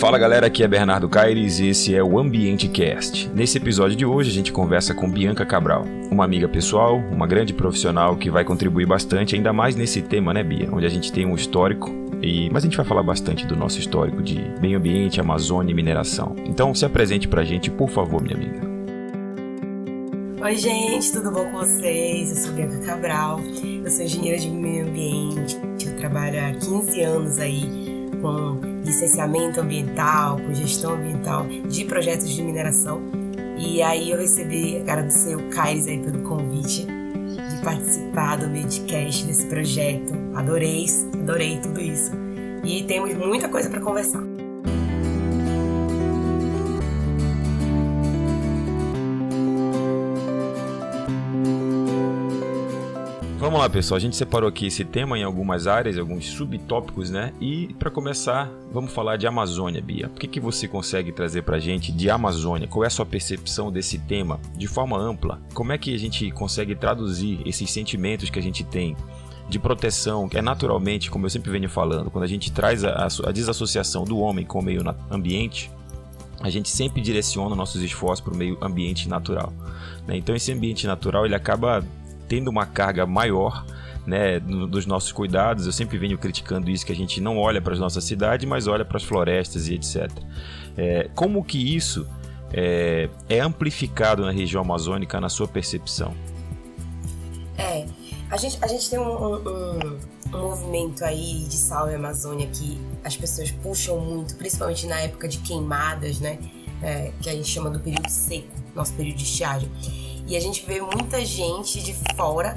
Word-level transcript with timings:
Fala 0.00 0.16
galera, 0.16 0.46
aqui 0.46 0.62
é 0.62 0.66
Bernardo 0.66 1.10
Caires 1.10 1.60
e 1.60 1.68
esse 1.68 1.94
é 1.94 2.02
o 2.02 2.18
Ambiente 2.18 2.66
Cast. 2.68 3.28
Nesse 3.34 3.58
episódio 3.58 3.94
de 3.94 4.06
hoje 4.06 4.30
a 4.30 4.32
gente 4.32 4.50
conversa 4.50 4.94
com 4.94 5.10
Bianca 5.10 5.44
Cabral, 5.44 5.84
uma 6.10 6.24
amiga 6.24 6.48
pessoal, 6.48 6.96
uma 6.96 7.26
grande 7.26 7.52
profissional 7.52 8.16
que 8.16 8.30
vai 8.30 8.42
contribuir 8.42 8.86
bastante, 8.86 9.36
ainda 9.36 9.52
mais 9.52 9.76
nesse 9.76 10.00
tema, 10.00 10.32
né, 10.32 10.42
Bia? 10.42 10.70
Onde 10.72 10.86
a 10.86 10.88
gente 10.88 11.12
tem 11.12 11.26
um 11.26 11.34
histórico, 11.34 11.90
e... 12.22 12.48
mas 12.48 12.64
a 12.64 12.66
gente 12.66 12.78
vai 12.78 12.86
falar 12.86 13.02
bastante 13.02 13.44
do 13.44 13.54
nosso 13.54 13.78
histórico 13.78 14.22
de 14.22 14.40
meio 14.58 14.78
ambiente, 14.78 15.20
Amazônia 15.20 15.70
e 15.70 15.74
mineração. 15.74 16.34
Então 16.46 16.74
se 16.74 16.86
apresente 16.86 17.28
pra 17.28 17.44
gente, 17.44 17.70
por 17.70 17.90
favor, 17.90 18.22
minha 18.22 18.36
amiga. 18.36 18.58
Oi, 20.42 20.56
gente, 20.56 21.12
tudo 21.12 21.30
bom 21.30 21.44
com 21.50 21.58
vocês? 21.58 22.30
Eu 22.30 22.36
sou 22.36 22.54
Bianca 22.54 22.78
Cabral, 22.86 23.38
eu 23.84 23.90
sou 23.90 24.02
engenheira 24.02 24.38
de 24.38 24.48
meio 24.48 24.86
ambiente, 24.86 25.58
eu 25.84 25.94
trabalho 25.98 26.40
há 26.42 26.52
15 26.52 27.02
anos 27.02 27.38
aí 27.38 27.68
com 28.22 28.69
licenciamento 28.90 29.60
ambiental, 29.60 30.36
com 30.38 30.52
gestão 30.52 30.94
ambiental 30.94 31.46
de 31.46 31.84
projetos 31.84 32.28
de 32.28 32.42
mineração. 32.42 33.00
E 33.56 33.82
aí 33.82 34.10
eu 34.10 34.18
recebi, 34.18 34.78
agradecer 34.78 35.36
o 35.36 35.48
Caires 35.50 35.86
aí 35.86 35.98
pelo 35.98 36.22
convite 36.22 36.86
de 36.86 37.64
participar 37.64 38.36
do 38.36 38.48
Medcast 38.48 39.24
desse 39.26 39.46
projeto. 39.46 40.12
Adorei, 40.34 40.86
adorei 41.14 41.58
tudo 41.60 41.80
isso. 41.80 42.12
E 42.64 42.82
temos 42.84 43.14
muita 43.14 43.48
coisa 43.48 43.70
para 43.70 43.80
conversar. 43.80 44.29
Vamos 53.50 53.62
lá, 53.62 53.68
pessoal. 53.68 53.96
A 53.96 54.00
gente 54.00 54.14
separou 54.14 54.48
aqui 54.48 54.66
esse 54.66 54.84
tema 54.84 55.18
em 55.18 55.24
algumas 55.24 55.66
áreas, 55.66 55.98
alguns 55.98 56.24
subtópicos, 56.24 57.10
né? 57.10 57.32
E 57.40 57.74
para 57.80 57.90
começar, 57.90 58.48
vamos 58.72 58.92
falar 58.92 59.16
de 59.16 59.26
Amazônia, 59.26 59.82
Bia. 59.82 60.06
O 60.06 60.10
que, 60.10 60.28
que 60.28 60.38
você 60.38 60.68
consegue 60.68 61.10
trazer 61.10 61.42
para 61.42 61.56
a 61.56 61.58
gente 61.58 61.90
de 61.90 62.08
Amazônia? 62.08 62.68
Qual 62.68 62.84
é 62.84 62.86
a 62.86 62.90
sua 62.90 63.04
percepção 63.04 63.72
desse 63.72 63.98
tema 63.98 64.38
de 64.56 64.68
forma 64.68 64.96
ampla? 64.96 65.40
Como 65.52 65.72
é 65.72 65.78
que 65.78 65.92
a 65.92 65.98
gente 65.98 66.30
consegue 66.30 66.76
traduzir 66.76 67.40
esses 67.44 67.68
sentimentos 67.68 68.30
que 68.30 68.38
a 68.38 68.42
gente 68.42 68.62
tem 68.62 68.96
de 69.48 69.58
proteção, 69.58 70.28
que 70.28 70.38
é 70.38 70.42
naturalmente, 70.42 71.10
como 71.10 71.26
eu 71.26 71.30
sempre 71.30 71.50
venho 71.50 71.68
falando, 71.68 72.08
quando 72.08 72.22
a 72.22 72.28
gente 72.28 72.52
traz 72.52 72.84
a, 72.84 73.08
a 73.26 73.32
desassociação 73.32 74.04
do 74.04 74.20
homem 74.20 74.46
com 74.46 74.60
o 74.60 74.62
meio 74.62 74.80
ambiente, 75.10 75.72
a 76.40 76.48
gente 76.48 76.68
sempre 76.68 77.02
direciona 77.02 77.56
nossos 77.56 77.82
esforços 77.82 78.20
para 78.20 78.32
o 78.32 78.36
meio 78.36 78.56
ambiente 78.62 79.08
natural. 79.08 79.52
Né? 80.06 80.16
Então 80.16 80.36
esse 80.36 80.52
ambiente 80.52 80.86
natural 80.86 81.26
ele 81.26 81.34
acaba 81.34 81.84
tendo 82.30 82.48
uma 82.48 82.64
carga 82.64 83.04
maior 83.04 83.66
né, 84.06 84.38
dos 84.38 84.86
nossos 84.86 85.10
cuidados. 85.10 85.66
Eu 85.66 85.72
sempre 85.72 85.98
venho 85.98 86.16
criticando 86.16 86.70
isso, 86.70 86.86
que 86.86 86.92
a 86.92 86.96
gente 86.96 87.20
não 87.20 87.36
olha 87.36 87.60
para 87.60 87.72
as 87.72 87.80
nossas 87.80 88.04
cidades, 88.04 88.48
mas 88.48 88.68
olha 88.68 88.84
para 88.84 88.98
as 88.98 89.02
florestas 89.02 89.66
e 89.66 89.74
etc. 89.74 90.08
É, 90.78 91.10
como 91.12 91.42
que 91.42 91.58
isso 91.76 92.06
é, 92.52 93.10
é, 93.28 93.40
amplificado 93.40 94.24
na 94.24 94.30
região 94.30 94.62
amazônica, 94.62 95.20
na 95.20 95.28
sua 95.28 95.48
percepção? 95.48 96.14
É, 97.58 97.84
a 98.30 98.36
gente, 98.36 98.58
a 98.62 98.68
gente 98.68 98.88
tem 98.88 99.00
um, 99.00 99.10
um, 99.10 99.98
um, 100.32 100.38
movimento 100.38 101.04
aí 101.04 101.44
de 101.48 101.56
salve 101.56 101.96
Amazônia 101.96 102.46
que 102.46 102.80
as 103.02 103.16
pessoas 103.16 103.50
puxam 103.50 103.98
muito, 103.98 104.36
principalmente 104.36 104.86
na 104.86 105.00
época 105.00 105.26
de 105.26 105.38
queimadas, 105.38 106.20
né? 106.20 106.38
É, 106.80 107.10
que 107.20 107.28
a 107.28 107.32
gente 107.32 107.48
chama 107.48 107.68
do 107.70 107.80
período 107.80 108.08
seco, 108.08 108.48
nosso 108.74 108.94
período 108.94 109.16
de 109.16 109.24
estiagem. 109.24 109.68
E 110.30 110.36
a 110.36 110.40
gente 110.40 110.64
vê 110.64 110.80
muita 110.80 111.24
gente 111.24 111.82
de 111.82 111.92
fora 112.14 112.56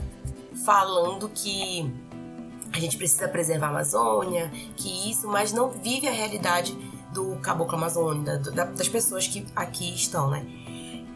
falando 0.63 1.27
que 1.27 1.91
a 2.71 2.79
gente 2.79 2.97
precisa 2.97 3.27
preservar 3.27 3.65
a 3.65 3.69
Amazônia, 3.71 4.51
que 4.77 5.09
isso, 5.09 5.27
mas 5.27 5.51
não 5.51 5.71
vive 5.71 6.07
a 6.07 6.11
realidade 6.11 6.77
do 7.11 7.35
caboclo 7.37 7.75
amazônico, 7.75 8.51
da, 8.51 8.65
das 8.65 8.87
pessoas 8.87 9.27
que 9.27 9.43
aqui 9.55 9.91
estão, 9.91 10.29
né? 10.29 10.45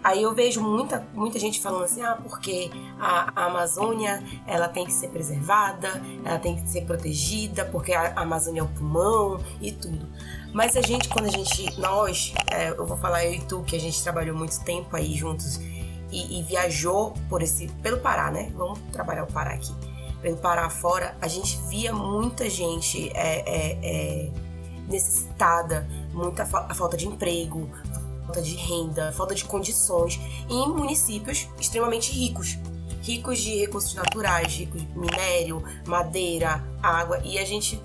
Aí 0.03 0.23
eu 0.23 0.33
vejo 0.33 0.59
muita, 0.59 1.07
muita 1.13 1.37
gente 1.37 1.61
falando 1.61 1.83
assim, 1.83 2.01
ah, 2.01 2.17
porque 2.23 2.71
a, 2.99 3.31
a, 3.35 3.45
Amazônia 3.45 4.23
ela 4.47 4.67
tem 4.67 4.83
que 4.83 4.93
ser 4.93 5.09
preservada, 5.09 6.01
ela 6.25 6.39
tem 6.39 6.55
que 6.55 6.67
ser 6.67 6.85
protegida, 6.85 7.65
porque 7.65 7.93
a, 7.93 8.13
a 8.15 8.21
Amazônia 8.21 8.61
é 8.61 8.63
o 8.63 8.67
pulmão 8.67 9.39
e 9.61 9.71
tudo. 9.71 10.07
Mas 10.53 10.75
a 10.75 10.81
gente, 10.81 11.07
quando 11.07 11.25
a 11.25 11.31
gente, 11.31 11.79
nós, 11.79 12.33
é, 12.47 12.69
eu 12.69 12.85
vou 12.85 12.97
falar 12.97 13.25
eu 13.25 13.33
e 13.35 13.41
tu, 13.41 13.61
que 13.61 13.75
a 13.75 13.79
gente 13.79 14.01
trabalhou 14.01 14.35
muito 14.35 14.59
tempo 14.63 14.95
aí 14.95 15.13
juntos 15.13 15.59
e, 16.11 16.39
e, 16.39 16.43
viajou 16.43 17.13
por 17.29 17.41
esse 17.41 17.67
pelo 17.83 17.99
Pará, 17.99 18.31
né? 18.31 18.51
Vamos 18.55 18.79
trabalhar 18.91 19.23
o 19.23 19.27
Pará 19.27 19.53
aqui. 19.53 19.73
Pelo 20.21 20.37
Pará 20.37 20.69
fora, 20.69 21.15
a 21.21 21.27
gente 21.27 21.57
via 21.67 21.93
muita 21.93 22.49
gente 22.49 23.09
é, 23.13 23.39
é, 23.39 23.79
é, 23.83 24.31
necessitada, 24.87 25.87
muita 26.13 26.45
fa 26.45 26.65
a 26.69 26.73
falta 26.73 26.97
de 26.97 27.07
emprego, 27.07 27.69
falta 28.25 28.41
de 28.41 28.55
renda, 28.55 29.11
falta 29.11 29.35
de 29.35 29.45
condições 29.45 30.19
em 30.49 30.67
municípios 30.69 31.47
extremamente 31.59 32.11
ricos. 32.11 32.57
Ricos 33.01 33.39
de 33.39 33.59
recursos 33.59 33.93
naturais, 33.93 34.53
ricos 34.53 34.81
de 34.81 34.97
minério, 34.97 35.63
madeira, 35.85 36.63
água, 36.81 37.21
e 37.23 37.37
a 37.37 37.45
gente 37.45 37.81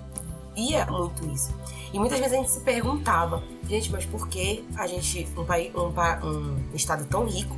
via 0.53 0.85
muito 0.87 1.25
isso. 1.31 1.53
E 1.93 1.99
muitas 1.99 2.19
vezes 2.19 2.33
a 2.33 2.37
gente 2.37 2.51
se 2.51 2.59
perguntava, 2.61 3.43
gente, 3.69 3.91
mas 3.91 4.05
por 4.05 4.27
que 4.27 4.65
a 4.75 4.87
gente, 4.87 5.27
um, 5.37 5.45
país, 5.45 5.71
um, 5.75 6.71
um 6.71 6.75
estado 6.75 7.05
tão 7.05 7.25
rico, 7.25 7.55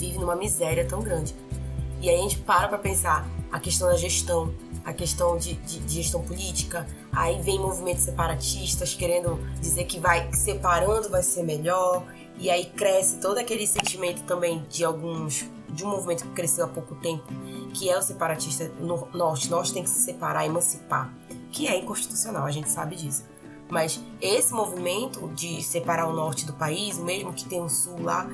vive 0.00 0.18
numa 0.18 0.34
miséria 0.34 0.84
tão 0.86 1.02
grande. 1.02 1.34
E 2.00 2.08
aí 2.08 2.18
a 2.18 2.22
gente 2.22 2.38
para 2.38 2.66
para 2.66 2.78
pensar 2.78 3.28
a 3.52 3.60
questão 3.60 3.88
da 3.88 3.96
gestão, 3.96 4.54
a 4.84 4.92
questão 4.92 5.36
de, 5.36 5.54
de, 5.54 5.80
de, 5.80 5.94
gestão 5.96 6.22
política, 6.22 6.86
aí 7.12 7.40
vem 7.42 7.58
movimentos 7.58 8.04
separatistas 8.04 8.94
querendo 8.94 9.38
dizer 9.60 9.84
que 9.84 10.00
vai 10.00 10.32
separando 10.32 11.10
vai 11.10 11.22
ser 11.22 11.42
melhor, 11.42 12.02
e 12.38 12.48
aí 12.48 12.64
cresce 12.64 13.18
todo 13.18 13.36
aquele 13.36 13.66
sentimento 13.66 14.22
também 14.22 14.64
de 14.70 14.82
alguns 14.82 15.44
de 15.68 15.84
um 15.84 15.88
movimento 15.88 16.24
que 16.24 16.30
cresceu 16.30 16.64
há 16.64 16.68
pouco 16.68 16.96
tempo, 16.96 17.26
que 17.74 17.88
é 17.88 17.96
o 17.96 18.02
separatista 18.02 18.68
no 18.80 19.06
norte, 19.14 19.48
nós 19.50 19.70
tem 19.70 19.84
que 19.84 19.90
se 19.90 20.00
separar, 20.00 20.46
emancipar, 20.46 21.14
que 21.52 21.68
é 21.68 21.78
inconstitucional, 21.78 22.44
a 22.44 22.50
gente 22.50 22.68
sabe 22.68 22.96
disso. 22.96 23.24
Mas 23.70 24.00
esse 24.20 24.52
movimento 24.52 25.28
de 25.28 25.62
separar 25.62 26.08
o 26.08 26.12
norte 26.12 26.44
do 26.44 26.52
país, 26.52 26.98
mesmo 26.98 27.32
que 27.32 27.44
tenha 27.44 27.62
um 27.62 27.68
sul 27.68 28.02
lá, 28.02 28.28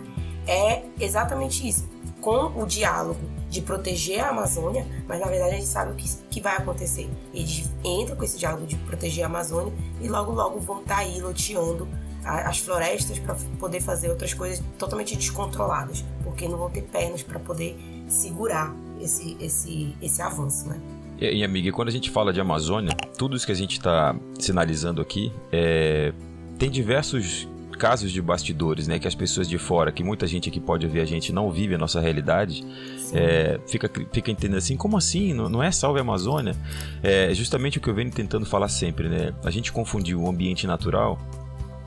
é 0.46 0.82
exatamente 1.00 1.66
isso. 1.66 1.88
Com 2.20 2.60
o 2.60 2.66
diálogo 2.66 3.20
de 3.48 3.60
proteger 3.60 4.20
a 4.20 4.30
Amazônia, 4.30 4.86
mas 5.06 5.20
na 5.20 5.26
verdade 5.26 5.54
a 5.54 5.54
gente 5.56 5.68
sabe 5.68 5.92
o 5.92 5.94
que, 5.94 6.08
que 6.30 6.40
vai 6.40 6.56
acontecer. 6.56 7.08
Eles 7.32 7.70
entram 7.84 8.16
com 8.16 8.24
esse 8.24 8.38
diálogo 8.38 8.66
de 8.66 8.76
proteger 8.76 9.24
a 9.24 9.26
Amazônia 9.28 9.72
e 10.00 10.08
logo 10.08 10.32
logo 10.32 10.58
vão 10.58 10.80
estar 10.80 10.96
tá 10.96 11.00
aí 11.00 11.20
loteando 11.20 11.88
as 12.24 12.58
florestas 12.58 13.20
para 13.20 13.36
poder 13.60 13.80
fazer 13.80 14.10
outras 14.10 14.34
coisas 14.34 14.62
totalmente 14.76 15.14
descontroladas, 15.16 16.04
porque 16.24 16.48
não 16.48 16.58
vão 16.58 16.68
ter 16.68 16.82
pernas 16.82 17.22
para 17.22 17.38
poder 17.38 17.76
segurar 18.08 18.74
esse, 19.00 19.36
esse, 19.40 19.94
esse 20.02 20.20
avanço, 20.20 20.68
né? 20.68 20.80
E, 21.20 21.38
e 21.38 21.44
amiga, 21.44 21.70
quando 21.70 21.88
a 21.88 21.92
gente 21.92 22.10
fala 22.10 22.32
de 22.32 22.40
Amazônia, 22.40 22.90
tudo 23.16 23.36
isso 23.36 23.46
que 23.46 23.52
a 23.52 23.56
gente 23.56 23.72
está 23.72 24.16
sinalizando 24.40 25.00
aqui 25.00 25.32
é, 25.52 26.12
tem 26.58 26.68
diversos 26.68 27.48
casos 27.76 28.10
de 28.10 28.20
bastidores, 28.20 28.88
né? 28.88 28.98
Que 28.98 29.06
as 29.06 29.14
pessoas 29.14 29.48
de 29.48 29.58
fora, 29.58 29.92
que 29.92 30.02
muita 30.02 30.26
gente 30.26 30.48
aqui 30.48 30.58
pode 30.58 30.86
ver 30.86 31.00
a 31.00 31.04
gente 31.04 31.32
não 31.32 31.50
vive 31.50 31.74
a 31.74 31.78
nossa 31.78 32.00
realidade, 32.00 32.64
é, 33.12 33.60
fica, 33.66 33.90
fica 34.12 34.30
entendendo 34.30 34.58
assim, 34.58 34.76
como 34.76 34.96
assim? 34.96 35.32
Não, 35.32 35.48
não 35.48 35.62
é 35.62 35.70
salve 35.70 35.98
a 35.98 36.02
Amazônia? 36.02 36.56
É 37.02 37.32
justamente 37.34 37.78
o 37.78 37.80
que 37.80 37.88
eu 37.88 37.94
venho 37.94 38.10
tentando 38.10 38.44
falar 38.46 38.68
sempre, 38.68 39.08
né? 39.08 39.32
A 39.44 39.50
gente 39.50 39.72
confundiu 39.72 40.22
o 40.22 40.28
ambiente 40.28 40.66
natural 40.66 41.18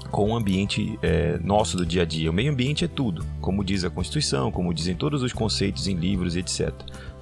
com 0.10 0.32
o 0.32 0.36
ambiente 0.36 0.98
é, 1.02 1.40
nosso 1.44 1.78
do 1.78 1.86
dia 1.86 2.02
a 2.02 2.06
dia. 2.06 2.30
O 2.30 2.34
meio 2.34 2.52
ambiente 2.52 2.84
é 2.84 2.88
tudo, 2.88 3.26
como 3.40 3.64
diz 3.64 3.84
a 3.84 3.90
Constituição, 3.90 4.52
como 4.52 4.74
dizem 4.74 4.96
todos 4.96 5.24
os 5.24 5.32
conceitos 5.34 5.88
em 5.88 5.96
livros, 5.96 6.36
etc. 6.36 6.74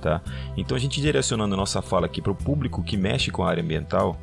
Tá? 0.02 0.22
Então 0.56 0.78
a 0.78 0.80
gente 0.80 1.02
direcionando 1.02 1.56
a 1.56 1.58
nossa 1.58 1.82
fala 1.82 2.06
aqui 2.06 2.22
para 2.22 2.32
o 2.32 2.36
público 2.36 2.84
que 2.84 2.96
mexe 2.96 3.32
com 3.32 3.44
a 3.44 3.50
área 3.50 3.64
ambiental, 3.64 4.20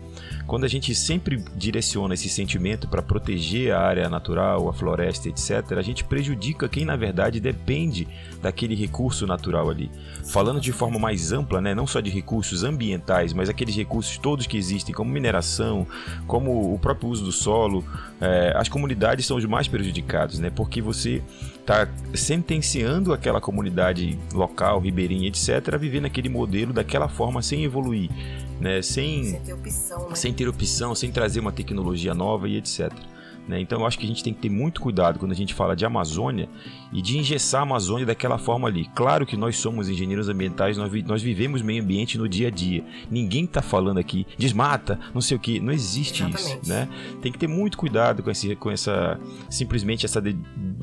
quando 0.46 0.64
a 0.64 0.68
gente 0.68 0.94
sempre 0.94 1.42
direciona 1.56 2.14
esse 2.14 2.28
sentimento 2.28 2.86
para 2.86 3.02
proteger 3.02 3.74
a 3.74 3.80
área 3.80 4.08
natural, 4.08 4.68
a 4.68 4.72
floresta, 4.72 5.28
etc., 5.28 5.72
a 5.76 5.82
gente 5.82 6.04
prejudica 6.04 6.68
quem 6.68 6.84
na 6.84 6.94
verdade 6.94 7.40
depende 7.40 8.06
daquele 8.40 8.74
recurso 8.74 9.26
natural 9.26 9.68
ali. 9.68 9.90
Falando 10.26 10.60
de 10.60 10.70
forma 10.70 10.98
mais 10.98 11.32
ampla, 11.32 11.60
né, 11.60 11.74
não 11.74 11.86
só 11.86 12.00
de 12.00 12.10
recursos 12.10 12.62
ambientais, 12.62 13.32
mas 13.32 13.48
aqueles 13.48 13.74
recursos 13.74 14.16
todos 14.18 14.46
que 14.46 14.56
existem, 14.56 14.94
como 14.94 15.10
mineração, 15.10 15.86
como 16.26 16.72
o 16.72 16.78
próprio 16.78 17.08
uso 17.08 17.24
do 17.24 17.32
solo, 17.32 17.84
é, 18.20 18.52
as 18.56 18.68
comunidades 18.68 19.26
são 19.26 19.36
os 19.36 19.44
mais 19.44 19.66
prejudicados, 19.66 20.38
né, 20.38 20.50
porque 20.50 20.80
você 20.80 21.22
está 21.64 21.88
sentenciando 22.14 23.14
aquela 23.14 23.40
comunidade 23.40 24.18
local, 24.32 24.80
ribeirinha, 24.80 25.28
etc., 25.28 25.74
a 25.74 25.78
viver 25.78 26.00
naquele 26.00 26.28
modelo 26.28 26.74
daquela 26.74 27.08
forma 27.08 27.42
sem 27.42 27.64
evoluir, 27.64 28.10
né? 28.60 28.82
sem, 28.82 29.24
sem 29.24 29.40
ter 29.40 29.52
opção, 29.54 30.08
né? 30.08 30.14
sem 30.14 30.34
ter 30.34 30.48
opção, 30.48 30.94
sem 30.94 31.10
trazer 31.10 31.40
uma 31.40 31.52
tecnologia 31.52 32.14
nova 32.14 32.48
e 32.48 32.58
etc. 32.58 32.92
Né? 33.46 33.60
Então 33.60 33.80
eu 33.80 33.86
acho 33.86 33.98
que 33.98 34.04
a 34.04 34.08
gente 34.08 34.24
tem 34.24 34.32
que 34.32 34.40
ter 34.40 34.48
muito 34.48 34.80
cuidado 34.80 35.18
quando 35.18 35.32
a 35.32 35.34
gente 35.34 35.52
fala 35.52 35.76
de 35.76 35.84
Amazônia 35.84 36.48
e 36.92 37.02
de 37.02 37.18
engessar 37.18 37.60
a 37.60 37.64
Amazônia 37.64 38.06
daquela 38.06 38.38
forma 38.38 38.68
ali. 38.68 38.88
Claro 38.94 39.26
que 39.26 39.36
nós 39.36 39.56
somos 39.56 39.88
engenheiros 39.88 40.28
ambientais, 40.28 40.78
nós, 40.78 40.90
vi 40.90 41.02
nós 41.02 41.22
vivemos 41.22 41.60
meio 41.60 41.82
ambiente 41.82 42.16
no 42.16 42.28
dia 42.28 42.48
a 42.48 42.50
dia. 42.50 42.84
Ninguém 43.10 43.44
está 43.44 43.60
falando 43.60 43.98
aqui 43.98 44.26
desmata, 44.38 44.98
não 45.12 45.20
sei 45.20 45.36
o 45.36 45.40
que, 45.40 45.60
não 45.60 45.72
existe 45.72 46.22
Exatamente. 46.22 46.62
isso, 46.62 46.68
né? 46.68 46.88
Tem 47.20 47.30
que 47.30 47.38
ter 47.38 47.46
muito 47.46 47.76
cuidado 47.76 48.22
com, 48.22 48.30
esse, 48.30 48.56
com 48.56 48.70
essa 48.70 49.18
simplesmente 49.50 50.06
essa 50.06 50.22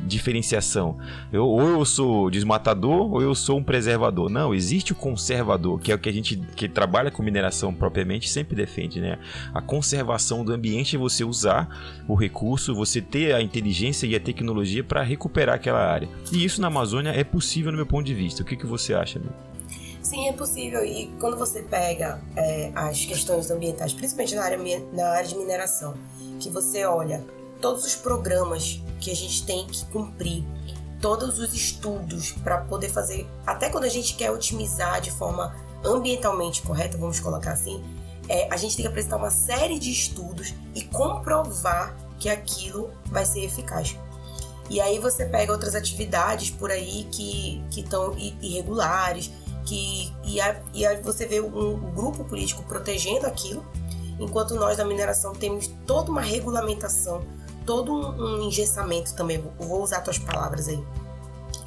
diferenciação. 0.06 0.98
Eu, 1.32 1.46
ou 1.46 1.62
eu 1.62 1.86
sou 1.86 2.30
desmatador 2.30 3.14
ou 3.14 3.22
eu 3.22 3.34
sou 3.34 3.58
um 3.58 3.64
preservador. 3.64 4.30
Não, 4.30 4.54
existe 4.54 4.92
o 4.92 4.96
conservador, 4.96 5.80
que 5.80 5.92
é 5.92 5.96
o 5.96 6.00
que 6.00 6.10
a 6.10 6.14
gente 6.14 6.38
que 6.56 6.68
trabalha 6.68 7.10
com 7.10 7.24
mineração 7.24 7.74
propriamente 7.74 8.30
sempre 8.30 8.56
defende, 8.56 9.00
né? 9.00 9.18
A 9.54 9.62
conservação 9.62 10.44
do 10.44 10.54
ambiente 10.54 10.96
é 10.96 11.00
você 11.00 11.24
usar 11.24 11.70
o 12.08 12.16
recurso, 12.16 12.51
você 12.74 13.02
ter 13.02 13.34
a 13.34 13.42
inteligência 13.42 14.06
e 14.08 14.16
a 14.16 14.20
tecnologia 14.20 14.84
para 14.84 15.04
recuperar 15.04 15.56
aquela 15.56 15.80
área. 15.80 16.10
E 16.32 16.44
isso 16.44 16.60
na 16.60 16.68
Amazônia 16.68 17.10
é 17.10 17.24
possível 17.24 17.72
no 17.72 17.78
meu 17.78 17.86
ponto 17.86 18.06
de 18.06 18.14
vista. 18.14 18.42
O 18.42 18.46
que, 18.46 18.56
que 18.56 18.66
você 18.66 18.94
acha, 18.94 19.20
amigo? 19.20 19.34
Sim, 20.02 20.28
é 20.28 20.34
possível. 20.34 20.84
E 20.84 21.08
quando 21.20 21.38
você 21.38 21.62
pega 21.62 22.20
é, 22.36 22.72
as 22.76 23.06
questões 23.06 23.50
ambientais, 23.52 23.94
principalmente 23.94 24.36
na 24.36 24.44
área, 24.44 24.60
na 24.92 25.10
área 25.10 25.28
de 25.28 25.36
mineração, 25.36 25.94
que 26.40 26.50
você 26.50 26.84
olha 26.84 27.24
todos 27.62 27.86
os 27.86 27.96
programas 27.96 28.82
que 29.00 29.12
a 29.12 29.16
gente 29.16 29.46
tem 29.46 29.66
que 29.68 29.86
cumprir, 29.86 30.44
todos 31.00 31.40
os 31.40 31.54
estudos 31.54 32.32
para 32.32 32.60
poder 32.62 32.90
fazer, 32.90 33.28
até 33.46 33.70
quando 33.70 33.86
a 33.86 33.90
gente 33.90 34.16
quer 34.16 34.32
otimizar 34.32 35.00
de 35.00 35.12
forma 35.12 35.56
ambientalmente 35.84 36.62
correta, 36.62 36.98
vamos 36.98 37.20
colocar 37.20 37.54
assim, 37.54 37.84
é, 38.28 38.48
a 38.52 38.58
gente 38.58 38.76
tem 38.76 38.84
que 38.84 38.90
apresentar 38.90 39.18
uma 39.18 39.32
série 39.32 39.80
de 39.80 39.92
estudos 39.92 40.54
e 40.76 40.84
comprovar 40.84 41.96
que 42.22 42.30
aquilo 42.30 42.92
vai 43.08 43.26
ser 43.26 43.44
eficaz. 43.44 43.98
E 44.70 44.80
aí 44.80 45.00
você 45.00 45.26
pega 45.26 45.52
outras 45.52 45.76
atividades 45.76 46.52
por 46.52 46.72
aí 46.72 47.06
que 47.12 47.62
estão 47.76 48.16
irregulares, 48.18 49.32
que 49.66 50.14
e, 50.24 50.40
a, 50.40 50.62
e 50.74 50.86
aí 50.86 51.02
você 51.02 51.26
vê 51.26 51.42
um, 51.42 51.74
um 51.74 51.94
grupo 51.94 52.24
político 52.24 52.64
protegendo 52.64 53.26
aquilo, 53.26 53.66
enquanto 54.20 54.54
nós 54.54 54.78
da 54.78 54.86
mineração 54.86 55.34
temos 55.34 55.68
toda 55.86 56.12
uma 56.12 56.22
regulamentação, 56.22 57.24
todo 57.66 57.92
um, 57.92 58.40
um 58.40 58.44
engessamento 58.44 59.16
também. 59.16 59.44
Vou 59.60 59.82
usar 59.82 60.02
tuas 60.02 60.20
palavras 60.20 60.68
aí. 60.68 60.82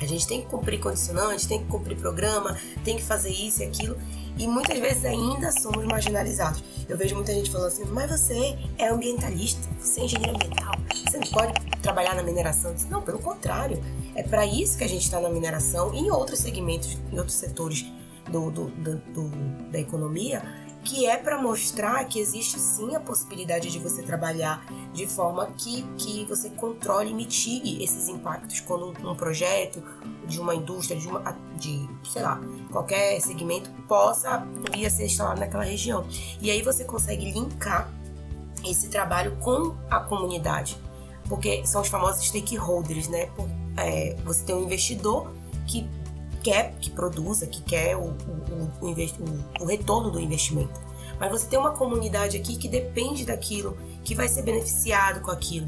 A 0.01 0.07
gente 0.07 0.27
tem 0.27 0.43
que 0.43 0.47
cumprir 0.47 0.81
condicionante, 0.81 1.49
tem 1.49 1.59
que 1.59 1.67
cumprir 1.67 1.97
programa, 1.97 2.57
tem 2.85 2.97
que 2.97 3.03
fazer 3.03 3.31
isso 3.31 3.63
e 3.63 3.67
aquilo 3.67 3.97
e 4.37 4.47
muitas 4.47 4.79
vezes 4.79 5.05
ainda 5.05 5.53
somos 5.53 5.85
marginalizados. 5.85 6.63
Eu 6.89 6.97
vejo 6.97 7.15
muita 7.15 7.33
gente 7.33 7.51
falando 7.51 7.69
assim, 7.69 7.85
mas 7.87 8.11
você 8.11 8.59
é 8.79 8.89
ambientalista, 8.89 9.69
você 9.79 10.01
é 10.01 10.05
engenheiro 10.05 10.35
ambiental, 10.35 10.75
você 10.93 11.19
não 11.19 11.27
pode 11.29 11.53
trabalhar 11.83 12.15
na 12.15 12.23
mineração. 12.23 12.75
Não, 12.91 13.03
pelo 13.03 13.19
contrário, 13.19 13.83
é 14.15 14.23
para 14.23 14.45
isso 14.47 14.77
que 14.77 14.85
a 14.85 14.89
gente 14.89 15.03
está 15.03 15.21
na 15.21 15.29
mineração 15.29 15.95
e 15.95 15.99
em 15.99 16.11
outros 16.11 16.41
segmentos, 16.41 16.99
em 17.13 17.19
outros 17.19 17.37
setores 17.37 17.85
do, 18.31 18.51
do, 18.51 18.71
do, 18.71 18.97
do 18.97 19.31
da 19.71 19.79
economia, 19.79 20.43
que 20.85 21.07
é 21.07 21.17
para 21.17 21.41
mostrar 21.41 22.05
que 22.05 22.21
existe 22.21 22.61
sim 22.61 22.95
a 22.95 23.01
possibilidade 23.01 23.71
de 23.71 23.79
você 23.79 24.03
trabalhar 24.03 24.65
de 24.93 25.07
forma 25.07 25.47
que, 25.57 25.83
que 25.97 26.25
você 26.27 26.51
controle 26.51 27.11
e 27.11 27.15
mitigue 27.15 27.83
esses 27.83 28.09
impactos 28.09 28.61
quando 28.61 28.89
um, 28.89 29.11
um 29.11 29.17
projeto 29.17 29.83
de 30.27 30.39
uma 30.39 30.55
indústria, 30.55 30.99
de, 30.99 31.09
uma, 31.09 31.37
de 31.57 31.89
sei 32.05 32.23
lá, 32.23 32.41
qualquer 32.71 33.21
segmento 33.21 33.71
possa 33.89 34.47
vir 34.73 34.87
a 34.87 34.91
ser 34.91 35.07
instalado 35.07 35.41
naquela 35.41 35.65
região. 35.65 36.07
E 36.41 36.51
aí 36.51 36.63
você 36.63 36.85
consegue 36.85 37.33
linkar 37.33 37.91
esse 38.65 38.89
trabalho 38.89 39.37
com 39.41 39.75
a 39.91 40.01
comunidade, 40.01 40.77
porque 41.29 41.67
são 41.67 41.81
os 41.81 41.89
famosos 41.89 42.27
stakeholders, 42.27 43.09
né? 43.09 43.31
É, 43.77 44.17
você 44.25 44.45
tem 44.45 44.55
um 44.55 44.63
investidor 44.63 45.31
que 45.67 45.89
quer 46.45 46.75
que 46.79 46.91
produza, 46.91 47.47
que 47.47 47.63
quer 47.63 47.97
o, 47.97 48.03
o, 48.03 48.87
o, 48.87 49.63
o, 49.63 49.65
retorno 49.65 50.11
do 50.11 50.21
investimento. 50.21 50.79
Mas 51.19 51.31
você 51.31 51.47
tem 51.47 51.59
uma 51.59 51.73
comunidade 51.73 52.37
aqui 52.37 52.57
que 52.57 52.69
depende 52.69 53.25
daquilo, 53.25 53.77
que 54.05 54.15
vai 54.15 54.29
ser 54.29 54.43
beneficiado 54.43 55.23
com 55.23 55.31
aquilo. 55.31 55.67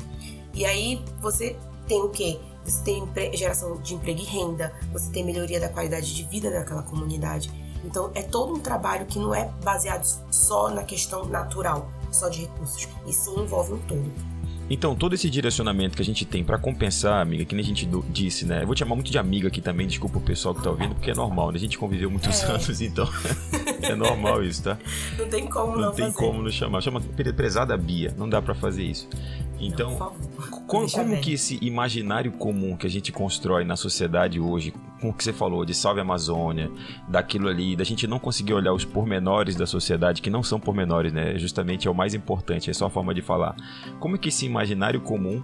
E 0.53 0.67
aí 0.67 1.03
você 1.21 1.57
tem 1.89 2.03
o 2.03 2.11
quê? 2.11 2.39
Você 2.65 2.83
tem 2.83 3.37
geração 3.37 3.81
de 3.81 3.95
emprego 3.95 4.21
e 4.21 4.25
renda, 4.25 4.73
você 4.93 5.11
tem 5.11 5.25
melhoria 5.25 5.59
da 5.59 5.69
qualidade 5.69 6.15
de 6.15 6.25
vida 6.25 6.51
daquela 6.51 6.83
comunidade. 6.83 7.51
Então 7.85 8.11
é 8.15 8.23
todo 8.23 8.53
um 8.53 8.61
trabalho 8.61 9.07
que 9.07 9.19
não 9.19 9.35
é 9.35 9.49
baseado 9.63 10.05
só 10.31 10.69
na 10.69 10.83
questão 10.83 11.25
natural, 11.25 11.89
só 12.11 12.29
de 12.29 12.43
recursos, 12.43 12.89
e 13.07 13.13
sim 13.13 13.39
envolve 13.39 13.75
um 13.75 13.79
todo. 13.79 14.36
Então, 14.69 14.97
todo 14.97 15.15
esse 15.15 15.31
direcionamento 15.31 15.97
que 15.97 16.03
a 16.03 16.05
gente 16.05 16.25
tem 16.25 16.43
para 16.43 16.59
compensar, 16.59 17.21
amiga, 17.21 17.45
que 17.45 17.55
nem 17.55 17.65
a 17.65 17.67
gente 17.67 17.89
disse, 18.11 18.45
né? 18.45 18.63
Eu 18.63 18.67
vou 18.67 18.75
te 18.75 18.81
chamar 18.81 18.97
muito 18.97 19.11
de 19.11 19.19
amiga 19.19 19.47
aqui 19.49 19.61
também, 19.61 19.87
desculpa 19.87 20.19
o 20.19 20.21
pessoal 20.21 20.55
que 20.55 20.63
tá 20.63 20.71
ouvindo, 20.71 20.95
porque 20.95 21.11
é 21.11 21.15
normal, 21.15 21.53
né? 21.53 21.57
A 21.57 21.61
gente 21.61 21.79
conviveu 21.79 22.11
muitos 22.11 22.43
é. 22.43 22.47
anos, 22.47 22.81
então 22.81 23.09
é 23.83 23.95
normal 23.95 24.43
isso, 24.43 24.65
tá? 24.65 24.77
Não 25.17 25.29
tem 25.29 25.47
como 25.47 25.73
não 25.77 25.83
Não 25.83 25.93
tem 25.93 26.07
fazer. 26.07 26.19
como 26.19 26.43
não 26.43 26.51
chamar. 26.51 26.81
Chama 26.81 27.01
prezada 27.37 27.77
Bia, 27.77 28.13
não 28.19 28.29
dá 28.29 28.43
para 28.43 28.55
fazer 28.55 28.83
isso. 28.83 29.09
Então, 29.59 29.91
não, 29.91 30.61
como, 30.67 30.91
como 30.91 31.21
que 31.21 31.33
esse 31.33 31.59
imaginário 31.63 32.33
comum 32.33 32.77
que 32.77 32.87
a 32.87 32.91
gente 32.91 33.11
constrói 33.11 33.65
na 33.65 33.77
sociedade 33.77 34.39
hoje, 34.39 34.73
com 35.01 35.11
o 35.11 35.13
que 35.13 35.25
você 35.25 35.33
falou 35.33 35.65
de 35.65 35.75
Salve 35.75 36.01
Amazônia, 36.01 36.71
daquilo 37.09 37.49
ali, 37.49 37.75
da 37.75 37.85
gente 37.85 38.07
não 38.07 38.19
conseguir 38.19 38.53
olhar 38.53 38.73
os 38.73 38.85
pormenores 38.85 39.57
da 39.57 39.67
sociedade, 39.67 40.21
que 40.21 40.31
não 40.31 40.43
são 40.43 40.61
pormenores, 40.61 41.13
né? 41.13 41.39
Justamente 41.39 41.89
é 41.89 41.91
o 41.91 41.95
mais 41.95 42.15
importante, 42.15 42.71
é 42.71 42.75
só 42.75 42.87
a 42.87 42.91
forma 42.91 43.15
de 43.15 43.23
falar. 43.23 43.57
Como 43.99 44.19
que 44.19 44.29
esse 44.29 44.45
imaginário 44.45 45.01
comum 45.01 45.43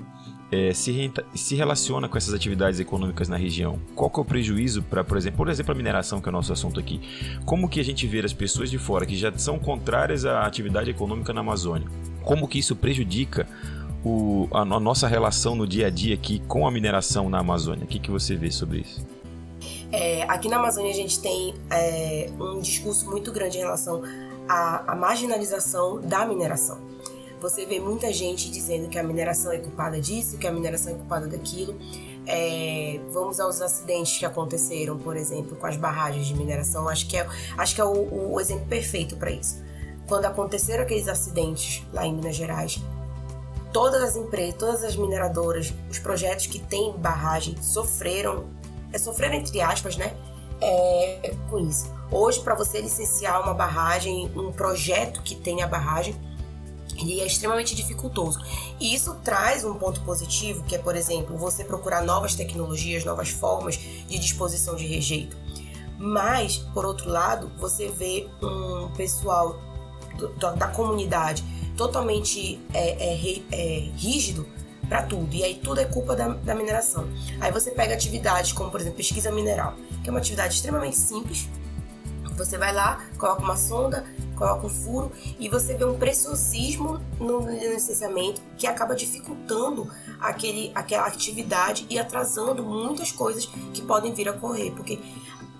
é, 0.52 0.74
se, 0.74 1.10
se 1.34 1.56
relaciona 1.56 2.06
com 2.06 2.18
essas 2.18 2.34
atividades 2.34 2.78
econômicas 2.78 3.28
na 3.28 3.38
região? 3.38 3.80
Qual 3.94 4.10
que 4.10 4.20
é 4.20 4.22
o 4.22 4.24
prejuízo 4.24 4.82
para, 4.82 5.02
por 5.02 5.16
exemplo, 5.16 5.38
por 5.38 5.48
exemplo, 5.48 5.72
a 5.72 5.74
mineração, 5.74 6.20
que 6.20 6.28
é 6.28 6.30
o 6.30 6.32
nosso 6.32 6.52
assunto 6.52 6.78
aqui? 6.78 7.00
Como 7.46 7.68
que 7.68 7.80
a 7.80 7.84
gente 7.84 8.06
vê 8.06 8.20
as 8.20 8.34
pessoas 8.34 8.70
de 8.70 8.76
fora 8.76 9.06
que 9.06 9.16
já 9.16 9.32
são 9.36 9.58
contrárias 9.58 10.26
à 10.26 10.44
atividade 10.44 10.90
econômica 10.90 11.32
na 11.32 11.40
Amazônia? 11.40 11.88
Como 12.22 12.46
que 12.46 12.58
isso 12.58 12.76
prejudica 12.76 13.48
o, 14.04 14.48
a, 14.50 14.60
a, 14.60 14.80
nossa 14.80 15.06
relação 15.06 15.54
no 15.54 15.66
dia 15.66 15.86
a 15.86 15.90
dia 15.90 16.14
aqui 16.14 16.40
com 16.48 16.66
a 16.66 16.70
mineração 16.70 17.28
na 17.30 17.38
Amazônia? 17.38 17.84
O 17.84 17.86
que, 17.86 17.98
que 17.98 18.10
você 18.10 18.34
vê 18.34 18.50
sobre 18.50 18.80
isso? 18.80 19.04
É, 19.92 20.22
aqui 20.22 20.48
na 20.48 20.56
Amazônia 20.56 20.90
a 20.90 20.94
gente 20.94 21.20
tem 21.20 21.54
é, 21.70 22.30
um 22.40 22.60
discurso 22.60 23.08
muito 23.10 23.30
grande 23.30 23.58
em 23.58 23.60
relação 23.60 24.02
à, 24.48 24.92
à, 24.92 24.96
marginalização 24.96 26.00
da 26.00 26.24
mineração. 26.26 26.78
Você 27.40 27.66
vê 27.66 27.80
muita 27.80 28.12
gente 28.12 28.50
dizendo 28.50 28.88
que 28.88 28.98
a 28.98 29.02
mineração 29.02 29.52
é 29.52 29.58
culpada 29.58 30.00
disso, 30.00 30.38
que 30.38 30.46
a 30.46 30.52
mineração 30.52 30.94
é 30.94 30.96
culpada 30.96 31.26
daquilo. 31.26 31.76
É, 32.24 33.00
vamos 33.12 33.40
aos 33.40 33.60
acidentes 33.60 34.16
que 34.16 34.24
aconteceram, 34.24 34.96
por 34.96 35.16
exemplo, 35.16 35.56
com 35.56 35.66
as 35.66 35.76
barragens 35.76 36.26
de 36.26 36.34
mineração. 36.34 36.88
Acho 36.88 37.06
que 37.08 37.16
é, 37.16 37.28
acho 37.58 37.74
que 37.74 37.80
é 37.80 37.84
o, 37.84 38.32
o 38.34 38.40
exemplo 38.40 38.66
perfeito 38.66 39.16
para 39.16 39.30
isso. 39.30 39.62
Quando 40.06 40.24
aconteceram 40.24 40.84
aqueles 40.84 41.08
acidentes 41.08 41.84
lá 41.92 42.06
em 42.06 42.14
Minas 42.14 42.36
Gerais, 42.36 42.80
todas 43.72 44.02
as 44.02 44.16
empresas, 44.16 44.54
todas 44.58 44.84
as 44.84 44.96
mineradoras, 44.96 45.72
os 45.90 45.98
projetos 45.98 46.46
que 46.46 46.58
têm 46.58 46.92
barragem 46.98 47.56
sofreram, 47.62 48.46
é, 48.92 48.98
sofreram 48.98 49.34
entre 49.34 49.60
aspas, 49.60 49.96
né? 49.96 50.14
É, 50.60 51.34
com 51.50 51.58
isso. 51.58 51.90
Hoje, 52.10 52.40
para 52.40 52.54
você 52.54 52.80
licenciar 52.80 53.42
uma 53.42 53.54
barragem, 53.54 54.30
um 54.36 54.52
projeto 54.52 55.22
que 55.22 55.34
tenha 55.34 55.66
barragem, 55.66 56.14
ele 56.96 57.20
é 57.20 57.26
extremamente 57.26 57.74
dificultoso. 57.74 58.38
E 58.78 58.94
isso 58.94 59.14
traz 59.24 59.64
um 59.64 59.74
ponto 59.74 60.00
positivo, 60.02 60.62
que 60.64 60.76
é, 60.76 60.78
por 60.78 60.94
exemplo, 60.94 61.36
você 61.36 61.64
procurar 61.64 62.04
novas 62.04 62.34
tecnologias, 62.34 63.04
novas 63.04 63.30
formas 63.30 63.76
de 63.76 64.18
disposição 64.18 64.76
de 64.76 64.86
rejeito. 64.86 65.36
Mas, 65.98 66.58
por 66.58 66.84
outro 66.84 67.08
lado, 67.08 67.50
você 67.58 67.88
vê 67.88 68.28
um 68.42 68.88
pessoal 68.92 69.58
do, 70.16 70.28
da 70.56 70.68
comunidade 70.68 71.42
totalmente 71.76 72.60
é, 72.72 73.12
é, 73.12 73.42
é 73.52 73.78
rígido 73.96 74.46
para 74.88 75.02
tudo. 75.02 75.34
E 75.34 75.42
aí 75.42 75.54
tudo 75.54 75.80
é 75.80 75.84
culpa 75.84 76.14
da, 76.14 76.28
da, 76.28 76.54
mineração. 76.54 77.08
Aí 77.40 77.50
você 77.50 77.70
pega 77.70 77.94
atividades 77.94 78.52
como, 78.52 78.70
por 78.70 78.80
exemplo, 78.80 78.98
pesquisa 78.98 79.30
mineral, 79.30 79.74
que 80.02 80.08
é 80.08 80.12
uma 80.12 80.18
atividade 80.18 80.54
extremamente 80.54 80.96
simples. 80.96 81.48
Você 82.36 82.58
vai 82.58 82.72
lá, 82.72 83.02
coloca 83.18 83.42
uma 83.42 83.56
sonda, 83.56 84.04
coloca 84.36 84.66
um 84.66 84.70
furo 84.70 85.12
e 85.38 85.48
você 85.48 85.74
vê 85.74 85.84
um 85.84 85.98
preciosismo 85.98 87.00
no 87.18 87.48
licenciamento 87.48 88.40
que 88.56 88.66
acaba 88.66 88.94
dificultando 88.94 89.90
aquele, 90.20 90.72
aquela 90.74 91.06
atividade 91.06 91.86
e 91.88 91.98
atrasando 91.98 92.62
muitas 92.62 93.12
coisas 93.12 93.46
que 93.72 93.82
podem 93.82 94.12
vir 94.12 94.28
a 94.28 94.32
ocorrer. 94.32 94.72
Porque 94.72 94.98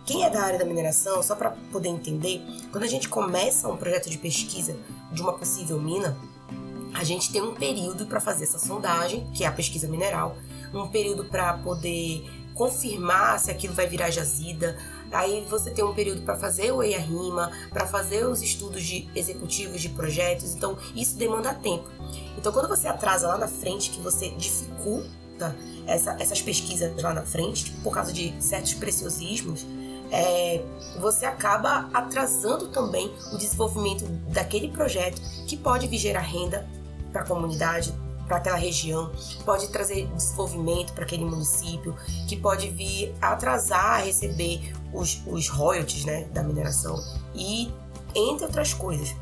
quem 0.04 0.24
é 0.24 0.30
da 0.30 0.42
área 0.42 0.58
da 0.58 0.64
mineração, 0.64 1.22
só 1.22 1.34
para 1.34 1.50
poder 1.70 1.88
entender, 1.88 2.42
quando 2.70 2.84
a 2.84 2.88
gente 2.88 3.08
começa 3.08 3.68
um 3.68 3.76
projeto 3.76 4.10
de 4.10 4.18
pesquisa 4.18 4.76
de 5.12 5.22
uma 5.22 5.32
possível 5.32 5.80
mina, 5.80 6.16
a 6.94 7.04
gente 7.04 7.32
tem 7.32 7.42
um 7.42 7.54
período 7.54 8.06
para 8.06 8.20
fazer 8.20 8.44
essa 8.44 8.58
sondagem, 8.58 9.26
que 9.32 9.44
é 9.44 9.46
a 9.46 9.52
pesquisa 9.52 9.88
mineral, 9.88 10.36
um 10.74 10.88
período 10.88 11.24
para 11.24 11.54
poder 11.54 12.28
confirmar 12.54 13.38
se 13.38 13.50
aquilo 13.50 13.74
vai 13.74 13.86
virar 13.86 14.10
jazida. 14.10 14.76
Aí 15.10 15.44
você 15.48 15.70
tem 15.70 15.84
um 15.84 15.94
período 15.94 16.22
para 16.22 16.36
fazer 16.36 16.72
o 16.72 16.82
EIA-RIMA, 16.82 17.50
para 17.70 17.86
fazer 17.86 18.26
os 18.26 18.42
estudos 18.42 18.82
de 18.82 19.08
executivos 19.14 19.80
de 19.80 19.88
projetos. 19.90 20.54
Então, 20.54 20.76
isso 20.94 21.16
demanda 21.16 21.54
tempo. 21.54 21.88
Então, 22.36 22.52
quando 22.52 22.68
você 22.68 22.88
atrasa 22.88 23.28
lá 23.28 23.38
na 23.38 23.48
frente, 23.48 23.90
que 23.90 24.00
você 24.00 24.30
dificulta 24.30 25.56
essa, 25.86 26.16
essas 26.20 26.40
pesquisas 26.40 26.94
lá 27.02 27.12
na 27.12 27.22
frente, 27.22 27.70
por 27.82 27.92
causa 27.92 28.12
de 28.12 28.34
certos 28.42 28.74
preciosismos, 28.74 29.66
é, 30.12 30.62
você 31.00 31.24
acaba 31.24 31.88
atrasando 31.94 32.68
também 32.68 33.10
o 33.32 33.38
desenvolvimento 33.38 34.04
daquele 34.30 34.68
projeto 34.68 35.20
que 35.46 35.56
pode 35.56 35.88
vir 35.88 35.96
gerar 35.96 36.20
renda 36.20 36.68
para 37.10 37.22
a 37.22 37.26
comunidade, 37.26 37.94
para 38.28 38.36
aquela 38.36 38.56
região, 38.56 39.10
pode 39.44 39.68
trazer 39.68 40.06
desenvolvimento 40.08 40.92
para 40.92 41.04
aquele 41.04 41.24
município, 41.24 41.96
que 42.28 42.36
pode 42.36 42.68
vir 42.70 43.14
atrasar 43.20 44.04
receber 44.04 44.74
os, 44.92 45.22
os 45.26 45.48
royalties 45.48 46.04
né, 46.04 46.24
da 46.32 46.42
mineração 46.42 47.02
e 47.34 47.72
entre 48.14 48.44
outras 48.44 48.74
coisas. 48.74 49.14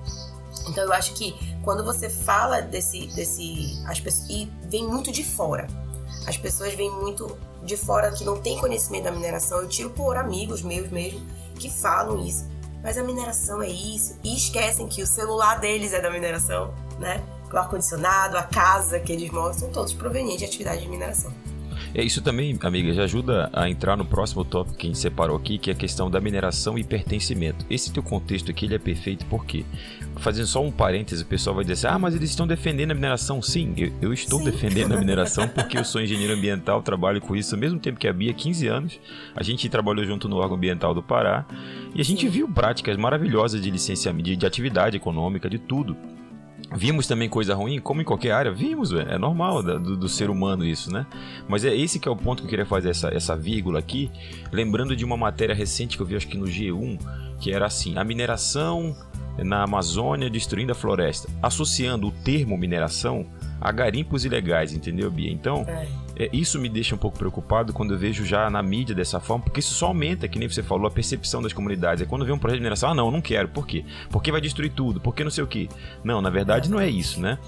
Então 0.68 0.85
eu 0.85 0.92
acho 0.92 1.14
que 1.14 1.35
quando 1.62 1.85
você 1.85 2.11
fala 2.11 2.61
desse, 2.61 3.06
desse 3.14 3.80
as 3.87 4.00
pessoas, 4.00 4.28
e 4.28 4.50
vem 4.68 4.87
muito 4.87 5.12
de 5.12 5.25
fora, 5.25 5.68
as 6.26 6.37
pessoas 6.37 6.75
vêm 6.75 6.90
muito 6.90 7.37
de 7.64 7.76
fora 7.76 8.11
que 8.12 8.25
não 8.25 8.40
tem 8.40 8.59
conhecimento 8.59 9.05
da 9.05 9.11
mineração. 9.11 9.61
Eu 9.61 9.69
tiro 9.69 9.90
por 9.90 10.17
amigos 10.17 10.62
meus 10.62 10.90
mesmo 10.90 11.21
que 11.57 11.71
falam 11.71 12.25
isso. 12.25 12.49
Mas 12.83 12.97
a 12.97 13.02
mineração 13.02 13.62
é 13.62 13.69
isso. 13.69 14.19
E 14.25 14.37
esquecem 14.37 14.88
que 14.88 15.02
o 15.02 15.07
celular 15.07 15.61
deles 15.61 15.93
é 15.93 16.00
da 16.00 16.11
mineração, 16.11 16.75
né? 16.99 17.23
O 17.52 17.57
ar-condicionado, 17.57 18.38
a 18.38 18.43
casa 18.43 19.00
que 19.00 19.12
eles 19.12 19.31
moram, 19.31 19.52
são 19.52 19.71
todos 19.71 19.93
provenientes 19.93 20.38
de 20.38 20.45
atividade 20.45 20.83
de 20.83 20.88
mineração. 20.88 21.33
É, 21.94 22.04
isso 22.04 22.23
também, 22.23 22.56
amiga, 22.62 22.92
já 22.92 23.04
ajuda 23.04 23.50
a 23.52 23.68
entrar 23.68 23.97
no 23.97 24.04
próximo 24.04 24.44
tópico 24.44 24.76
que 24.76 24.87
a 24.87 24.90
gente 24.90 24.99
separou 24.99 25.37
aqui, 25.37 25.59
que 25.59 25.70
é 25.70 25.73
a 25.73 25.76
questão 25.76 26.11
da 26.11 26.20
mineração 26.20 26.78
e 26.78 26.85
pertencimento. 26.85 27.66
Esse 27.68 27.92
teu 27.92 28.02
contexto 28.02 28.50
aqui 28.50 28.66
ele 28.66 28.76
é 28.76 28.78
perfeito 28.78 29.26
porque, 29.26 29.64
fazendo 30.16 30.47
só 30.47 30.62
um 30.62 30.70
parêntese, 30.70 31.23
o 31.23 31.26
pessoal 31.26 31.56
vai 31.56 31.64
dizer 31.64 31.75
assim, 31.75 31.97
ah, 31.97 31.99
mas 31.99 32.14
eles 32.14 32.30
estão 32.30 32.47
defendendo 32.47 32.92
a 32.92 32.94
mineração. 32.94 33.42
Sim, 33.42 33.75
eu, 33.76 33.92
eu 34.00 34.12
estou 34.12 34.38
Sim. 34.38 34.44
defendendo 34.44 34.92
a 34.92 34.97
mineração 35.00 35.49
porque 35.49 35.76
eu 35.76 35.85
sou 35.85 36.00
engenheiro 36.00 36.35
ambiental, 36.35 36.80
trabalho 36.82 37.20
com 37.20 37.35
isso 37.35 37.54
ao 37.54 37.61
mesmo 37.61 37.78
tempo 37.78 37.99
que 37.99 38.06
a 38.06 38.12
Bia, 38.12 38.32
15 38.32 38.66
anos. 38.68 39.00
A 39.35 39.42
gente 39.42 39.68
trabalhou 39.68 40.04
junto 40.04 40.28
no 40.28 40.37
órgão 40.37 40.56
ambiental 40.56 40.94
do 40.94 41.02
Pará 41.02 41.44
e 41.94 42.00
a 42.00 42.04
gente 42.04 42.28
viu 42.28 42.49
práticas 42.49 42.97
maravilhosas 42.97 43.61
de 43.61 43.70
licenciamento, 43.70 44.25
de, 44.25 44.37
de 44.37 44.47
atividade 44.47 44.97
econômica, 44.97 45.50
de 45.50 45.59
tudo. 45.59 45.97
Vimos 46.73 47.07
também 47.07 47.29
coisa 47.29 47.55
ruim, 47.55 47.81
como 47.81 48.00
em 48.00 48.05
qualquer 48.05 48.31
área, 48.31 48.53
vimos, 48.53 48.93
é 48.93 49.19
normal 49.19 49.62
do, 49.62 49.97
do, 49.97 50.09
ser 50.09 50.31
humano 50.31 50.65
isso, 50.65 50.93
né? 50.93 51.05
Mas 51.49 51.65
é 51.65 51.75
esse 51.75 51.99
que 51.99 52.09
é 52.09 52.11
o 52.11 52.17
ponto 52.17 52.43
que 52.43 52.47
eu 52.47 52.50
queria 52.50 52.67
fazer 52.67 52.91
essa, 52.91 53.09
essa 53.09 53.37
vírgula 53.37 53.81
aqui, 53.81 54.11
lembrando 54.53 54.95
de 54.95 55.05
uma 55.05 55.17
matéria 55.17 55.55
recente 55.55 55.97
que 55.97 56.03
eu 56.03 56.07
vi, 56.07 56.15
acho 56.15 56.29
que 56.29 56.39
no 56.39 56.47
G1, 56.47 56.99
que 57.41 57.53
era 57.53 57.67
assim: 57.67 57.99
a 57.99 58.05
mineração 58.05 58.95
na 59.39 59.65
Amazônia 59.65 60.31
destruindo 60.31 60.73
a 60.73 60.75
floresta, 60.75 61.29
associando 61.43 62.09
o 62.09 62.12
termo 62.12 62.57
mineração 62.57 63.27
a 63.61 63.73
garimpos 63.73 64.25
ilegais, 64.25 64.73
entendeu, 64.73 65.11
Bia? 65.11 65.31
Então, 65.31 65.65
é. 65.67 65.89
É, 66.21 66.29
isso 66.35 66.61
me 66.61 66.69
deixa 66.69 66.95
um 66.95 66.99
pouco 66.99 67.17
preocupado 67.17 67.73
quando 67.73 67.95
eu 67.95 67.99
vejo 67.99 68.27
já 68.27 68.50
na 68.50 68.62
mídia 68.62 68.95
dessa 68.95 69.19
forma, 69.19 69.43
porque 69.43 69.61
isso 69.61 69.73
só 69.73 69.87
aumenta, 69.87 70.29
que 70.29 70.39
nem 70.39 70.47
você 70.47 70.62
falou, 70.62 70.87
a 70.87 70.91
percepção 70.91 71.41
das 71.41 71.55
comunidades. 71.55 72.03
É 72.03 72.07
quando 72.07 72.27
vê 72.27 72.31
um 72.31 72.39
projeto 72.39 72.59
de 72.59 72.61
mineração, 72.61 72.91
ah, 72.91 72.95
não, 72.95 73.11
não 73.11 73.23
quero. 73.23 73.49
Por 73.49 73.67
quê? 73.67 73.87
Porque 74.11 74.31
vai 74.31 74.39
destruir 74.39 74.71
tudo, 74.71 75.00
porque 75.00 75.25
não 75.25 75.31
sei 75.31 75.43
o 75.43 75.47
quê. 75.47 75.67
Não, 76.05 76.21
na 76.21 76.29
verdade 76.29 76.71
não 76.71 76.79
é 76.79 76.91
isso, 76.91 77.19
né? 77.23 77.39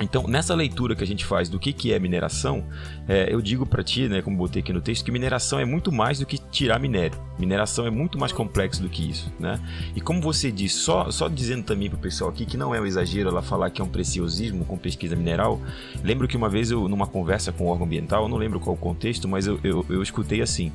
Então, 0.00 0.26
nessa 0.26 0.54
leitura 0.54 0.96
que 0.96 1.04
a 1.04 1.06
gente 1.06 1.24
faz 1.24 1.48
do 1.48 1.58
que, 1.58 1.72
que 1.72 1.92
é 1.92 1.98
mineração, 1.98 2.64
é, 3.06 3.32
eu 3.32 3.40
digo 3.40 3.66
para 3.66 3.82
ti, 3.82 4.08
né, 4.08 4.22
como 4.22 4.36
botei 4.36 4.62
aqui 4.62 4.72
no 4.72 4.80
texto, 4.80 5.04
que 5.04 5.12
mineração 5.12 5.60
é 5.60 5.64
muito 5.64 5.92
mais 5.92 6.18
do 6.18 6.26
que 6.26 6.38
tirar 6.38 6.78
minério. 6.78 7.18
Mineração 7.38 7.86
é 7.86 7.90
muito 7.90 8.18
mais 8.18 8.32
complexo 8.32 8.82
do 8.82 8.88
que 8.88 9.10
isso, 9.10 9.32
né? 9.38 9.58
E 9.94 10.00
como 10.00 10.20
você 10.20 10.50
disse, 10.50 10.76
só, 10.76 11.10
só 11.10 11.28
dizendo 11.28 11.64
também 11.64 11.88
pro 11.88 11.98
pessoal 11.98 12.30
aqui 12.30 12.44
que 12.44 12.56
não 12.56 12.74
é 12.74 12.80
um 12.80 12.86
exagero 12.86 13.28
ela 13.28 13.42
falar 13.42 13.70
que 13.70 13.80
é 13.80 13.84
um 13.84 13.88
preciosismo 13.88 14.64
com 14.64 14.76
pesquisa 14.76 15.16
mineral, 15.16 15.60
lembro 16.02 16.28
que 16.28 16.36
uma 16.36 16.48
vez 16.48 16.70
eu, 16.70 16.88
numa 16.88 17.06
conversa 17.06 17.52
com 17.52 17.64
o 17.64 17.68
órgão 17.68 17.86
ambiental, 17.86 18.28
não 18.28 18.36
lembro 18.36 18.60
qual 18.60 18.76
o 18.76 18.78
contexto, 18.78 19.26
mas 19.26 19.46
eu, 19.46 19.58
eu, 19.62 19.84
eu 19.88 20.02
escutei 20.02 20.40
assim, 20.42 20.72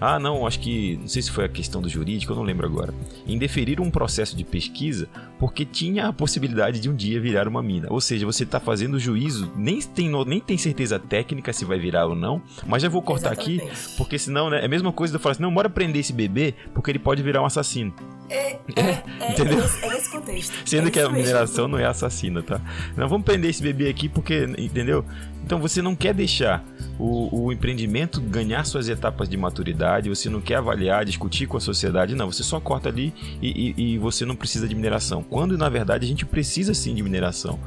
ah, 0.00 0.18
não, 0.18 0.46
acho 0.46 0.60
que, 0.60 0.96
não 1.00 1.08
sei 1.08 1.22
se 1.22 1.30
foi 1.30 1.44
a 1.44 1.48
questão 1.48 1.80
do 1.80 1.88
jurídico, 1.88 2.32
eu 2.32 2.36
não 2.36 2.44
lembro 2.44 2.66
agora, 2.66 2.92
indeferir 3.26 3.80
um 3.80 3.90
processo 3.90 4.36
de 4.36 4.44
pesquisa 4.44 5.08
porque 5.38 5.64
tinha 5.64 6.08
a 6.08 6.12
possibilidade 6.12 6.80
de 6.80 6.90
um 6.90 6.94
dia 6.94 7.20
virar 7.20 7.46
uma 7.46 7.62
mina. 7.62 7.86
Ou 7.90 8.00
seja, 8.00 8.26
você 8.26 8.42
está 8.42 8.58
fazendo 8.68 8.98
juízo, 8.98 9.50
nem 9.56 9.80
tem, 9.80 10.10
nem 10.26 10.40
tem 10.40 10.58
certeza 10.58 10.98
técnica 10.98 11.54
se 11.54 11.64
vai 11.64 11.78
virar 11.78 12.04
ou 12.04 12.14
não, 12.14 12.42
mas 12.66 12.82
já 12.82 12.88
vou 12.90 13.00
cortar 13.00 13.32
Exatamente. 13.32 13.62
aqui, 13.66 13.96
porque 13.96 14.18
senão, 14.18 14.50
né, 14.50 14.60
é 14.60 14.66
a 14.66 14.68
mesma 14.68 14.92
coisa 14.92 15.10
de 15.10 15.16
eu 15.16 15.20
falar 15.20 15.32
assim, 15.32 15.42
não, 15.42 15.54
bora 15.54 15.70
prender 15.70 16.00
esse 16.00 16.12
bebê, 16.12 16.54
porque 16.74 16.90
ele 16.90 16.98
pode 16.98 17.22
virar 17.22 17.40
um 17.40 17.46
assassino. 17.46 17.94
É, 18.28 18.52
é, 18.52 18.60
é, 18.76 19.02
é 19.20 19.32
entendeu? 19.32 19.58
É 19.82 19.88
nesse 19.88 20.10
contexto. 20.10 20.52
Sendo 20.68 20.88
é 20.88 20.90
que 20.90 21.00
a 21.00 21.08
mineração 21.08 21.66
não 21.66 21.78
é 21.78 21.86
assassina, 21.86 22.42
tá? 22.42 22.60
Não, 22.94 23.08
vamos 23.08 23.24
prender 23.24 23.48
esse 23.48 23.62
bebê 23.62 23.88
aqui 23.88 24.06
porque, 24.06 24.44
entendeu? 24.58 25.02
Então 25.42 25.58
você 25.58 25.80
não 25.80 25.96
quer 25.96 26.12
deixar 26.12 26.62
o, 26.98 27.44
o, 27.44 27.50
empreendimento 27.50 28.20
ganhar 28.20 28.64
suas 28.64 28.86
etapas 28.86 29.30
de 29.30 29.36
maturidade, 29.38 30.10
você 30.10 30.28
não 30.28 30.42
quer 30.42 30.56
avaliar, 30.56 31.06
discutir 31.06 31.46
com 31.46 31.56
a 31.56 31.60
sociedade, 31.60 32.14
não, 32.14 32.30
você 32.30 32.42
só 32.42 32.60
corta 32.60 32.90
ali 32.90 33.14
e, 33.40 33.74
e, 33.74 33.94
e 33.94 33.98
você 33.98 34.26
não 34.26 34.36
precisa 34.36 34.68
de 34.68 34.74
mineração. 34.74 35.22
Quando 35.22 35.56
na 35.56 35.70
verdade 35.70 36.04
a 36.04 36.08
gente 36.08 36.26
precisa 36.26 36.74
sim 36.74 36.94
de 36.94 37.02
mineração. 37.02 37.58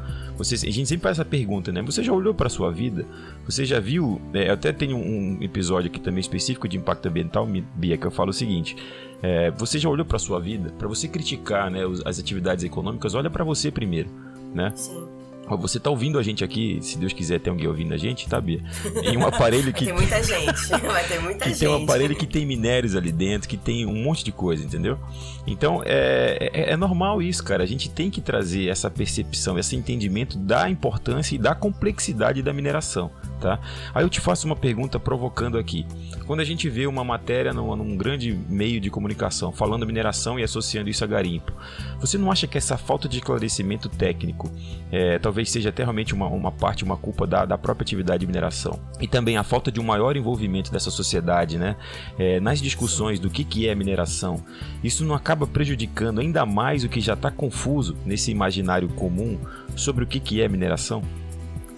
Você, 0.43 0.55
a 0.55 0.71
gente 0.71 0.88
sempre 0.88 1.03
faz 1.03 1.19
essa 1.19 1.25
pergunta, 1.25 1.71
né? 1.71 1.81
Você 1.83 2.03
já 2.03 2.12
olhou 2.12 2.33
para 2.33 2.50
sua 2.50 2.71
vida? 2.71 3.05
Você 3.45 3.63
já 3.63 3.79
viu? 3.79 4.19
É, 4.33 4.50
eu 4.50 4.53
até 4.53 4.71
tenho 4.71 4.98
um 4.98 5.38
episódio 5.41 5.89
aqui 5.89 6.00
também 6.00 6.19
específico 6.19 6.67
de 6.67 6.77
impacto 6.77 7.05
ambiental, 7.07 7.48
Bia, 7.75 7.98
que 7.98 8.07
eu 8.07 8.12
falo 8.12 8.31
o 8.31 8.33
seguinte: 8.33 8.75
é, 9.21 9.51
você 9.51 9.77
já 9.77 9.88
olhou 9.88 10.05
para 10.05 10.17
sua 10.17 10.39
vida? 10.39 10.74
Para 10.79 10.88
você 10.88 11.07
criticar 11.07 11.69
né, 11.69 11.81
as 12.05 12.19
atividades 12.19 12.63
econômicas, 12.63 13.13
olha 13.13 13.29
para 13.29 13.43
você 13.43 13.69
primeiro, 13.69 14.10
né? 14.53 14.71
Sim. 14.75 15.21
Você 15.58 15.79
tá 15.79 15.89
ouvindo 15.89 16.17
a 16.17 16.24
gente 16.24 16.43
aqui, 16.43 16.79
se 16.81 16.98
Deus 16.98 17.13
quiser 17.13 17.39
ter 17.39 17.50
alguém 17.50 17.67
ouvindo 17.67 17.93
a 17.93 17.98
gente, 17.98 18.27
tá, 18.27 18.39
Bia? 18.39 18.62
Em 19.03 19.17
um 19.17 19.25
aparelho 19.25 19.72
que. 19.74 19.86
tem 19.86 19.93
muita 19.93 20.24
gente. 20.24 20.70
Vai 20.81 21.08
ter 21.08 21.20
muita 21.20 21.43
que 21.43 21.50
gente. 21.50 21.60
tem 21.60 21.70
um 21.70 21.84
aparelho 21.84 22.15
que 22.15 22.25
tem 22.25 22.46
minérios 22.46 22.96
ali 22.96 23.12
dentro, 23.12 23.48
que 23.48 23.58
tem 23.58 23.86
um 23.86 24.03
monte 24.03 24.24
de 24.24 24.31
coisa, 24.31 24.63
entendeu? 24.63 25.00
Então 25.46 25.81
é, 25.86 26.50
é, 26.53 26.72
é 26.72 26.77
normal 26.77 27.22
isso, 27.22 27.43
cara. 27.43 27.63
A 27.63 27.67
gente 27.67 27.89
tem 27.89 28.10
que 28.10 28.22
trazer 28.22 28.67
essa 28.67 28.89
percepção, 28.89 29.58
esse 29.58 29.75
entendimento 29.75 30.38
da 30.38 30.70
importância 30.70 31.36
e 31.36 31.38
da 31.38 31.55
complexidade 31.55 32.41
da 32.41 32.53
mineração 32.53 33.12
tá? 33.41 33.60
Aí 33.93 34.05
eu 34.05 34.10
te 34.10 34.21
faço 34.21 34.45
uma 34.45 34.55
pergunta 34.55 35.00
provocando 35.00 35.57
aqui. 35.57 35.86
Quando 36.27 36.39
a 36.39 36.45
gente 36.45 36.69
vê 36.69 36.86
uma 36.86 37.03
matéria 37.03 37.51
num, 37.51 37.75
num 37.75 37.98
grande 37.98 38.39
meio 38.48 38.79
de 38.79 38.89
comunicação 38.89 39.51
falando 39.51 39.86
mineração 39.86 40.39
e 40.39 40.43
associando 40.43 40.89
isso 40.89 41.03
a 41.03 41.07
garimpo, 41.07 41.51
você 42.00 42.17
não 42.17 42.31
acha 42.31 42.48
que 42.48 42.57
essa 42.57 42.77
falta 42.77 43.10
de 43.10 43.17
esclarecimento 43.17 43.89
técnico 43.89 44.50
é, 44.91 45.17
talvez 45.19 45.50
seja 45.50 45.69
até 45.69 45.83
realmente 45.83 46.13
uma, 46.13 46.27
uma 46.27 46.51
parte, 46.51 46.83
uma 46.83 46.95
culpa 46.95 47.25
da, 47.25 47.45
da 47.45 47.57
própria 47.57 47.83
atividade 47.83 48.21
de 48.21 48.27
mineração? 48.27 48.79
E 49.01 49.07
também 49.07 49.38
a 49.38 49.43
falta 49.43 49.71
de 49.71 49.79
um 49.79 49.83
maior 49.83 50.15
envolvimento 50.15 50.71
dessa 50.71 50.91
sociedade, 50.91 51.57
né? 51.57 51.75
É, 52.17 52.39
nas 52.39 52.62
discussões 52.62 53.19
do 53.19 53.29
que, 53.29 53.43
que 53.43 53.67
é 53.67 53.74
mineração, 53.74 54.43
isso 54.83 55.03
não 55.03 55.15
acaba 55.15 55.48
prejudicando 55.48 56.21
ainda 56.21 56.45
mais 56.45 56.83
o 56.83 56.89
que 56.89 57.01
já 57.01 57.13
está 57.13 57.31
confuso 57.31 57.98
nesse 58.05 58.31
imaginário 58.31 58.88
comum 58.89 59.39
sobre 59.75 60.03
o 60.03 60.07
que, 60.07 60.19
que 60.19 60.41
é 60.41 60.48
mineração? 60.48 61.01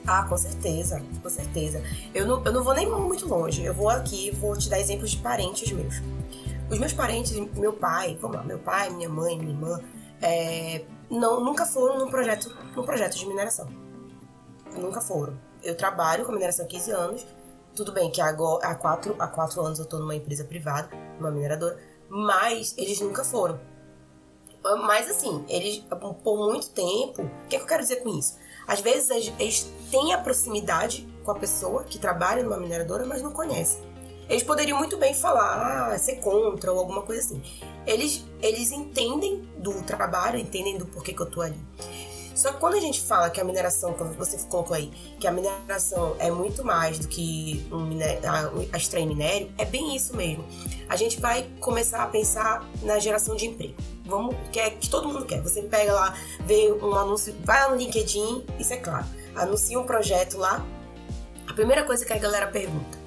Ah, 0.05 0.23
com 0.27 0.37
certeza, 0.37 1.01
com 1.21 1.29
certeza. 1.29 1.81
Eu 2.13 2.27
não, 2.27 2.43
eu 2.43 2.51
não 2.51 2.63
vou 2.63 2.73
nem 2.73 2.89
muito 2.89 3.27
longe. 3.27 3.63
Eu 3.63 3.73
vou 3.73 3.89
aqui, 3.89 4.31
vou 4.31 4.57
te 4.57 4.69
dar 4.69 4.79
exemplos 4.79 5.11
de 5.11 5.17
parentes 5.17 5.71
meus. 5.71 6.01
Os 6.69 6.79
meus 6.79 6.93
parentes, 6.93 7.31
meu 7.55 7.73
pai, 7.73 8.17
vamos 8.19 8.37
lá, 8.37 8.43
meu 8.43 8.59
pai, 8.59 8.89
minha 8.89 9.09
mãe, 9.09 9.37
minha 9.37 9.51
irmã, 9.51 9.79
é, 10.21 10.85
não, 11.09 11.43
nunca 11.43 11.65
foram 11.65 11.99
num 11.99 12.09
projeto, 12.09 12.55
num 12.75 12.83
projeto 12.83 13.17
de 13.17 13.25
mineração. 13.25 13.67
Nunca 14.75 14.99
foram. 15.01 15.37
Eu 15.61 15.75
trabalho 15.75 16.25
com 16.25 16.31
mineração 16.31 16.65
há 16.65 16.67
15 16.67 16.91
anos. 16.91 17.27
Tudo 17.75 17.91
bem 17.91 18.11
que 18.11 18.21
agora, 18.21 18.67
há, 18.67 18.75
quatro, 18.75 19.15
há 19.19 19.27
quatro 19.27 19.61
anos 19.61 19.79
eu 19.79 19.83
estou 19.83 19.99
numa 19.99 20.15
empresa 20.15 20.43
privada, 20.43 20.89
numa 21.19 21.31
mineradora, 21.31 21.79
mas 22.09 22.75
eles 22.77 22.99
nunca 23.01 23.23
foram. 23.23 23.59
Mas 24.63 25.09
assim, 25.09 25.43
eles, 25.49 25.83
por 26.23 26.37
muito 26.37 26.69
tempo, 26.69 27.23
o 27.23 27.47
que, 27.47 27.55
é 27.55 27.59
que 27.59 27.63
eu 27.63 27.67
quero 27.67 27.81
dizer 27.81 27.97
com 27.97 28.09
isso? 28.09 28.37
Às 28.67 28.81
vezes 28.81 29.09
eles 29.39 29.71
têm 29.91 30.13
a 30.13 30.17
proximidade 30.17 31.07
com 31.23 31.31
a 31.31 31.35
pessoa 31.35 31.83
que 31.83 31.97
trabalha 31.97 32.43
numa 32.43 32.57
mineradora, 32.57 33.05
mas 33.05 33.21
não 33.21 33.31
conhecem. 33.31 33.81
Eles 34.29 34.43
poderiam 34.43 34.77
muito 34.77 34.97
bem 34.97 35.13
falar, 35.13 35.91
ah, 35.91 35.99
ser 35.99 36.15
contra 36.15 36.71
ou 36.71 36.79
alguma 36.79 37.01
coisa 37.01 37.21
assim. 37.21 37.41
Eles, 37.85 38.23
eles 38.41 38.71
entendem 38.71 39.47
do 39.57 39.81
trabalho, 39.83 40.39
entendem 40.39 40.77
do 40.77 40.85
porquê 40.85 41.13
que 41.13 41.21
eu 41.21 41.29
tô 41.29 41.41
ali. 41.41 41.59
Só 42.35 42.51
que 42.51 42.59
quando 42.59 42.75
a 42.75 42.79
gente 42.79 43.01
fala 43.01 43.29
que 43.29 43.39
a 43.39 43.43
mineração, 43.43 43.93
como 43.93 44.13
você 44.13 44.37
colocou 44.47 44.75
aí, 44.75 44.91
que 45.19 45.27
a 45.27 45.31
mineração 45.31 46.15
é 46.19 46.31
muito 46.31 46.63
mais 46.65 46.97
do 46.99 47.07
que 47.07 47.65
um 47.71 47.87
a 48.71 48.77
extrair 48.77 49.05
minério, 49.05 49.51
é 49.57 49.65
bem 49.65 49.95
isso 49.95 50.15
mesmo. 50.15 50.43
A 50.89 50.95
gente 50.95 51.19
vai 51.19 51.47
começar 51.59 52.03
a 52.03 52.07
pensar 52.07 52.67
na 52.81 52.99
geração 52.99 53.35
de 53.35 53.45
emprego. 53.45 53.75
Vamos, 54.05 54.35
que 54.51 54.59
é 54.59 54.69
que 54.71 54.89
todo 54.89 55.07
mundo 55.07 55.25
quer. 55.25 55.41
Você 55.41 55.61
pega 55.61 55.93
lá, 55.93 56.17
vê 56.45 56.71
um 56.71 56.93
anúncio, 56.95 57.35
vai 57.43 57.61
lá 57.63 57.69
no 57.69 57.77
LinkedIn, 57.77 58.45
isso 58.59 58.73
é 58.73 58.77
claro. 58.77 59.05
Anuncia 59.35 59.79
um 59.79 59.85
projeto 59.85 60.37
lá. 60.37 60.65
A 61.47 61.53
primeira 61.53 61.83
coisa 61.83 62.05
que 62.05 62.13
a 62.13 62.17
galera 62.17 62.47
pergunta: 62.47 62.97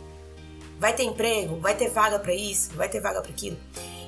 vai 0.79 0.95
ter 0.95 1.05
emprego? 1.05 1.59
Vai 1.61 1.75
ter 1.75 1.91
vaga 1.91 2.19
para 2.19 2.35
isso? 2.35 2.73
Vai 2.75 2.89
ter 2.89 3.01
vaga 3.01 3.21
para 3.21 3.31
aquilo? 3.31 3.57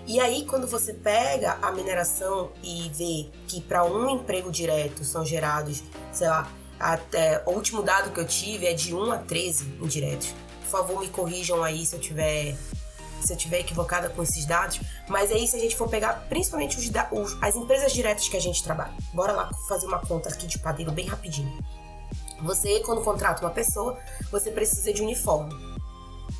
E 0.09 0.19
aí, 0.19 0.47
quando 0.47 0.67
você 0.67 0.95
pega 0.95 1.59
a 1.61 1.71
mineração 1.71 2.51
e 2.63 2.91
vê 2.95 3.29
que 3.47 3.61
para 3.61 3.85
um 3.85 4.09
emprego 4.09 4.51
direto 4.51 5.05
são 5.05 5.23
gerados, 5.23 5.83
sei 6.11 6.27
lá, 6.27 6.51
até 6.81 7.43
o 7.45 7.51
último 7.51 7.83
dado 7.83 8.11
que 8.11 8.19
eu 8.19 8.27
tive 8.27 8.67
é 8.67 8.73
de 8.73 8.95
1 8.95 9.13
a 9.13 9.19
13 9.19 9.65
indiretos. 9.83 10.35
Por 10.63 10.69
favor, 10.71 11.01
me 11.01 11.09
corrijam 11.09 11.63
aí 11.63 11.85
se 11.85 11.95
eu 11.95 12.01
tiver 12.01 12.57
se 13.21 13.33
eu 13.33 13.37
tiver 13.37 13.59
equivocada 13.59 14.09
com 14.09 14.23
esses 14.23 14.47
dados, 14.47 14.81
mas 15.09 15.31
aí 15.31 15.47
se 15.47 15.57
a 15.57 15.59
gente 15.59 15.77
for 15.77 15.89
pegar 15.91 16.27
principalmente 16.29 16.79
os, 16.79 16.87
os, 16.87 17.43
as 17.43 17.57
empresas 17.57 17.93
diretas 17.93 18.29
que 18.29 18.37
a 18.37 18.41
gente 18.41 18.63
trabalha. 18.63 18.95
Bora 19.13 19.33
lá 19.33 19.51
fazer 19.69 19.87
uma 19.87 19.99
conta 19.99 20.31
aqui 20.31 20.47
de 20.47 20.59
padeiro 20.59 20.91
bem 20.91 21.07
rapidinho. 21.07 21.53
Você, 22.43 22.81
quando 22.81 23.03
contrata 23.03 23.45
uma 23.45 23.51
pessoa, 23.51 23.99
você 24.31 24.51
precisa 24.51 24.91
de 24.91 25.03
uniforme. 25.03 25.53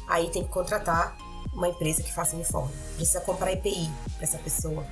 Aí 0.07 0.31
tem 0.31 0.45
que 0.45 0.49
contratar 0.49 1.19
uma 1.59 1.69
empresa 1.69 2.03
que 2.03 2.13
faça 2.13 2.37
uniforme. 2.37 2.73
Precisa 2.95 3.21
comprar 3.21 3.53
EPI 3.53 3.91
para 4.15 4.25
essa 4.25 4.39
pessoa. 4.39 4.87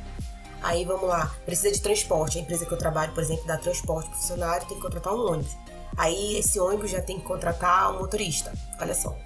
Aí 0.62 0.84
vamos 0.84 1.08
lá, 1.08 1.34
precisa 1.44 1.72
de 1.72 1.80
transporte. 1.80 2.38
A 2.38 2.42
empresa 2.42 2.66
que 2.66 2.72
eu 2.72 2.78
trabalho, 2.78 3.12
por 3.12 3.22
exemplo, 3.22 3.46
dá 3.46 3.56
transporte 3.56 4.08
para 4.10 4.18
funcionário, 4.18 4.66
tem 4.66 4.76
que 4.76 4.82
contratar 4.82 5.14
um 5.14 5.30
ônibus. 5.30 5.56
Aí 5.96 6.36
esse 6.36 6.58
ônibus 6.58 6.90
já 6.90 7.00
tem 7.00 7.18
que 7.18 7.24
contratar 7.24 7.94
um 7.94 8.00
motorista. 8.00 8.52
Olha 8.80 8.94
só. 8.94 9.16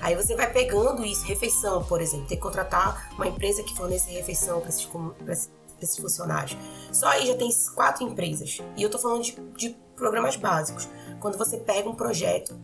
Aí 0.00 0.16
você 0.16 0.34
vai 0.34 0.50
pegando 0.50 1.04
isso, 1.04 1.26
refeição, 1.26 1.84
por 1.84 2.00
exemplo, 2.00 2.26
tem 2.26 2.38
que 2.38 2.42
contratar 2.42 3.12
uma 3.12 3.28
empresa 3.28 3.62
que 3.62 3.76
fornece 3.76 4.10
refeição 4.10 4.60
para 4.60 4.70
esses, 4.70 5.50
esses, 5.80 5.98
funcionários. 5.98 6.56
Só 6.90 7.06
aí 7.08 7.26
já 7.26 7.34
tem 7.34 7.50
quatro 7.74 8.04
empresas. 8.04 8.58
E 8.76 8.82
eu 8.82 8.88
tô 8.88 8.98
falando 8.98 9.22
de, 9.22 9.32
de 9.56 9.76
programas 9.94 10.36
básicos. 10.36 10.88
Quando 11.20 11.36
você 11.36 11.58
pega 11.58 11.86
um 11.86 11.94
projeto 11.94 12.58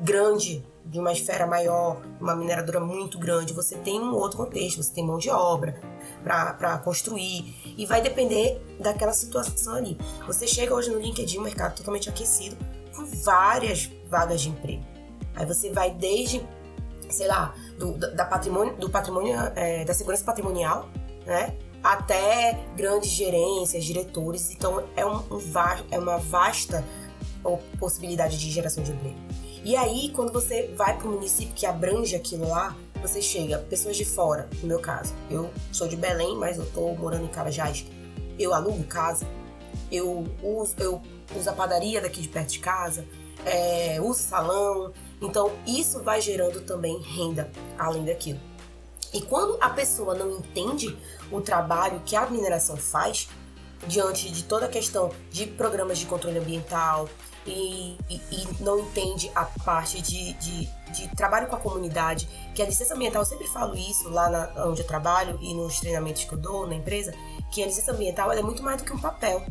grande, 0.00 0.64
de 0.84 0.98
uma 0.98 1.12
esfera 1.12 1.46
maior, 1.46 2.00
uma 2.20 2.34
mineradora 2.34 2.80
muito 2.80 3.18
grande, 3.18 3.52
você 3.52 3.76
tem 3.76 4.00
um 4.00 4.14
outro 4.14 4.38
contexto, 4.38 4.82
você 4.82 4.92
tem 4.92 5.06
mão 5.06 5.18
de 5.18 5.30
obra 5.30 5.80
para 6.22 6.78
construir 6.78 7.54
e 7.76 7.86
vai 7.86 8.00
depender 8.00 8.60
daquela 8.78 9.12
situação 9.12 9.74
ali. 9.74 9.96
Você 10.26 10.46
chega 10.46 10.74
hoje 10.74 10.90
no 10.90 10.98
LinkedIn, 10.98 11.38
um 11.38 11.42
mercado 11.42 11.76
totalmente 11.76 12.08
aquecido, 12.08 12.56
com 12.94 13.04
várias 13.22 13.90
vagas 14.08 14.40
de 14.40 14.48
emprego. 14.48 14.82
Aí 15.36 15.46
você 15.46 15.70
vai 15.70 15.90
desde 15.90 16.44
sei 17.10 17.26
lá, 17.26 17.54
do, 17.78 17.96
da 17.96 18.24
patrimônio, 18.24 18.76
do 18.76 18.88
patrimônio, 18.88 19.36
é, 19.56 19.84
da 19.84 19.92
segurança 19.92 20.24
patrimonial, 20.24 20.88
né? 21.26 21.56
Até 21.82 22.58
grandes 22.76 23.10
gerências, 23.10 23.84
diretores. 23.84 24.50
Então, 24.50 24.84
é, 24.96 25.04
um, 25.04 25.16
um 25.16 25.40
é 25.90 25.98
uma 25.98 26.18
vasta 26.18 26.84
possibilidade 27.78 28.38
de 28.38 28.50
geração 28.50 28.82
de 28.84 28.92
emprego. 28.92 29.16
E 29.64 29.76
aí, 29.76 30.10
quando 30.10 30.32
você 30.32 30.72
vai 30.76 30.96
para 30.96 31.06
o 31.06 31.12
município 31.12 31.54
que 31.54 31.66
abrange 31.66 32.16
aquilo 32.16 32.48
lá, 32.48 32.76
você 33.02 33.20
chega, 33.20 33.58
pessoas 33.58 33.96
de 33.96 34.04
fora, 34.04 34.48
no 34.62 34.68
meu 34.68 34.80
caso. 34.80 35.14
Eu 35.30 35.50
sou 35.72 35.86
de 35.86 35.96
Belém, 35.96 36.36
mas 36.36 36.58
eu 36.58 36.66
tô 36.66 36.92
morando 36.94 37.24
em 37.24 37.28
Carajás. 37.28 37.84
Eu 38.38 38.54
alugo 38.54 38.82
casa, 38.84 39.26
eu 39.92 40.26
uso, 40.42 40.74
eu 40.78 41.02
uso 41.36 41.50
a 41.50 41.52
padaria 41.52 42.00
daqui 42.00 42.22
de 42.22 42.28
perto 42.28 42.50
de 42.50 42.58
casa, 42.58 43.06
é, 43.44 44.00
uso 44.00 44.20
salão, 44.20 44.92
então, 45.20 45.52
isso 45.66 46.02
vai 46.02 46.20
gerando 46.20 46.62
também 46.62 46.98
renda 47.02 47.50
além 47.78 48.04
daquilo. 48.04 48.40
E 49.12 49.20
quando 49.20 49.58
a 49.60 49.68
pessoa 49.68 50.14
não 50.14 50.30
entende 50.30 50.96
o 51.30 51.40
trabalho 51.40 52.00
que 52.06 52.16
a 52.16 52.26
mineração 52.26 52.76
faz, 52.76 53.28
diante 53.86 54.30
de 54.30 54.44
toda 54.44 54.66
a 54.66 54.68
questão 54.68 55.10
de 55.30 55.46
programas 55.46 55.98
de 55.98 56.06
controle 56.06 56.38
ambiental 56.38 57.08
e, 57.50 58.14
e, 58.30 58.48
não 58.60 58.78
entende 58.78 59.30
a 59.34 59.44
parte 59.44 60.00
de, 60.00 60.32
de, 60.34 60.66
de, 60.92 61.08
trabalho 61.16 61.46
com 61.48 61.56
a 61.56 61.58
comunidade, 61.58 62.28
que 62.54 62.62
a 62.62 62.66
licença 62.66 62.94
ambiental, 62.94 63.22
eu 63.22 63.26
sempre 63.26 63.46
falo 63.48 63.74
isso 63.76 64.08
lá 64.08 64.30
na, 64.30 64.66
onde 64.66 64.80
eu 64.80 64.86
trabalho 64.86 65.38
e 65.40 65.52
nos 65.54 65.80
treinamentos 65.80 66.24
que 66.24 66.32
eu 66.32 66.38
dou 66.38 66.66
na 66.66 66.74
empresa, 66.74 67.12
que 67.50 67.62
a 67.62 67.66
licença 67.66 67.92
ambiental 67.92 68.32
é 68.32 68.42
muito 68.42 68.62
mais 68.62 68.80
do 68.80 68.84
que 68.84 68.92
um 68.92 69.00
papel. 69.00 69.42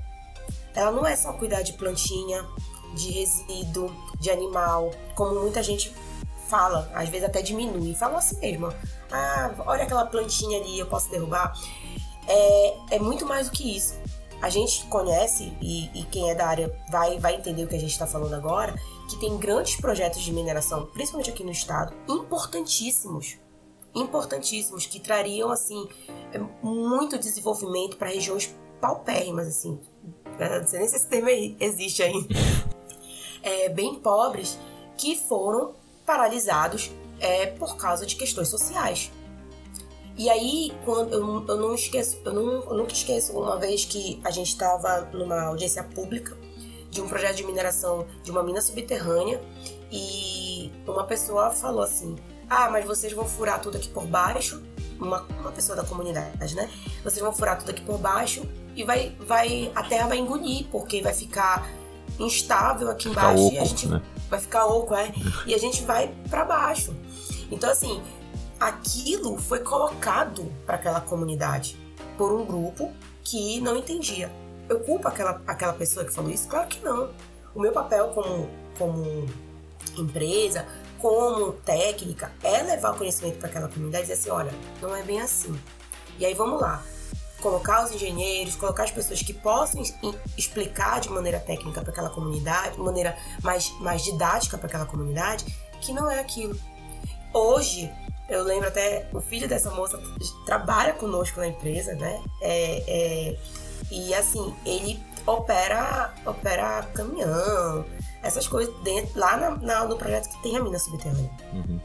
Ela 0.74 0.92
não 0.92 1.06
é 1.06 1.16
só 1.16 1.34
cuidar 1.34 1.62
de 1.62 1.74
plantinha, 1.74 2.46
de 2.94 3.12
resíduo, 3.12 3.94
de 4.20 4.32
animal, 4.32 4.92
como 5.16 5.40
muita 5.42 5.62
gente 5.62 5.94
fala, 6.48 6.90
às 6.96 7.10
vezes 7.10 7.28
até 7.28 7.42
diminui, 7.42 7.94
fala 7.94 8.18
assim 8.18 8.40
mesmo. 8.40 8.74
Ah, 9.12 9.52
olha 9.66 9.84
aquela 9.84 10.06
plantinha 10.06 10.60
ali, 10.60 10.80
eu 10.80 10.88
posso 10.88 11.10
derrubar. 11.10 11.54
É, 12.28 12.96
é 12.96 13.00
muito 13.00 13.26
mais 13.26 13.50
do 13.50 13.52
que 13.52 13.76
isso. 13.76 13.99
A 14.42 14.50
gente 14.50 14.86
conhece, 14.86 15.54
e, 15.62 15.90
e 15.94 16.06
quem 16.06 16.30
é 16.30 16.36
da 16.36 16.48
área 16.48 16.74
vai, 16.90 17.20
vai 17.20 17.36
entender 17.36 17.64
o 17.64 17.68
que 17.68 17.76
a 17.76 17.80
gente 17.80 17.92
está 17.92 18.08
falando 18.08 18.34
agora, 18.34 18.74
que 19.10 19.20
tem 19.20 19.38
grandes 19.38 19.76
projetos 19.76 20.22
de 20.22 20.32
mineração, 20.32 20.86
principalmente 20.88 21.30
aqui 21.30 21.44
no 21.44 21.52
estado, 21.52 21.94
importantíssimos. 22.08 23.38
Importantíssimos, 23.94 24.86
que 24.86 25.00
trariam, 25.00 25.52
assim, 25.52 25.88
muito 26.62 27.18
desenvolvimento 27.18 27.98
para 27.98 28.10
regiões 28.10 28.56
paupérrimas, 28.80 29.48
assim. 29.48 29.80
Não 30.40 30.68
sei 30.68 30.80
nem 30.80 30.88
se 30.88 30.96
esse 30.96 31.08
termo 31.08 31.28
existe 31.60 32.02
ainda 32.02 32.28
é, 33.44 33.68
bem 33.70 33.96
pobres 33.96 34.58
que 34.98 35.18
foram 35.18 35.74
paralisados 36.06 36.92
é, 37.20 37.48
por 37.48 37.76
causa 37.76 38.06
de 38.06 38.16
questões 38.16 38.48
sociais. 38.48 39.12
E 40.20 40.30
aí, 40.30 40.74
quando 40.84 41.14
eu, 41.14 41.46
eu 41.48 41.56
não 41.56 41.74
esqueço, 41.74 42.20
eu, 42.26 42.34
não, 42.34 42.62
eu 42.64 42.74
nunca 42.74 42.92
esqueço 42.92 43.32
uma 43.40 43.58
vez 43.58 43.86
que 43.86 44.20
a 44.22 44.30
gente 44.30 44.50
estava 44.50 45.08
numa 45.14 45.44
audiência 45.44 45.82
pública 45.82 46.38
de 46.92 47.00
um 47.00 47.08
projeto 47.08 47.38
de 47.38 47.46
mineração 47.46 48.06
de 48.22 48.30
uma 48.30 48.44
mina 48.44 48.60
subterrânea 48.60 49.42
e 49.90 50.70
uma 50.86 51.06
pessoa 51.06 51.52
falou 51.52 51.82
assim: 51.82 52.18
Ah, 52.50 52.70
mas 52.70 52.84
vocês 52.84 53.14
vão 53.14 53.24
furar 53.24 53.62
tudo 53.62 53.78
aqui 53.78 53.88
por 53.88 54.06
baixo. 54.06 54.62
Uma, 55.00 55.22
uma 55.40 55.54
pessoa 55.54 55.78
da 55.78 55.86
comunidade, 55.86 56.54
né? 56.54 56.70
Vocês 57.02 57.22
vão 57.22 57.32
furar 57.32 57.58
tudo 57.58 57.70
aqui 57.70 57.82
por 57.82 57.98
baixo 57.98 58.44
e 58.76 58.84
vai, 58.84 59.16
vai, 59.22 59.72
a 59.74 59.84
terra 59.84 60.10
vai 60.10 60.18
engolir, 60.18 60.66
porque 60.70 61.02
vai 61.02 61.14
ficar 61.14 61.66
instável 62.20 62.90
aqui 62.90 63.08
embaixo 63.08 63.46
oco, 63.46 63.56
e 63.56 63.58
a 63.58 63.64
gente 63.64 63.88
né? 63.88 64.02
vai 64.30 64.42
ficar 64.42 64.66
oco, 64.66 64.94
é, 64.94 65.14
e 65.48 65.56
a 65.56 65.58
gente 65.58 65.82
vai 65.84 66.14
para 66.30 66.44
baixo. 66.44 66.94
Então 67.50 67.70
assim, 67.70 68.02
aquilo 68.60 69.38
foi 69.38 69.60
colocado 69.60 70.52
para 70.66 70.76
aquela 70.76 71.02
comunidade 71.02 71.78
por 72.18 72.32
um 72.32 72.46
grupo 72.46 72.92
que 73.24 73.62
não 73.62 73.78
entendia. 73.78 74.32
Eu 74.68 74.82
culpo 74.82 75.08
aquela, 75.08 75.42
aquela 75.48 75.74
pessoa 75.74 76.06
que 76.06 76.12
falou 76.12 76.30
isso? 76.30 76.48
Claro 76.48 76.68
que 76.68 76.84
não. 76.84 77.10
O 77.56 77.60
meu 77.60 77.72
papel 77.72 78.10
como, 78.10 78.50
como 78.78 79.26
empresa, 79.98 80.66
como 81.00 81.54
técnica, 81.54 82.32
é 82.44 82.62
levar 82.62 82.92
o 82.92 82.98
conhecimento 82.98 83.40
para 83.40 83.48
aquela 83.48 83.68
comunidade 83.68 84.04
e 84.04 84.08
dizer 84.08 84.20
assim: 84.20 84.30
olha, 84.30 84.54
não 84.82 84.96
é 84.96 85.02
bem 85.02 85.22
assim. 85.22 85.58
E 86.20 86.26
aí 86.26 86.34
vamos 86.34 86.60
lá 86.60 86.84
colocar 87.42 87.86
os 87.86 87.92
engenheiros, 87.92 88.56
colocar 88.56 88.84
as 88.84 88.92
pessoas 88.92 89.22
que 89.22 89.34
possam 89.34 89.82
explicar 90.38 91.00
de 91.00 91.10
maneira 91.10 91.40
técnica 91.40 91.82
para 91.82 91.92
aquela 91.92 92.10
comunidade, 92.10 92.76
de 92.76 92.82
maneira 92.82 93.18
mais, 93.42 93.72
mais 93.80 94.04
didática 94.04 94.58
para 94.58 94.68
aquela 94.68 94.86
comunidade, 94.86 95.46
que 95.82 95.94
não 95.94 96.10
é 96.12 96.20
aquilo. 96.20 96.60
Hoje, 97.34 97.92
eu 98.30 98.44
lembro 98.44 98.68
até, 98.68 99.10
o 99.14 99.22
filho 99.22 99.48
dessa 99.48 99.72
moça 99.72 100.00
trabalha 100.46 100.94
conosco 100.94 101.40
na 101.40 101.48
empresa, 101.48 101.94
né? 101.96 102.22
É, 102.42 102.84
é, 102.88 103.40
e 103.92 104.14
assim, 104.14 104.56
ele 104.66 105.02
opera, 105.26 106.14
opera 106.26 106.84
caminhão, 106.94 107.86
essas 108.22 108.48
coisas 108.48 108.74
dentro, 108.84 109.20
lá 109.20 109.38
na, 109.38 109.50
na, 109.58 109.86
no 109.86 109.98
projeto 109.98 110.30
que 110.30 110.44
tem 110.44 110.58
a 110.58 110.64
mina 110.64 110.78
subterrânea. 110.78 111.32
Uhum. 111.54 111.80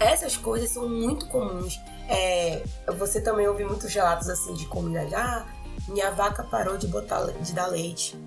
Essas 0.00 0.36
coisas 0.36 0.70
são 0.70 0.88
muito 0.88 1.26
comuns 1.28 1.78
é, 2.08 2.62
você 2.98 3.20
também 3.20 3.48
ouve 3.48 3.64
muitos 3.64 3.92
relatos 3.92 4.28
assim 4.28 4.54
de 4.54 4.66
comunidade. 4.66 5.14
Ah, 5.14 5.46
minha 5.88 6.10
vaca 6.10 6.42
parou 6.42 6.76
de 6.76 6.86
botar 6.86 7.24
de 7.24 7.52
dar 7.52 7.66
leite. 7.66 8.18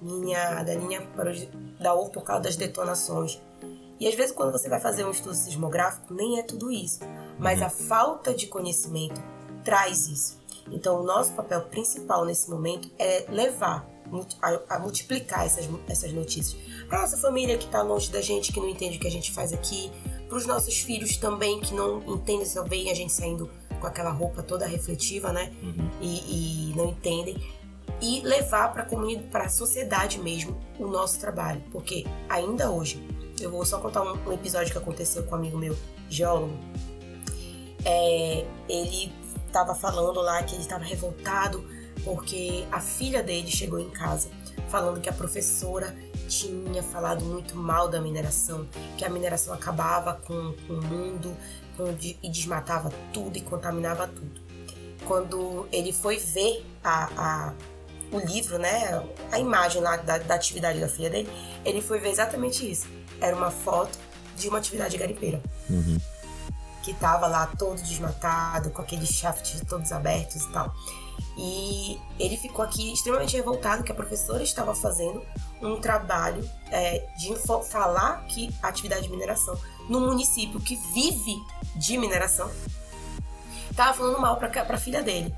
Minha 0.00 0.62
galinha 0.62 1.02
parou 1.14 1.32
de 1.32 1.46
dar 1.80 1.94
ovo 1.94 2.10
por 2.10 2.22
causa 2.22 2.42
das 2.42 2.56
detonações. 2.56 3.40
E 3.98 4.06
às 4.06 4.14
vezes 4.14 4.32
quando 4.32 4.52
você 4.52 4.68
vai 4.68 4.80
fazer 4.80 5.04
um 5.04 5.10
estudo 5.10 5.34
sismográfico, 5.34 6.12
nem 6.12 6.38
é 6.38 6.42
tudo 6.42 6.70
isso. 6.70 7.00
Mas 7.38 7.62
a 7.62 7.70
falta 7.70 8.34
de 8.34 8.46
conhecimento 8.46 9.20
traz 9.64 10.06
isso. 10.08 10.38
Então 10.70 11.00
o 11.00 11.04
nosso 11.04 11.32
papel 11.32 11.62
principal 11.62 12.24
nesse 12.24 12.50
momento 12.50 12.90
é 12.98 13.26
levar 13.28 13.88
a, 14.68 14.78
multiplicar 14.78 15.46
essas, 15.46 15.68
essas 15.88 16.12
notícias. 16.12 16.60
Para 16.88 17.02
nossa 17.02 17.16
família 17.16 17.58
que 17.58 17.66
está 17.66 17.82
longe 17.82 18.10
da 18.10 18.20
gente, 18.20 18.52
que 18.52 18.60
não 18.60 18.68
entende 18.68 18.96
o 18.98 19.00
que 19.00 19.06
a 19.06 19.10
gente 19.10 19.32
faz 19.32 19.52
aqui, 19.52 19.90
para 20.28 20.36
os 20.36 20.46
nossos 20.46 20.78
filhos 20.78 21.16
também 21.16 21.60
que 21.60 21.74
não 21.74 22.02
entendem, 22.14 22.46
só 22.46 22.64
veem 22.64 22.90
a 22.90 22.94
gente 22.94 23.12
saindo 23.12 23.50
com 23.80 23.86
aquela 23.86 24.10
roupa 24.10 24.42
toda 24.42 24.66
refletiva, 24.66 25.32
né? 25.32 25.52
Uhum. 25.62 25.90
E, 26.00 26.70
e, 26.70 26.76
não 26.76 26.90
entendem. 26.90 27.36
E 28.00 28.20
levar 28.20 28.72
para 28.72 28.82
a 28.82 28.86
comunidade, 28.86 29.28
para 29.28 29.44
a 29.44 29.48
sociedade 29.48 30.18
mesmo, 30.18 30.58
o 30.78 30.86
nosso 30.86 31.18
trabalho. 31.20 31.62
Porque 31.70 32.04
ainda 32.28 32.70
hoje, 32.70 33.06
eu 33.40 33.50
vou 33.50 33.64
só 33.64 33.78
contar 33.78 34.02
um, 34.02 34.32
episódio 34.32 34.72
que 34.72 34.78
aconteceu 34.78 35.22
com 35.24 35.32
um 35.32 35.38
amigo 35.38 35.58
meu, 35.58 35.76
geólogo. 36.08 36.56
É, 37.84 38.44
ele 38.68 39.12
estava 39.46 39.74
falando 39.74 40.20
lá 40.20 40.42
que 40.42 40.54
ele 40.54 40.62
estava 40.62 40.84
revoltado 40.84 41.64
porque 42.04 42.64
a 42.70 42.80
filha 42.80 43.22
dele 43.22 43.50
chegou 43.50 43.78
em 43.78 43.90
casa 43.90 44.28
falando 44.68 45.00
que 45.00 45.08
a 45.08 45.12
professora 45.12 45.96
tinha 46.28 46.82
falado 46.82 47.24
muito 47.24 47.56
mal 47.56 47.88
da 47.88 48.00
mineração, 48.00 48.66
que 48.96 49.04
a 49.04 49.08
mineração 49.08 49.54
acabava 49.54 50.14
com, 50.14 50.54
com 50.66 50.74
o 50.74 50.82
mundo 50.82 51.36
com, 51.76 51.94
e 52.00 52.28
desmatava 52.28 52.90
tudo 53.12 53.36
e 53.36 53.40
contaminava 53.40 54.08
tudo. 54.08 54.40
Quando 55.06 55.68
ele 55.70 55.92
foi 55.92 56.16
ver 56.16 56.64
a, 56.82 57.04
a, 57.16 57.54
o 58.10 58.18
livro, 58.18 58.58
né, 58.58 59.02
a 59.30 59.38
imagem 59.38 59.80
lá 59.80 59.96
da, 59.96 60.18
da 60.18 60.34
atividade 60.34 60.80
da 60.80 60.88
filha 60.88 61.10
dele, 61.10 61.28
ele 61.64 61.80
foi 61.80 62.00
ver 62.00 62.10
exatamente 62.10 62.68
isso. 62.68 62.88
Era 63.20 63.36
uma 63.36 63.50
foto 63.50 63.98
de 64.36 64.48
uma 64.48 64.58
atividade 64.58 64.96
garimpeira. 64.96 65.42
Uhum. 65.68 65.98
Que 66.82 66.94
tava 66.94 67.26
lá 67.26 67.46
todo 67.46 67.80
desmatado, 67.82 68.70
com 68.70 68.82
aqueles 68.82 69.08
shafts 69.08 69.62
todos 69.68 69.90
abertos 69.92 70.42
e 70.42 70.52
tal. 70.52 70.72
E 71.36 72.00
ele 72.18 72.36
ficou 72.36 72.64
aqui 72.64 72.92
extremamente 72.92 73.36
revoltado 73.36 73.82
que 73.82 73.92
a 73.92 73.94
professora 73.94 74.42
estava 74.42 74.74
fazendo 74.74 75.22
um 75.60 75.80
trabalho 75.80 76.48
é, 76.70 77.06
de 77.18 77.34
falar 77.68 78.24
que 78.26 78.54
a 78.62 78.68
atividade 78.68 79.02
de 79.02 79.10
mineração 79.10 79.58
no 79.88 80.00
município 80.00 80.58
que 80.60 80.76
vive 80.94 81.36
de 81.74 81.98
mineração 81.98 82.50
estava 83.70 83.92
falando 83.92 84.18
mal 84.18 84.38
para 84.38 84.48
a 84.48 84.78
filha 84.78 85.02
dele. 85.02 85.34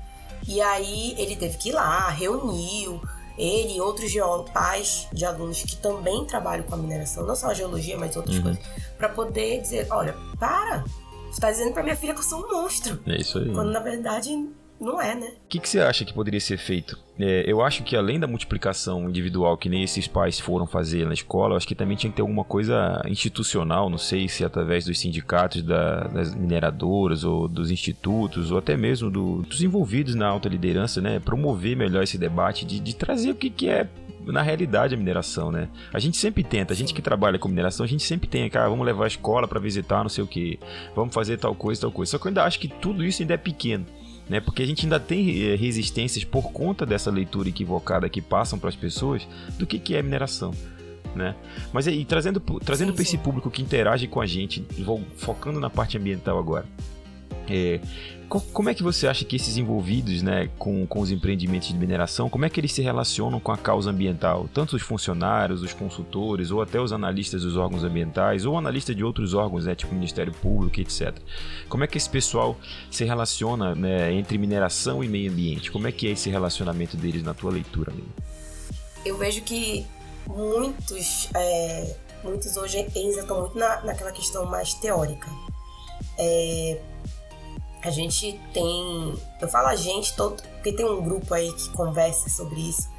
E 0.47 0.61
aí 0.61 1.15
ele 1.17 1.35
teve 1.35 1.57
que 1.57 1.69
ir 1.69 1.73
lá, 1.73 2.09
reuniu 2.09 3.01
ele 3.39 3.77
e 3.77 3.81
outros 3.81 4.11
pais 4.53 5.07
de 5.13 5.25
alunos 5.25 5.63
que 5.63 5.77
também 5.77 6.25
trabalham 6.25 6.63
com 6.65 6.75
a 6.75 6.77
mineração, 6.77 7.25
não 7.25 7.35
só 7.35 7.47
a 7.47 7.53
geologia, 7.53 7.97
mas 7.97 8.15
outras 8.15 8.35
uhum. 8.37 8.43
coisas, 8.43 8.63
para 8.97 9.09
poder 9.09 9.61
dizer, 9.61 9.87
olha, 9.89 10.15
para, 10.37 10.83
você 11.31 11.39
tá 11.39 11.49
dizendo 11.49 11.73
para 11.73 11.83
minha 11.83 11.95
filha 11.95 12.13
que 12.13 12.19
eu 12.19 12.23
sou 12.23 12.45
um 12.45 12.51
monstro. 12.51 12.99
É 13.05 13.17
isso 13.17 13.37
aí. 13.37 13.51
Quando 13.53 13.71
na 13.71 13.79
verdade 13.79 14.49
não 14.79 15.01
é, 15.01 15.13
né? 15.13 15.27
O 15.45 15.47
que, 15.49 15.59
que 15.59 15.67
você 15.67 15.79
acha 15.81 16.05
que 16.05 16.13
poderia 16.13 16.39
ser 16.39 16.57
feito? 16.57 16.97
É, 17.19 17.43
eu 17.45 17.61
acho 17.61 17.83
que 17.83 17.97
além 17.97 18.17
da 18.17 18.27
multiplicação 18.27 19.09
individual 19.09 19.57
que 19.57 19.67
nem 19.67 19.83
esses 19.83 20.07
pais 20.07 20.39
foram 20.39 20.65
fazer 20.65 21.05
na 21.05 21.13
escola, 21.13 21.53
eu 21.53 21.57
acho 21.57 21.67
que 21.67 21.75
também 21.75 21.97
tinha 21.97 22.09
que 22.09 22.15
ter 22.15 22.21
alguma 22.21 22.45
coisa 22.45 23.01
institucional, 23.05 23.89
não 23.89 23.97
sei 23.97 24.29
se 24.29 24.45
através 24.45 24.85
dos 24.85 24.97
sindicatos 24.97 25.61
da, 25.61 26.07
das 26.07 26.33
mineradoras 26.33 27.25
ou 27.25 27.49
dos 27.49 27.71
institutos 27.71 28.51
ou 28.51 28.57
até 28.57 28.77
mesmo 28.77 29.11
do, 29.11 29.41
dos 29.41 29.61
envolvidos 29.61 30.15
na 30.15 30.27
alta 30.27 30.47
liderança, 30.47 31.01
né? 31.01 31.19
Promover 31.19 31.75
melhor 31.75 32.03
esse 32.03 32.17
debate 32.17 32.65
de, 32.65 32.79
de 32.79 32.95
trazer 32.95 33.31
o 33.31 33.35
que, 33.35 33.49
que 33.49 33.67
é 33.67 33.89
na 34.25 34.41
realidade 34.41 34.95
a 34.95 34.97
mineração, 34.97 35.51
né? 35.51 35.67
A 35.91 35.99
gente 35.99 36.15
sempre 36.15 36.43
tenta, 36.43 36.71
a 36.71 36.75
gente 36.75 36.93
que 36.93 37.01
trabalha 37.01 37.37
com 37.37 37.49
mineração, 37.49 37.83
a 37.83 37.89
gente 37.89 38.03
sempre 38.03 38.29
tem, 38.29 38.49
cara, 38.49 38.69
vamos 38.69 38.85
levar 38.85 39.03
a 39.03 39.07
escola 39.07 39.45
para 39.45 39.59
visitar, 39.59 40.03
não 40.03 40.09
sei 40.09 40.23
o 40.23 40.27
que, 40.27 40.57
vamos 40.95 41.13
fazer 41.13 41.37
tal 41.37 41.53
coisa, 41.53 41.81
tal 41.81 41.91
coisa. 41.91 42.11
Só 42.11 42.17
que 42.17 42.27
eu 42.27 42.29
ainda 42.29 42.43
acho 42.43 42.59
que 42.59 42.67
tudo 42.67 43.03
isso 43.03 43.21
ainda 43.21 43.33
é 43.33 43.37
pequeno 43.37 43.85
né? 44.29 44.39
Porque 44.39 44.61
a 44.61 44.65
gente 44.65 44.85
ainda 44.85 44.99
tem 44.99 45.41
eh, 45.41 45.55
resistências 45.55 46.23
por 46.23 46.51
conta 46.51 46.85
dessa 46.85 47.09
leitura 47.09 47.49
equivocada 47.49 48.07
que 48.07 48.21
passam 48.21 48.59
para 48.59 48.69
as 48.69 48.75
pessoas 48.75 49.27
do 49.57 49.65
que, 49.65 49.79
que 49.79 49.95
é 49.95 50.01
mineração. 50.01 50.53
Né? 51.15 51.35
Mas 51.73 51.87
aí, 51.87 52.05
trazendo, 52.05 52.39
trazendo 52.63 52.93
para 52.93 53.01
esse 53.01 53.17
público 53.17 53.49
que 53.49 53.63
interage 53.63 54.07
com 54.07 54.21
a 54.21 54.27
gente, 54.27 54.63
vou 54.77 55.03
focando 55.17 55.59
na 55.59 55.69
parte 55.69 55.97
ambiental 55.97 56.37
agora. 56.37 56.65
É, 57.49 57.79
como 58.29 58.69
é 58.69 58.75
que 58.75 58.83
você 58.83 59.07
acha 59.07 59.25
que 59.25 59.35
esses 59.35 59.57
envolvidos 59.57 60.21
né, 60.21 60.49
com, 60.59 60.85
com 60.85 60.99
os 60.99 61.09
empreendimentos 61.09 61.69
de 61.69 61.73
mineração, 61.73 62.29
como 62.29 62.45
é 62.45 62.49
que 62.49 62.59
eles 62.59 62.71
se 62.71 62.81
relacionam 62.81 63.39
com 63.39 63.51
a 63.51 63.57
causa 63.57 63.89
ambiental? 63.89 64.47
Tanto 64.53 64.75
os 64.75 64.83
funcionários, 64.83 65.63
os 65.63 65.73
consultores, 65.73 66.51
ou 66.51 66.61
até 66.61 66.79
os 66.79 66.93
analistas 66.93 67.41
dos 67.41 67.57
órgãos 67.57 67.83
ambientais, 67.83 68.45
ou 68.45 68.55
analistas 68.55 68.95
de 68.95 69.03
outros 69.03 69.33
órgãos, 69.33 69.65
né, 69.65 69.73
tipo 69.73 69.95
Ministério 69.95 70.31
Público, 70.31 70.79
etc. 70.79 71.15
Como 71.67 71.83
é 71.83 71.87
que 71.87 71.97
esse 71.97 72.09
pessoal 72.09 72.55
se 72.91 73.03
relaciona 73.03 73.73
né, 73.73 74.13
entre 74.13 74.37
mineração 74.37 75.03
e 75.03 75.07
meio 75.07 75.31
ambiente? 75.31 75.71
Como 75.71 75.87
é 75.87 75.91
que 75.91 76.07
é 76.07 76.11
esse 76.11 76.29
relacionamento 76.29 76.95
deles 76.95 77.23
na 77.23 77.33
tua 77.33 77.51
leitura, 77.51 77.91
amigo? 77.91 78.09
Eu 79.03 79.17
vejo 79.17 79.41
que 79.41 79.87
muitos, 80.27 81.29
é, 81.33 81.95
muitos 82.23 82.55
hoje 82.57 82.77
eles 82.95 83.17
estão 83.17 83.39
muito 83.39 83.57
na, 83.57 83.81
naquela 83.81 84.11
questão 84.11 84.45
mais 84.45 84.73
teórica. 84.75 85.27
É, 86.17 86.81
a 87.81 87.89
gente 87.89 88.39
tem. 88.53 89.15
Eu 89.41 89.47
falo 89.47 89.67
a 89.67 89.75
gente, 89.75 90.15
todo, 90.15 90.41
porque 90.41 90.73
tem 90.73 90.85
um 90.85 91.01
grupo 91.01 91.33
aí 91.33 91.51
que 91.53 91.69
conversa 91.69 92.29
sobre 92.29 92.69
isso 92.69 92.89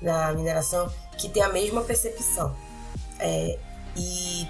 na 0.00 0.32
mineração 0.32 0.90
que 1.18 1.28
tem 1.28 1.42
a 1.42 1.48
mesma 1.48 1.82
percepção. 1.82 2.54
É, 3.18 3.58
e 3.96 4.46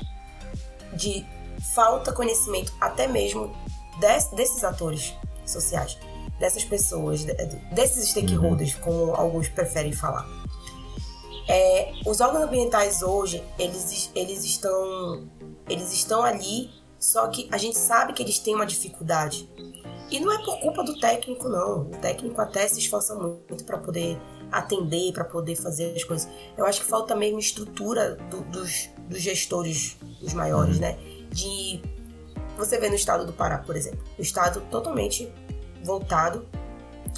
de 0.93 1.27
falta 1.75 2.13
conhecimento 2.13 2.73
até 2.81 3.07
mesmo 3.07 3.55
des, 3.99 4.29
desses 4.29 4.65
atores 4.65 5.15
sociais, 5.45 5.99
dessas 6.39 6.65
pessoas, 6.65 7.25
desses 7.73 8.11
stakeholders, 8.11 8.75
uhum. 8.77 8.81
como 8.81 9.15
alguns 9.15 9.49
preferem 9.49 9.93
falar. 9.93 10.27
É, 11.49 11.93
os 12.07 12.21
órgãos 12.21 12.45
ambientais 12.45 13.03
hoje, 13.03 13.43
eles, 13.59 14.11
eles, 14.15 14.45
estão, 14.45 15.29
eles 15.69 15.93
estão 15.93 16.23
ali 16.23 16.71
só 17.01 17.27
que 17.29 17.49
a 17.51 17.57
gente 17.57 17.79
sabe 17.79 18.13
que 18.13 18.23
eles 18.23 18.39
têm 18.39 18.55
uma 18.55 18.67
dificuldade. 18.67 19.51
E 20.11 20.21
não 20.21 20.31
é 20.31 20.45
por 20.45 20.61
culpa 20.61 20.85
do 20.85 21.01
técnico, 21.01 21.49
não. 21.49 21.83
O 21.83 21.99
técnico 21.99 22.39
até 22.41 22.69
se 22.69 22.79
esforça 22.79 23.15
muito 23.15 23.65
para 23.65 23.79
poder 23.79 24.21
atender, 24.53 25.13
para 25.13 25.25
poder 25.25 25.57
fazer 25.57 25.95
as 25.97 26.05
coisas. 26.05 26.29
Eu 26.59 26.67
acho 26.67 26.81
que 26.81 26.87
falta 26.87 27.17
mesmo 27.17 27.39
estrutura 27.39 28.17
do, 28.29 28.43
dos, 28.43 28.91
dos 29.09 29.21
gestores, 29.21 29.97
os 30.21 30.35
maiores, 30.35 30.75
uhum. 30.75 30.83
né? 30.83 30.99
De. 31.31 31.81
Você 32.59 32.79
vê 32.79 32.91
no 32.91 32.97
estado 32.97 33.25
do 33.25 33.33
Pará, 33.33 33.59
por 33.59 33.77
exemplo. 33.77 34.01
O 34.19 34.21
estado 34.21 34.61
totalmente 34.71 35.33
voltado 35.83 36.47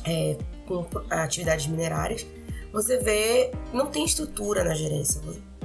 é, 0.04 0.38
com 0.68 0.86
atividades 1.10 1.66
minerárias. 1.66 2.24
Você 2.72 2.98
vê. 2.98 3.50
Não 3.72 3.86
tem 3.86 4.04
estrutura 4.04 4.62
na 4.62 4.74
gerência 4.74 5.20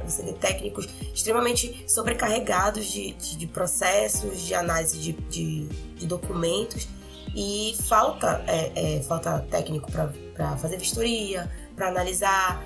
você 0.09 0.23
vê 0.23 0.33
técnicos 0.33 0.87
extremamente 1.13 1.83
sobrecarregados 1.87 2.85
de, 2.85 3.13
de, 3.13 3.37
de 3.37 3.47
processos, 3.47 4.41
de 4.41 4.53
análise 4.53 4.97
de, 4.97 5.13
de, 5.13 5.67
de 5.95 6.07
documentos 6.07 6.87
e 7.35 7.75
falta, 7.87 8.43
é, 8.47 8.97
é, 8.97 9.01
falta 9.03 9.45
técnico 9.51 9.91
para 9.91 10.57
fazer 10.57 10.77
vistoria, 10.77 11.51
para 11.75 11.89
analisar. 11.89 12.63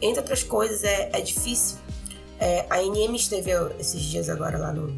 Entre 0.00 0.20
outras 0.20 0.42
coisas, 0.42 0.84
é, 0.84 1.10
é 1.12 1.20
difícil. 1.20 1.78
É, 2.38 2.66
a 2.68 2.82
NM 2.82 3.14
esteve 3.14 3.50
esses 3.78 4.00
dias 4.00 4.28
agora 4.28 4.58
lá 4.58 4.72
no, 4.72 4.88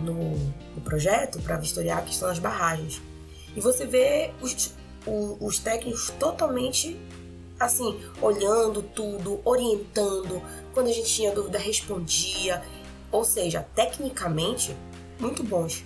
no, 0.00 0.36
no 0.74 0.80
projeto 0.82 1.38
para 1.40 1.56
vistoriar 1.56 1.98
a 1.98 2.02
questão 2.02 2.28
das 2.28 2.38
barragens. 2.38 3.00
E 3.56 3.60
você 3.60 3.86
vê 3.86 4.32
os, 4.40 4.74
os 5.06 5.58
técnicos 5.58 6.10
totalmente 6.18 6.98
assim, 7.58 8.00
olhando 8.20 8.82
tudo, 8.82 9.40
orientando. 9.44 10.42
Quando 10.72 10.88
a 10.88 10.92
gente 10.92 11.08
tinha 11.08 11.32
dúvida, 11.32 11.58
respondia. 11.58 12.62
Ou 13.10 13.24
seja, 13.24 13.66
tecnicamente, 13.74 14.76
muito 15.20 15.42
bons. 15.42 15.84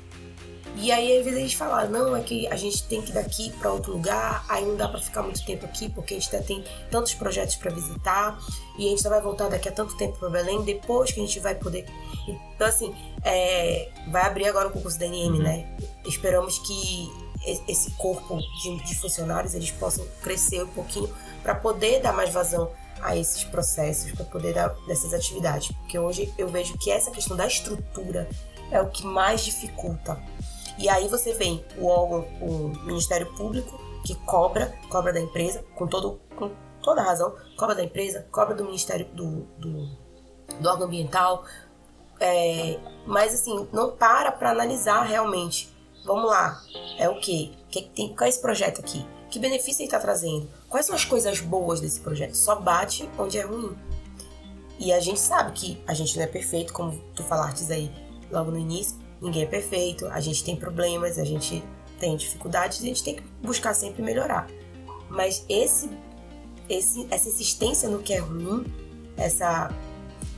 E 0.81 0.93
aí, 0.93 1.19
às 1.19 1.25
vezes, 1.25 1.41
eles 1.41 1.55
falaram: 1.55 1.91
não, 1.91 2.17
é 2.17 2.23
que 2.23 2.47
a 2.47 2.57
gente 2.57 2.85
tem 2.85 3.03
que 3.03 3.11
ir 3.11 3.15
daqui 3.15 3.51
para 3.59 3.73
outro 3.73 3.93
lugar, 3.93 4.45
aí 4.49 4.65
não 4.65 4.77
dá 4.77 4.89
para 4.89 5.01
ficar 5.01 5.23
muito 5.23 5.45
tempo 5.45 5.65
aqui, 5.67 5.89
porque 5.91 6.15
a 6.15 6.19
gente 6.19 6.35
ainda 6.35 6.47
tem 6.47 6.65
tantos 6.91 7.15
projetos 7.15 7.57
para 7.57 7.71
visitar, 7.73 8.39
e 8.79 8.87
a 8.87 8.91
gente 8.91 9.03
só 9.03 9.09
vai 9.09 9.21
voltar 9.21 9.49
daqui 9.49 9.69
a 9.69 9.73
tanto 9.73 9.97
tempo 9.97 10.17
para 10.19 10.31
Belém, 10.31 10.63
depois 10.63 11.11
que 11.11 11.21
a 11.21 11.27
gente 11.27 11.41
vai 11.41 11.55
poder. 11.55 11.85
Então, 12.55 12.67
assim, 12.67 12.95
é... 13.25 13.91
vai 14.11 14.23
abrir 14.23 14.47
agora 14.47 14.69
o 14.69 14.71
concurso 14.71 14.99
da 14.99 15.07
NM, 15.07 15.39
né? 15.39 15.69
Esperamos 16.07 16.59
que 16.61 17.29
esse 17.67 17.91
corpo 17.93 18.39
de 18.63 18.95
funcionários 18.97 19.55
eles 19.55 19.71
possam 19.71 20.07
crescer 20.23 20.63
um 20.63 20.69
pouquinho 20.69 21.09
para 21.43 21.55
poder 21.55 22.01
dar 22.01 22.13
mais 22.13 22.33
vazão 22.33 22.71
a 23.01 23.17
esses 23.17 23.45
processos, 23.45 24.13
para 24.13 24.25
poder 24.25 24.55
dar 24.55 24.69
dessas 24.87 25.15
atividades. 25.15 25.73
Porque 25.73 25.99
hoje 25.99 26.33
eu 26.37 26.49
vejo 26.49 26.77
que 26.79 26.91
essa 26.91 27.11
questão 27.11 27.37
da 27.37 27.47
estrutura 27.47 28.29
é 28.71 28.81
o 28.81 28.89
que 28.91 29.05
mais 29.05 29.45
dificulta. 29.45 30.21
E 30.77 30.89
aí 30.89 31.09
você 31.09 31.33
vem 31.33 31.65
o 31.77 31.87
órgão, 31.87 32.29
o 32.41 32.69
Ministério 32.85 33.33
Público, 33.35 33.81
que 34.05 34.15
cobra, 34.15 34.75
cobra 34.89 35.13
da 35.13 35.21
empresa, 35.21 35.65
com, 35.75 35.87
todo, 35.87 36.21
com 36.37 36.51
toda 36.83 37.03
razão, 37.03 37.35
cobra 37.57 37.75
da 37.75 37.83
empresa, 37.83 38.27
cobra 38.31 38.55
do 38.55 38.65
Ministério 38.65 39.07
do, 39.07 39.43
do, 39.59 39.89
do 40.61 40.69
órgão 40.69 40.87
ambiental, 40.87 41.45
é, 42.21 42.79
mas 43.07 43.35
assim, 43.35 43.69
não 43.73 43.97
para 43.97 44.33
para 44.33 44.51
analisar 44.51 45.03
realmente. 45.03 45.77
Vamos 46.05 46.31
lá, 46.31 46.63
é 46.97 47.09
o 47.09 47.21
quê? 47.21 47.53
Que 47.69 47.83
tem, 47.83 48.15
qual 48.15 48.27
é 48.27 48.29
esse 48.29 48.41
projeto 48.41 48.81
aqui? 48.81 49.05
Que 49.31 49.39
benefício 49.39 49.83
ele 49.83 49.89
está 49.89 49.99
trazendo? 49.99 50.49
Quais 50.69 50.87
são 50.87 50.95
as 50.95 51.05
coisas 51.05 51.41
boas 51.41 51.81
desse 51.81 52.01
projeto? 52.01 52.35
Só 52.35 52.57
bate 52.57 53.09
onde 53.19 53.39
é 53.39 53.43
ruim. 53.43 53.77
E 54.79 54.93
a 54.93 55.01
gente 55.01 55.21
sabe 55.21 55.53
que 55.53 55.83
a 55.87 55.93
gente 55.93 56.17
não 56.17 56.25
é 56.25 56.27
perfeito, 56.27 56.73
como 56.73 56.99
tu 57.15 57.23
falaste 57.25 57.71
aí 57.73 57.91
logo 58.31 58.51
no 58.51 58.59
início. 58.59 58.97
Ninguém 59.21 59.43
é 59.43 59.47
perfeito, 59.47 60.07
a 60.07 60.21
gente 60.21 60.45
tem 60.45 60.57
problemas, 60.57 61.19
a 61.19 61.25
gente 61.25 61.63
tem 61.99 62.17
dificuldades, 62.17 62.81
a 62.81 62.85
gente 62.85 63.03
tem 63.03 63.17
que 63.17 63.23
buscar 63.43 63.75
sempre 63.75 64.03
melhorar. 64.03 64.49
Mas 65.11 65.45
esse, 65.49 65.91
esse, 66.69 67.07
essa 67.11 67.29
insistência 67.29 67.89
no 67.89 67.99
que 67.99 68.13
é 68.13 68.19
ruim, 68.19 68.65
essa, 69.17 69.71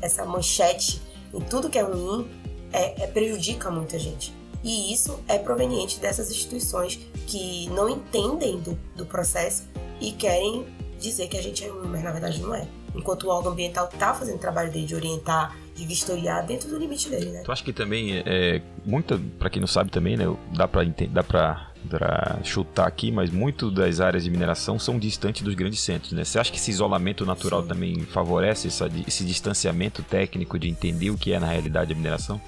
essa 0.00 0.24
manchete 0.24 1.02
em 1.34 1.40
tudo 1.40 1.68
que 1.68 1.78
é 1.78 1.82
ruim, 1.82 2.28
é, 2.72 3.04
é 3.04 3.06
prejudica 3.06 3.70
muita 3.70 3.98
gente. 3.98 4.34
E 4.62 4.92
isso 4.92 5.18
é 5.26 5.38
proveniente 5.38 5.98
dessas 5.98 6.30
instituições 6.30 6.98
que 7.26 7.68
não 7.70 7.88
entendem 7.88 8.60
do, 8.60 8.78
do 8.94 9.06
processo 9.06 9.64
e 10.00 10.12
querem 10.12 10.66
dizer 10.98 11.28
que 11.28 11.36
a 11.36 11.42
gente 11.42 11.64
é 11.64 11.68
ruim, 11.68 11.88
mas 11.88 12.02
na 12.02 12.12
verdade 12.12 12.40
não 12.40 12.54
é. 12.54 12.66
enquanto 12.94 13.24
o 13.24 13.28
órgão 13.30 13.52
ambiental 13.52 13.88
está 13.92 14.12
fazendo 14.12 14.36
o 14.36 14.40
trabalho 14.40 14.70
dele 14.70 14.86
de 14.86 14.94
orientar, 14.94 15.56
de 15.74 15.86
vistoriar 15.86 16.44
dentro 16.44 16.68
do 16.68 16.78
limite 16.78 17.08
dele, 17.08 17.30
né? 17.30 17.42
Tu 17.42 17.50
acha 17.50 17.64
que 17.64 17.72
também 17.72 18.22
é 18.26 18.60
muita, 18.84 19.18
para 19.38 19.48
quem 19.48 19.60
não 19.60 19.66
sabe 19.66 19.90
também, 19.90 20.16
né, 20.16 20.24
dá 20.54 20.68
para 20.68 20.84
dá 20.84 21.22
para 21.22 22.38
chutar 22.44 22.86
aqui, 22.86 23.10
mas 23.10 23.30
muito 23.30 23.70
das 23.70 24.00
áreas 24.00 24.24
de 24.24 24.30
mineração 24.30 24.78
são 24.78 24.98
distantes 24.98 25.42
dos 25.42 25.54
grandes 25.54 25.80
centros, 25.80 26.12
né? 26.12 26.24
Você 26.24 26.38
acha 26.38 26.52
que 26.52 26.58
esse 26.58 26.70
isolamento 26.70 27.24
natural 27.24 27.62
Sim. 27.62 27.68
também 27.68 28.00
favorece 28.00 28.68
essa, 28.68 28.86
esse 29.06 29.24
distanciamento 29.24 30.02
técnico 30.02 30.58
de 30.58 30.68
entender 30.68 31.08
o 31.10 31.16
que 31.16 31.32
é 31.32 31.40
na 31.40 31.46
realidade 31.46 31.92
a 31.92 31.96
mineração? 31.96 32.38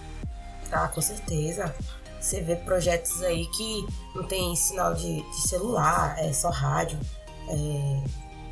Ah, 0.70 0.88
com 0.88 1.01
certeza. 1.01 1.75
Você 2.23 2.41
vê 2.41 2.55
projetos 2.55 3.21
aí 3.23 3.47
que 3.47 3.85
não 4.15 4.23
tem 4.23 4.55
sinal 4.55 4.95
de, 4.95 5.23
de 5.23 5.49
celular, 5.49 6.15
é 6.19 6.33
só 6.33 6.51
rádio, 6.51 6.97
é, 7.49 8.05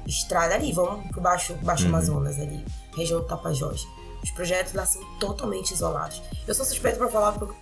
estrada 0.06 0.56
ali, 0.56 0.72
vamos 0.72 1.06
pro 1.06 1.20
Baixo, 1.20 1.54
Baixo 1.62 1.84
uhum. 1.84 1.90
Amazonas 1.90 2.40
ali, 2.40 2.64
região 2.96 3.20
do 3.20 3.26
Tapajós. 3.26 3.86
Os 4.24 4.30
projetos 4.32 4.74
lá 4.74 4.84
são 4.84 5.02
totalmente 5.20 5.72
isolados. 5.72 6.20
Eu 6.48 6.54
sou 6.54 6.66
suspeito 6.66 6.98
para 6.98 7.08
falar 7.08 7.32
porque 7.32 7.54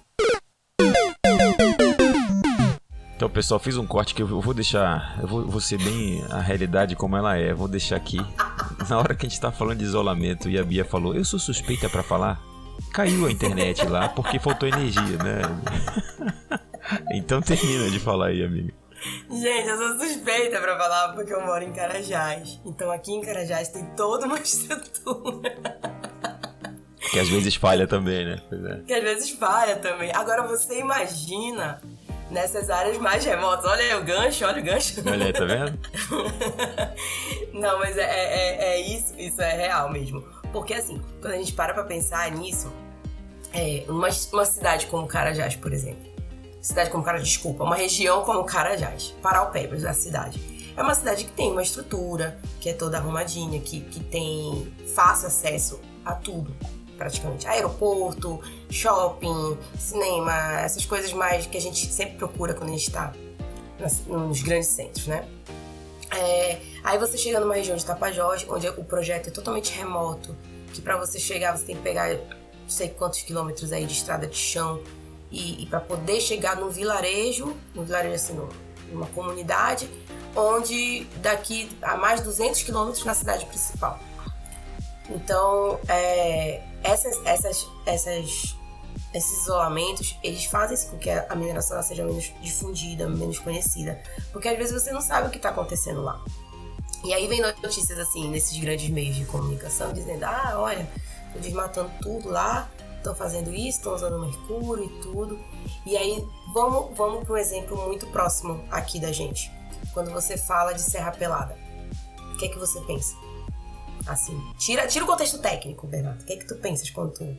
então, 3.14 3.29
pessoal, 3.29 3.59
fiz 3.59 3.77
um 3.77 3.85
corte 3.85 4.14
que 4.14 4.23
eu 4.23 4.40
vou 4.40 4.55
deixar. 4.55 5.18
Eu 5.21 5.27
vou, 5.27 5.44
vou 5.44 5.61
ser 5.61 5.77
bem 5.77 6.25
a 6.31 6.38
realidade 6.38 6.94
como 6.94 7.16
ela 7.16 7.37
é. 7.37 7.53
vou 7.53 7.66
deixar 7.66 7.97
aqui. 7.97 8.16
Na 8.88 8.97
hora 8.97 9.12
que 9.12 9.27
a 9.27 9.29
gente 9.29 9.40
tá 9.40 9.51
falando 9.51 9.79
de 9.79 9.85
isolamento 9.85 10.49
e 10.49 10.57
a 10.57 10.62
Bia 10.62 10.85
falou, 10.85 11.16
eu 11.16 11.25
sou 11.25 11.37
suspeita 11.37 11.88
para 11.88 12.05
falar. 12.05 12.40
Caiu 12.93 13.27
a 13.27 13.31
internet 13.31 13.87
lá 13.87 14.09
porque 14.09 14.38
faltou 14.38 14.69
energia, 14.69 15.19
né? 15.19 15.43
então 17.12 17.41
termina 17.41 17.91
de 17.91 17.99
falar 17.99 18.29
aí, 18.29 18.43
amiga. 18.43 18.73
Gente, 19.31 19.69
eu 19.69 19.77
sou 19.77 19.99
suspeita 19.99 20.61
pra 20.61 20.77
falar 20.77 21.12
porque 21.12 21.33
eu 21.33 21.45
moro 21.45 21.62
em 21.62 21.73
Carajás. 21.73 22.61
Então 22.64 22.91
aqui 22.91 23.12
em 23.12 23.21
Carajás 23.21 23.69
tem 23.69 23.85
toda 23.97 24.27
uma 24.27 24.38
estrutura. 24.41 25.57
Que 27.11 27.21
às 27.21 27.29
vezes 27.29 27.55
falha 27.55 27.87
também, 27.87 28.25
né? 28.25 28.43
É. 28.53 28.81
Que 28.87 28.95
às 28.95 29.03
vezes 29.03 29.31
falha 29.31 29.77
também. 29.77 30.11
Agora 30.14 30.47
você 30.47 30.81
imagina 30.81 31.81
nessas 32.31 32.69
áreas 32.71 32.99
mais 32.99 33.25
remotas. 33.25 33.64
Olha 33.64 33.83
aí 33.83 33.95
o 33.95 34.05
gancho, 34.05 34.45
olha 34.45 34.61
o 34.61 34.64
gancho. 34.64 35.03
Olha 35.07 35.27
aí, 35.27 35.33
tá 35.33 35.45
vendo? 35.45 35.79
Não, 37.55 37.79
mas 37.79 37.97
é, 37.97 38.03
é, 38.03 38.35
é, 38.35 38.64
é, 38.64 38.81
isso, 38.81 39.14
isso 39.19 39.41
é 39.41 39.55
real 39.55 39.91
mesmo. 39.91 40.25
Porque 40.52 40.74
assim, 40.74 41.00
quando 41.20 41.34
a 41.34 41.37
gente 41.37 41.52
para 41.52 41.74
pra 41.74 41.84
pensar 41.84 42.30
nisso, 42.30 42.72
é, 43.52 43.84
uma, 43.88 44.08
uma 44.32 44.44
cidade 44.44 44.87
como 44.87 45.06
Carajás, 45.06 45.56
por 45.56 45.72
exemplo, 45.72 46.11
cidade 46.61 46.90
como 46.90 47.04
Carajás, 47.04 47.28
desculpa, 47.28 47.64
uma 47.64 47.76
região 47.76 48.22
como 48.24 48.44
Carajás, 48.44 49.14
Paraupebas, 49.22 49.84
a 49.84 49.92
cidade. 49.92 50.40
É 50.76 50.82
uma 50.82 50.94
cidade 50.94 51.24
que 51.24 51.32
tem 51.32 51.50
uma 51.50 51.62
estrutura, 51.62 52.38
que 52.61 52.68
é 52.68 52.72
toda 52.72 52.98
arrumadinha, 52.98 53.61
que, 53.61 53.80
que 53.80 53.98
tem 53.98 54.72
fácil 54.94 55.26
acesso 55.26 55.80
a 56.04 56.14
tudo, 56.14 56.54
praticamente. 56.96 57.48
Aeroporto, 57.48 58.40
shopping, 58.70 59.58
cinema, 59.76 60.61
essas 60.61 60.84
coisas 60.84 61.12
mais 61.12 61.46
que 61.46 61.56
a 61.56 61.61
gente 61.61 61.84
sempre 61.92 62.16
procura 62.16 62.54
quando 62.54 62.70
a 62.70 62.72
gente 62.72 62.87
está 62.87 63.12
nos 64.06 64.40
grandes 64.40 64.68
centros, 64.68 65.06
né? 65.08 65.26
É, 66.16 66.59
aí 66.83 66.99
você 66.99 67.18
chega 67.18 67.40
numa 67.40 67.55
região 67.55 67.77
de 67.77 67.85
Tapajós, 67.85 68.47
onde 68.49 68.68
o 68.68 68.85
projeto 68.85 69.29
é 69.29 69.31
totalmente 69.31 69.73
remoto, 69.73 70.37
que 70.73 70.81
para 70.81 70.97
você 70.97 71.18
chegar 71.18 71.57
você 71.57 71.66
tem 71.66 71.77
que 71.77 71.83
pegar 71.83 72.14
não 72.14 72.68
sei 72.68 72.88
quantos 72.88 73.23
quilômetros 73.23 73.73
aí 73.73 73.87
de 73.87 73.92
estrada 73.92 74.27
de 74.27 74.37
chão 74.37 74.83
e, 75.31 75.62
e 75.62 75.66
para 75.66 75.81
poder 75.81 76.21
chegar 76.21 76.57
num 76.57 76.68
vilarejo, 76.68 77.57
um 77.75 77.83
vilarejo 77.83 78.14
assim, 78.14 78.38
numa 78.90 79.07
comunidade, 79.09 79.88
onde 80.35 81.05
daqui 81.16 81.71
a 81.83 81.97
mais 81.97 82.21
de 82.21 82.27
200 82.27 82.62
quilômetros 82.62 83.05
na 83.05 83.14
cidade 83.14 83.44
principal. 83.47 83.99
Então, 85.11 85.81
é, 85.88 86.62
essas, 86.83 87.18
essas, 87.25 87.66
essas, 87.87 88.57
esses 89.14 89.42
isolamentos, 89.42 90.18
eles 90.23 90.44
fazem 90.44 90.90
com 90.90 90.99
que 90.99 91.11
a 91.11 91.35
mineração 91.35 91.83
seja 91.83 92.05
menos 92.05 92.33
difundida, 92.42 93.09
menos 93.09 93.38
conhecida. 93.38 94.01
Porque 94.33 94.49
às 94.49 94.57
vezes 94.57 94.83
você 94.83 94.92
não 94.92 95.01
sabe 95.01 95.29
o 95.29 95.31
que 95.31 95.38
está 95.38 95.49
acontecendo 95.49 96.03
lá. 96.03 96.23
E 97.05 97.12
aí 97.12 97.27
vem 97.27 97.40
notícias 97.40 97.99
assim, 97.99 98.29
nesses 98.29 98.59
grandes 98.59 98.90
meios 98.90 99.16
de 99.16 99.25
comunicação, 99.25 99.92
dizendo, 99.92 100.25
ah, 100.25 100.57
olha, 100.59 100.88
estão 101.27 101.40
desmatando 101.40 101.90
tudo 102.03 102.29
lá, 102.29 102.68
estão 102.97 103.14
fazendo 103.14 103.55
isso, 103.55 103.79
estão 103.79 103.94
usando 103.94 104.18
mercúrio 104.18 104.85
e 104.85 105.01
tudo. 105.01 105.38
E 105.87 105.97
aí, 105.97 106.25
vamos, 106.53 106.97
vamos 106.97 107.25
para 107.25 107.35
um 107.35 107.37
exemplo 107.37 107.87
muito 107.87 108.07
próximo 108.09 108.62
aqui 108.71 109.01
da 109.01 109.12
gente. 109.12 109.51
Quando 109.94 110.11
você 110.11 110.37
fala 110.37 110.73
de 110.73 110.83
Serra 110.83 111.12
Pelada, 111.12 111.57
o 112.35 112.37
que 112.37 112.47
é 112.47 112.49
que 112.49 112.59
você 112.59 112.81
pensa? 112.83 113.16
Assim, 114.07 114.38
tira, 114.59 114.87
tira 114.87 115.05
o 115.05 115.09
contexto 115.09 115.38
técnico, 115.38 115.87
Bernardo. 115.87 116.23
O 116.23 116.25
que 116.25 116.33
é 116.33 116.37
que 116.37 116.47
tu 116.47 116.57
pensas 116.57 116.90
quando 116.90 117.12
tu 117.12 117.37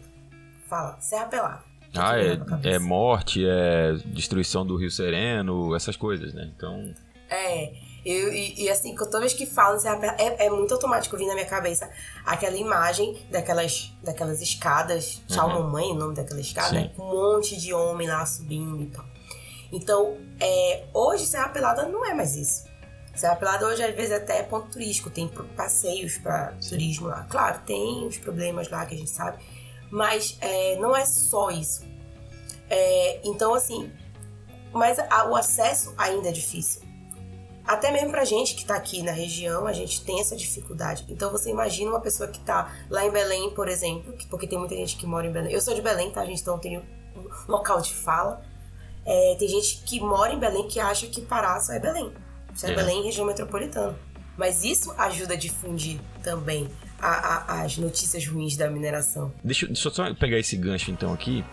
fala 0.69 0.97
Serra 0.99 1.25
Pelada? 1.25 1.63
Ah, 1.95 2.17
é, 2.17 2.75
é 2.75 2.79
morte, 2.79 3.43
é 3.45 3.93
destruição 4.05 4.65
do 4.65 4.75
Rio 4.75 4.91
Sereno, 4.91 5.75
essas 5.75 5.95
coisas, 5.95 6.33
né? 6.33 6.51
Então. 6.55 6.93
É. 7.29 7.89
Eu, 8.05 8.31
e, 8.33 8.63
e, 8.63 8.69
assim, 8.69 8.95
toda 8.95 9.19
vez 9.19 9.33
que 9.33 9.45
falo 9.45 9.77
é, 10.17 10.45
é 10.45 10.49
muito 10.49 10.73
automático 10.73 11.17
vir 11.17 11.27
na 11.27 11.33
minha 11.33 11.45
cabeça 11.45 11.89
aquela 12.25 12.55
imagem 12.55 13.17
daquelas, 13.29 13.93
daquelas 14.01 14.41
escadas, 14.41 15.21
tchau 15.27 15.49
uhum. 15.49 15.63
mamãe, 15.63 15.91
o 15.91 15.95
nome 15.95 16.15
daquela 16.15 16.39
escada, 16.39 16.89
com 16.95 17.03
um 17.03 17.33
monte 17.33 17.59
de 17.59 17.73
homem 17.73 18.07
lá 18.07 18.25
subindo 18.25 18.81
e 18.81 18.85
tal. 18.87 19.05
Então, 19.71 20.17
é, 20.39 20.85
hoje 20.93 21.25
Serra 21.25 21.49
Pelada 21.49 21.87
não 21.87 22.05
é 22.05 22.13
mais 22.13 22.35
isso. 22.35 22.69
Serra 23.15 23.35
Pelada 23.35 23.67
hoje 23.67 23.83
às 23.83 23.93
vezes 23.93 24.13
até 24.13 24.39
é 24.39 24.43
ponto 24.43 24.69
turístico, 24.69 25.09
tem 25.09 25.29
passeios 25.55 26.17
para 26.17 26.53
turismo 26.67 27.07
lá. 27.07 27.27
Claro, 27.29 27.59
tem 27.65 28.07
os 28.07 28.17
problemas 28.17 28.69
lá 28.69 28.85
que 28.85 28.95
a 28.95 28.97
gente 28.97 29.09
sabe, 29.09 29.43
mas 29.91 30.37
é, 30.41 30.75
não 30.77 30.95
é 30.95 31.05
só 31.05 31.49
isso. 31.49 31.83
É, 32.69 33.21
então, 33.23 33.53
assim, 33.53 33.91
mas 34.71 34.99
a, 34.99 35.25
o 35.29 35.35
acesso 35.35 35.93
ainda 35.97 36.29
é 36.29 36.31
difícil. 36.31 36.81
Até 37.65 37.91
mesmo 37.91 38.09
pra 38.09 38.25
gente 38.25 38.55
que 38.55 38.65
tá 38.65 38.75
aqui 38.75 39.03
na 39.03 39.11
região, 39.11 39.67
a 39.67 39.73
gente 39.73 40.03
tem 40.03 40.19
essa 40.19 40.35
dificuldade. 40.35 41.05
Então 41.07 41.31
você 41.31 41.51
imagina 41.51 41.91
uma 41.91 42.01
pessoa 42.01 42.27
que 42.27 42.39
tá 42.39 42.73
lá 42.89 43.05
em 43.05 43.11
Belém, 43.11 43.51
por 43.51 43.67
exemplo, 43.67 44.15
porque 44.27 44.47
tem 44.47 44.57
muita 44.57 44.75
gente 44.75 44.95
que 44.97 45.05
mora 45.05 45.27
em 45.27 45.31
Belém. 45.31 45.53
Eu 45.53 45.61
sou 45.61 45.75
de 45.75 45.81
Belém, 45.81 46.09
tá, 46.09 46.25
gente? 46.25 46.41
Então 46.41 46.55
eu 46.55 46.59
tenho 46.59 46.81
um 47.15 47.51
local 47.51 47.79
de 47.79 47.93
fala. 47.93 48.41
É, 49.05 49.35
tem 49.37 49.47
gente 49.47 49.83
que 49.83 49.99
mora 49.99 50.33
em 50.33 50.39
Belém 50.39 50.67
que 50.67 50.79
acha 50.79 51.05
que 51.07 51.21
Pará 51.21 51.59
só 51.59 51.73
é 51.73 51.79
Belém. 51.79 52.11
Só 52.55 52.67
é, 52.67 52.71
é. 52.71 52.75
Belém 52.75 53.03
região 53.03 53.25
metropolitana. 53.25 53.95
Mas 54.35 54.63
isso 54.63 54.91
ajuda 54.97 55.35
a 55.35 55.37
difundir 55.37 55.99
também 56.23 56.67
a, 57.01 57.53
a, 57.53 57.61
as 57.63 57.77
notícias 57.77 58.25
ruins 58.27 58.55
da 58.55 58.69
mineração. 58.69 59.31
Deixa, 59.43 59.65
deixa 59.65 59.87
eu 59.87 59.93
só 59.93 60.13
pegar 60.13 60.37
esse 60.37 60.55
gancho 60.55 60.91
então 60.91 61.13
aqui 61.13 61.43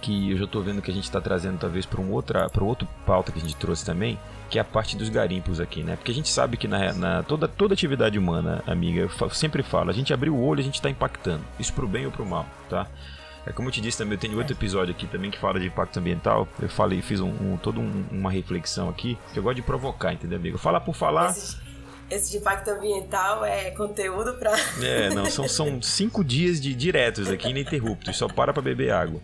que 0.00 0.30
eu 0.30 0.38
já 0.38 0.44
estou 0.44 0.62
vendo 0.62 0.82
que 0.82 0.90
a 0.90 0.94
gente 0.94 1.04
está 1.04 1.20
trazendo 1.20 1.58
talvez 1.58 1.86
para 1.86 2.00
um 2.00 2.12
outra 2.12 2.48
para 2.48 2.62
outro 2.62 2.86
pauta 3.04 3.32
que 3.32 3.38
a 3.38 3.42
gente 3.42 3.56
trouxe 3.56 3.84
também, 3.84 4.18
que 4.50 4.58
é 4.58 4.60
a 4.60 4.64
parte 4.64 4.96
dos 4.96 5.08
garimpos 5.08 5.58
aqui, 5.58 5.82
né? 5.82 5.96
Porque 5.96 6.12
a 6.12 6.14
gente 6.14 6.28
sabe 6.28 6.56
que 6.56 6.68
na, 6.68 6.92
na 6.92 7.22
toda 7.22 7.48
toda 7.48 7.74
atividade 7.74 8.18
humana, 8.18 8.62
amiga, 8.66 9.00
eu 9.00 9.30
sempre 9.30 9.62
falo, 9.62 9.90
a 9.90 9.92
gente 9.92 10.12
abriu 10.12 10.34
o 10.34 10.44
olho, 10.44 10.60
a 10.60 10.64
gente 10.64 10.76
está 10.76 10.90
impactando, 10.90 11.44
isso 11.58 11.72
pro 11.72 11.88
bem 11.88 12.06
ou 12.06 12.12
pro 12.12 12.26
mal, 12.26 12.46
tá? 12.68 12.86
É 13.46 13.52
como 13.52 13.68
eu 13.68 13.72
te 13.72 13.80
disse 13.80 13.96
também, 13.96 14.14
eu 14.14 14.18
tenho 14.18 14.36
outro 14.36 14.54
episódio 14.54 14.92
aqui 14.92 15.06
também 15.06 15.30
que 15.30 15.38
fala 15.38 15.60
de 15.60 15.66
impacto 15.66 16.00
ambiental. 16.00 16.48
Eu 16.60 16.68
falei, 16.68 17.00
fiz 17.00 17.20
um, 17.20 17.28
um 17.28 17.56
toda 17.56 17.78
um, 17.78 18.04
uma 18.10 18.28
reflexão 18.28 18.88
aqui, 18.88 19.16
que 19.32 19.38
eu 19.38 19.42
gosto 19.42 19.54
de 19.54 19.62
provocar, 19.62 20.12
entendeu, 20.12 20.36
amigo? 20.36 20.58
Falar 20.58 20.80
por 20.80 20.96
falar. 20.96 21.30
Esse, 21.30 21.56
esse 22.10 22.30
de 22.30 22.38
impacto 22.38 22.68
ambiental 22.68 23.44
é 23.44 23.70
conteúdo 23.70 24.34
para. 24.34 24.52
É, 24.82 25.10
não, 25.10 25.26
são, 25.26 25.48
são 25.48 25.82
cinco 25.82 26.24
dias 26.24 26.60
de 26.60 26.74
diretos 26.74 27.28
aqui 27.28 27.48
ininterruptos, 27.48 28.16
só 28.16 28.28
para 28.28 28.52
pra 28.52 28.62
beber 28.62 28.92
água. 28.92 29.20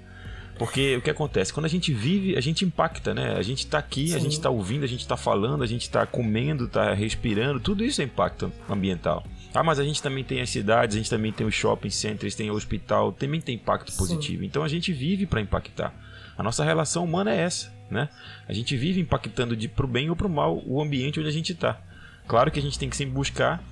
Porque 0.58 0.96
o 0.96 1.02
que 1.02 1.10
acontece? 1.10 1.52
Quando 1.52 1.66
a 1.66 1.68
gente 1.68 1.92
vive, 1.92 2.36
a 2.36 2.40
gente 2.40 2.64
impacta, 2.64 3.14
né? 3.14 3.34
A 3.36 3.42
gente 3.42 3.66
tá 3.66 3.78
aqui, 3.78 4.08
Sim. 4.08 4.16
a 4.16 4.18
gente 4.18 4.40
tá 4.40 4.50
ouvindo, 4.50 4.84
a 4.84 4.88
gente 4.88 5.06
tá 5.08 5.16
falando, 5.16 5.64
a 5.64 5.66
gente 5.66 5.88
tá 5.90 6.06
comendo, 6.06 6.68
tá 6.68 6.92
respirando, 6.92 7.58
tudo 7.58 7.82
isso 7.82 8.00
é 8.00 8.04
impacto 8.04 8.52
ambiental. 8.68 9.24
Ah, 9.54 9.62
mas 9.62 9.78
a 9.78 9.84
gente 9.84 10.02
também 10.02 10.22
tem 10.22 10.40
as 10.40 10.50
cidades, 10.50 10.94
a 10.94 10.98
gente 10.98 11.10
também 11.10 11.32
tem 11.32 11.46
os 11.46 11.54
shopping 11.54 11.90
centers, 11.90 12.34
tem 12.34 12.50
o 12.50 12.54
hospital, 12.54 13.12
também 13.12 13.40
tem 13.40 13.54
impacto 13.54 13.92
positivo. 13.96 14.40
Sim. 14.40 14.46
Então 14.46 14.62
a 14.62 14.68
gente 14.68 14.92
vive 14.92 15.26
para 15.26 15.40
impactar. 15.40 15.92
A 16.36 16.42
nossa 16.42 16.64
relação 16.64 17.04
humana 17.04 17.34
é 17.34 17.40
essa, 17.40 17.72
né? 17.90 18.08
A 18.48 18.52
gente 18.52 18.76
vive 18.76 19.00
impactando 19.00 19.56
de 19.56 19.68
pro 19.68 19.88
bem 19.88 20.10
ou 20.10 20.16
pro 20.16 20.28
mal 20.28 20.62
o 20.66 20.80
ambiente 20.80 21.18
onde 21.18 21.28
a 21.28 21.32
gente 21.32 21.52
está. 21.52 21.80
Claro 22.26 22.50
que 22.50 22.58
a 22.58 22.62
gente 22.62 22.78
tem 22.78 22.88
que 22.88 22.96
sempre 22.96 23.14
buscar 23.14 23.62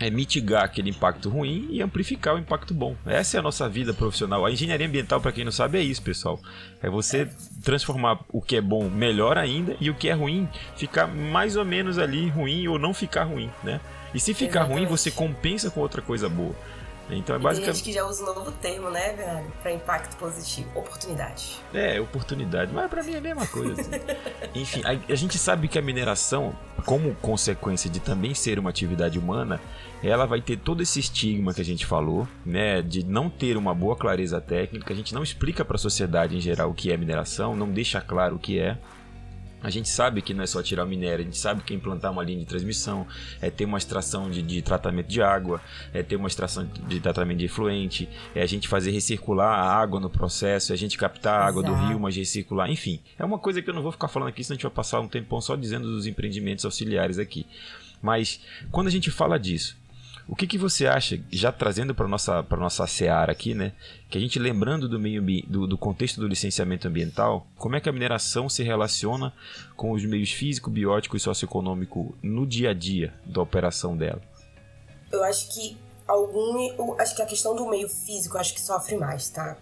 é 0.00 0.10
mitigar 0.10 0.64
aquele 0.64 0.90
impacto 0.90 1.28
ruim 1.28 1.66
e 1.70 1.82
amplificar 1.82 2.34
o 2.34 2.38
impacto 2.38 2.72
bom. 2.72 2.94
Essa 3.04 3.36
é 3.36 3.40
a 3.40 3.42
nossa 3.42 3.68
vida 3.68 3.92
profissional. 3.92 4.46
A 4.46 4.50
engenharia 4.50 4.86
ambiental, 4.86 5.20
para 5.20 5.32
quem 5.32 5.44
não 5.44 5.50
sabe, 5.50 5.78
é 5.78 5.82
isso, 5.82 6.00
pessoal. 6.02 6.40
É 6.80 6.88
você 6.88 7.28
transformar 7.64 8.20
o 8.28 8.40
que 8.40 8.56
é 8.56 8.60
bom 8.60 8.88
melhor 8.88 9.36
ainda 9.36 9.76
e 9.80 9.90
o 9.90 9.94
que 9.94 10.08
é 10.08 10.12
ruim 10.12 10.48
ficar 10.76 11.06
mais 11.08 11.56
ou 11.56 11.64
menos 11.64 11.98
ali 11.98 12.28
ruim 12.28 12.68
ou 12.68 12.78
não 12.78 12.94
ficar 12.94 13.24
ruim, 13.24 13.50
né? 13.64 13.80
E 14.14 14.20
se 14.20 14.32
ficar 14.32 14.60
Exatamente. 14.60 14.78
ruim, 14.78 14.86
você 14.86 15.10
compensa 15.10 15.70
com 15.70 15.80
outra 15.80 16.00
coisa 16.00 16.28
boa. 16.28 16.54
Então 17.10 17.36
é 17.36 17.38
basicamente. 17.38 17.64
Tem 17.64 17.74
gente 17.74 17.84
que 17.84 17.92
já 17.92 18.06
usa 18.06 18.22
um 18.22 18.34
novo 18.34 18.52
termo, 18.52 18.90
né, 18.90 19.12
Bernardo? 19.14 19.50
Para 19.62 19.72
impacto 19.72 20.16
positivo. 20.16 20.68
Oportunidade. 20.74 21.60
É, 21.72 22.00
oportunidade. 22.00 22.72
Mas 22.72 22.90
para 22.90 23.02
mim 23.02 23.14
é 23.14 23.18
a 23.18 23.20
mesma 23.20 23.46
coisa. 23.46 23.80
Assim. 23.80 23.90
Enfim, 24.54 24.82
a, 24.84 25.12
a, 25.12 25.14
gente 25.14 25.38
sabe 25.38 25.68
que 25.68 25.78
a 25.78 25.82
mineração, 25.82 26.54
como 26.84 27.14
consequência 27.16 27.88
de 27.88 28.00
também 28.00 28.34
ser 28.34 28.58
uma 28.58 28.70
atividade 28.70 29.18
humana, 29.18 29.60
ela 30.02 30.26
vai 30.26 30.40
ter 30.40 30.58
todo 30.58 30.82
esse 30.82 31.00
estigma 31.00 31.54
que 31.54 31.60
a 31.60 31.64
gente 31.64 31.86
falou, 31.86 32.28
né? 32.44 32.82
De 32.82 33.04
não 33.04 33.30
ter 33.30 33.56
uma 33.56 33.74
boa 33.74 33.96
clareza 33.96 34.40
técnica. 34.40 34.92
A 34.92 34.96
gente 34.96 35.14
não 35.14 35.22
explica 35.22 35.64
para 35.64 35.76
a 35.76 35.78
sociedade 35.78 36.36
em 36.36 36.40
geral 36.40 36.70
o 36.70 36.74
que 36.74 36.92
é 36.92 36.96
mineração, 36.96 37.56
não 37.56 37.70
deixa 37.70 38.00
claro 38.00 38.36
o 38.36 38.38
que 38.38 38.58
é. 38.58 38.78
A 39.62 39.70
gente 39.70 39.88
sabe 39.88 40.22
que 40.22 40.32
não 40.32 40.44
é 40.44 40.46
só 40.46 40.62
tirar 40.62 40.84
o 40.84 40.86
minério, 40.86 41.22
a 41.22 41.24
gente 41.24 41.38
sabe 41.38 41.62
que 41.62 41.72
é 41.72 41.76
implantar 41.76 42.12
uma 42.12 42.22
linha 42.22 42.38
de 42.38 42.44
transmissão, 42.44 43.06
é 43.40 43.50
ter 43.50 43.64
uma 43.64 43.78
extração 43.78 44.30
de, 44.30 44.40
de 44.40 44.62
tratamento 44.62 45.08
de 45.08 45.20
água, 45.20 45.60
é 45.92 46.02
ter 46.02 46.16
uma 46.16 46.28
extração 46.28 46.68
de 46.86 47.00
tratamento 47.00 47.38
de 47.38 47.46
efluente, 47.46 48.08
é 48.34 48.42
a 48.42 48.46
gente 48.46 48.68
fazer 48.68 48.92
recircular 48.92 49.58
a 49.58 49.72
água 49.72 49.98
no 49.98 50.08
processo, 50.08 50.72
é 50.72 50.74
a 50.74 50.78
gente 50.78 50.96
captar 50.96 51.40
a 51.40 51.46
água 51.46 51.62
Exato. 51.62 51.76
do 51.76 51.88
rio, 51.88 52.00
mas 52.00 52.14
recircular, 52.14 52.70
enfim. 52.70 53.00
É 53.18 53.24
uma 53.24 53.38
coisa 53.38 53.60
que 53.60 53.68
eu 53.68 53.74
não 53.74 53.82
vou 53.82 53.90
ficar 53.90 54.08
falando 54.08 54.28
aqui, 54.28 54.44
senão 54.44 54.54
a 54.54 54.56
gente 54.56 54.62
vai 54.62 54.72
passar 54.72 55.00
um 55.00 55.08
tempão 55.08 55.40
só 55.40 55.56
dizendo 55.56 55.90
dos 55.90 56.06
empreendimentos 56.06 56.64
auxiliares 56.64 57.18
aqui. 57.18 57.44
Mas 58.00 58.40
quando 58.70 58.86
a 58.86 58.90
gente 58.90 59.10
fala 59.10 59.38
disso, 59.38 59.76
o 60.28 60.36
que, 60.36 60.46
que 60.46 60.58
você 60.58 60.86
acha, 60.86 61.18
já 61.32 61.50
trazendo 61.50 61.94
para 61.94 62.06
nossa 62.06 62.42
para 62.42 62.58
nossa 62.58 62.86
seara 62.86 63.32
aqui, 63.32 63.54
né? 63.54 63.72
Que 64.10 64.18
a 64.18 64.20
gente 64.20 64.38
lembrando 64.38 64.86
do 64.86 65.00
meio 65.00 65.22
do, 65.46 65.66
do 65.66 65.78
contexto 65.78 66.20
do 66.20 66.28
licenciamento 66.28 66.86
ambiental, 66.86 67.46
como 67.56 67.76
é 67.76 67.80
que 67.80 67.88
a 67.88 67.92
mineração 67.92 68.46
se 68.46 68.62
relaciona 68.62 69.32
com 69.74 69.92
os 69.92 70.04
meios 70.04 70.30
físico, 70.30 70.70
biótico 70.70 71.16
e 71.16 71.20
socioeconômico 71.20 72.14
no 72.22 72.46
dia 72.46 72.70
a 72.70 72.74
dia 72.74 73.14
da 73.24 73.40
operação 73.40 73.96
dela? 73.96 74.20
Eu 75.10 75.24
acho 75.24 75.48
que 75.54 75.78
algum, 76.06 76.60
eu 76.76 77.00
acho 77.00 77.16
que 77.16 77.22
a 77.22 77.26
questão 77.26 77.56
do 77.56 77.66
meio 77.66 77.88
físico 77.88 78.36
acho 78.36 78.52
que 78.52 78.60
sofre 78.60 78.98
mais, 78.98 79.30
tá, 79.30 79.56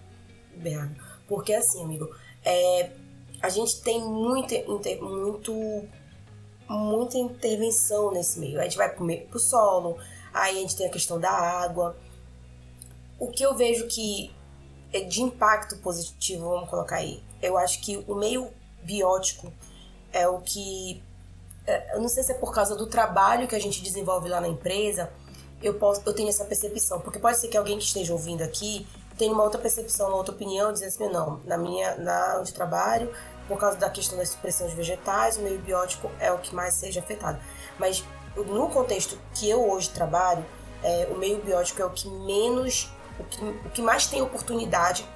Bernardo? 0.57 0.97
Porque 1.29 1.55
assim, 1.55 1.85
amigo, 1.85 2.13
é, 2.45 2.91
a 3.41 3.49
gente 3.49 3.81
tem 3.83 4.01
muita, 4.01 4.57
muito 5.01 5.87
muita 6.69 7.17
intervenção 7.19 8.11
nesse 8.13 8.41
meio. 8.41 8.59
A 8.59 8.65
gente 8.65 8.77
vai 8.77 8.93
pro, 8.93 9.05
meio, 9.05 9.27
pro 9.27 9.39
solo, 9.39 9.97
Aí 10.37 10.59
a 10.59 10.61
gente 10.61 10.77
tem 10.77 10.87
a 10.87 10.91
questão 10.91 11.19
da 11.19 11.31
água. 11.31 11.97
O 13.19 13.29
que 13.29 13.43
eu 13.43 13.55
vejo 13.55 13.87
que 13.87 14.31
é 14.93 15.01
de 15.01 15.23
impacto 15.23 15.79
positivo, 15.79 16.51
vamos 16.51 16.69
colocar 16.69 16.97
aí, 16.97 17.23
eu 17.41 17.57
acho 17.57 17.81
que 17.81 18.05
o 18.07 18.15
meio 18.15 18.51
biótico 18.83 19.51
é 20.13 20.29
o 20.29 20.41
que. 20.43 21.03
É, 21.67 21.97
eu 21.97 22.03
não 22.03 22.09
sei 22.09 22.23
se 22.23 22.33
é 22.33 22.35
por 22.35 22.53
causa 22.53 22.77
do 22.77 22.87
trabalho 22.87 23.49
que 23.49 23.57
a 23.57 23.59
gente 23.59 23.83
desenvolve 23.83 24.29
lá 24.29 24.39
na 24.39 24.47
empresa, 24.47 25.11
eu, 25.63 25.75
posso, 25.75 26.03
eu 26.05 26.13
tenho 26.13 26.29
essa 26.29 26.45
percepção. 26.45 27.01
Porque 27.01 27.19
pode 27.19 27.39
ser 27.39 27.49
que 27.49 27.57
alguém 27.57 27.79
que 27.79 27.85
esteja 27.85 28.13
ouvindo 28.13 28.43
aqui 28.43 28.87
tenha 29.17 29.33
uma 29.33 29.43
outra 29.43 29.59
percepção, 29.59 30.09
uma 30.09 30.19
outra 30.19 30.35
opinião, 30.35 30.71
dizendo 30.71 30.89
assim, 30.89 31.09
não, 31.09 31.41
na 31.47 31.57
minha, 31.57 31.97
na 31.97 32.39
onde 32.41 32.53
trabalho, 32.53 33.11
por 33.49 33.59
causa 33.59 33.79
da 33.79 33.89
questão 33.89 34.19
da 34.19 34.27
supressão 34.27 34.69
de 34.69 34.75
vegetais, 34.75 35.39
o 35.39 35.41
meio 35.41 35.59
biótico 35.61 36.11
é 36.21 36.31
o 36.31 36.39
que 36.39 36.55
mais 36.55 36.75
seja 36.75 37.01
afetado. 37.01 37.39
Mas 37.79 38.05
no 38.45 38.69
contexto 38.69 39.19
que 39.35 39.49
eu 39.49 39.71
hoje 39.71 39.91
trabalho, 39.91 40.45
é, 40.83 41.09
o 41.11 41.19
meio 41.19 41.43
biótico 41.43 41.83
é 41.83 41.85
o 41.85 41.91
que 41.91 42.09
menos, 42.09 42.91
o 43.19 43.25
que, 43.25 43.45
o 43.45 43.71
que 43.71 43.83
mais 43.83 44.07
tem 44.07 44.21
oportunidade 44.23 45.07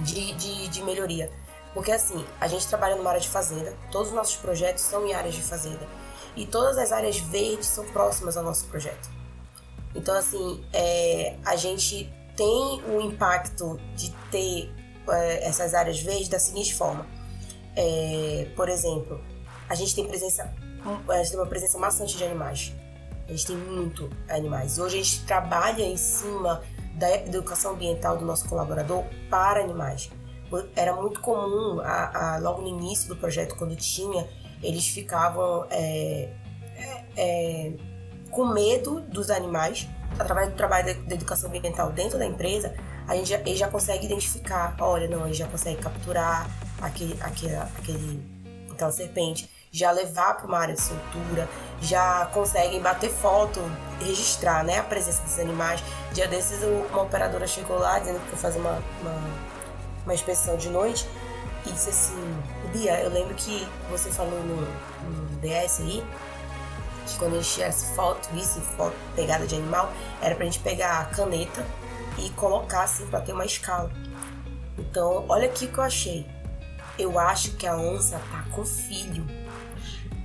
de, 0.00 0.32
de, 0.34 0.68
de 0.68 0.82
melhoria. 0.82 1.30
Porque 1.72 1.92
assim, 1.92 2.24
a 2.40 2.48
gente 2.48 2.66
trabalha 2.66 2.96
numa 2.96 3.10
área 3.10 3.20
de 3.20 3.28
fazenda, 3.28 3.76
todos 3.90 4.08
os 4.08 4.14
nossos 4.14 4.36
projetos 4.36 4.82
são 4.82 5.06
em 5.06 5.14
áreas 5.14 5.34
de 5.34 5.42
fazenda. 5.42 5.86
E 6.36 6.46
todas 6.46 6.78
as 6.78 6.92
áreas 6.92 7.18
verdes 7.18 7.66
são 7.66 7.84
próximas 7.86 8.36
ao 8.36 8.44
nosso 8.44 8.66
projeto. 8.66 9.10
Então, 9.94 10.14
assim, 10.14 10.64
é, 10.72 11.36
a 11.44 11.56
gente 11.56 12.12
tem 12.36 12.82
o 12.88 13.00
impacto 13.00 13.78
de 13.96 14.10
ter 14.30 14.72
é, 15.08 15.46
essas 15.46 15.74
áreas 15.74 16.00
verdes 16.00 16.28
da 16.28 16.38
seguinte 16.38 16.74
forma. 16.74 17.06
É, 17.76 18.48
por 18.54 18.68
exemplo, 18.68 19.20
a 19.68 19.74
gente 19.74 19.94
tem 19.94 20.06
presença 20.06 20.52
a 21.08 21.16
gente 21.18 21.30
tem 21.30 21.40
uma 21.40 21.46
presença 21.46 21.78
maçante 21.78 22.16
de 22.16 22.24
animais. 22.24 22.72
A 23.26 23.30
gente 23.30 23.46
tem 23.46 23.56
muito 23.56 24.10
animais. 24.28 24.78
Hoje 24.78 24.98
a 24.98 25.02
gente 25.02 25.24
trabalha 25.24 25.82
em 25.82 25.96
cima 25.96 26.62
da 26.94 27.10
educação 27.16 27.72
ambiental 27.72 28.16
do 28.16 28.24
nosso 28.24 28.48
colaborador 28.48 29.04
para 29.28 29.62
animais. 29.62 30.10
Era 30.74 30.94
muito 30.96 31.20
comum, 31.20 31.80
a, 31.80 32.34
a, 32.34 32.38
logo 32.38 32.62
no 32.62 32.68
início 32.68 33.08
do 33.08 33.16
projeto, 33.16 33.54
quando 33.56 33.76
tinha, 33.76 34.28
eles 34.60 34.88
ficavam 34.88 35.64
é, 35.70 36.28
é, 36.76 37.04
é 37.16 37.72
com 38.30 38.46
medo 38.46 39.00
dos 39.00 39.30
animais. 39.30 39.88
Através 40.18 40.50
do 40.50 40.56
trabalho 40.56 40.92
da, 41.04 41.14
educação 41.14 41.48
ambiental 41.48 41.92
dentro 41.92 42.18
da 42.18 42.26
empresa, 42.26 42.74
a 43.06 43.14
gente 43.14 43.28
já, 43.28 43.38
ele 43.38 43.56
já 43.56 43.68
consegue 43.68 44.06
identificar, 44.06 44.74
olha, 44.80 45.06
não, 45.08 45.24
ele 45.24 45.34
já 45.34 45.46
consegue 45.46 45.80
capturar 45.80 46.50
aquele, 46.80 47.16
aquele, 47.22 47.54
aquele 47.54 48.92
serpente 48.92 49.48
já 49.70 49.90
levar 49.90 50.34
para 50.34 50.46
uma 50.46 50.58
área 50.58 50.74
de 50.74 50.80
soltura, 50.80 51.48
já 51.80 52.26
conseguem 52.32 52.80
bater 52.80 53.10
foto, 53.10 53.60
registrar 54.00 54.64
né, 54.64 54.78
a 54.78 54.82
presença 54.82 55.22
dos 55.22 55.38
animais. 55.38 55.82
Dia 56.12 56.26
desses, 56.26 56.62
uma 56.62 57.02
operadora 57.02 57.46
chegou 57.46 57.78
lá 57.78 57.98
dizendo 57.98 58.20
que 58.20 58.30
foi 58.30 58.38
fazer 58.38 58.58
uma, 58.58 58.82
uma, 59.00 59.20
uma 60.04 60.14
inspeção 60.14 60.56
de 60.56 60.68
noite 60.68 61.06
e 61.66 61.72
disse 61.72 61.90
assim: 61.90 62.42
Bia, 62.72 63.00
eu 63.00 63.10
lembro 63.10 63.34
que 63.34 63.66
você 63.90 64.10
falou 64.10 64.40
no, 64.40 64.56
no 64.56 65.40
DS 65.40 65.80
aí 65.80 66.04
que 67.06 67.18
quando 67.18 67.34
a 67.34 67.36
gente 67.36 67.52
tivesse 67.52 67.94
foto, 67.94 68.28
visse 68.32 68.60
foto 68.60 68.94
pegada 69.16 69.46
de 69.46 69.56
animal, 69.56 69.92
era 70.20 70.34
pra 70.34 70.44
gente 70.44 70.60
pegar 70.60 71.00
a 71.00 71.04
caneta 71.06 71.64
e 72.18 72.30
colocar 72.30 72.82
assim 72.82 73.06
pra 73.06 73.20
ter 73.20 73.32
uma 73.32 73.44
escala. 73.44 73.90
Então, 74.78 75.24
olha 75.28 75.46
aqui 75.46 75.66
o 75.66 75.72
que 75.72 75.78
eu 75.78 75.84
achei. 75.84 76.26
Eu 76.98 77.18
acho 77.18 77.52
que 77.56 77.66
a 77.66 77.76
onça 77.76 78.20
tá 78.30 78.44
com 78.54 78.64
filho. 78.64 79.26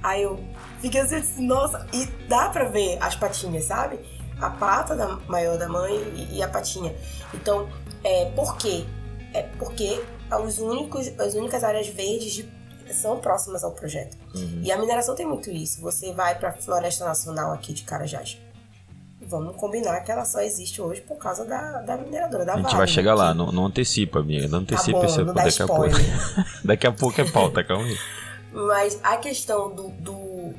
Aí 0.05 0.21
eu 0.21 0.39
fiquei 0.79 1.01
assim, 1.01 1.47
nossa, 1.47 1.87
e 1.91 2.05
dá 2.29 2.47
pra 2.49 2.65
ver 2.65 2.99
as 3.01 3.15
patinhas, 3.15 3.65
sabe? 3.65 3.99
A 4.39 4.51
pata 4.51 4.95
da 4.95 5.15
maior 5.27 5.57
da 5.57 5.67
mãe 5.67 5.95
e, 6.15 6.37
e 6.37 6.43
a 6.43 6.47
patinha. 6.47 6.95
Então, 7.33 7.67
é, 8.03 8.25
por 8.35 8.55
quê? 8.55 8.85
É 9.33 9.41
porque 9.57 9.99
os 10.43 10.59
únicos, 10.59 11.07
as 11.19 11.33
únicas 11.33 11.63
áreas 11.63 11.87
verdes 11.87 12.33
de, 12.33 12.49
são 12.93 13.17
próximas 13.17 13.63
ao 13.63 13.71
projeto. 13.71 14.15
Uhum. 14.35 14.61
E 14.61 14.71
a 14.71 14.77
mineração 14.77 15.15
tem 15.15 15.25
muito 15.25 15.49
isso. 15.49 15.81
Você 15.81 16.13
vai 16.13 16.37
pra 16.37 16.53
Floresta 16.53 17.03
Nacional 17.03 17.51
aqui 17.51 17.73
de 17.73 17.81
Carajás. 17.81 18.39
Vamos 19.27 19.55
combinar 19.55 20.01
que 20.01 20.11
ela 20.11 20.23
só 20.23 20.39
existe 20.39 20.79
hoje 20.79 21.01
por 21.01 21.17
causa 21.17 21.43
da, 21.45 21.81
da 21.81 21.97
mineradora, 21.97 22.45
da 22.45 22.53
A 22.53 22.57
gente 22.57 22.65
vale, 22.65 22.77
vai 22.77 22.87
chegar 22.87 23.15
né? 23.15 23.23
lá, 23.23 23.33
não, 23.33 23.51
não 23.51 23.65
antecipa, 23.65 24.19
amiga. 24.19 24.47
Não 24.47 24.63
tá 24.63 24.75
antecipa 24.75 24.99
tá 24.99 25.07
bom, 25.07 25.11
esse 25.11 25.23
não 25.23 25.33
daqui 25.33 25.63
a 25.63 25.67
pouco. 25.67 25.89
daqui 26.63 26.87
a 26.87 26.91
pouco 26.91 27.21
é 27.21 27.31
pauta, 27.31 27.63
calma 27.63 27.85
aí. 27.85 27.97
Mas 28.55 28.97
a 29.03 29.17
questão 29.17 29.75
do, 29.75 29.89
do, 29.89 30.53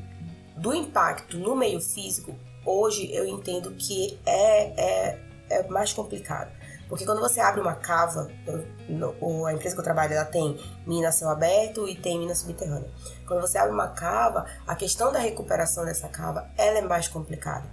do 0.55 0.75
impacto 0.75 1.39
no 1.39 1.57
meio 1.57 1.81
físico, 1.81 2.37
hoje 2.65 3.11
eu 3.11 3.27
entendo 3.27 3.73
que 3.73 4.21
é, 4.27 4.81
é, 4.81 5.21
é 5.49 5.69
mais 5.69 5.95
complicado. 5.95 6.55
Porque 6.91 7.07
quando 7.07 7.21
você 7.21 7.41
abre 7.41 7.61
uma 7.61 7.75
cava, 7.75 8.31
eu, 8.47 9.47
a 9.47 9.53
empresa 9.53 9.75
que 9.75 9.81
eu 9.81 9.85
trabalho 9.85 10.13
ela 10.13 10.27
tem 10.27 10.61
mina 10.87 11.11
céu 11.11 11.31
aberto 11.31 11.89
e 11.89 11.97
tem 11.97 12.19
mina 12.19 12.35
subterrânea. 12.35 12.89
Quando 13.27 13.41
você 13.41 13.57
abre 13.57 13.73
uma 13.73 13.89
cava, 13.89 14.47
a 14.67 14.77
questão 14.77 15.11
da 15.11 15.19
recuperação 15.19 15.85
dessa 15.85 16.07
cava 16.09 16.49
ela 16.57 16.79
é 16.79 16.83
mais 16.83 17.09
complicada. 17.09 17.67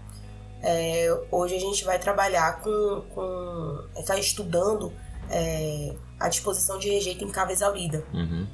É, 0.64 1.08
hoje 1.30 1.56
a 1.56 1.60
gente 1.60 1.84
vai 1.84 2.00
trabalhar 2.00 2.62
com. 2.62 3.04
com 3.14 3.86
está 3.98 4.18
estudando 4.18 4.94
é, 5.30 5.94
a 6.18 6.30
disposição 6.30 6.80
de 6.80 6.90
rejeito 6.90 7.24
em 7.24 7.30
cava 7.30 7.52
exaurida. 7.52 8.04
Uhum. 8.14 8.48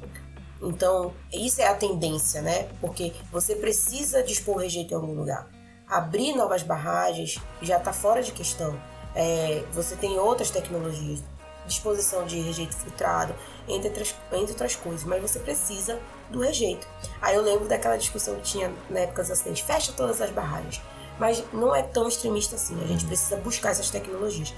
Então, 0.62 1.12
isso 1.32 1.60
é 1.60 1.66
a 1.66 1.74
tendência, 1.74 2.42
né? 2.42 2.68
Porque 2.80 3.12
você 3.32 3.54
precisa 3.54 4.22
dispor 4.22 4.58
rejeito 4.58 4.92
em 4.92 4.94
algum 4.94 5.14
lugar. 5.14 5.48
Abrir 5.88 6.34
novas 6.34 6.62
barragens 6.62 7.38
já 7.62 7.78
está 7.78 7.92
fora 7.92 8.22
de 8.22 8.32
questão. 8.32 8.80
É, 9.14 9.64
você 9.72 9.96
tem 9.96 10.18
outras 10.18 10.50
tecnologias, 10.50 11.20
disposição 11.66 12.26
de 12.26 12.40
rejeito 12.40 12.76
filtrado, 12.76 13.34
entre 13.66 13.88
outras, 13.88 14.14
entre 14.32 14.52
outras 14.52 14.76
coisas, 14.76 15.04
mas 15.04 15.22
você 15.22 15.38
precisa 15.38 15.98
do 16.28 16.40
rejeito. 16.40 16.86
Aí 17.20 17.34
eu 17.34 17.42
lembro 17.42 17.66
daquela 17.66 17.96
discussão 17.96 18.36
que 18.36 18.42
tinha 18.42 18.72
na 18.88 19.00
época 19.00 19.22
dos 19.22 19.30
acidentes: 19.30 19.62
fecha 19.62 19.92
todas 19.92 20.20
as 20.20 20.30
barragens. 20.30 20.80
Mas 21.18 21.42
não 21.52 21.74
é 21.74 21.82
tão 21.82 22.08
extremista 22.08 22.56
assim, 22.56 22.82
a 22.82 22.86
gente 22.86 23.04
precisa 23.04 23.36
buscar 23.36 23.70
essas 23.70 23.90
tecnologias. 23.90 24.54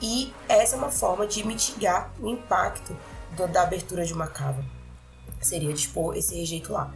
E 0.00 0.32
essa 0.48 0.74
é 0.74 0.78
uma 0.78 0.90
forma 0.90 1.26
de 1.26 1.46
mitigar 1.46 2.12
o 2.20 2.28
impacto 2.28 2.96
do, 3.36 3.46
da 3.46 3.62
abertura 3.62 4.04
de 4.04 4.12
uma 4.12 4.26
cava 4.26 4.62
seria 5.46 5.72
dispor 5.72 6.16
esse 6.16 6.34
rejeito 6.34 6.72
lá. 6.72 6.94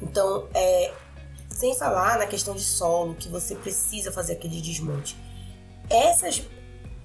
Então, 0.00 0.46
é, 0.54 0.92
sem 1.50 1.76
falar 1.76 2.18
na 2.18 2.26
questão 2.26 2.54
de 2.54 2.62
solo, 2.62 3.14
que 3.14 3.28
você 3.28 3.54
precisa 3.54 4.12
fazer 4.12 4.34
aquele 4.34 4.60
desmonte. 4.60 5.16
Essas, 5.90 6.42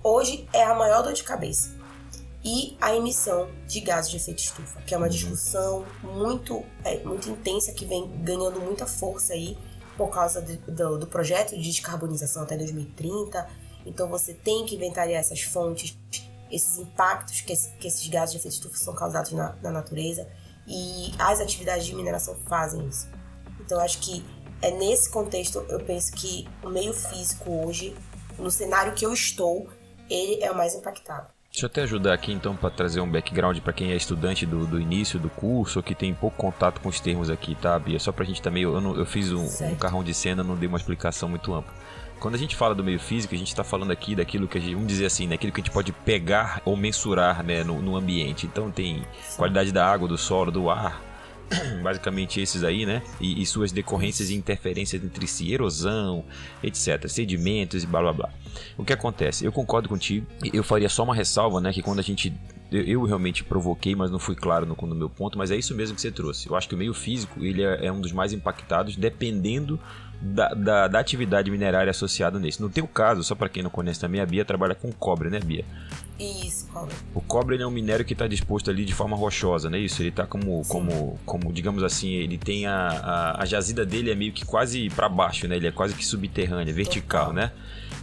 hoje, 0.04 0.48
é 0.54 0.64
a 0.64 0.76
maior 0.76 1.02
dor 1.02 1.14
de 1.14 1.24
cabeça. 1.24 1.76
E 2.44 2.78
a 2.82 2.94
emissão 2.94 3.50
de 3.66 3.80
gases 3.80 4.12
de 4.12 4.18
efeito 4.18 4.44
estufa, 4.44 4.82
que 4.82 4.94
é 4.94 4.98
uma 4.98 5.06
uhum. 5.06 5.12
discussão 5.12 5.86
muito, 6.04 6.64
é, 6.84 7.02
muito 7.04 7.30
intensa, 7.30 7.72
que 7.72 7.86
vem 7.86 8.08
ganhando 8.22 8.60
muita 8.60 8.86
força 8.86 9.34
aí 9.34 9.58
por 9.96 10.10
causa 10.10 10.42
de, 10.42 10.58
do, 10.58 10.98
do 10.98 11.08
projeto 11.08 11.56
de 11.56 11.62
descarbonização 11.62 12.44
até 12.44 12.58
2030 12.58 13.48
Então 13.86 14.10
você 14.10 14.34
tem 14.34 14.66
que 14.66 14.76
inventariar 14.76 15.20
essas 15.20 15.42
fontes, 15.42 15.98
esses 16.52 16.80
impactos 16.80 17.42
que, 17.42 17.56
que 17.80 17.88
esses 17.88 18.08
gases 18.08 18.32
de 18.32 18.40
efeito 18.40 18.56
estufa 18.56 18.78
são 18.78 18.94
causados 18.94 19.32
na, 19.32 19.56
na 19.62 19.72
natureza 19.72 20.28
e 20.68 21.14
as 21.20 21.40
atividades 21.40 21.86
de 21.86 21.96
mineração 21.96 22.36
fazem 22.48 22.88
isso. 22.88 23.08
Então 23.60 23.80
acho 23.80 24.00
que 24.00 24.24
é 24.62 24.72
nesse 24.72 25.12
contexto 25.12 25.66
eu 25.70 25.80
penso 25.80 26.12
que 26.14 26.48
o 26.64 26.70
meio 26.70 26.94
físico 26.94 27.66
hoje, 27.66 27.96
no 28.38 28.50
cenário 28.50 28.94
que 28.94 29.06
eu 29.06 29.14
estou, 29.14 29.70
ele 30.10 30.42
é 30.44 30.52
o 30.52 30.58
mais 30.58 30.74
impactado. 30.76 31.28
Deixa 31.54 31.68
eu 31.68 31.70
até 31.70 31.84
ajudar 31.84 32.14
aqui 32.14 32.32
então 32.32 32.56
para 32.56 32.72
trazer 32.72 33.00
um 33.00 33.08
background 33.10 33.60
para 33.60 33.72
quem 33.72 33.92
é 33.92 33.96
estudante 33.96 34.44
do, 34.44 34.66
do, 34.66 34.82
início 34.82 35.20
do 35.20 35.30
curso 35.30 35.78
ou 35.78 35.84
que 35.84 35.94
tem 35.94 36.12
pouco 36.12 36.36
contato 36.36 36.82
com 36.82 36.90
os 36.90 37.00
termos 37.00 37.30
aqui, 37.30 37.54
tá, 37.54 37.78
Bia? 37.78 38.00
Só 38.00 38.12
pra 38.12 38.26
gente 38.26 38.42
também. 38.42 38.64
Eu, 38.64 38.74
eu, 38.74 38.98
eu 38.98 39.06
fiz 39.06 39.32
um, 39.32 39.46
um, 39.46 39.76
carrão 39.76 40.04
de 40.04 40.16
cena, 40.16 40.44
não 40.44 40.56
dei 40.56 40.68
uma 40.68 40.80
explicação 40.80 41.30
muito 41.30 41.54
ampla. 41.54 41.72
Quando 42.24 42.36
a 42.36 42.38
gente 42.38 42.56
fala 42.56 42.74
do 42.74 42.86
meio 42.86 43.02
físico, 43.02 43.36
a 43.36 43.38
gente 43.38 43.50
está 43.50 43.66
falando 43.66 43.92
aqui 43.92 44.16
daquilo 44.16 44.48
que 44.48 44.58
a 44.58 44.62
gente, 44.62 44.76
vamos 44.76 44.88
dizer 44.88 45.08
assim, 45.08 45.28
daquilo 45.28 45.52
que 45.52 45.60
a 45.60 45.62
gente 45.62 45.74
pode 45.74 45.92
pegar 45.92 46.62
ou 46.64 46.78
mensurar 46.78 47.44
né, 47.44 47.66
no, 47.66 47.82
no 47.82 47.98
ambiente. 47.98 48.46
Então 48.46 48.72
tem 48.72 49.04
qualidade 49.36 49.74
da 49.74 49.86
água, 49.86 50.08
do 50.08 50.18
solo, 50.18 50.50
do 50.50 50.70
ar, 50.70 51.04
basicamente 51.84 52.40
esses 52.40 52.64
aí, 52.64 52.86
né? 52.86 53.04
E, 53.20 53.42
e, 53.42 53.46
suas 53.46 53.74
decorrências 53.74 54.30
e 54.30 54.36
interferências 54.36 55.04
entre 55.04 55.28
si, 55.28 55.52
erosão, 55.52 56.24
etc, 56.64 57.10
sedimentos 57.10 57.84
e 57.84 57.88
blá 57.88 58.00
blá 58.00 58.14
blá. 58.14 58.30
O 58.78 58.86
que 58.86 58.94
acontece? 58.94 59.44
Eu 59.44 59.52
concordo 59.52 59.90
contigo. 59.90 60.26
Eu 60.54 60.64
faria 60.64 60.88
só 60.88 61.04
uma 61.04 61.14
ressalva, 61.14 61.60
né? 61.60 61.74
Que 61.74 61.82
quando 61.82 62.00
a 62.00 62.04
gente 62.04 62.34
eu, 62.72 62.84
eu 62.84 63.04
realmente 63.04 63.44
provoquei, 63.44 63.96
mas 63.96 64.10
não 64.10 64.18
fui 64.18 64.34
claro 64.34 64.66
no, 64.66 64.76
no, 64.88 64.96
meu 64.96 65.10
ponto, 65.10 65.38
mas 65.38 65.52
é 65.52 65.58
isso 65.58 65.76
mesmo 65.76 65.94
que 65.94 66.02
você 66.02 66.10
trouxe. 66.10 66.50
Eu 66.50 66.56
acho 66.56 66.70
que 66.70 66.76
o 66.76 66.78
meio 66.78 66.94
físico 66.94 67.44
ele 67.44 67.64
é, 67.64 67.88
é 67.88 67.92
um 67.92 68.00
dos 68.00 68.14
mais 68.14 68.32
impactados, 68.32 68.96
dependendo 68.96 69.78
da, 70.24 70.50
da, 70.54 70.88
da, 70.88 71.00
atividade 71.00 71.52
minerária 71.52 71.92
associada 71.92 72.40
nisso. 72.40 72.62
No 72.62 72.70
teu 72.70 72.88
caso, 72.88 73.22
só 73.24 73.36
para 73.36 73.50
quem 73.50 73.62
não 73.62 73.70
conhece 73.70 74.00
também, 74.00 74.22
a 74.22 74.26
Bia 74.26 74.46
trabalha 74.46 74.74
com 74.74 74.90
cobre, 74.94 75.30
né, 75.30 75.40
Bia? 75.40 75.66
Isso, 76.18 76.68
cobre. 76.68 76.96
O 77.14 77.20
cobre 77.20 77.62
é 77.62 77.68
um 77.68 77.72
minério 77.72 78.06
que 78.06 78.14
está 78.14 78.26
disposto 78.26 78.70
ali 78.70 78.86
de 78.86 78.94
forma 78.94 79.18
rochosa, 79.18 79.70
né? 79.70 79.78
Isso, 79.78 80.02
ele 80.02 80.10
está 80.10 80.26
como, 80.26 80.64
como, 80.70 81.20
como, 81.26 81.52
digamos 81.52 81.84
assim, 81.84 82.14
ele 82.14 82.38
tem 82.38 82.66
a, 82.66 82.74
a, 82.74 83.44
a 83.44 83.46
jazida 83.46 83.86
dele 83.86 84.12
é 84.12 84.16
meio 84.16 84.32
que 84.32 84.46
quase 84.46 84.90
para 84.92 85.10
baixo, 85.10 85.46
né? 85.46 85.58
Ele 85.58 85.68
é 85.68 85.72
quase 85.72 85.94
que 85.94 86.06
subterrânea, 86.06 86.74
vertical, 86.74 87.28
Total. 87.28 87.34
né? 87.34 87.52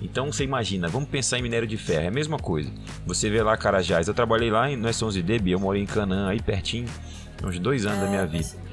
Então 0.02 0.30
você 0.30 0.44
imagina, 0.44 0.88
vamos 0.88 1.08
pensar 1.08 1.38
em 1.38 1.42
minério 1.42 1.66
de 1.66 1.76
ferro, 1.78 2.04
é 2.04 2.08
a 2.08 2.10
mesma 2.10 2.38
coisa. 2.38 2.70
Você 3.06 3.30
vê 3.30 3.42
lá 3.42 3.56
Carajás, 3.56 4.08
eu 4.08 4.14
trabalhei 4.14 4.50
lá 4.50 4.70
em, 4.70 4.76
no 4.76 4.88
S11D, 4.88 5.40
Bia, 5.40 5.54
eu 5.54 5.60
morei 5.60 5.82
em 5.82 5.86
Canaã, 5.86 6.28
aí 6.28 6.40
pertinho, 6.40 6.86
uns 7.42 7.58
dois 7.58 7.86
anos 7.86 7.98
é, 7.98 8.04
da 8.04 8.08
minha 8.10 8.26
vida. 8.26 8.69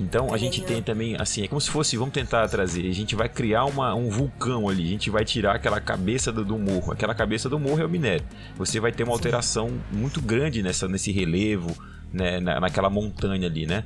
Então 0.00 0.32
a 0.32 0.38
gente 0.38 0.62
tem 0.62 0.82
também, 0.82 1.14
assim, 1.18 1.44
é 1.44 1.48
como 1.48 1.60
se 1.60 1.70
fosse, 1.70 1.96
vamos 1.96 2.14
tentar 2.14 2.48
trazer, 2.48 2.88
a 2.88 2.94
gente 2.94 3.14
vai 3.14 3.28
criar 3.28 3.66
uma, 3.66 3.94
um 3.94 4.08
vulcão 4.08 4.66
ali, 4.66 4.84
a 4.84 4.88
gente 4.88 5.10
vai 5.10 5.24
tirar 5.26 5.54
aquela 5.54 5.78
cabeça 5.78 6.32
do, 6.32 6.42
do 6.42 6.58
morro. 6.58 6.92
Aquela 6.92 7.14
cabeça 7.14 7.50
do 7.50 7.58
morro 7.58 7.82
é 7.82 7.84
o 7.84 7.88
minério. 7.88 8.24
Você 8.56 8.80
vai 8.80 8.92
ter 8.92 9.04
uma 9.04 9.12
alteração 9.12 9.70
muito 9.92 10.22
grande 10.22 10.62
nessa, 10.62 10.88
nesse 10.88 11.12
relevo, 11.12 11.76
né, 12.12 12.40
na, 12.40 12.58
naquela 12.60 12.88
montanha 12.88 13.46
ali, 13.46 13.66
né? 13.66 13.84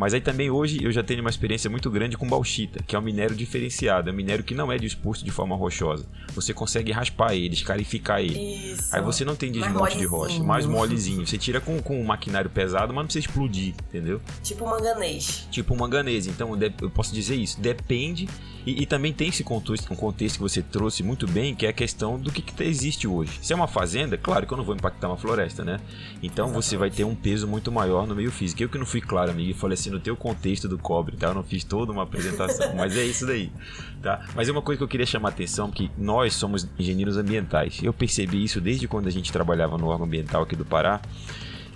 Mas 0.00 0.14
aí 0.14 0.20
também 0.22 0.50
hoje 0.50 0.82
eu 0.82 0.90
já 0.90 1.02
tenho 1.02 1.20
uma 1.20 1.28
experiência 1.28 1.68
muito 1.68 1.90
grande 1.90 2.16
com 2.16 2.26
bauxita, 2.26 2.82
que 2.82 2.96
é 2.96 2.98
um 2.98 3.02
minério 3.02 3.36
diferenciado, 3.36 4.08
é 4.08 4.12
um 4.14 4.16
minério 4.16 4.42
que 4.42 4.54
não 4.54 4.72
é 4.72 4.78
disposto 4.78 5.22
de 5.22 5.30
forma 5.30 5.54
rochosa. 5.54 6.06
Você 6.34 6.54
consegue 6.54 6.90
raspar 6.90 7.34
ele, 7.34 7.52
escarificar 7.52 8.20
ele. 8.20 8.72
Isso. 8.72 8.96
Aí 8.96 9.02
você 9.02 9.26
não 9.26 9.36
tem 9.36 9.52
desmonte 9.52 9.98
de 9.98 10.06
rocha, 10.06 10.42
mais 10.42 10.64
molezinho. 10.64 11.26
Você 11.26 11.36
tira 11.36 11.60
com, 11.60 11.82
com 11.82 12.00
um 12.00 12.04
maquinário 12.04 12.48
pesado, 12.48 12.94
mas 12.94 13.02
não 13.02 13.04
precisa 13.04 13.26
explodir, 13.26 13.74
entendeu? 13.88 14.22
Tipo 14.42 14.66
manganês. 14.66 15.46
Tipo 15.50 15.76
manganês. 15.76 16.26
Então 16.26 16.58
eu 16.80 16.88
posso 16.88 17.12
dizer 17.12 17.34
isso, 17.34 17.60
depende. 17.60 18.26
E, 18.66 18.82
e 18.82 18.86
também 18.86 19.12
tem 19.12 19.28
esse 19.28 19.42
contexto, 19.42 19.92
um 19.92 19.96
contexto 19.96 20.36
que 20.36 20.42
você 20.42 20.62
trouxe 20.62 21.02
muito 21.02 21.26
bem, 21.26 21.54
que 21.54 21.66
é 21.66 21.70
a 21.70 21.72
questão 21.72 22.18
do 22.18 22.30
que, 22.30 22.42
que 22.42 22.62
existe 22.62 23.06
hoje. 23.06 23.38
Se 23.42 23.52
é 23.52 23.56
uma 23.56 23.66
fazenda, 23.66 24.16
claro 24.16 24.46
que 24.46 24.52
eu 24.52 24.56
não 24.56 24.64
vou 24.64 24.74
impactar 24.74 25.08
uma 25.08 25.16
floresta, 25.16 25.64
né? 25.64 25.80
Então 26.22 26.46
Exatamente. 26.46 26.64
você 26.64 26.76
vai 26.76 26.90
ter 26.90 27.04
um 27.04 27.14
peso 27.14 27.46
muito 27.48 27.72
maior 27.72 28.06
no 28.06 28.14
meio 28.14 28.30
físico. 28.30 28.62
Eu 28.62 28.68
que 28.68 28.78
não 28.78 28.86
fui 28.86 29.00
claro, 29.00 29.30
amigo, 29.30 29.50
e 29.50 29.54
falei 29.54 29.74
assim, 29.74 29.90
no 29.90 30.00
teu 30.00 30.16
contexto 30.16 30.68
do 30.68 30.78
cobre, 30.78 31.16
tá? 31.16 31.28
Eu 31.28 31.34
não 31.34 31.42
fiz 31.42 31.64
toda 31.64 31.92
uma 31.92 32.02
apresentação, 32.02 32.74
mas 32.76 32.96
é 32.96 33.04
isso 33.04 33.26
daí, 33.26 33.50
tá? 34.02 34.26
Mas 34.34 34.48
é 34.48 34.52
uma 34.52 34.62
coisa 34.62 34.78
que 34.78 34.84
eu 34.84 34.88
queria 34.88 35.06
chamar 35.06 35.28
a 35.28 35.32
atenção, 35.32 35.70
que 35.70 35.90
nós 35.96 36.34
somos 36.34 36.68
engenheiros 36.78 37.16
ambientais. 37.16 37.80
Eu 37.82 37.92
percebi 37.92 38.44
isso 38.44 38.60
desde 38.60 38.86
quando 38.86 39.06
a 39.06 39.10
gente 39.10 39.32
trabalhava 39.32 39.78
no 39.78 39.86
órgão 39.86 40.06
ambiental 40.06 40.42
aqui 40.42 40.56
do 40.56 40.64
Pará, 40.64 41.00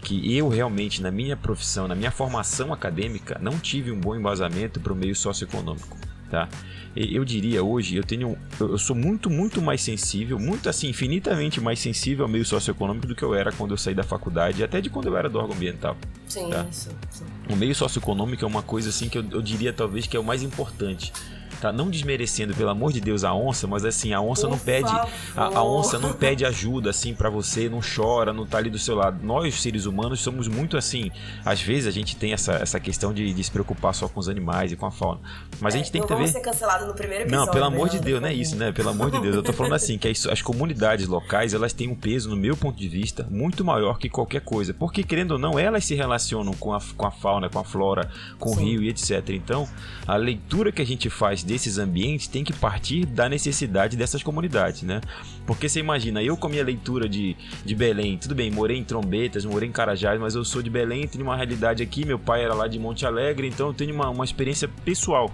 que 0.04 0.36
eu 0.36 0.48
realmente, 0.48 1.02
na 1.02 1.10
minha 1.10 1.36
profissão, 1.36 1.88
na 1.88 1.94
minha 1.94 2.10
formação 2.10 2.72
acadêmica, 2.72 3.38
não 3.40 3.58
tive 3.58 3.90
um 3.90 3.98
bom 3.98 4.14
embasamento 4.14 4.78
para 4.78 4.92
o 4.92 4.96
meio 4.96 5.16
socioeconômico, 5.16 5.96
tá? 6.34 6.48
eu 6.96 7.24
diria 7.24 7.62
hoje, 7.62 7.96
eu 7.96 8.04
tenho. 8.04 8.38
Eu 8.60 8.78
sou 8.78 8.94
muito, 8.94 9.28
muito 9.28 9.60
mais 9.60 9.82
sensível, 9.82 10.38
muito 10.38 10.68
assim, 10.68 10.88
infinitamente 10.88 11.60
mais 11.60 11.80
sensível 11.80 12.24
ao 12.24 12.30
meio 12.30 12.44
socioeconômico 12.44 13.06
do 13.06 13.16
que 13.16 13.22
eu 13.22 13.34
era 13.34 13.50
quando 13.50 13.72
eu 13.72 13.76
saí 13.76 13.94
da 13.94 14.04
faculdade, 14.04 14.62
até 14.62 14.80
de 14.80 14.88
quando 14.88 15.08
eu 15.08 15.16
era 15.16 15.28
do 15.28 15.38
órgão 15.38 15.56
ambiental. 15.56 15.96
Sim, 16.28 16.48
tá? 16.50 16.64
isso, 16.70 16.90
sim. 17.10 17.24
O 17.50 17.56
meio 17.56 17.74
socioeconômico 17.74 18.44
é 18.44 18.48
uma 18.48 18.62
coisa 18.62 18.90
assim 18.90 19.08
que 19.08 19.18
eu, 19.18 19.24
eu 19.32 19.42
diria 19.42 19.72
talvez 19.72 20.06
que 20.06 20.16
é 20.16 20.20
o 20.20 20.24
mais 20.24 20.42
importante 20.42 21.12
tá? 21.54 21.72
Não 21.72 21.90
desmerecendo, 21.90 22.54
pelo 22.54 22.70
amor 22.70 22.92
de 22.92 23.00
Deus, 23.00 23.24
a 23.24 23.34
onça, 23.34 23.66
mas 23.66 23.84
assim, 23.84 24.12
a 24.12 24.20
onça 24.20 24.42
Por 24.42 24.50
não 24.50 24.58
pede. 24.58 24.90
A, 25.36 25.44
a, 25.44 25.64
onça 25.64 25.98
não 25.98 26.12
pede 26.12 26.44
ajuda, 26.44 26.90
assim, 26.90 27.14
para 27.14 27.30
você, 27.30 27.68
não 27.68 27.80
chora, 27.80 28.32
não 28.32 28.46
tá 28.46 28.58
ali 28.58 28.70
do 28.70 28.78
seu 28.78 28.94
lado. 28.94 29.24
Nós, 29.24 29.60
seres 29.60 29.86
humanos, 29.86 30.20
somos 30.20 30.48
muito 30.48 30.76
assim. 30.76 31.10
Às 31.44 31.60
vezes 31.60 31.86
a 31.86 31.90
gente 31.90 32.16
tem 32.16 32.32
essa, 32.32 32.54
essa 32.54 32.80
questão 32.80 33.12
de, 33.12 33.32
de 33.32 33.44
se 33.44 33.50
preocupar 33.50 33.94
só 33.94 34.08
com 34.08 34.20
os 34.20 34.28
animais 34.28 34.72
e 34.72 34.76
com 34.76 34.86
a 34.86 34.90
fauna. 34.90 35.20
Mas 35.60 35.74
é, 35.74 35.78
a 35.78 35.82
gente 35.82 35.92
tem 35.92 36.04
que 36.04 36.14
ver. 36.14 36.28
ser 36.28 36.40
cancelado 36.40 36.86
no 36.86 36.94
primeiro 36.94 37.24
episódio. 37.24 37.46
Não, 37.46 37.52
pelo 37.52 37.64
amor 37.64 37.88
de 37.88 37.98
Deus, 38.00 38.20
não 38.20 38.28
é 38.28 38.34
isso, 38.34 38.56
né? 38.56 38.72
Pelo 38.72 38.90
amor 38.90 39.10
de 39.10 39.20
Deus. 39.20 39.36
Eu 39.36 39.42
tô 39.42 39.52
falando 39.54 39.74
assim, 39.74 39.98
que 39.98 40.08
as, 40.08 40.26
as 40.26 40.42
comunidades 40.42 41.06
locais, 41.06 41.54
elas 41.54 41.72
têm 41.72 41.88
um 41.88 41.94
peso, 41.94 42.28
no 42.28 42.36
meu 42.36 42.56
ponto 42.56 42.78
de 42.78 42.88
vista, 42.88 43.26
muito 43.30 43.64
maior 43.64 43.98
que 43.98 44.08
qualquer 44.08 44.40
coisa. 44.40 44.74
Porque, 44.74 45.02
querendo 45.02 45.32
ou 45.32 45.38
não, 45.38 45.58
elas 45.58 45.84
se 45.84 45.94
relacionam 45.94 46.52
com 46.54 46.72
a, 46.74 46.80
com 46.96 47.06
a 47.06 47.10
fauna, 47.10 47.48
com 47.48 47.58
a 47.58 47.64
flora, 47.64 48.10
com 48.38 48.50
Sim. 48.50 48.54
o 48.54 48.58
rio 48.58 48.82
e 48.82 48.88
etc. 48.88 49.30
Então, 49.30 49.68
a 50.06 50.16
leitura 50.16 50.72
que 50.72 50.82
a 50.82 50.86
gente 50.86 51.08
faz 51.08 51.43
desses 51.44 51.78
ambientes 51.78 52.26
tem 52.26 52.42
que 52.42 52.52
partir 52.52 53.06
da 53.06 53.28
necessidade 53.28 53.96
dessas 53.96 54.22
comunidades, 54.22 54.82
né? 54.82 55.00
Porque 55.46 55.68
você 55.68 55.80
imagina, 55.80 56.22
eu 56.22 56.36
com 56.36 56.46
a 56.46 56.50
minha 56.50 56.64
leitura 56.64 57.08
de, 57.08 57.36
de 57.64 57.74
Belém, 57.74 58.18
tudo 58.18 58.34
bem, 58.34 58.50
morei 58.50 58.78
em 58.78 58.84
Trombetas, 58.84 59.44
morei 59.44 59.68
em 59.68 59.72
Carajás, 59.72 60.20
mas 60.20 60.34
eu 60.34 60.44
sou 60.44 60.62
de 60.62 60.70
Belém, 60.70 61.06
tenho 61.06 61.24
uma 61.24 61.36
realidade 61.36 61.82
aqui, 61.82 62.04
meu 62.04 62.18
pai 62.18 62.44
era 62.44 62.54
lá 62.54 62.66
de 62.66 62.78
Monte 62.78 63.06
Alegre, 63.06 63.46
então 63.46 63.68
eu 63.68 63.74
tenho 63.74 63.94
uma, 63.94 64.08
uma 64.08 64.24
experiência 64.24 64.68
pessoal. 64.84 65.30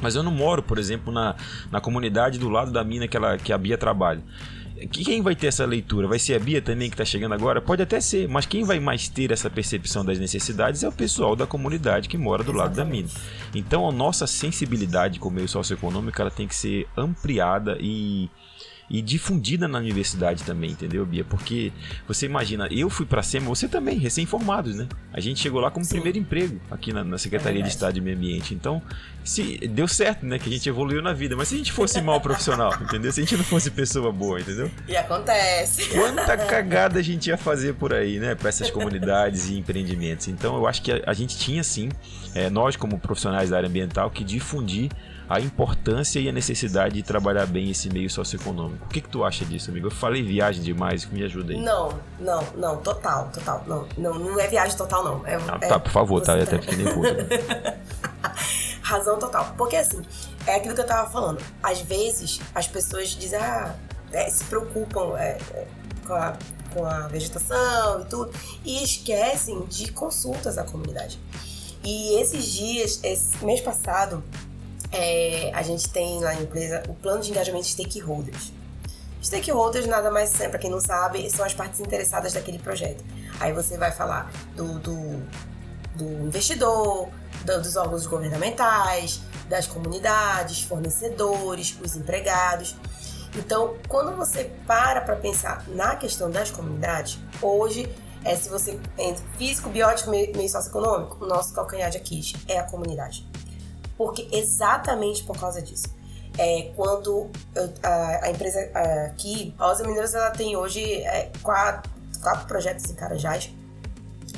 Mas 0.00 0.16
eu 0.16 0.22
não 0.22 0.32
moro, 0.32 0.62
por 0.62 0.78
exemplo, 0.78 1.12
na, 1.12 1.36
na 1.70 1.80
comunidade 1.80 2.38
do 2.38 2.48
lado 2.48 2.72
da 2.72 2.82
mina 2.82 3.06
que, 3.06 3.16
ela, 3.16 3.38
que 3.38 3.52
a 3.52 3.58
Bia 3.58 3.78
trabalha. 3.78 4.22
Quem 4.90 5.22
vai 5.22 5.34
ter 5.34 5.48
essa 5.48 5.64
leitura? 5.64 6.08
Vai 6.08 6.18
ser 6.18 6.34
a 6.34 6.38
Bia 6.38 6.60
também 6.60 6.88
que 6.88 6.94
está 6.94 7.04
chegando 7.04 7.32
agora? 7.34 7.60
Pode 7.60 7.82
até 7.82 8.00
ser, 8.00 8.28
mas 8.28 8.46
quem 8.46 8.64
vai 8.64 8.80
mais 8.80 9.08
ter 9.08 9.30
essa 9.30 9.48
percepção 9.50 10.04
das 10.04 10.18
necessidades 10.18 10.82
é 10.82 10.88
o 10.88 10.92
pessoal 10.92 11.36
da 11.36 11.46
comunidade 11.46 12.08
que 12.08 12.18
mora 12.18 12.42
do 12.42 12.52
Exatamente. 12.52 12.68
lado 12.68 12.76
da 12.76 12.84
mina. 12.84 13.08
Então 13.54 13.88
a 13.88 13.92
nossa 13.92 14.26
sensibilidade 14.26 15.18
com 15.18 15.28
o 15.28 15.32
meio 15.32 15.48
socioeconômico 15.48 16.20
ela 16.20 16.30
tem 16.30 16.48
que 16.48 16.54
ser 16.54 16.86
ampliada 16.96 17.76
e 17.80 18.30
e 18.92 19.00
difundida 19.00 19.66
na 19.66 19.78
universidade 19.78 20.44
também, 20.44 20.72
entendeu, 20.72 21.06
Bia? 21.06 21.24
Porque 21.24 21.72
você 22.06 22.26
imagina, 22.26 22.68
eu 22.70 22.90
fui 22.90 23.06
para 23.06 23.22
SEMA, 23.22 23.46
você 23.46 23.66
também, 23.66 23.98
recém-formados, 23.98 24.76
né? 24.76 24.86
A 25.10 25.18
gente 25.18 25.40
chegou 25.40 25.62
lá 25.62 25.70
como 25.70 25.82
Sim. 25.82 25.94
primeiro 25.94 26.18
emprego 26.18 26.60
aqui 26.70 26.92
na, 26.92 27.02
na 27.02 27.16
Secretaria 27.16 27.60
é 27.60 27.62
de 27.62 27.70
Estado 27.70 27.94
de 27.94 28.02
Meio 28.02 28.18
Ambiente. 28.18 28.52
Então, 28.52 28.82
se 29.24 29.56
deu 29.66 29.88
certo, 29.88 30.26
né? 30.26 30.38
Que 30.38 30.50
a 30.50 30.52
gente 30.52 30.68
evoluiu 30.68 31.00
na 31.00 31.14
vida. 31.14 31.34
Mas 31.34 31.48
se 31.48 31.54
a 31.54 31.58
gente 31.58 31.72
fosse 31.72 32.02
mal 32.02 32.20
profissional, 32.20 32.74
entendeu? 32.84 33.10
Se 33.10 33.20
a 33.20 33.24
gente 33.24 33.34
não 33.34 33.44
fosse 33.44 33.70
pessoa 33.70 34.12
boa, 34.12 34.38
entendeu? 34.38 34.70
E 34.86 34.94
acontece. 34.94 35.88
Quanta 35.88 36.36
cagada 36.36 36.98
a 36.98 37.02
gente 37.02 37.28
ia 37.28 37.38
fazer 37.38 37.74
por 37.74 37.94
aí, 37.94 38.18
né? 38.18 38.34
Para 38.34 38.50
essas 38.50 38.70
comunidades 38.70 39.48
e 39.48 39.56
empreendimentos. 39.56 40.28
Então, 40.28 40.54
eu 40.56 40.66
acho 40.66 40.82
que 40.82 40.92
a, 40.92 41.02
a 41.06 41.14
gente 41.14 41.38
tinha 41.38 41.64
sim, 41.64 41.88
é, 42.34 42.50
nós 42.50 42.76
como 42.76 42.98
profissionais 42.98 43.48
da 43.48 43.56
área 43.56 43.70
ambiental, 43.70 44.10
que 44.10 44.22
difundir 44.22 44.90
a 45.32 45.40
importância 45.40 46.20
e 46.20 46.28
a 46.28 46.32
necessidade 46.32 46.94
de 46.94 47.02
trabalhar 47.02 47.46
bem 47.46 47.70
esse 47.70 47.88
meio 47.88 48.10
socioeconômico. 48.10 48.84
O 48.84 48.88
que, 48.88 49.00
que 49.00 49.08
tu 49.08 49.24
acha 49.24 49.46
disso, 49.46 49.70
amigo? 49.70 49.86
Eu 49.86 49.90
falei 49.90 50.22
viagem 50.22 50.62
demais, 50.62 51.06
me 51.06 51.24
ajuda 51.24 51.54
aí. 51.54 51.58
Não, 51.58 51.98
não, 52.20 52.46
não, 52.54 52.76
total, 52.76 53.30
total. 53.32 53.64
Não, 53.66 53.88
não, 53.96 54.18
não 54.18 54.38
é 54.38 54.46
viagem 54.46 54.76
total, 54.76 55.02
não. 55.02 55.26
É, 55.26 55.36
ah, 55.36 55.58
é, 55.58 55.68
tá, 55.68 55.80
por 55.80 55.90
favor, 55.90 56.20
tá? 56.20 56.36
Eu 56.36 56.42
até 56.42 56.58
fiquei 56.58 56.84
nervoso. 56.84 57.08
Razão 58.82 59.18
total. 59.18 59.54
Porque 59.56 59.76
assim, 59.76 60.02
é 60.46 60.56
aquilo 60.56 60.74
que 60.74 60.82
eu 60.82 60.86
tava 60.86 61.08
falando. 61.10 61.42
Às 61.62 61.80
vezes 61.80 62.38
as 62.54 62.68
pessoas 62.68 63.08
dizem, 63.08 63.38
ah, 63.38 63.74
é, 64.12 64.28
se 64.28 64.44
preocupam 64.44 65.16
é, 65.16 65.38
é 65.54 65.66
com, 66.06 66.12
a, 66.12 66.36
com 66.74 66.84
a 66.84 67.08
vegetação 67.08 68.02
e 68.02 68.04
tudo, 68.04 68.32
e 68.66 68.84
esquecem 68.84 69.64
de 69.64 69.90
consultas 69.92 70.58
à 70.58 70.64
comunidade. 70.64 71.18
E 71.82 72.20
esses 72.20 72.44
dias, 72.44 73.00
esse 73.02 73.42
mês 73.44 73.60
passado, 73.60 74.22
é, 74.92 75.50
a 75.54 75.62
gente 75.62 75.88
tem 75.88 76.20
lá 76.20 76.34
na 76.34 76.42
empresa 76.42 76.82
o 76.88 76.94
plano 76.94 77.22
de 77.22 77.30
engajamento 77.30 77.64
de 77.64 77.70
stakeholders. 77.70 78.52
Stakeholders 79.22 79.86
nada 79.86 80.10
mais 80.10 80.30
são, 80.30 80.50
para 80.50 80.58
quem 80.58 80.70
não 80.70 80.80
sabe, 80.80 81.30
são 81.30 81.44
as 81.44 81.54
partes 81.54 81.80
interessadas 81.80 82.32
daquele 82.32 82.58
projeto. 82.58 83.02
Aí 83.40 83.52
você 83.52 83.78
vai 83.78 83.92
falar 83.92 84.30
do, 84.54 84.78
do, 84.80 85.22
do 85.94 86.04
investidor, 86.26 87.08
do, 87.44 87.62
dos 87.62 87.76
órgãos 87.76 88.06
governamentais, 88.06 89.20
das 89.48 89.66
comunidades, 89.66 90.62
fornecedores, 90.62 91.78
os 91.82 91.96
empregados. 91.96 92.76
Então, 93.36 93.76
quando 93.88 94.14
você 94.14 94.50
para 94.66 95.00
para 95.00 95.16
pensar 95.16 95.64
na 95.68 95.96
questão 95.96 96.30
das 96.30 96.50
comunidades, 96.50 97.18
hoje 97.40 97.88
é 98.24 98.36
se 98.36 98.48
você 98.48 98.78
entre 98.98 99.24
físico, 99.38 99.68
biótico, 99.68 100.10
meio 100.10 100.48
socioeconômico, 100.48 101.24
o 101.24 101.28
nosso 101.28 101.54
calcanhar 101.54 101.90
de 101.90 101.96
Aquiles 101.96 102.34
é 102.46 102.58
a 102.58 102.64
comunidade. 102.64 103.26
Porque 104.02 104.26
exatamente 104.32 105.22
por 105.22 105.38
causa 105.38 105.62
disso. 105.62 105.86
É, 106.36 106.72
quando 106.74 107.30
eu, 107.54 107.72
a, 107.84 108.24
a, 108.24 108.30
empresa 108.32 108.58
aqui, 109.06 109.54
a 109.56 109.70
Osa 109.70 109.86
Mineiros, 109.86 110.12
ela 110.12 110.30
tem 110.30 110.56
hoje 110.56 110.82
é, 111.02 111.30
quatro, 111.40 111.88
quatro 112.20 112.48
projetos 112.48 112.90
em 112.90 112.94
Carajás. 112.94 113.48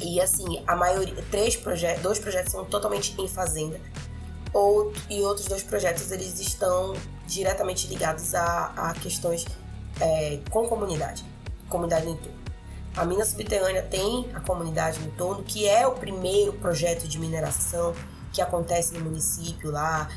E 0.03 0.21
assim, 0.21 0.63
a 0.67 0.77
maioria, 0.77 1.15
três 1.31 1.57
projetos, 1.57 2.03
dois 2.03 2.19
projetos 2.19 2.53
são 2.53 2.67
totalmente 2.67 3.19
em 3.19 3.27
fazenda. 3.27 3.81
Outro, 4.53 5.01
e 5.09 5.23
outros 5.23 5.47
dois 5.47 5.63
projetos, 5.63 6.13
eles 6.13 6.39
estão 6.39 6.93
diretamente 7.27 7.87
ligados 7.87 8.35
a, 8.35 8.67
a 8.77 8.95
questões 9.01 9.47
é, 9.99 10.41
com 10.51 10.69
comunidade, 10.69 11.25
comunidade 11.71 12.05
no 12.05 12.13
entorno. 12.13 12.39
A 12.95 13.05
mina 13.07 13.25
subterrânea 13.25 13.83
tem 13.83 14.31
a 14.35 14.41
comunidade 14.41 15.01
no 15.01 15.07
entorno, 15.07 15.43
que 15.43 15.67
é 15.67 15.87
o 15.87 15.93
primeiro 15.93 16.53
projeto 16.53 17.09
de 17.09 17.19
mineração 17.19 17.95
que 18.35 18.43
acontece 18.43 18.93
no 18.95 19.01
município 19.01 19.71
lá, 19.71 20.09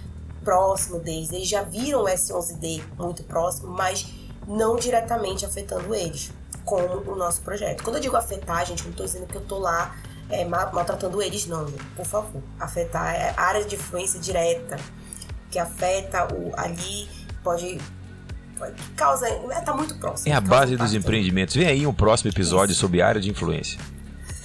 próximo 0.44 1.00
deles. 1.00 1.32
Eles 1.32 1.48
já 1.48 1.62
viram 1.62 2.02
o 2.02 2.06
S11D 2.06 2.82
muito 2.98 3.24
próximo, 3.24 3.72
mas 3.72 4.08
não 4.48 4.76
diretamente 4.76 5.46
afetando 5.46 5.94
eles, 5.94 6.32
como 6.66 7.12
o 7.12 7.16
nosso 7.16 7.42
projeto. 7.42 7.84
Quando 7.84 7.98
eu 7.98 8.02
digo 8.02 8.18
afetar, 8.18 8.66
gente, 8.66 8.84
não 8.84 8.92
estou 8.92 9.06
dizendo 9.06 9.28
que 9.28 9.36
eu 9.36 9.42
estou 9.42 9.60
lá 9.60 9.96
é, 10.30 10.44
maltratando 10.46 11.22
eles, 11.22 11.46
não, 11.46 11.66
por 11.96 12.06
favor. 12.06 12.42
Afetar 12.60 13.14
é 13.14 13.34
área 13.38 13.64
de 13.64 13.76
influência 13.76 14.20
direta, 14.20 14.78
que 15.52 15.60
afeta 15.60 16.28
o 16.34 16.52
ali, 16.58 17.08
pode 17.44 17.80
causa. 18.96 19.28
É, 19.28 19.62
tá 19.62 19.76
muito 19.76 19.96
próximo. 20.00 20.34
É 20.34 20.36
a 20.36 20.42
base 20.42 20.76
dos 20.76 20.94
empreendimentos. 20.96 21.56
Vem 21.56 21.68
aí 21.68 21.86
um 21.86 21.94
próximo 21.94 22.32
episódio 22.32 22.72
Isso. 22.72 22.82
sobre 22.82 23.00
área 23.00 23.22
de 23.22 23.30
influência. 23.30 23.80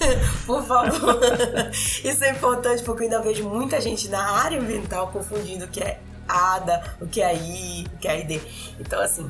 Por 0.45 0.63
favor. 0.63 1.19
Isso 1.71 2.23
é 2.23 2.31
importante 2.31 2.83
porque 2.83 3.03
eu 3.03 3.05
ainda 3.05 3.21
vejo 3.21 3.47
muita 3.47 3.79
gente 3.79 4.09
na 4.09 4.23
área 4.37 4.59
ambiental 4.59 5.07
confundindo 5.07 5.65
o 5.65 5.67
que 5.67 5.81
é 5.81 5.99
ADA, 6.27 6.95
o 7.01 7.07
que 7.07 7.21
é 7.21 7.25
AI, 7.25 7.85
o 7.93 7.97
que 7.97 8.07
é 8.07 8.19
ID. 8.19 8.41
Então, 8.79 9.01
assim. 9.01 9.29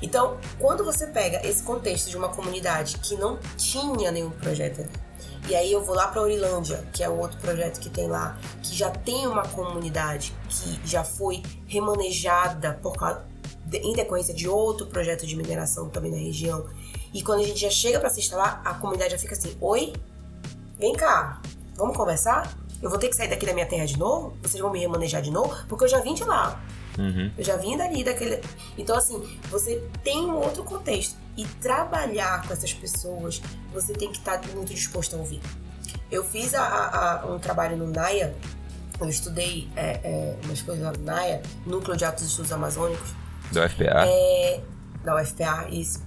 Então, 0.00 0.36
quando 0.58 0.84
você 0.84 1.06
pega 1.06 1.46
esse 1.46 1.62
contexto 1.62 2.10
de 2.10 2.16
uma 2.16 2.28
comunidade 2.28 2.98
que 2.98 3.14
não 3.14 3.38
tinha 3.56 4.10
nenhum 4.10 4.30
projeto 4.30 4.84
e 5.48 5.56
aí 5.56 5.72
eu 5.72 5.82
vou 5.82 5.94
lá 5.94 6.06
para 6.06 6.22
Orilândia, 6.22 6.84
que 6.92 7.02
é 7.02 7.08
o 7.08 7.18
outro 7.18 7.38
projeto 7.40 7.80
que 7.80 7.90
tem 7.90 8.06
lá, 8.06 8.38
que 8.62 8.74
já 8.74 8.90
tem 8.90 9.26
uma 9.26 9.42
comunidade 9.42 10.32
que 10.48 10.80
já 10.84 11.02
foi 11.02 11.42
remanejada 11.66 12.78
por 12.80 12.96
causa, 12.96 13.24
em 13.72 13.92
decorrência 13.92 14.32
de 14.32 14.48
outro 14.48 14.86
projeto 14.86 15.26
de 15.26 15.34
mineração 15.34 15.88
também 15.88 16.12
na 16.12 16.18
região. 16.18 16.64
E 17.12 17.22
quando 17.22 17.40
a 17.40 17.46
gente 17.46 17.60
já 17.60 17.70
chega 17.70 18.00
para 18.00 18.10
se 18.10 18.20
instalar, 18.20 18.60
a 18.64 18.74
comunidade 18.74 19.12
já 19.12 19.18
fica 19.18 19.34
assim: 19.34 19.56
Oi, 19.60 19.92
vem 20.78 20.94
cá, 20.94 21.40
vamos 21.76 21.96
conversar? 21.96 22.52
Eu 22.80 22.90
vou 22.90 22.98
ter 22.98 23.08
que 23.08 23.14
sair 23.14 23.28
daqui 23.28 23.46
da 23.46 23.54
minha 23.54 23.66
terra 23.66 23.86
de 23.86 23.98
novo? 23.98 24.36
Vocês 24.42 24.60
vão 24.60 24.72
me 24.72 24.80
remanejar 24.80 25.22
de 25.22 25.30
novo? 25.30 25.54
Porque 25.68 25.84
eu 25.84 25.88
já 25.88 26.00
vim 26.00 26.14
de 26.14 26.24
lá. 26.24 26.60
Uhum. 26.98 27.30
Eu 27.38 27.44
já 27.44 27.56
vim 27.56 27.76
dali, 27.76 28.02
daquele. 28.02 28.40
Então, 28.76 28.96
assim, 28.96 29.22
você 29.50 29.82
tem 30.02 30.18
um 30.18 30.36
outro 30.36 30.64
contexto. 30.64 31.16
E 31.36 31.46
trabalhar 31.46 32.46
com 32.46 32.52
essas 32.52 32.74
pessoas, 32.74 33.40
você 33.72 33.92
tem 33.92 34.10
que 34.10 34.18
estar 34.18 34.40
muito 34.54 34.74
disposto 34.74 35.14
a 35.14 35.18
ouvir. 35.18 35.40
Eu 36.10 36.24
fiz 36.24 36.54
a, 36.54 37.22
a, 37.22 37.26
um 37.26 37.38
trabalho 37.38 37.76
no 37.76 37.86
NAIA, 37.86 38.34
eu 39.00 39.08
estudei 39.08 39.70
é, 39.74 40.00
é, 40.04 40.36
umas 40.44 40.60
coisas 40.60 40.84
lá 40.84 40.92
no 40.92 41.02
NAIA, 41.02 41.40
Núcleo 41.64 41.96
de 41.96 42.04
Atos 42.04 42.26
Estudos 42.26 42.52
Amazônicos, 42.52 43.08
da 43.50 43.66
UFPA. 43.66 44.06
É, 44.06 44.60
da 45.04 45.20
UFPA, 45.20 45.68
isso. 45.70 46.02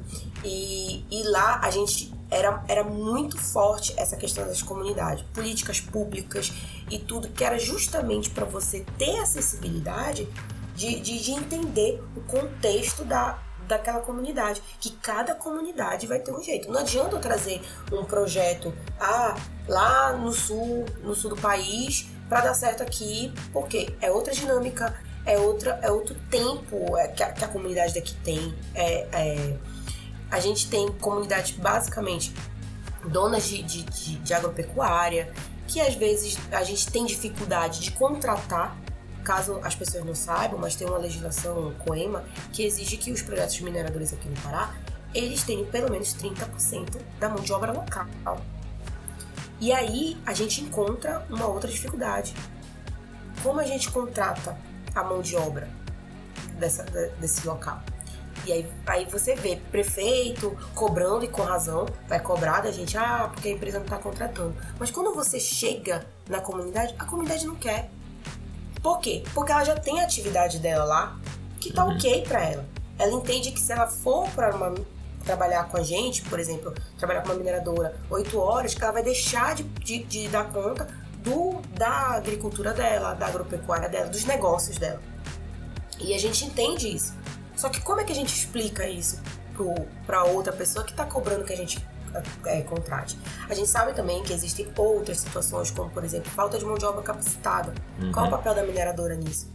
E, 0.46 1.04
e 1.10 1.24
lá 1.24 1.60
a 1.64 1.72
gente 1.72 2.14
era, 2.30 2.64
era 2.68 2.84
muito 2.84 3.38
forte 3.38 3.94
essa 3.98 4.16
questão 4.16 4.46
das 4.46 4.62
comunidades, 4.62 5.26
políticas 5.34 5.80
públicas 5.80 6.52
e 6.90 7.00
tudo 7.00 7.30
que 7.30 7.44
era 7.44 7.58
justamente 7.58 8.30
para 8.30 8.46
você 8.46 8.86
ter 8.98 9.20
acessibilidade 9.20 10.28
de, 10.76 11.00
de, 11.00 11.20
de, 11.20 11.32
entender 11.32 12.04
o 12.16 12.22
contexto 12.22 13.06
da, 13.06 13.40
daquela 13.68 14.02
comunidade, 14.02 14.62
que 14.80 14.92
cada 14.92 15.34
comunidade 15.34 16.06
vai 16.06 16.20
ter 16.20 16.34
um 16.34 16.42
jeito. 16.42 16.70
Não 16.70 16.82
adianta 16.82 17.16
eu 17.16 17.22
trazer 17.22 17.62
um 17.92 18.04
projeto 18.04 18.74
ah, 19.00 19.36
lá 19.68 20.14
no 20.14 20.34
sul, 20.34 20.86
no 21.02 21.16
sul 21.16 21.30
do 21.30 21.38
país, 21.38 22.08
para 22.28 22.42
dar 22.42 22.54
certo 22.54 22.84
aqui, 22.84 23.34
porque 23.54 23.96
é 24.02 24.12
outra 24.12 24.34
dinâmica, 24.34 24.94
é, 25.26 25.38
outra, 25.38 25.80
é 25.82 25.92
outro 25.92 26.16
tempo 26.30 26.98
é, 26.98 27.08
que, 27.08 27.24
a, 27.24 27.32
que 27.32 27.44
a 27.44 27.48
comunidade 27.48 27.94
daqui 27.94 28.16
tem. 28.24 28.54
É, 28.74 29.08
é, 29.12 29.58
a 30.30 30.40
gente 30.40 30.70
tem 30.70 30.88
comunidades 30.94 31.52
basicamente 31.52 32.34
donas 33.08 33.48
de, 33.48 33.62
de, 33.62 33.84
de, 33.84 34.16
de 34.18 34.34
agropecuária, 34.34 35.32
que 35.68 35.80
às 35.80 35.96
vezes 35.96 36.38
a 36.52 36.64
gente 36.64 36.88
tem 36.88 37.06
dificuldade 37.06 37.82
de 37.82 37.92
contratar 37.92 38.78
caso 39.24 39.60
as 39.64 39.74
pessoas 39.74 40.06
não 40.06 40.14
saibam, 40.14 40.60
mas 40.60 40.76
tem 40.76 40.88
uma 40.88 41.00
legislação 41.00 41.74
COEMA 41.84 42.24
que 42.54 42.64
exige 42.64 42.96
que 42.96 43.12
os 43.12 43.24
projetos 43.24 43.60
mineradores 43.60 44.14
aqui 44.14 44.30
no 44.30 44.40
Pará 44.42 44.74
eles 45.16 45.44
tenham 45.44 45.66
pelo 45.66 45.90
menos 45.90 46.14
30% 46.14 47.02
da 47.20 47.30
mão 47.30 47.42
de 47.42 47.52
obra 47.52 47.72
local. 47.72 48.06
E 49.60 49.72
aí 49.72 50.18
a 50.26 50.34
gente 50.34 50.62
encontra 50.62 51.26
uma 51.30 51.48
outra 51.48 51.72
dificuldade. 51.72 52.36
Como 53.42 53.60
a 53.60 53.64
gente 53.64 53.90
contrata 53.90 54.58
a 54.94 55.04
mão 55.04 55.22
de 55.22 55.36
obra 55.38 55.70
dessa, 56.60 56.84
desse 57.20 57.48
local. 57.48 57.82
E 58.46 58.52
aí, 58.52 58.72
aí 58.86 59.06
você 59.06 59.36
vê 59.36 59.56
prefeito 59.72 60.56
cobrando 60.76 61.26
e 61.26 61.28
com 61.28 61.42
razão, 61.42 61.86
vai 62.08 62.20
cobrar 62.20 62.62
da 62.62 62.72
gente, 62.72 62.96
ah, 62.98 63.30
porque 63.34 63.50
a 63.50 63.52
empresa 63.52 63.80
não 63.80 63.86
está 63.86 63.98
contratando. 63.98 64.56
Mas 64.80 64.92
quando 64.92 65.14
você 65.16 65.40
chega 65.40 66.06
na 66.30 66.40
comunidade, 66.40 66.94
a 67.00 67.06
comunidade 67.06 67.46
não 67.46 67.56
quer. 67.56 67.90
Por 68.82 69.00
quê? 69.00 69.24
Porque 69.34 69.52
ela 69.52 69.64
já 69.64 69.76
tem 69.76 70.00
a 70.00 70.04
atividade 70.04 70.60
dela 70.60 70.84
lá, 70.84 71.20
que 71.60 71.74
tá 71.74 71.84
uhum. 71.84 71.96
ok 71.96 72.22
para 72.28 72.44
ela. 72.44 72.66
Ela 73.00 73.14
entende 73.14 73.52
que 73.52 73.60
se 73.60 73.72
ela 73.72 73.88
for 73.88 74.30
para 74.30 74.56
uma 74.56 74.76
trabalhar 75.26 75.68
com 75.68 75.78
a 75.78 75.84
gente, 75.84 76.22
por 76.22 76.40
exemplo, 76.40 76.72
trabalhar 77.00 77.22
com 77.22 77.30
uma 77.30 77.36
mineradora 77.36 78.00
oito 78.12 78.38
horas, 78.40 78.76
que 78.76 78.84
ela 78.84 78.94
vai 78.94 79.02
deixar 79.02 79.56
de, 79.56 79.64
de, 79.64 80.04
de 80.04 80.28
dar 80.28 80.52
conta 80.52 80.88
do, 81.18 81.62
da 81.76 82.12
agricultura 82.12 82.74
dela, 82.74 83.16
da 83.16 83.26
agropecuária 83.26 83.90
dela, 83.90 84.08
dos 84.08 84.24
negócios 84.24 84.78
dela. 84.78 85.02
E 86.00 86.14
a 86.14 86.20
gente 86.20 86.46
entende 86.46 86.96
isso. 86.96 87.14
Só 87.56 87.70
que 87.70 87.82
como 87.82 88.02
é 88.02 88.04
que 88.04 88.12
a 88.12 88.16
gente 88.16 88.34
explica 88.34 88.88
isso 88.88 89.20
para 90.06 90.24
outra 90.26 90.52
pessoa 90.52 90.84
que 90.84 90.92
está 90.92 91.06
cobrando 91.06 91.46
que 91.46 91.54
a 91.54 91.58
gente 91.58 91.86
é, 92.46 92.62
contrate? 92.62 93.18
A 93.50 93.54
gente 93.54 93.70
sabe 93.70 93.94
também 93.94 94.24
que 94.24 94.34
existem 94.34 94.68
outras 94.78 95.20
situações, 95.20 95.72
como 95.72 95.90
por 95.90 96.04
exemplo, 96.04 96.30
falta 96.32 96.58
de 96.58 96.66
mão 96.66 96.78
de 96.78 96.86
obra 96.86 97.02
capacitada. 97.02 97.74
Uhum. 98.00 98.12
Qual 98.12 98.26
é 98.26 98.28
o 98.28 98.32
papel 98.32 98.56
da 98.56 98.64
mineradora 98.64 99.16
nisso? 99.16 99.48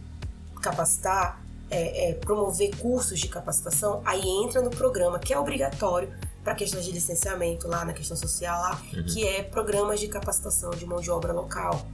Capacitar, 0.61 1.41
é, 1.69 2.09
é, 2.09 2.13
promover 2.15 2.75
cursos 2.77 3.19
de 3.19 3.27
capacitação, 3.27 4.01
aí 4.05 4.21
entra 4.43 4.61
no 4.61 4.69
programa 4.69 5.17
que 5.17 5.33
é 5.33 5.39
obrigatório 5.39 6.11
para 6.43 6.55
questões 6.55 6.83
de 6.83 6.91
licenciamento 6.91 7.67
lá 7.67 7.85
na 7.85 7.93
questão 7.93 8.17
social 8.17 8.59
lá, 8.59 8.81
uhum. 8.93 9.05
que 9.05 9.25
é 9.25 9.43
programas 9.43 9.99
de 9.99 10.07
capacitação 10.07 10.71
de 10.71 10.85
mão 10.85 10.99
de 10.99 11.09
obra 11.09 11.31
local, 11.31 11.85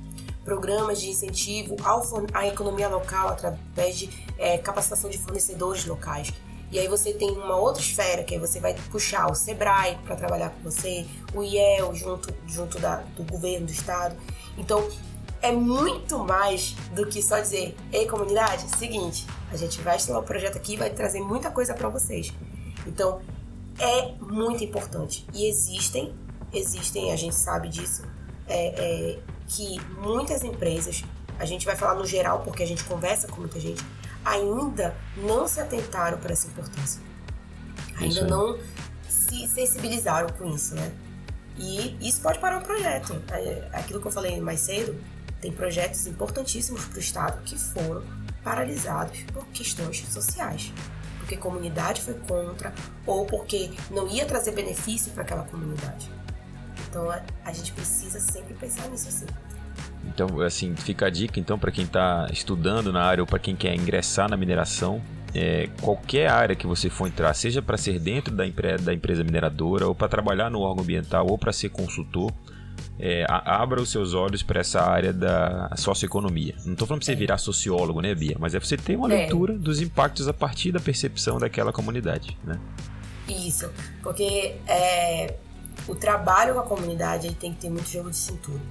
programas 0.48 1.02
de 1.02 1.10
incentivo 1.10 1.76
ao, 1.84 2.02
à 2.34 2.48
economia 2.48 2.88
local 2.88 3.28
através 3.28 3.98
de 3.98 4.10
é, 4.38 4.58
capacitação 4.58 5.10
de 5.10 5.18
fornecedores 5.18 5.86
locais. 5.86 6.32
E 6.72 6.80
aí 6.80 6.88
você 6.88 7.12
tem 7.12 7.32
uma 7.32 7.58
outra 7.58 7.82
esfera, 7.82 8.24
que 8.24 8.34
aí 8.34 8.40
você 8.40 8.58
vai 8.58 8.74
puxar 8.90 9.30
o 9.30 9.36
SEBRAE 9.36 9.98
para 10.06 10.16
trabalhar 10.16 10.52
com 10.52 10.64
você, 10.64 11.06
o 11.34 11.44
IEL 11.44 11.94
junto, 11.94 12.34
junto 12.48 12.80
da, 12.80 13.04
do 13.18 13.24
governo, 13.24 13.66
do 13.66 13.74
estado. 13.74 14.16
Então, 14.58 14.90
é 15.42 15.52
muito 15.52 16.18
mais 16.20 16.78
do 16.96 17.06
que 17.06 17.22
só 17.22 17.40
dizer, 17.40 17.76
ei 17.92 18.08
comunidade, 18.08 18.70
seguinte, 18.78 19.28
a 19.52 19.58
gente 19.58 19.82
vai 19.82 19.98
instalar 19.98 20.22
um 20.22 20.26
projeto 20.26 20.56
aqui 20.56 20.76
e 20.76 20.78
vai 20.78 20.90
trazer 20.90 21.20
muita 21.20 21.52
coisa 21.52 21.74
para 21.74 21.90
vocês. 21.90 22.34
Então, 22.86 23.20
é 23.78 24.14
muito 24.22 24.64
importante. 24.64 25.28
E 25.34 25.46
existem, 25.46 26.16
existem, 26.54 27.12
a 27.12 27.18
gente 27.18 27.36
sabe 27.36 27.68
disso, 27.68 28.04
é, 28.48 28.68
é, 28.68 29.20
que 29.48 29.80
muitas 30.02 30.44
empresas, 30.44 31.04
a 31.40 31.46
gente 31.46 31.66
vai 31.66 31.76
falar 31.76 31.96
no 31.96 32.06
geral 32.06 32.42
porque 32.42 32.64
a 32.64 32.68
gente 32.68 32.84
conversa 32.84 33.28
com 33.28 33.42
muita 33.42 33.60
gente, 33.60 33.84
ainda 34.24 34.96
não 35.18 35.48
se 35.48 35.60
atentaram 35.60 36.18
para 36.18 36.34
essa 36.34 36.48
importância. 36.48 37.02
Ainda 38.00 38.28
não 38.28 38.60
se 39.10 39.48
sensibilizaram 39.48 40.30
com 40.30 40.46
isso, 40.54 40.76
né? 40.76 40.92
E 41.58 41.98
isso 42.00 42.22
pode 42.22 42.40
parar 42.40 42.60
um 42.60 42.62
projeto. 42.62 43.22
É, 43.32 43.68
aquilo 43.74 44.00
que 44.00 44.08
eu 44.08 44.12
falei 44.12 44.40
mais 44.40 44.60
cedo, 44.60 44.96
tem 45.42 45.52
projetos 45.52 46.06
importantíssimos 46.06 46.86
para 46.86 46.98
o 46.98 47.00
Estado 47.00 47.42
que 47.44 47.58
foram 47.58 48.04
paralisados 48.44 49.20
por 49.34 49.46
questões 49.48 50.06
sociais 50.12 50.72
porque 51.28 51.36
a 51.36 51.38
comunidade 51.38 52.02
foi 52.02 52.14
contra 52.14 52.74
ou 53.06 53.26
porque 53.26 53.70
não 53.92 54.08
ia 54.08 54.26
trazer 54.26 54.52
benefício 54.52 55.12
para 55.12 55.24
aquela 55.24 55.44
comunidade. 55.44 56.10
Então 56.90 57.10
a, 57.44 57.54
gente 57.54 57.72
precisa 57.74 58.20
sempre 58.20 58.54
pensar 58.54 58.88
nisso 58.90 59.10
assim. 59.10 59.26
Então, 60.06 60.42
assim, 60.42 60.76
fica 60.76 61.08
a 61.08 61.10
dica 61.10 61.40
então 61.40 61.60
para 61.60 61.72
quem 61.72 61.84
está 61.84 62.28
estudando 62.32 62.92
na 62.94 63.04
área 63.04 63.22
ou 63.22 63.28
para 63.28 63.40
quem 63.40 63.56
quer 63.56 63.76
ingressar 63.76 64.30
na 64.30 64.38
mineração, 64.38 65.02
é, 65.34 65.70
qualquer 65.82 66.30
área 66.30 66.56
que 66.56 66.66
você 66.66 66.90
for 66.90 67.08
entrar, 67.08 67.34
seja 67.34 67.62
para 67.62 67.78
ser 67.78 68.00
dentro 68.00 68.34
da, 68.34 68.46
empre 68.46 68.78
da 68.78 68.94
empresa 68.94 69.24
mineradora, 69.24 69.88
ou 69.88 69.94
para 69.94 70.08
trabalhar 70.08 70.50
no 70.50 70.62
órgão 70.62 70.84
ambiental, 70.84 71.28
ou 71.30 71.38
para 71.38 71.52
ser 71.52 71.70
consultor, 71.70 72.32
é, 73.00 73.26
abra 73.30 73.82
os 73.82 73.92
seus 73.92 74.14
olhos 74.14 74.42
para 74.42 74.62
essa 74.62 74.82
área 74.82 75.14
da 75.14 75.72
socioeconomia. 75.76 76.56
Não 76.66 76.74
estou 76.74 76.88
falando 76.88 77.02
para 77.02 77.06
você 77.06 77.16
virar 77.16 77.38
sociólogo, 77.38 78.02
né, 78.02 78.16
Bia? 78.16 78.36
Mas 78.40 78.56
é 78.56 78.60
você 78.60 78.76
ter 78.76 78.96
uma 78.96 79.14
é. 79.14 79.18
leitura 79.18 79.54
dos 79.54 79.82
impactos 79.82 80.28
a 80.28 80.34
partir 80.34 80.72
da 80.72 80.80
percepção 80.80 81.38
daquela 81.38 81.72
comunidade, 81.72 82.38
né? 82.44 82.60
Isso, 83.28 83.70
porque 84.02 84.56
é, 84.66 85.36
o 85.88 85.96
trabalho 85.96 86.54
com 86.54 86.60
a 86.60 86.64
comunidade 86.64 87.28
ele 87.28 87.36
tem 87.36 87.54
que 87.54 87.62
ter 87.62 87.70
muito 87.70 87.90
jogo 87.90 88.12
de 88.12 88.18
cintura. 88.18 88.62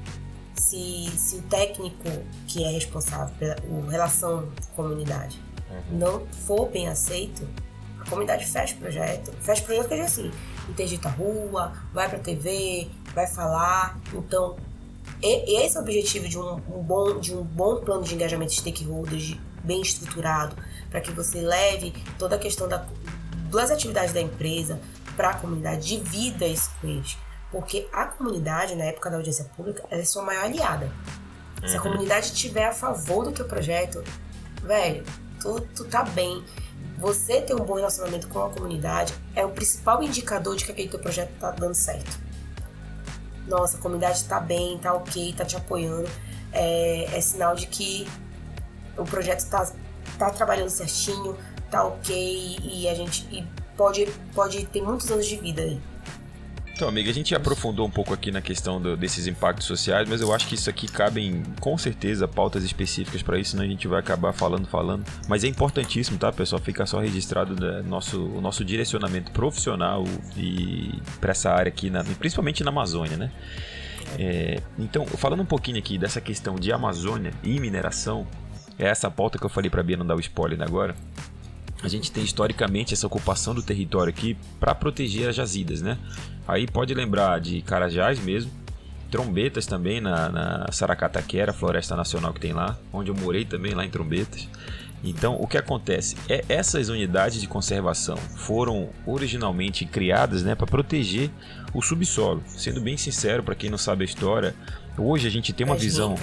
Se, 0.54 1.10
se 1.16 1.36
o 1.36 1.42
técnico 1.42 2.08
que 2.46 2.64
é 2.64 2.68
responsável 2.68 3.34
pela 3.38 3.56
o 3.68 3.86
relação 3.86 4.48
comunidade 4.74 5.40
uhum. 5.70 5.98
não 5.98 6.26
for 6.46 6.68
bem 6.68 6.88
aceito, 6.88 7.46
a 8.00 8.08
comunidade 8.08 8.44
fecha 8.46 8.74
o 8.74 8.78
projeto. 8.78 9.32
Fecha 9.40 9.62
o 9.62 9.64
projeto 9.66 9.88
que 9.88 9.94
é 9.94 10.02
assim, 10.02 10.30
interdita 10.68 11.08
a 11.08 11.12
rua, 11.12 11.72
vai 11.92 12.08
pra 12.08 12.18
TV, 12.18 12.88
vai 13.14 13.26
falar. 13.26 13.98
Então, 14.14 14.56
e, 15.22 15.62
esse 15.62 15.76
é 15.76 15.80
o 15.80 15.82
objetivo 15.82 16.28
de 16.28 16.38
um, 16.38 16.54
um, 16.54 16.82
bom, 16.82 17.18
de 17.18 17.34
um 17.34 17.42
bom 17.42 17.76
plano 17.76 18.02
de 18.02 18.14
engajamento 18.14 18.52
de 18.52 18.60
stakeholders 18.60 19.36
bem 19.62 19.82
estruturado, 19.82 20.56
para 20.90 21.00
que 21.00 21.10
você 21.10 21.40
leve 21.40 21.92
toda 22.18 22.36
a 22.36 22.38
questão 22.38 22.68
da, 22.68 22.86
das 23.50 23.70
atividades 23.70 24.12
da 24.12 24.20
empresa 24.20 24.80
para 25.16 25.30
a 25.30 25.34
comunidade, 25.34 25.94
isso 25.94 26.70
com 26.80 26.86
eles. 26.86 27.18
Porque 27.50 27.88
a 27.92 28.04
comunidade, 28.06 28.74
na 28.74 28.84
época 28.84 29.10
da 29.10 29.16
audiência 29.16 29.44
pública, 29.56 29.84
ela 29.90 30.02
é 30.02 30.04
sua 30.04 30.22
maior 30.22 30.44
aliada. 30.44 30.92
Uhum. 31.62 31.68
Se 31.68 31.76
a 31.76 31.78
uhum. 31.78 31.90
comunidade 31.90 32.26
estiver 32.26 32.66
a 32.66 32.72
favor 32.72 33.24
do 33.24 33.32
teu 33.32 33.46
projeto, 33.46 34.02
velho, 34.62 35.04
tu, 35.40 35.60
tu 35.74 35.84
tá 35.84 36.04
bem. 36.04 36.44
Você 36.98 37.40
ter 37.40 37.54
um 37.54 37.64
bom 37.64 37.74
relacionamento 37.74 38.28
com 38.28 38.44
a 38.44 38.50
comunidade 38.50 39.14
é 39.34 39.44
o 39.44 39.50
principal 39.50 40.02
indicador 40.02 40.56
de 40.56 40.64
que 40.64 40.72
aquele 40.72 40.88
teu 40.88 40.98
projeto 40.98 41.30
tá 41.38 41.50
dando 41.50 41.74
certo. 41.74 42.18
Nossa, 43.46 43.76
a 43.76 43.80
comunidade 43.80 44.24
tá 44.24 44.40
bem, 44.40 44.78
tá 44.78 44.92
ok, 44.92 45.34
tá 45.36 45.44
te 45.44 45.56
apoiando. 45.56 46.08
É, 46.52 47.04
é 47.16 47.20
sinal 47.20 47.54
de 47.54 47.66
que 47.66 48.08
o 48.96 49.04
projeto 49.04 49.48
tá, 49.48 49.70
tá 50.18 50.30
trabalhando 50.30 50.70
certinho, 50.70 51.36
tá 51.70 51.84
ok 51.84 52.58
e 52.62 52.88
a 52.88 52.94
gente 52.94 53.26
e 53.30 53.46
pode, 53.76 54.06
pode 54.34 54.64
ter 54.66 54.82
muitos 54.82 55.10
anos 55.10 55.26
de 55.26 55.36
vida 55.36 55.62
aí. 55.62 55.80
Então, 56.76 56.86
amiga, 56.86 57.10
a 57.10 57.14
gente 57.14 57.34
aprofundou 57.34 57.86
um 57.86 57.90
pouco 57.90 58.12
aqui 58.12 58.30
na 58.30 58.42
questão 58.42 58.78
do, 58.78 58.98
desses 58.98 59.26
impactos 59.26 59.66
sociais, 59.66 60.06
mas 60.06 60.20
eu 60.20 60.30
acho 60.34 60.46
que 60.46 60.54
isso 60.54 60.68
aqui 60.68 60.86
cabem, 60.86 61.42
com 61.58 61.78
certeza, 61.78 62.28
pautas 62.28 62.62
específicas 62.64 63.22
para 63.22 63.38
isso, 63.38 63.52
senão 63.52 63.64
a 63.64 63.66
gente 63.66 63.88
vai 63.88 63.98
acabar 63.98 64.34
falando, 64.34 64.66
falando. 64.66 65.02
Mas 65.26 65.42
é 65.42 65.48
importantíssimo, 65.48 66.18
tá, 66.18 66.30
pessoal? 66.30 66.60
Fica 66.60 66.84
só 66.84 67.00
registrado 67.00 67.58
né, 67.58 67.80
nosso, 67.80 68.22
o 68.26 68.42
nosso 68.42 68.62
direcionamento 68.62 69.32
profissional 69.32 70.04
e 70.36 71.00
para 71.18 71.30
essa 71.30 71.50
área 71.50 71.70
aqui, 71.70 71.88
na, 71.88 72.04
principalmente 72.04 72.62
na 72.62 72.68
Amazônia, 72.68 73.16
né? 73.16 73.32
É, 74.18 74.60
então, 74.78 75.06
falando 75.06 75.40
um 75.40 75.46
pouquinho 75.46 75.78
aqui 75.78 75.96
dessa 75.96 76.20
questão 76.20 76.56
de 76.56 76.70
Amazônia 76.72 77.32
e 77.42 77.58
mineração, 77.58 78.26
é 78.78 78.84
essa 78.84 79.10
pauta 79.10 79.38
que 79.38 79.46
eu 79.46 79.50
falei 79.50 79.70
para 79.70 79.80
a 79.80 79.84
Bia 79.84 79.96
não 79.96 80.04
dar 80.04 80.14
o 80.14 80.20
spoiler 80.20 80.60
agora 80.60 80.94
a 81.82 81.88
gente 81.88 82.10
tem 82.10 82.24
historicamente 82.24 82.94
essa 82.94 83.06
ocupação 83.06 83.54
do 83.54 83.62
território 83.62 84.10
aqui 84.10 84.36
para 84.58 84.74
proteger 84.74 85.28
as 85.28 85.36
jazidas, 85.36 85.82
né? 85.82 85.98
Aí 86.46 86.66
pode 86.66 86.94
lembrar 86.94 87.40
de 87.40 87.60
Carajás 87.62 88.18
mesmo, 88.18 88.50
Trombetas 89.10 89.66
também 89.66 90.00
na, 90.00 90.28
na 90.28 90.72
Saracataquera, 90.72 91.52
floresta 91.52 91.94
nacional 91.94 92.32
que 92.32 92.40
tem 92.40 92.52
lá, 92.52 92.76
onde 92.92 93.10
eu 93.10 93.14
morei 93.14 93.44
também 93.44 93.72
lá 93.72 93.84
em 93.84 93.90
Trombetas. 93.90 94.48
Então, 95.04 95.36
o 95.40 95.46
que 95.46 95.56
acontece? 95.56 96.16
É, 96.28 96.44
essas 96.48 96.88
unidades 96.88 97.40
de 97.40 97.46
conservação 97.46 98.16
foram 98.16 98.88
originalmente 99.06 99.84
criadas 99.84 100.42
né, 100.42 100.54
para 100.54 100.66
proteger 100.66 101.30
o 101.72 101.80
subsolo. 101.80 102.42
Sendo 102.46 102.80
bem 102.80 102.96
sincero, 102.96 103.42
para 103.42 103.54
quem 103.54 103.70
não 103.70 103.78
sabe 103.78 104.02
a 104.02 104.04
história, 104.04 104.54
hoje 104.98 105.26
a 105.26 105.30
gente 105.30 105.52
tem 105.52 105.64
uma 105.64 105.76
As 105.76 105.82
visão. 105.82 106.14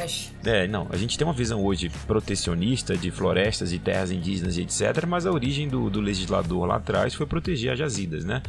É, 0.43 0.67
não, 0.67 0.88
a 0.89 0.97
gente 0.97 1.17
tem 1.17 1.26
uma 1.26 1.34
visão 1.34 1.63
hoje 1.63 1.89
protecionista 2.07 2.95
de 2.97 3.11
florestas 3.11 3.71
e 3.74 3.80
terras 3.80 4.11
indígenas 4.11 4.57
e 4.57 4.61
etc. 4.61 5.05
Mas 5.07 5.26
a 5.26 5.32
origem 5.32 5.67
do, 5.67 5.89
do 5.89 6.01
legislador 6.01 6.65
lá 6.65 6.78
atrás 6.78 7.13
foi 7.13 7.26
proteger 7.26 7.71
as 7.71 7.80
jazidas, 7.80 8.26
né? 8.26 8.41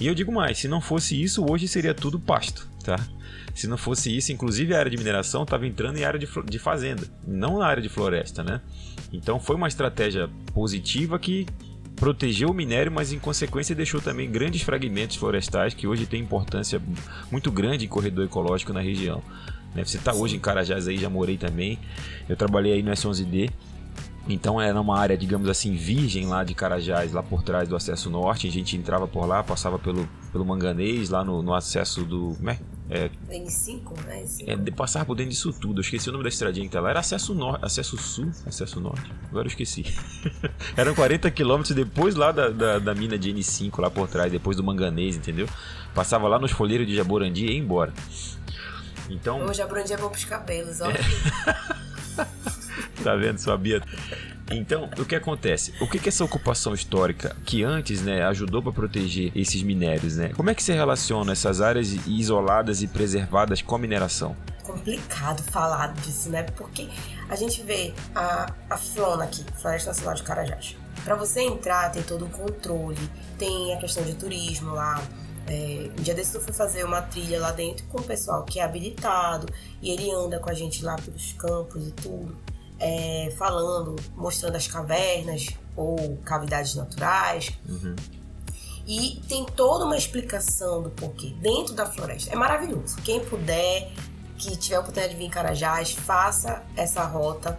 E 0.00 0.06
eu 0.06 0.14
digo 0.14 0.32
mais: 0.32 0.58
se 0.58 0.68
não 0.68 0.80
fosse 0.80 1.20
isso, 1.20 1.44
hoje 1.48 1.68
seria 1.68 1.94
tudo 1.94 2.18
pasto, 2.18 2.68
tá? 2.84 2.98
Se 3.54 3.66
não 3.66 3.78
fosse 3.78 4.14
isso, 4.14 4.32
inclusive 4.32 4.74
a 4.74 4.78
área 4.78 4.90
de 4.90 4.96
mineração 4.98 5.42
estava 5.44 5.66
entrando 5.66 5.96
em 5.98 6.04
área 6.04 6.18
de, 6.18 6.28
de 6.44 6.58
fazenda, 6.58 7.04
não 7.26 7.58
na 7.58 7.66
área 7.66 7.82
de 7.82 7.88
floresta, 7.88 8.42
né? 8.42 8.60
Então 9.12 9.40
foi 9.40 9.56
uma 9.56 9.68
estratégia 9.68 10.28
positiva 10.52 11.18
que 11.18 11.46
protegeu 11.96 12.50
o 12.50 12.54
minério, 12.54 12.92
mas 12.92 13.12
em 13.12 13.18
consequência 13.18 13.74
deixou 13.74 14.00
também 14.00 14.30
grandes 14.30 14.62
fragmentos 14.62 15.16
florestais 15.16 15.72
que 15.72 15.86
hoje 15.86 16.06
têm 16.06 16.20
importância 16.20 16.80
muito 17.30 17.50
grande 17.50 17.86
em 17.86 17.88
corredor 17.88 18.26
ecológico 18.26 18.72
na 18.72 18.80
região. 18.80 19.22
Né? 19.76 19.84
Você 19.84 19.98
está 19.98 20.14
hoje 20.14 20.36
em 20.36 20.40
Carajás 20.40 20.88
aí, 20.88 20.96
já 20.96 21.10
morei 21.10 21.36
também. 21.36 21.78
Eu 22.28 22.36
trabalhei 22.36 22.72
aí 22.72 22.82
no 22.82 22.90
S11D. 22.90 23.50
Então 24.28 24.60
era 24.60 24.80
uma 24.80 24.98
área, 24.98 25.16
digamos 25.16 25.48
assim, 25.48 25.74
virgem 25.76 26.26
lá 26.26 26.42
de 26.42 26.52
Carajás, 26.52 27.12
lá 27.12 27.22
por 27.22 27.44
trás 27.44 27.68
do 27.68 27.76
acesso 27.76 28.10
norte. 28.10 28.48
A 28.48 28.50
gente 28.50 28.76
entrava 28.76 29.06
por 29.06 29.24
lá, 29.24 29.44
passava 29.44 29.78
pelo, 29.78 30.08
pelo 30.32 30.44
manganês, 30.44 31.10
lá 31.10 31.24
no, 31.24 31.42
no 31.42 31.54
acesso 31.54 32.04
do. 32.04 32.34
Como 32.36 32.50
é? 32.50 32.58
É, 32.88 33.10
N5, 33.30 34.04
né? 34.04 34.24
É, 34.46 34.56
de 34.56 34.70
passar 34.70 35.04
por 35.04 35.14
dentro 35.14 35.30
disso 35.30 35.52
tudo. 35.52 35.78
Eu 35.78 35.82
esqueci 35.82 36.08
o 36.08 36.12
nome 36.12 36.24
da 36.24 36.28
estradinha 36.28 36.66
que 36.66 36.72
tá 36.72 36.80
lá. 36.80 36.90
Era 36.90 37.00
acesso 37.00 37.34
norte, 37.34 37.64
acesso 37.64 37.96
sul, 37.96 38.30
acesso 38.44 38.80
norte. 38.80 39.12
Agora 39.28 39.46
eu 39.46 39.48
esqueci. 39.48 39.84
Eram 40.76 40.94
40 40.94 41.30
quilômetros 41.30 41.74
depois 41.74 42.16
lá 42.16 42.32
da, 42.32 42.48
da, 42.48 42.78
da, 42.78 42.94
mina 42.94 43.16
de 43.16 43.32
N5, 43.32 43.80
lá 43.80 43.90
por 43.90 44.08
trás, 44.08 44.30
depois 44.30 44.56
do 44.56 44.62
manganês, 44.62 45.16
entendeu? 45.16 45.48
Passava 45.94 46.28
lá 46.28 46.38
nos 46.38 46.50
folheiros 46.50 46.86
de 46.86 46.94
Jaborandi 46.94 47.46
e 47.46 47.52
ia 47.52 47.58
embora. 47.58 47.92
Então. 49.08 49.44
O 49.44 49.52
Jaborandi 49.52 49.92
é 49.92 49.96
bom 49.96 50.08
pros 50.08 50.24
cabelos, 50.24 50.80
ó. 50.80 50.90
É. 50.90 50.96
tá 53.02 53.16
vendo, 53.16 53.38
sua 53.38 53.56
Bia? 53.56 53.82
Então, 54.50 54.88
o 54.96 55.04
que 55.04 55.16
acontece? 55.16 55.74
O 55.80 55.88
que, 55.88 55.98
que 55.98 56.08
essa 56.08 56.24
ocupação 56.24 56.72
histórica, 56.72 57.34
que 57.44 57.64
antes 57.64 58.02
né, 58.02 58.24
ajudou 58.26 58.62
para 58.62 58.72
proteger 58.72 59.32
esses 59.34 59.60
minérios, 59.62 60.16
né? 60.16 60.30
Como 60.36 60.48
é 60.48 60.54
que 60.54 60.62
se 60.62 60.72
relaciona 60.72 61.32
essas 61.32 61.60
áreas 61.60 61.90
isoladas 62.06 62.80
e 62.80 62.86
preservadas 62.86 63.60
com 63.60 63.74
a 63.74 63.78
mineração? 63.78 64.36
Complicado 64.62 65.42
falar 65.42 65.92
disso, 65.94 66.30
né? 66.30 66.44
Porque 66.44 66.88
a 67.28 67.34
gente 67.34 67.62
vê 67.62 67.92
a, 68.14 68.52
a 68.70 68.76
Flona 68.76 69.24
aqui, 69.24 69.44
Floresta 69.60 69.90
Nacional 69.90 70.14
de 70.14 70.22
Carajás. 70.22 70.76
Para 71.04 71.16
você 71.16 71.40
entrar, 71.40 71.90
tem 71.90 72.02
todo 72.02 72.24
um 72.24 72.30
controle, 72.30 72.98
tem 73.38 73.74
a 73.74 73.78
questão 73.78 74.04
de 74.04 74.14
turismo 74.14 74.72
lá. 74.72 75.02
É, 75.48 75.90
um 75.98 76.02
dia 76.02 76.14
desses 76.14 76.34
eu 76.34 76.40
fui 76.40 76.52
fazer 76.52 76.84
uma 76.84 77.02
trilha 77.02 77.40
lá 77.40 77.52
dentro 77.52 77.86
com 77.86 77.98
o 77.98 78.02
pessoal 78.02 78.44
que 78.44 78.58
é 78.58 78.64
habilitado 78.64 79.46
e 79.80 79.90
ele 79.90 80.10
anda 80.10 80.40
com 80.40 80.50
a 80.50 80.54
gente 80.54 80.84
lá 80.84 80.96
pelos 80.96 81.32
campos 81.34 81.86
e 81.86 81.92
tudo 81.92 82.36
é, 82.78 83.32
falando, 83.36 83.96
mostrando 84.14 84.56
as 84.56 84.66
cavernas 84.66 85.46
ou 85.74 86.16
cavidades 86.24 86.74
naturais. 86.74 87.52
Uhum. 87.68 87.96
E 88.86 89.20
tem 89.28 89.44
toda 89.44 89.84
uma 89.84 89.96
explicação 89.96 90.82
do 90.82 90.90
porquê 90.90 91.34
dentro 91.40 91.74
da 91.74 91.86
floresta. 91.86 92.32
É 92.32 92.36
maravilhoso. 92.36 92.96
Quem 93.02 93.20
puder, 93.20 93.90
que 94.38 94.56
tiver 94.56 94.76
a 94.76 94.80
oportunidade 94.80 95.14
de 95.14 95.18
vir 95.18 95.26
em 95.26 95.30
Carajás, 95.30 95.92
faça 95.92 96.62
essa 96.76 97.04
rota 97.04 97.58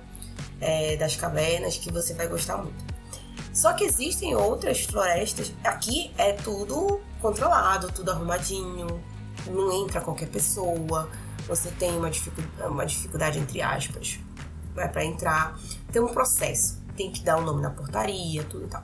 é, 0.61 0.95
das 0.95 1.15
cavernas 1.15 1.77
que 1.77 1.91
você 1.91 2.13
vai 2.13 2.27
gostar 2.27 2.57
muito. 2.57 2.96
Só 3.57 3.73
que 3.73 3.85
existem 3.85 4.35
outras 4.35 4.85
florestas. 4.85 5.51
Aqui 5.63 6.13
é 6.15 6.33
tudo 6.33 7.01
controlado, 7.19 7.91
tudo 7.91 8.11
arrumadinho. 8.11 9.03
Não 9.47 9.71
entra 9.73 9.99
qualquer 9.99 10.29
pessoa. 10.29 11.09
Você 11.47 11.71
tem 11.71 11.89
uma 11.97 12.11
dificuldade, 12.11 12.69
uma 12.69 12.85
dificuldade 12.85 13.39
entre 13.39 13.59
aspas 13.59 14.19
né, 14.75 14.87
para 14.87 15.03
entrar. 15.03 15.57
Tem 15.91 15.99
um 15.99 16.07
processo, 16.07 16.79
tem 16.95 17.11
que 17.11 17.21
dar 17.21 17.37
o 17.37 17.41
um 17.41 17.45
nome 17.45 17.63
na 17.63 17.71
portaria, 17.71 18.43
tudo 18.43 18.65
e 18.65 18.67
tal. 18.67 18.83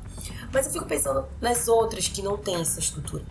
Mas 0.52 0.66
eu 0.66 0.72
fico 0.72 0.86
pensando 0.86 1.28
nas 1.40 1.68
outras 1.68 2.08
que 2.08 2.24
não 2.24 2.36
tem 2.36 2.56
essa 2.56 2.80
estrutura. 2.80 3.24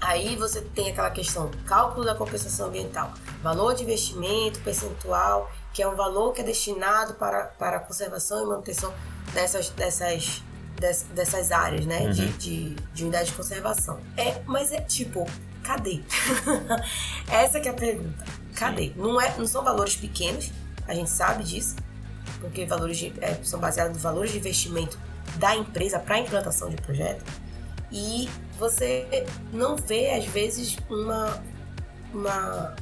Aí 0.00 0.36
você 0.36 0.60
tem 0.60 0.90
aquela 0.90 1.10
questão, 1.10 1.50
cálculo 1.66 2.04
da 2.04 2.14
compensação 2.14 2.68
ambiental, 2.68 3.12
valor 3.42 3.74
de 3.74 3.82
investimento 3.82 4.60
percentual, 4.60 5.50
que 5.72 5.82
é 5.82 5.88
um 5.88 5.96
valor 5.96 6.32
que 6.32 6.40
é 6.40 6.44
destinado 6.44 7.14
para, 7.14 7.46
para 7.46 7.78
a 7.78 7.80
conservação 7.80 8.44
e 8.44 8.46
manutenção 8.46 8.94
dessas, 9.36 9.68
dessas, 9.70 10.42
dessas, 10.80 11.06
dessas 11.08 11.52
áreas, 11.52 11.84
né, 11.84 12.00
uhum. 12.00 12.10
de, 12.10 12.28
de, 12.38 12.76
de 12.94 13.02
unidade 13.02 13.30
de 13.30 13.36
conservação. 13.36 14.00
É, 14.16 14.40
mas 14.46 14.72
é 14.72 14.80
tipo, 14.80 15.26
cadê? 15.62 16.00
Essa 17.30 17.60
que 17.60 17.68
é 17.68 17.70
a 17.70 17.74
pergunta. 17.74 18.24
Cadê? 18.54 18.92
Não, 18.96 19.20
é, 19.20 19.36
não 19.36 19.46
são 19.46 19.62
valores 19.62 19.94
pequenos, 19.94 20.50
a 20.88 20.94
gente 20.94 21.10
sabe 21.10 21.44
disso, 21.44 21.76
porque 22.40 22.64
valores 22.64 22.96
de, 22.96 23.12
é, 23.20 23.38
são 23.44 23.60
baseados 23.60 23.92
nos 23.92 24.02
valores 24.02 24.32
de 24.32 24.38
investimento 24.38 24.98
da 25.36 25.54
empresa 25.54 25.98
para 25.98 26.14
a 26.14 26.20
implantação 26.20 26.70
de 26.70 26.76
projeto. 26.76 27.22
E 27.92 28.28
você 28.58 29.26
não 29.52 29.76
vê, 29.76 30.12
às 30.12 30.24
vezes, 30.24 30.78
uma, 30.88 31.42
uma, 32.12 32.74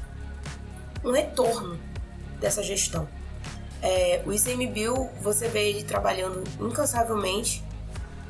um 1.05 1.11
retorno 1.11 1.79
dessa 2.41 2.63
gestão. 2.63 3.09
É, 3.87 4.23
o 4.25 4.33
ICMBio, 4.33 5.11
você 5.21 5.47
vê 5.47 5.69
ele 5.69 5.85
trabalhando 5.85 6.43
incansavelmente 6.59 7.63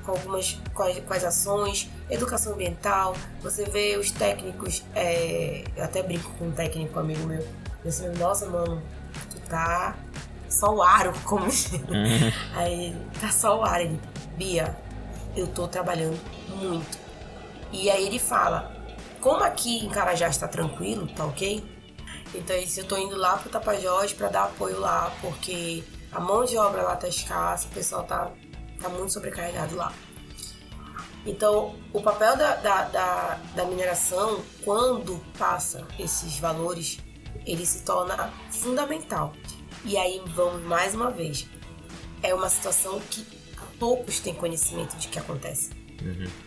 com 0.05 0.11
algumas 0.11 0.61
quais, 0.75 0.99
quais 1.07 1.25
ações, 1.25 1.89
educação 2.11 2.55
ambiental, 2.55 3.15
você 3.41 3.65
vê 3.65 3.97
os 3.97 4.11
técnicos, 4.11 4.85
é, 4.97 5.63
eu 5.77 5.85
até 5.85 6.03
brinco 6.03 6.29
com 6.33 6.49
um 6.49 6.51
técnico 6.51 6.99
amigo 6.99 7.25
meu, 7.25 7.41
eu 7.85 7.89
assim, 7.89 8.09
nossa 8.19 8.47
mano, 8.47 8.83
tu 9.31 9.39
tá 9.49 9.97
só 10.49 10.75
o 10.75 10.83
aro, 10.83 11.13
como 11.23 11.45
uhum. 11.45 12.33
aí 12.57 12.97
tá 13.21 13.29
só 13.31 13.61
o 13.61 13.63
ar, 13.63 13.81
ele, 13.81 14.01
Bia, 14.37 14.77
eu 15.37 15.47
tô 15.47 15.69
trabalhando 15.69 16.19
muito. 16.49 16.99
E 17.71 17.89
aí 17.89 18.09
ele 18.09 18.19
fala, 18.19 18.75
como 19.21 19.45
aqui 19.45 19.87
em 19.87 19.89
Carajás 19.89 20.35
está 20.35 20.49
tranquilo, 20.49 21.07
tá 21.07 21.25
ok? 21.25 21.65
Então 22.35 22.57
eu 22.57 22.85
tô 22.85 22.97
indo 22.97 23.17
lá 23.17 23.37
pro 23.37 23.49
Tapajós 23.49 24.13
para 24.13 24.29
dar 24.29 24.45
apoio 24.45 24.79
lá, 24.81 25.15
porque 25.21 25.85
a 26.13 26.21
mão 26.21 26.45
de 26.45 26.57
obra 26.57 26.83
lá 26.83 26.97
tá 26.97 27.09
escassa, 27.09 27.67
o 27.67 27.71
pessoal 27.71 28.03
tá, 28.05 28.31
tá 28.81 28.89
muito 28.89 29.13
sobrecarregado 29.13 29.77
lá. 29.77 29.93
Então, 31.27 31.75
o 31.93 32.03
papel 32.03 32.37
da, 32.37 32.57
da, 32.57 32.85
da, 32.85 33.41
da 33.55 33.65
mineração, 33.65 34.43
quando 34.63 35.19
passa 35.39 35.87
esses 35.99 36.39
valores, 36.39 36.99
ele 37.47 37.65
se 37.65 37.83
torna 37.83 38.31
fundamental. 38.51 39.33
E 39.85 39.97
aí, 39.97 40.21
vamos 40.35 40.63
mais 40.63 40.95
uma 40.95 41.11
vez, 41.11 41.49
é 42.23 42.35
uma 42.35 42.49
situação 42.51 43.01
que 43.11 43.25
poucos 43.79 44.21
têm 44.21 44.35
conhecimento 44.35 44.97
de 44.97 45.09
que 45.09 45.19
acontece. 45.19 45.71
Uhum. 46.03 46.44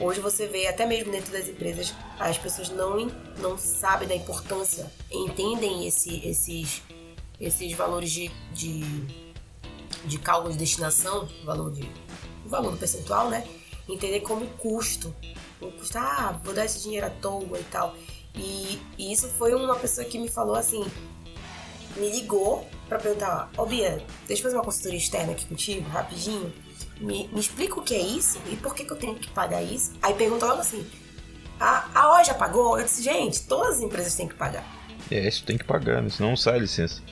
Hoje 0.00 0.20
você 0.20 0.46
vê, 0.46 0.68
até 0.68 0.86
mesmo 0.86 1.10
dentro 1.10 1.32
das 1.32 1.48
empresas, 1.48 1.94
as 2.18 2.38
pessoas 2.38 2.70
não, 2.70 3.06
não 3.38 3.58
sabem 3.58 4.06
da 4.06 4.14
importância, 4.14 4.90
entendem 5.10 5.86
esse, 5.86 6.24
esses 6.26 6.82
esses 7.40 7.72
valores 7.72 8.10
de, 8.10 8.30
de, 8.52 8.82
de 10.04 10.18
cálculo 10.18 10.52
de 10.52 10.58
destinação, 10.58 11.28
valor 11.44 11.70
de 11.70 11.88
valor 12.46 12.76
percentual, 12.76 13.28
né? 13.28 13.46
Entender 13.88 14.20
como 14.20 14.46
custo. 14.56 15.14
O 15.60 15.70
custo, 15.72 15.98
ah, 15.98 16.40
vou 16.44 16.54
dar 16.54 16.64
esse 16.64 16.82
dinheiro 16.82 17.06
à 17.06 17.10
toa 17.10 17.58
e 17.58 17.64
tal. 17.64 17.94
E, 18.34 18.78
e 18.96 19.12
isso 19.12 19.28
foi 19.28 19.54
uma 19.54 19.76
pessoa 19.76 20.06
que 20.06 20.18
me 20.18 20.28
falou 20.28 20.54
assim, 20.54 20.84
me 21.98 22.10
ligou 22.10 22.66
para 22.88 22.98
perguntar, 22.98 23.50
ó 23.56 23.62
oh, 23.62 23.66
Bia, 23.66 24.02
deixa 24.26 24.40
eu 24.40 24.44
fazer 24.44 24.56
uma 24.56 24.64
consultoria 24.64 24.98
externa 24.98 25.32
aqui 25.32 25.46
contigo, 25.46 25.88
rapidinho. 25.90 26.52
Me, 27.00 27.28
me 27.28 27.40
explica 27.40 27.78
o 27.78 27.82
que 27.82 27.94
é 27.94 28.00
isso 28.00 28.40
e 28.50 28.56
por 28.56 28.74
que, 28.74 28.84
que 28.84 28.92
eu 28.92 28.96
tenho 28.96 29.14
que 29.14 29.30
pagar 29.30 29.62
isso. 29.62 29.92
Aí 30.02 30.14
perguntou 30.14 30.48
logo 30.48 30.60
assim, 30.60 30.84
a, 31.60 31.88
a 31.94 32.20
OJA 32.20 32.34
pagou? 32.34 32.78
Eu 32.78 32.84
disse, 32.84 33.02
gente, 33.02 33.42
todas 33.46 33.76
as 33.76 33.80
empresas 33.82 34.14
têm 34.14 34.26
que 34.26 34.34
pagar. 34.34 34.64
É, 35.10 35.26
isso 35.26 35.44
tem 35.44 35.56
que 35.56 35.64
pagar, 35.64 36.02
né? 36.02 36.08
senão 36.08 36.30
não 36.30 36.36
sai 36.36 36.54
a 36.56 36.58
licença. 36.58 37.02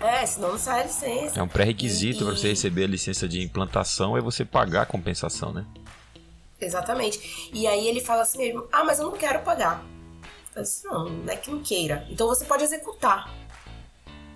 É, 0.00 0.26
senão 0.26 0.52
não 0.52 0.58
sai 0.58 0.80
a 0.80 0.84
licença. 0.84 1.38
É 1.38 1.42
um 1.42 1.48
pré-requisito 1.48 2.22
e... 2.22 2.26
para 2.26 2.36
você 2.36 2.48
receber 2.48 2.84
a 2.84 2.88
licença 2.88 3.28
de 3.28 3.42
implantação 3.42 4.16
é 4.16 4.20
você 4.20 4.44
pagar 4.44 4.82
a 4.82 4.86
compensação, 4.86 5.52
né? 5.52 5.64
Exatamente. 6.60 7.50
E 7.52 7.66
aí 7.66 7.86
ele 7.88 8.00
fala 8.00 8.22
assim 8.22 8.38
mesmo: 8.38 8.66
ah, 8.72 8.84
mas 8.84 8.98
eu 8.98 9.06
não 9.06 9.16
quero 9.16 9.40
pagar. 9.40 9.84
Eu 10.54 10.62
disse, 10.62 10.84
não, 10.84 11.08
não 11.08 11.32
é 11.32 11.36
que 11.36 11.50
não 11.50 11.62
queira. 11.62 12.06
Então 12.10 12.28
você 12.28 12.44
pode 12.44 12.62
executar. 12.62 13.32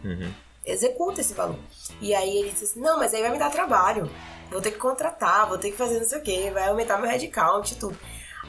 Uhum. 0.05 0.33
Executa 0.65 1.21
esse 1.21 1.35
valor. 1.35 1.59
E 2.01 2.15
aí 2.15 2.37
ele 2.39 2.51
disse 2.51 2.65
assim: 2.65 2.81
não, 2.81 2.99
mas 2.99 3.15
aí 3.15 3.23
vai 3.23 3.31
me 3.31 3.39
dar 3.39 3.51
trabalho. 3.51 4.11
Vou 4.51 4.61
ter 4.61 4.71
que 4.71 4.79
contratar, 4.79 5.49
vou 5.49 5.59
ter 5.59 5.71
que 5.71 5.77
fazer 5.77 5.99
não 5.99 6.07
sei 6.07 6.19
o 6.19 6.23
quê, 6.23 6.51
vai 6.53 6.69
aumentar 6.69 6.99
meu 6.99 7.11
headcount 7.11 7.73
e 7.73 7.77
tudo. 7.77 7.99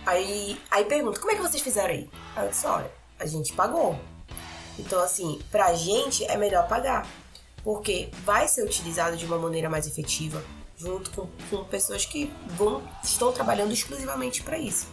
Aí, 0.06 0.60
aí 0.70 0.86
pergunta: 0.86 1.20
como 1.20 1.32
é 1.32 1.36
que 1.36 1.41
vocês 1.41 1.62
fizeram 1.62 1.93
aí? 1.93 2.10
Aí 2.36 2.45
eu 2.45 2.50
disse: 2.50 2.68
olha, 2.68 2.91
a 3.20 3.26
gente 3.26 3.54
pagou. 3.54 4.00
Então, 4.78 5.02
assim, 5.04 5.39
pra 5.52 5.74
gente 5.74 6.24
é 6.24 6.38
melhor 6.38 6.68
pagar, 6.68 7.06
porque 7.64 8.10
vai 8.24 8.47
ser 8.47 8.64
utilizado 8.64 9.18
de 9.18 9.26
uma 9.26 9.38
maneira 9.38 9.70
mais 9.70 9.86
efetiva, 9.86 10.41
junto 10.78 11.12
com, 11.12 11.28
com 11.50 11.66
pessoas 11.66 12.06
que 12.06 12.32
vão, 12.47 12.82
estão 13.04 13.32
trabalhando 13.32 13.74
exclusivamente 13.74 14.41
para 14.41 14.58
isso. 14.58 14.88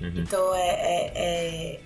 Uhum. 0.00 0.14
Então, 0.16 0.54
é, 0.54 0.68
é, 0.68 1.12
é 1.14 1.80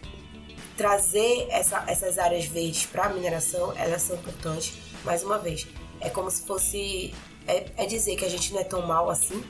trazer 0.82 1.46
essa, 1.48 1.84
essas 1.86 2.18
áreas 2.18 2.44
verdes 2.46 2.86
para 2.86 3.04
a 3.04 3.08
mineração, 3.10 3.72
elas 3.76 4.02
são 4.02 4.16
importantes. 4.16 4.74
Mais 5.04 5.22
uma 5.22 5.38
vez, 5.38 5.68
é 6.00 6.10
como 6.10 6.28
se 6.28 6.42
fosse. 6.44 7.14
É, 7.46 7.66
é 7.76 7.86
dizer 7.86 8.16
que 8.16 8.24
a 8.24 8.28
gente 8.28 8.52
não 8.52 8.60
é 8.60 8.64
tão 8.64 8.84
mal 8.84 9.08
assim, 9.08 9.44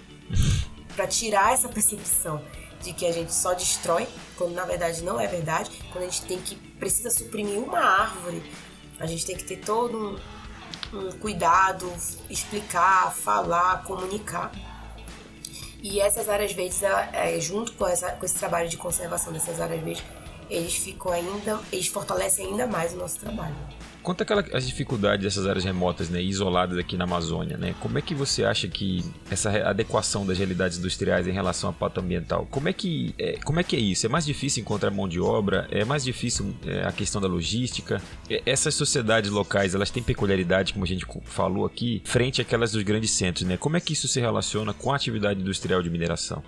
para 0.95 1.07
tirar 1.07 1.55
essa 1.55 1.71
percepção 1.71 2.43
de 2.83 2.93
que 2.93 3.07
a 3.07 3.13
gente 3.13 3.33
só 3.33 3.55
destrói, 3.55 4.07
quando 4.37 4.53
na 4.53 4.67
verdade 4.67 5.03
não 5.03 5.19
é 5.19 5.27
verdade, 5.27 5.71
quando 5.91 6.05
a 6.05 6.07
gente 6.09 6.23
tem 6.23 6.39
que 6.39 6.55
precisa 6.55 7.09
suprimir 7.09 7.59
uma 7.59 7.79
árvore, 7.79 8.43
a 9.01 9.07
gente 9.07 9.25
tem 9.25 9.35
que 9.35 9.45
ter 9.45 9.57
todo 9.57 10.21
um, 10.93 10.99
um 10.99 11.13
cuidado, 11.13 11.91
explicar, 12.29 13.11
falar, 13.11 13.85
comunicar. 13.85 14.53
E 15.83 15.99
essas 15.99 16.29
áreas 16.29 16.53
verdes, 16.53 16.83
é, 16.83 17.41
junto 17.41 17.73
com, 17.73 17.87
essa, 17.87 18.13
com 18.13 18.25
esse 18.27 18.35
trabalho 18.35 18.69
de 18.69 18.77
conservação 18.77 19.33
dessas 19.33 19.61
áreas 19.61 19.83
verdes, 19.83 20.05
eles 20.49 20.75
ficam 20.75 21.13
ainda, 21.13 21.61
eles 21.73 21.87
fortalecem 21.87 22.47
ainda 22.47 22.67
mais 22.67 22.93
o 22.93 22.97
nosso 22.97 23.19
trabalho. 23.19 23.55
Conta 24.03 24.25
aquela, 24.25 24.45
as 24.53 24.67
dificuldades 24.67 25.23
dessas 25.23 25.47
áreas 25.47 25.65
remotas, 25.65 26.11
né, 26.11 26.21
isoladas 26.21 26.77
aqui 26.77 26.97
na 26.97 27.05
Amazônia, 27.05 27.57
né? 27.57 27.73
Como 27.79 27.97
é 27.99 28.03
que 28.03 28.15
você 28.15 28.45
acha 28.45 28.67
que 28.67 29.05
essa 29.31 29.51
adequação 29.69 30.27
das 30.27 30.39
realidades 30.39 30.77
industriais 30.77 31.29
em 31.29 31.31
relação 31.31 31.71
à 31.71 31.73
pauta 31.73 32.01
ambiental, 32.01 32.47
como 32.51 32.69
é 32.69 32.73
que 32.73 33.15
é, 33.17 33.39
como 33.45 33.61
é 33.61 33.63
que 33.63 33.77
é 33.77 33.79
isso? 33.79 34.05
É 34.05 34.09
mais 34.09 34.27
difícil 34.27 34.61
encontrar 34.61 34.91
mão 34.91 35.07
de 35.07 35.21
obra? 35.21 35.69
É 35.71 35.85
mais 35.85 36.03
difícil 36.03 36.53
é, 36.67 36.83
a 36.85 36.91
questão 36.91 37.21
da 37.21 37.29
logística? 37.29 38.03
É, 38.29 38.43
essas 38.45 38.75
sociedades 38.75 39.31
locais, 39.31 39.73
elas 39.73 39.91
têm 39.91 40.03
peculiaridade, 40.03 40.73
como 40.73 40.85
a 40.85 40.89
gente 40.89 41.07
falou 41.25 41.65
aqui, 41.65 42.03
frente 42.05 42.41
àquelas 42.41 42.73
dos 42.73 42.83
grandes 42.83 43.13
centros, 43.13 43.47
né? 43.47 43.57
Como 43.57 43.77
é 43.77 43.81
que 43.81 43.93
isso 43.93 44.09
se 44.09 44.21
relaciona 44.21 44.75
com 44.75 44.91
a 44.91 44.97
atividade 44.97 45.41
industrial 45.41 45.81
de 45.81 45.89
mineração? 45.89 46.43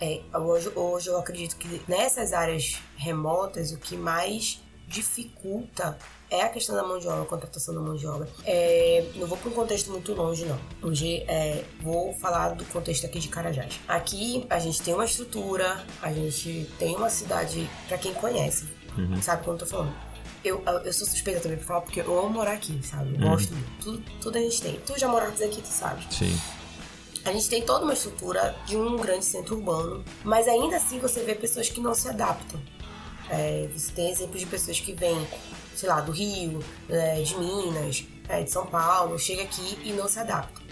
É, 0.00 0.20
hoje, 0.36 0.70
hoje 0.74 1.08
eu 1.08 1.18
acredito 1.18 1.56
que 1.56 1.80
nessas 1.88 2.32
áreas 2.32 2.78
remotas 2.96 3.72
o 3.72 3.78
que 3.78 3.96
mais 3.96 4.60
dificulta 4.86 5.98
é 6.30 6.42
a 6.42 6.48
questão 6.48 6.74
da 6.74 6.82
mão 6.82 6.98
de 6.98 7.06
obra, 7.06 7.22
a 7.22 7.26
contratação 7.26 7.74
da 7.74 7.80
mão 7.80 7.96
de 7.96 8.06
obra. 8.06 8.28
É, 8.44 9.04
não 9.16 9.26
vou 9.26 9.38
para 9.38 9.48
um 9.48 9.52
contexto 9.52 9.90
muito 9.90 10.12
longe, 10.12 10.44
não. 10.44 10.58
Hoje 10.82 11.24
é, 11.28 11.64
vou 11.80 12.12
falar 12.14 12.50
do 12.50 12.64
contexto 12.66 13.06
aqui 13.06 13.18
de 13.18 13.28
Carajás. 13.28 13.80
Aqui 13.86 14.46
a 14.50 14.58
gente 14.58 14.82
tem 14.82 14.94
uma 14.94 15.04
estrutura, 15.04 15.84
a 16.02 16.12
gente 16.12 16.68
tem 16.78 16.96
uma 16.96 17.10
cidade, 17.10 17.68
para 17.88 17.98
quem 17.98 18.12
conhece, 18.14 18.68
uhum. 18.96 19.20
sabe 19.22 19.44
quando 19.44 19.60
eu 19.60 19.66
tô 19.66 19.72
falando. 19.72 19.94
Eu, 20.44 20.62
eu 20.84 20.92
sou 20.92 21.06
suspeita 21.06 21.40
também 21.40 21.58
pra 21.58 21.66
falar, 21.66 21.80
porque 21.80 22.00
eu 22.00 22.18
amo 22.18 22.30
morar 22.30 22.52
aqui, 22.52 22.80
sabe? 22.84 23.14
Eu 23.14 23.20
uhum. 23.20 23.30
gosto 23.30 23.52
muito. 23.52 23.82
Tudo, 23.82 24.02
tudo 24.20 24.38
a 24.38 24.40
gente 24.40 24.62
tem. 24.62 24.80
Tu 24.86 24.98
já 24.98 25.08
moraste 25.08 25.42
aqui, 25.42 25.60
tu 25.60 25.68
sabe. 25.68 26.02
Sim. 26.14 26.38
A 27.26 27.32
gente 27.32 27.48
tem 27.48 27.60
toda 27.60 27.84
uma 27.84 27.92
estrutura 27.92 28.56
de 28.66 28.76
um 28.76 28.96
grande 28.96 29.24
centro 29.24 29.56
urbano, 29.56 30.04
mas 30.24 30.46
ainda 30.48 30.76
assim 30.76 30.98
você 30.98 31.22
vê 31.24 31.34
pessoas 31.34 31.68
que 31.68 31.80
não 31.80 31.92
se 31.92 32.08
adaptam. 32.08 32.60
É, 33.28 33.68
você 33.74 33.92
tem 33.92 34.10
exemplos 34.10 34.40
de 34.40 34.46
pessoas 34.46 34.78
que 34.78 34.92
vêm 34.92 35.26
sei 35.76 35.88
lá, 35.88 36.00
do 36.00 36.10
Rio, 36.10 36.60
é, 36.88 37.20
de 37.20 37.36
Minas, 37.36 38.04
é, 38.28 38.42
de 38.42 38.50
São 38.50 38.66
Paulo, 38.66 39.18
chega 39.18 39.42
aqui 39.42 39.78
e 39.84 39.92
não 39.92 40.08
se 40.08 40.18
adapta. 40.18 40.62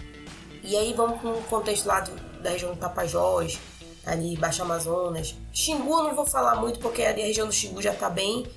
E 0.63 0.75
aí 0.75 0.93
vamos 0.93 1.21
para 1.21 1.29
um 1.29 1.41
contexto 1.43 1.85
lá 1.85 1.99
do, 1.99 2.15
da 2.41 2.49
região 2.49 2.73
do 2.73 2.79
Tapajós, 2.79 3.59
ali 4.05 4.35
Baixo 4.35 4.63
Amazonas. 4.63 5.35
Xingu 5.53 5.99
eu 5.99 6.03
não 6.05 6.15
vou 6.15 6.25
falar 6.25 6.55
muito 6.55 6.79
porque 6.79 7.03
a 7.03 7.11
região 7.11 7.47
do 7.47 7.53
Xingu 7.53 7.81
já 7.81 7.93
está 7.93 8.09
bem, 8.09 8.47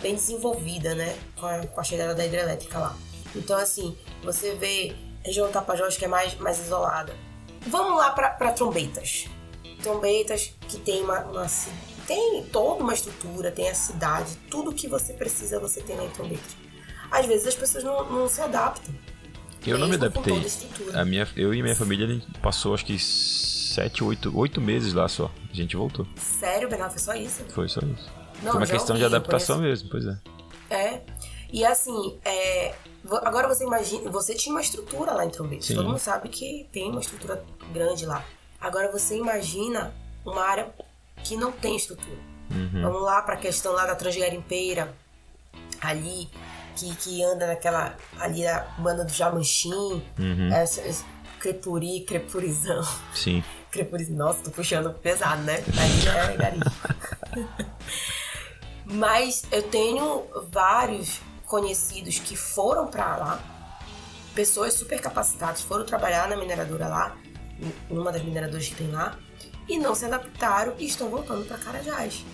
bem 0.00 0.14
desenvolvida, 0.14 0.94
né? 0.94 1.16
Com 1.40 1.46
a, 1.46 1.66
com 1.66 1.80
a 1.80 1.84
chegada 1.84 2.14
da 2.14 2.26
hidrelétrica 2.26 2.78
lá. 2.78 2.96
Então, 3.34 3.56
assim, 3.58 3.96
você 4.22 4.54
vê 4.54 4.94
a 5.24 5.26
região 5.26 5.46
do 5.46 5.52
Tapajós 5.52 5.96
que 5.96 6.04
é 6.04 6.08
mais, 6.08 6.34
mais 6.34 6.58
isolada. 6.58 7.14
Vamos 7.66 7.96
lá 7.96 8.10
para 8.10 8.52
Trombeitas. 8.52 9.26
Trombeitas 9.82 10.54
que 10.68 10.78
tem 10.78 11.02
uma, 11.02 11.20
uma 11.20 11.46
tem 12.06 12.44
toda 12.52 12.82
uma 12.82 12.94
estrutura, 12.94 13.50
tem 13.50 13.68
a 13.68 13.74
cidade, 13.74 14.36
tudo 14.50 14.72
que 14.72 14.86
você 14.86 15.12
precisa 15.12 15.58
você 15.58 15.80
tem 15.80 15.96
na 15.96 16.04
Intrombit. 16.04 16.42
Às 17.10 17.26
vezes 17.26 17.46
as 17.46 17.54
pessoas 17.54 17.84
não, 17.84 18.10
não 18.10 18.28
se 18.28 18.40
adaptam. 18.40 18.94
Eu 19.66 19.78
não 19.78 19.88
me 19.88 19.94
adaptei. 19.94 20.34
A 20.92 21.04
minha, 21.04 21.26
eu 21.36 21.54
e 21.54 21.62
minha 21.62 21.74
família 21.74 22.06
a 22.06 22.10
gente 22.10 22.26
passou 22.40 22.74
acho 22.74 22.84
que 22.84 22.98
sete, 22.98 24.04
oito, 24.04 24.36
oito 24.36 24.60
meses 24.60 24.92
lá 24.92 25.08
só. 25.08 25.30
A 25.50 25.54
gente 25.54 25.76
voltou. 25.76 26.06
Sério, 26.16 26.68
Bernardo? 26.68 26.92
Foi 26.92 27.00
só 27.00 27.14
isso? 27.14 27.44
Foi 27.48 27.68
só 27.68 27.80
isso. 27.80 28.10
Não, 28.42 28.52
Foi 28.52 28.60
uma 28.60 28.66
questão 28.66 28.96
de 28.96 29.04
adaptação 29.04 29.58
mesmo, 29.58 29.88
pois 29.88 30.04
é. 30.06 30.18
É. 30.70 31.02
E 31.52 31.64
assim, 31.64 32.18
é, 32.24 32.74
agora 33.22 33.48
você 33.48 33.64
imagina, 33.64 34.10
você 34.10 34.34
tinha 34.34 34.54
uma 34.54 34.60
estrutura 34.60 35.12
lá 35.12 35.24
em 35.24 35.30
Trombete. 35.30 35.74
Todo 35.74 35.86
mundo 35.86 35.98
sabe 35.98 36.28
que 36.28 36.68
tem 36.72 36.90
uma 36.90 37.00
estrutura 37.00 37.44
grande 37.72 38.06
lá. 38.06 38.24
Agora 38.60 38.90
você 38.90 39.16
imagina 39.16 39.94
uma 40.24 40.42
área 40.42 40.74
que 41.22 41.36
não 41.36 41.52
tem 41.52 41.76
estrutura. 41.76 42.18
Uhum. 42.50 42.82
Vamos 42.82 43.02
lá 43.02 43.22
para 43.22 43.34
a 43.34 43.38
questão 43.38 43.72
lá 43.72 43.86
da 43.86 43.94
transgarimpeira, 43.94 44.94
ali, 45.80 46.28
que, 46.76 46.94
que 46.96 47.22
anda 47.22 47.46
naquela. 47.46 47.96
ali 48.18 48.46
a 48.46 48.60
banda 48.78 49.04
do 49.04 49.12
Jamanchim, 49.12 50.02
uhum. 50.18 50.52
essa, 50.52 50.80
essa, 50.82 51.04
crepuri, 51.44 52.00
crepurizão. 52.00 52.82
Sim. 53.14 53.44
Crepurizão. 53.70 54.16
Nossa, 54.16 54.42
tô 54.42 54.50
puxando 54.50 54.94
pesado, 54.94 55.42
né? 55.42 55.62
Aí 55.76 56.32
é 56.32 56.36
garimpo. 56.36 56.70
Mas 58.86 59.44
eu 59.50 59.62
tenho 59.64 60.26
vários 60.50 61.20
conhecidos 61.54 62.18
que 62.18 62.34
foram 62.34 62.88
para 62.88 63.16
lá, 63.16 63.40
pessoas 64.34 64.74
super 64.74 65.00
capacitadas, 65.00 65.60
foram 65.60 65.86
trabalhar 65.86 66.28
na 66.28 66.36
mineradora 66.36 66.88
lá 66.88 67.16
numa 67.88 68.10
das 68.10 68.24
mineradoras 68.24 68.66
que 68.66 68.74
tem 68.74 68.90
lá, 68.90 69.16
e 69.68 69.78
não 69.78 69.94
se 69.94 70.04
adaptaram 70.04 70.74
e 70.80 70.84
estão 70.84 71.08
voltando 71.08 71.46
para 71.46 71.56
Carajás. 71.56 72.24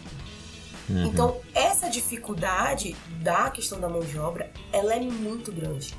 Uhum. 0.88 1.04
Então, 1.04 1.38
essa 1.54 1.90
dificuldade 1.90 2.96
da 3.20 3.50
questão 3.50 3.78
da 3.78 3.90
mão 3.90 4.00
de 4.00 4.18
obra, 4.18 4.50
ela 4.72 4.94
é 4.94 5.00
muito 5.00 5.52
grande. 5.52 5.94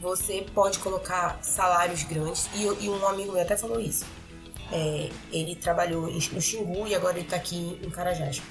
Você 0.00 0.44
pode 0.52 0.80
colocar 0.80 1.38
salários 1.42 2.02
grandes, 2.02 2.50
e, 2.52 2.64
e 2.84 2.90
um 2.90 3.06
amigo 3.06 3.30
meu 3.30 3.42
até 3.42 3.56
falou 3.56 3.78
isso. 3.78 4.04
É, 4.72 5.08
ele 5.30 5.54
trabalhou 5.54 6.10
no 6.10 6.42
Xingu 6.42 6.88
e 6.88 6.96
agora 6.96 7.16
ele 7.16 7.26
está 7.26 7.36
aqui 7.36 7.78
em 7.80 7.90
Carajás. 7.90 8.42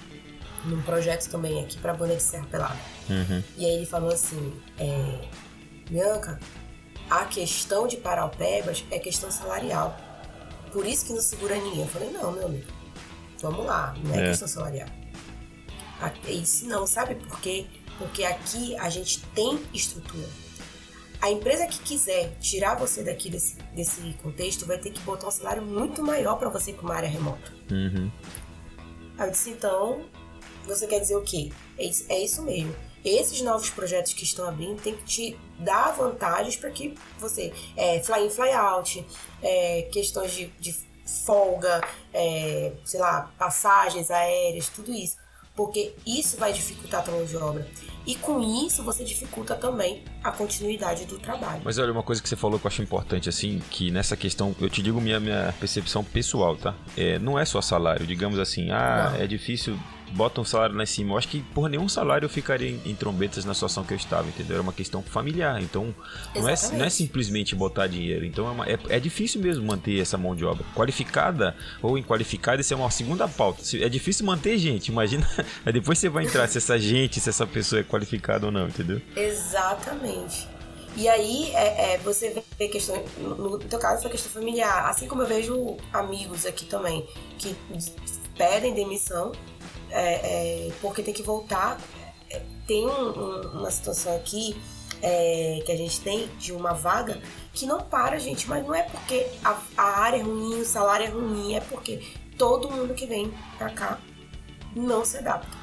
Num 0.66 0.82
projeto 0.82 1.30
também 1.30 1.64
aqui 1.64 1.78
para 1.78 1.92
a 1.92 1.96
banda 1.96 2.16
de 2.16 2.24
Serra 2.24 2.48
Pelada. 2.48 2.80
Uhum. 3.10 3.44
E 3.58 3.66
aí 3.66 3.76
ele 3.76 3.86
falou 3.86 4.12
assim: 4.12 4.54
é, 4.80 5.28
Bianca, 5.90 6.40
a 7.10 7.26
questão 7.26 7.88
de 7.88 7.98
Paraupebas 7.98 8.84
é 8.90 9.00
questão 9.00 9.30
salarial. 9.30 9.96
Por 10.72 10.86
isso 10.86 11.06
que 11.06 11.14
não 11.14 11.22
segura 11.22 11.56
ninguém. 11.56 11.82
Eu 11.82 11.88
falei: 11.88 12.10
não, 12.12 12.32
meu 12.32 12.48
amigo, 12.48 12.72
vamos 13.42 13.66
lá, 13.66 13.96
não 14.04 14.16
é, 14.16 14.26
é. 14.26 14.30
questão 14.30 14.48
salarial. 14.48 14.90
Isso 16.28 16.68
não, 16.68 16.86
sabe 16.86 17.16
por 17.16 17.40
quê? 17.40 17.66
Porque 17.98 18.24
aqui 18.24 18.76
a 18.78 18.90
gente 18.90 19.22
tem 19.28 19.62
estrutura. 19.74 20.28
A 21.22 21.32
empresa 21.32 21.66
que 21.66 21.80
quiser 21.80 22.36
tirar 22.40 22.76
você 22.76 23.04
daqui 23.04 23.30
desse, 23.30 23.58
desse 23.74 24.14
contexto 24.22 24.66
vai 24.66 24.78
ter 24.78 24.92
que 24.92 25.02
botar 25.02 25.28
um 25.28 25.32
salário 25.32 25.62
muito 25.62 26.04
maior 26.04 26.36
para 26.38 26.50
você 26.50 26.72
ir 26.72 26.74
para 26.76 26.86
uma 26.86 26.96
área 26.96 27.10
remota. 27.10 27.52
Uhum. 27.72 28.12
Aí 29.18 29.28
eu 29.28 29.32
disse, 29.32 29.50
então, 29.50 30.06
você 30.68 30.88
quer 30.88 31.00
dizer 31.00 31.16
o 31.16 31.22
quê? 31.22 31.52
É 31.78 31.86
isso, 31.86 32.06
é 32.10 32.20
isso 32.20 32.42
mesmo. 32.42 32.76
Esses 33.04 33.42
novos 33.42 33.70
projetos 33.70 34.14
que 34.14 34.24
estão 34.24 34.48
abrindo 34.48 34.82
tem 34.82 34.96
que 34.96 35.04
te 35.04 35.38
dar 35.60 35.92
vantagens 35.92 36.56
para 36.56 36.72
que 36.72 36.96
você. 37.20 37.54
É, 37.78 38.02
fly 38.02 38.26
in, 38.26 38.30
fly 38.30 38.52
out, 38.52 39.06
é, 39.44 39.84
questões 39.92 40.32
de, 40.32 40.48
de 40.60 40.76
folga, 41.24 41.82
é, 42.14 42.74
sei 42.84 43.00
lá, 43.00 43.32
passagens 43.38 44.10
aéreas, 44.10 44.70
tudo 44.70 44.92
isso 44.92 45.18
porque 45.56 45.94
isso 46.06 46.38
vai 46.38 46.52
dificultar 46.52 47.08
a 47.08 47.12
mão 47.12 47.24
de 47.24 47.38
obra. 47.38 47.66
E 48.06 48.16
com 48.16 48.40
isso 48.42 48.84
você 48.84 49.04
dificulta 49.04 49.56
também 49.56 50.04
a 50.24 50.32
continuidade 50.32 51.06
do 51.06 51.18
trabalho. 51.18 51.62
Mas 51.64 51.78
olha, 51.78 51.92
uma 51.92 52.04
coisa 52.04 52.22
que 52.22 52.28
você 52.28 52.36
falou 52.36 52.60
que 52.60 52.68
eu 52.68 52.70
acho 52.70 52.84
importante, 52.84 53.30
assim, 53.30 53.62
que 53.72 53.90
nessa 53.90 54.18
questão, 54.18 54.54
eu 54.60 54.70
te 54.70 54.84
digo 54.84 55.00
minha, 55.00 55.20
minha 55.20 55.54
percepção 55.60 56.04
pessoal, 56.04 56.56
tá? 56.58 56.76
É, 56.98 57.18
não 57.18 57.40
é 57.40 57.46
só 57.46 57.62
salário, 57.62 58.06
digamos 58.06 58.38
assim, 58.38 58.70
ah, 58.70 59.12
não. 59.14 59.22
é 59.22 59.26
difícil 59.26 59.80
bota 60.12 60.42
um 60.42 60.46
salário 60.46 60.76
lá 60.76 60.84
em 60.84 60.88
cima. 60.88 61.14
Eu 61.14 61.18
acho 61.18 61.28
que 61.28 61.42
por 61.42 61.70
nenhum 61.70 61.88
salário 61.90 62.26
eu 62.26 62.30
ficaria 62.30 62.70
em, 62.70 62.82
em, 62.86 62.96
trombetas 62.96 63.46
na 63.46 63.54
situação 63.54 63.84
que 63.84 63.94
eu 63.94 63.98
estava, 63.98 64.28
entendeu? 64.28 64.56
Era 64.56 64.62
uma 64.62 64.74
questão 64.74 65.02
familiar. 65.02 65.62
Então, 65.62 65.94
não 66.36 66.48
é, 66.48 66.56
não 66.74 66.86
é, 66.86 66.90
simplesmente 66.90 67.56
botar 67.56 67.88
dinheiro. 67.88 68.26
Então, 68.26 68.48
é, 68.48 68.52
uma, 68.52 68.66
é, 68.70 68.78
é, 68.90 69.00
difícil 69.00 69.42
mesmo 69.42 69.66
manter 69.66 70.00
essa 70.00 70.18
mão 70.18 70.36
de 70.36 70.46
obra. 70.46 70.66
Qualificada 70.76 71.56
ou 71.82 71.98
inqualificada, 71.98 72.62
isso 72.62 72.74
é 72.74 72.78
uma 72.78 72.92
segunda 72.92 73.28
pauta. 73.28 73.62
É 73.76 73.90
difícil 73.90 74.26
manter 74.26 74.58
gente. 74.58 74.90
Imagina, 74.90 75.28
depois 75.72 76.00
você 76.00 76.10
vai 76.10 76.26
entrar 76.26 76.48
se 76.48 76.58
essa 76.58 76.78
gente, 76.80 77.20
se 77.20 77.30
essa 77.30 77.46
pessoa 77.46 77.82
é 77.82 77.84
qualificada 77.84 78.46
ou 78.46 78.52
não, 78.52 78.68
entendeu? 78.68 79.02
Exatamente. 79.16 80.48
E 80.98 81.10
aí, 81.10 81.52
é, 81.54 81.94
é, 81.94 81.98
você 81.98 82.42
vê 82.58 82.70
questão, 82.70 83.04
no 83.20 83.60
teu 83.60 83.78
caso, 83.78 84.00
essa 84.00 84.10
questão 84.10 84.32
familiar. 84.32 84.90
Assim 84.90 85.08
como 85.08 85.24
eu 85.24 85.28
vejo 85.28 85.76
amigos 85.92 86.46
aqui 86.46 86.66
também 86.66 87.06
que 87.38 87.54
pedem 88.38 88.74
demissão 88.74 89.34
é, 89.92 90.68
é, 90.68 90.72
porque 90.82 91.02
tem 91.02 91.14
que 91.14 91.24
voltar. 91.24 91.80
É, 92.30 92.42
tem 92.68 92.86
um, 92.86 93.10
um, 93.10 93.42
uma 93.60 93.72
situação 93.72 94.16
aqui 94.16 94.56
é, 95.02 95.62
que 95.66 95.72
a 95.72 95.78
gente 95.78 96.02
tem 96.02 96.28
de 96.40 96.52
uma 96.52 96.74
vaga 96.74 97.22
que 97.54 97.66
não 97.66 97.82
para, 97.82 98.18
gente, 98.20 98.48
mas 98.50 98.66
não 98.66 98.74
é 98.74 98.84
porque 98.84 99.28
a, 99.44 99.58
a 99.78 100.00
área 100.02 100.18
é 100.18 100.22
ruim, 100.22 100.62
o 100.62 100.66
salário 100.66 101.06
é 101.06 101.10
ruim, 101.10 101.56
é 101.56 101.60
porque 101.60 102.02
todo 102.38 102.70
mundo 102.70 102.94
que 102.94 103.06
vem 103.06 103.34
pra 103.58 103.70
cá 103.70 104.00
não 104.76 105.06
se 105.06 105.18
adapta. 105.18 105.55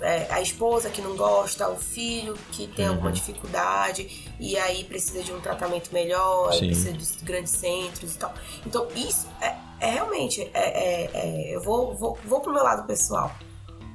É, 0.00 0.26
a 0.30 0.42
esposa 0.42 0.90
que 0.90 1.00
não 1.00 1.16
gosta, 1.16 1.68
o 1.68 1.76
filho 1.76 2.36
que 2.52 2.66
tem 2.66 2.84
uhum. 2.84 2.92
alguma 2.92 3.12
dificuldade 3.12 4.34
e 4.38 4.56
aí 4.58 4.84
precisa 4.84 5.22
de 5.22 5.32
um 5.32 5.40
tratamento 5.40 5.90
melhor, 5.92 6.48
precisa 6.56 6.92
de 6.92 7.24
grandes 7.24 7.52
centros 7.52 8.14
e 8.14 8.18
tal. 8.18 8.34
Então, 8.66 8.86
isso 8.94 9.26
é, 9.40 9.56
é 9.80 9.90
realmente, 9.90 10.42
é, 10.42 10.50
é, 10.54 11.10
é, 11.14 11.56
eu 11.56 11.62
vou, 11.62 11.94
vou, 11.94 12.18
vou 12.24 12.40
pro 12.40 12.52
meu 12.52 12.62
lado 12.62 12.86
pessoal. 12.86 13.34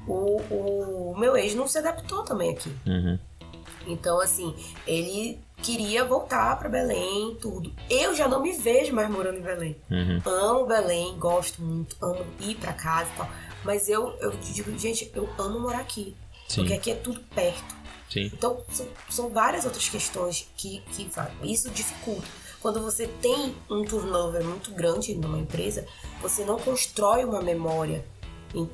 O, 0.07 0.41
o 0.49 1.15
meu 1.17 1.37
ex 1.37 1.53
não 1.53 1.67
se 1.67 1.77
adaptou 1.77 2.23
também 2.23 2.51
aqui. 2.51 2.75
Uhum. 2.87 3.19
Então, 3.87 4.19
assim, 4.19 4.55
ele 4.85 5.39
queria 5.61 6.03
voltar 6.03 6.57
para 6.57 6.69
Belém, 6.69 7.37
tudo. 7.39 7.71
Eu 7.89 8.15
já 8.15 8.27
não 8.27 8.41
me 8.41 8.51
vejo 8.53 8.93
mais 8.93 9.09
morando 9.09 9.37
em 9.37 9.41
Belém. 9.41 9.75
Uhum. 9.89 10.21
Amo 10.25 10.65
Belém, 10.65 11.15
gosto 11.17 11.61
muito, 11.61 11.95
amo 12.01 12.25
ir 12.39 12.55
para 12.55 12.73
casa 12.73 13.09
e 13.13 13.17
tal. 13.17 13.29
Mas 13.63 13.89
eu, 13.89 14.15
eu 14.19 14.31
digo, 14.31 14.77
gente, 14.77 15.11
eu 15.13 15.29
amo 15.37 15.59
morar 15.59 15.79
aqui. 15.79 16.15
Sim. 16.47 16.61
Porque 16.61 16.73
aqui 16.73 16.91
é 16.91 16.95
tudo 16.95 17.19
perto. 17.33 17.75
Sim. 18.09 18.29
Então, 18.33 18.61
são, 18.69 18.87
são 19.09 19.29
várias 19.29 19.63
outras 19.63 19.87
questões 19.87 20.47
que, 20.57 20.81
que 20.91 21.09
isso 21.43 21.69
dificulta. 21.69 22.27
Quando 22.59 22.81
você 22.81 23.07
tem 23.21 23.55
um 23.69 23.83
turnover 23.83 24.43
muito 24.43 24.71
grande 24.71 25.15
numa 25.15 25.39
empresa, 25.39 25.85
você 26.21 26.43
não 26.43 26.59
constrói 26.59 27.23
uma 27.23 27.41
memória 27.41 28.05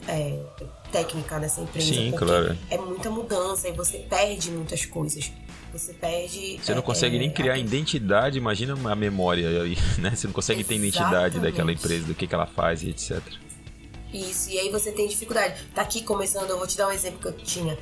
é, 0.07 0.43
técnica 0.91 1.39
dessa 1.39 1.61
empresa. 1.61 1.93
Sim, 1.93 2.11
claro. 2.11 2.57
É 2.69 2.77
muita 2.77 3.09
mudança 3.09 3.69
e 3.69 3.71
você 3.71 3.99
perde 3.99 4.51
muitas 4.51 4.85
coisas. 4.85 5.31
Você 5.71 5.93
perde. 5.93 6.59
Você 6.61 6.71
não 6.73 6.79
é, 6.79 6.83
consegue 6.83 7.15
é, 7.17 7.19
nem 7.19 7.31
criar 7.31 7.53
a... 7.53 7.57
identidade, 7.57 8.37
imagina 8.37 8.73
a 8.91 8.95
memória 8.95 9.47
aí, 9.61 9.77
né? 9.99 10.15
Você 10.15 10.27
não 10.27 10.33
consegue 10.33 10.61
Exatamente. 10.61 10.93
ter 10.93 10.99
identidade 10.99 11.39
daquela 11.39 11.71
empresa, 11.71 12.07
do 12.07 12.15
que, 12.15 12.27
que 12.27 12.33
ela 12.33 12.47
faz 12.47 12.83
e 12.83 12.89
etc. 12.89 13.21
Isso, 14.13 14.49
e 14.49 14.59
aí 14.59 14.69
você 14.71 14.91
tem 14.91 15.07
dificuldade. 15.07 15.67
Tá 15.73 15.81
aqui 15.81 16.01
começando, 16.01 16.49
eu 16.49 16.57
vou 16.57 16.67
te 16.67 16.77
dar 16.77 16.87
um 16.87 16.91
exemplo 16.91 17.19
que 17.19 17.27
eu 17.27 17.33
tinha. 17.33 17.77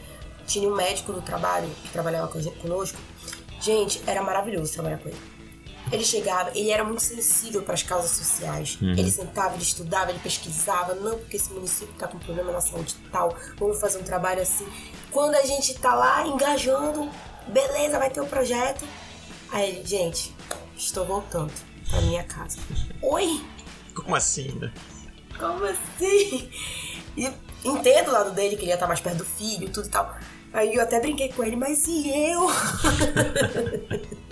Tinha 0.48 0.70
um 0.70 0.76
médico 0.76 1.12
no 1.12 1.22
trabalho 1.22 1.70
que 1.84 1.90
trabalhava 1.90 2.28
conosco. 2.62 2.98
Gente, 3.62 4.02
era 4.06 4.22
maravilhoso 4.22 4.74
trabalhar 4.74 4.98
com 5.00 5.10
ele 5.10 5.36
ele 5.92 6.04
chegava, 6.04 6.52
ele 6.56 6.70
era 6.70 6.84
muito 6.84 7.02
sensível 7.02 7.62
para 7.62 7.74
as 7.74 7.84
causas 7.84 8.12
sociais. 8.12 8.78
Uhum. 8.82 8.92
Ele 8.92 9.12
sentava, 9.12 9.54
ele 9.54 9.64
estudava, 9.64 10.12
ele 10.12 10.20
pesquisava. 10.20 10.96
Não, 10.96 11.18
porque 11.18 11.38
esse 11.38 11.52
município 11.54 11.94
está 11.94 12.08
com 12.08 12.18
problema 12.18 12.52
na 12.52 12.62
saúde 12.62 12.96
tal, 13.12 13.36
vamos 13.58 13.80
fazer 13.80 14.00
um 14.00 14.04
trabalho 14.04 14.42
assim. 14.42 14.68
Quando 15.12 15.36
a 15.36 15.44
gente 15.44 15.74
tá 15.76 15.94
lá 15.94 16.26
engajando, 16.28 17.10
beleza, 17.48 18.00
vai 18.00 18.10
ter 18.10 18.22
o 18.22 18.24
um 18.24 18.28
projeto. 18.28 18.86
Aí 19.52 19.70
ele, 19.70 19.86
gente, 19.86 20.36
estou 20.76 21.06
voltando 21.06 21.54
para 21.90 22.02
minha 22.02 22.24
casa. 22.24 22.58
Oi? 23.02 23.42
Como 23.94 24.16
assim, 24.16 24.52
né? 24.54 24.74
Como 25.40 25.66
assim? 25.66 26.50
E 27.18 27.32
entendo 27.64 28.10
o 28.10 28.12
lado 28.12 28.32
dele, 28.32 28.56
que 28.56 28.64
ele 28.64 28.70
ia 28.70 28.76
estar 28.76 28.88
mais 28.88 29.00
perto 29.00 29.20
do 29.20 29.26
filho, 29.26 29.70
tudo 29.70 29.88
e 29.88 29.92
tal. 29.92 30.18
Aí 30.54 30.76
eu 30.76 30.82
até 30.82 31.00
brinquei 31.00 31.32
com 31.32 31.44
ele, 31.44 31.56
mas 31.56 31.86
e 31.88 32.10
eu? 32.10 32.48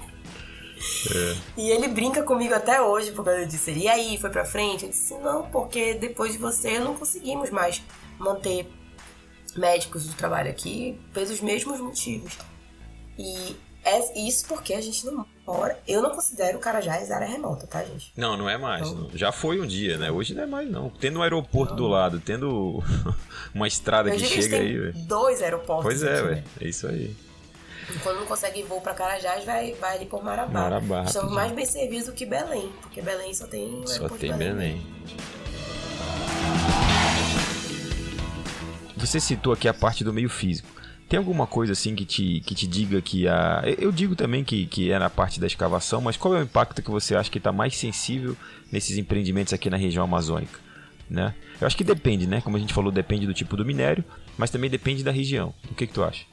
É. 1.15 1.35
E 1.57 1.69
ele 1.69 1.87
brinca 1.87 2.23
comigo 2.23 2.53
até 2.53 2.81
hoje 2.81 3.11
por 3.11 3.23
causa 3.23 3.45
disso. 3.45 3.69
E 3.69 3.87
aí, 3.87 4.17
foi 4.17 4.29
pra 4.29 4.45
frente? 4.45 4.83
Eu 4.83 4.89
disse, 4.89 5.13
não, 5.19 5.49
porque 5.49 5.93
depois 5.93 6.33
de 6.33 6.37
você 6.37 6.79
não 6.79 6.93
conseguimos 6.95 7.49
mais 7.49 7.81
manter 8.17 8.69
médicos 9.55 10.05
do 10.05 10.15
trabalho 10.15 10.49
aqui 10.49 10.99
pelos 11.13 11.39
mesmos 11.41 11.79
motivos. 11.79 12.37
E 13.17 13.55
é 13.83 14.19
isso 14.19 14.45
porque 14.47 14.73
a 14.73 14.81
gente 14.81 15.05
não 15.05 15.25
mora. 15.45 15.77
Eu 15.87 16.01
não 16.01 16.11
considero 16.11 16.59
Carajás 16.59 17.11
área 17.11 17.27
remota, 17.27 17.67
tá, 17.67 17.83
gente? 17.83 18.11
Não, 18.15 18.37
não 18.37 18.49
é 18.49 18.57
mais. 18.57 18.87
Então, 18.87 19.09
Já 19.13 19.31
foi 19.31 19.59
um 19.59 19.65
dia, 19.65 19.97
né? 19.97 20.11
Hoje 20.11 20.33
não 20.33 20.43
é 20.43 20.45
mais, 20.45 20.69
não. 20.69 20.89
Tendo 20.89 21.19
um 21.19 21.21
aeroporto 21.21 21.73
não. 21.73 21.77
do 21.77 21.87
lado, 21.87 22.19
tendo 22.19 22.83
uma 23.53 23.67
estrada 23.67 24.09
Eu 24.09 24.15
que 24.15 24.25
chega 24.25 24.57
aí, 24.57 24.77
velho. 24.77 24.93
Dois 25.05 25.41
aeroportos. 25.41 25.85
Pois 25.85 26.03
é, 26.03 26.21
velho. 26.21 26.43
É 26.61 26.67
isso 26.67 26.87
aí. 26.87 27.15
Quando 28.01 28.19
não 28.19 28.25
consegue 28.25 28.63
voo 28.63 28.79
para 28.79 28.93
Carajás, 28.93 29.43
vai, 29.43 29.73
vai 29.73 29.97
ali 29.97 30.05
por 30.05 30.23
Marabá. 30.23 30.61
Marabá 30.61 31.03
Estamos 31.03 31.33
mais 31.33 31.51
bem 31.51 31.65
servidos 31.65 32.05
do 32.05 32.13
que 32.13 32.25
Belém, 32.25 32.71
porque 32.81 33.01
Belém 33.01 33.33
só 33.33 33.45
tem 33.45 33.85
Só 33.85 34.07
tem 34.07 34.31
Belém. 34.35 34.81
Belém. 34.81 34.87
Você 38.95 39.19
citou 39.19 39.51
aqui 39.51 39.67
a 39.67 39.73
parte 39.73 40.01
do 40.03 40.13
meio 40.13 40.29
físico. 40.29 40.69
Tem 41.13 41.19
alguma 41.19 41.45
coisa 41.45 41.73
assim 41.73 41.93
que 41.93 42.05
te, 42.05 42.39
que 42.39 42.55
te 42.55 42.65
diga 42.65 42.99
que 42.99 43.27
a. 43.27 43.61
Eu 43.77 43.91
digo 43.91 44.15
também 44.15 44.43
que, 44.43 44.65
que 44.65 44.91
é 44.91 44.97
na 44.97 45.11
parte 45.11 45.39
da 45.39 45.45
escavação, 45.45 46.01
mas 46.01 46.17
qual 46.17 46.33
é 46.33 46.39
o 46.39 46.41
impacto 46.41 46.81
que 46.81 46.89
você 46.89 47.15
acha 47.15 47.29
que 47.29 47.37
está 47.37 47.51
mais 47.51 47.77
sensível 47.77 48.35
nesses 48.71 48.97
empreendimentos 48.97 49.53
aqui 49.53 49.69
na 49.69 49.77
região 49.77 50.03
amazônica? 50.03 50.59
Né? 51.07 51.35
Eu 51.61 51.67
acho 51.67 51.77
que 51.77 51.83
depende, 51.83 52.25
né? 52.25 52.41
Como 52.41 52.57
a 52.57 52.59
gente 52.59 52.73
falou, 52.73 52.91
depende 52.91 53.27
do 53.27 53.33
tipo 53.35 53.55
do 53.55 53.63
minério, 53.63 54.03
mas 54.39 54.49
também 54.49 54.71
depende 54.71 55.03
da 55.03 55.11
região. 55.11 55.53
O 55.69 55.75
que, 55.75 55.85
que 55.85 55.93
tu 55.93 56.03
acha? 56.03 56.25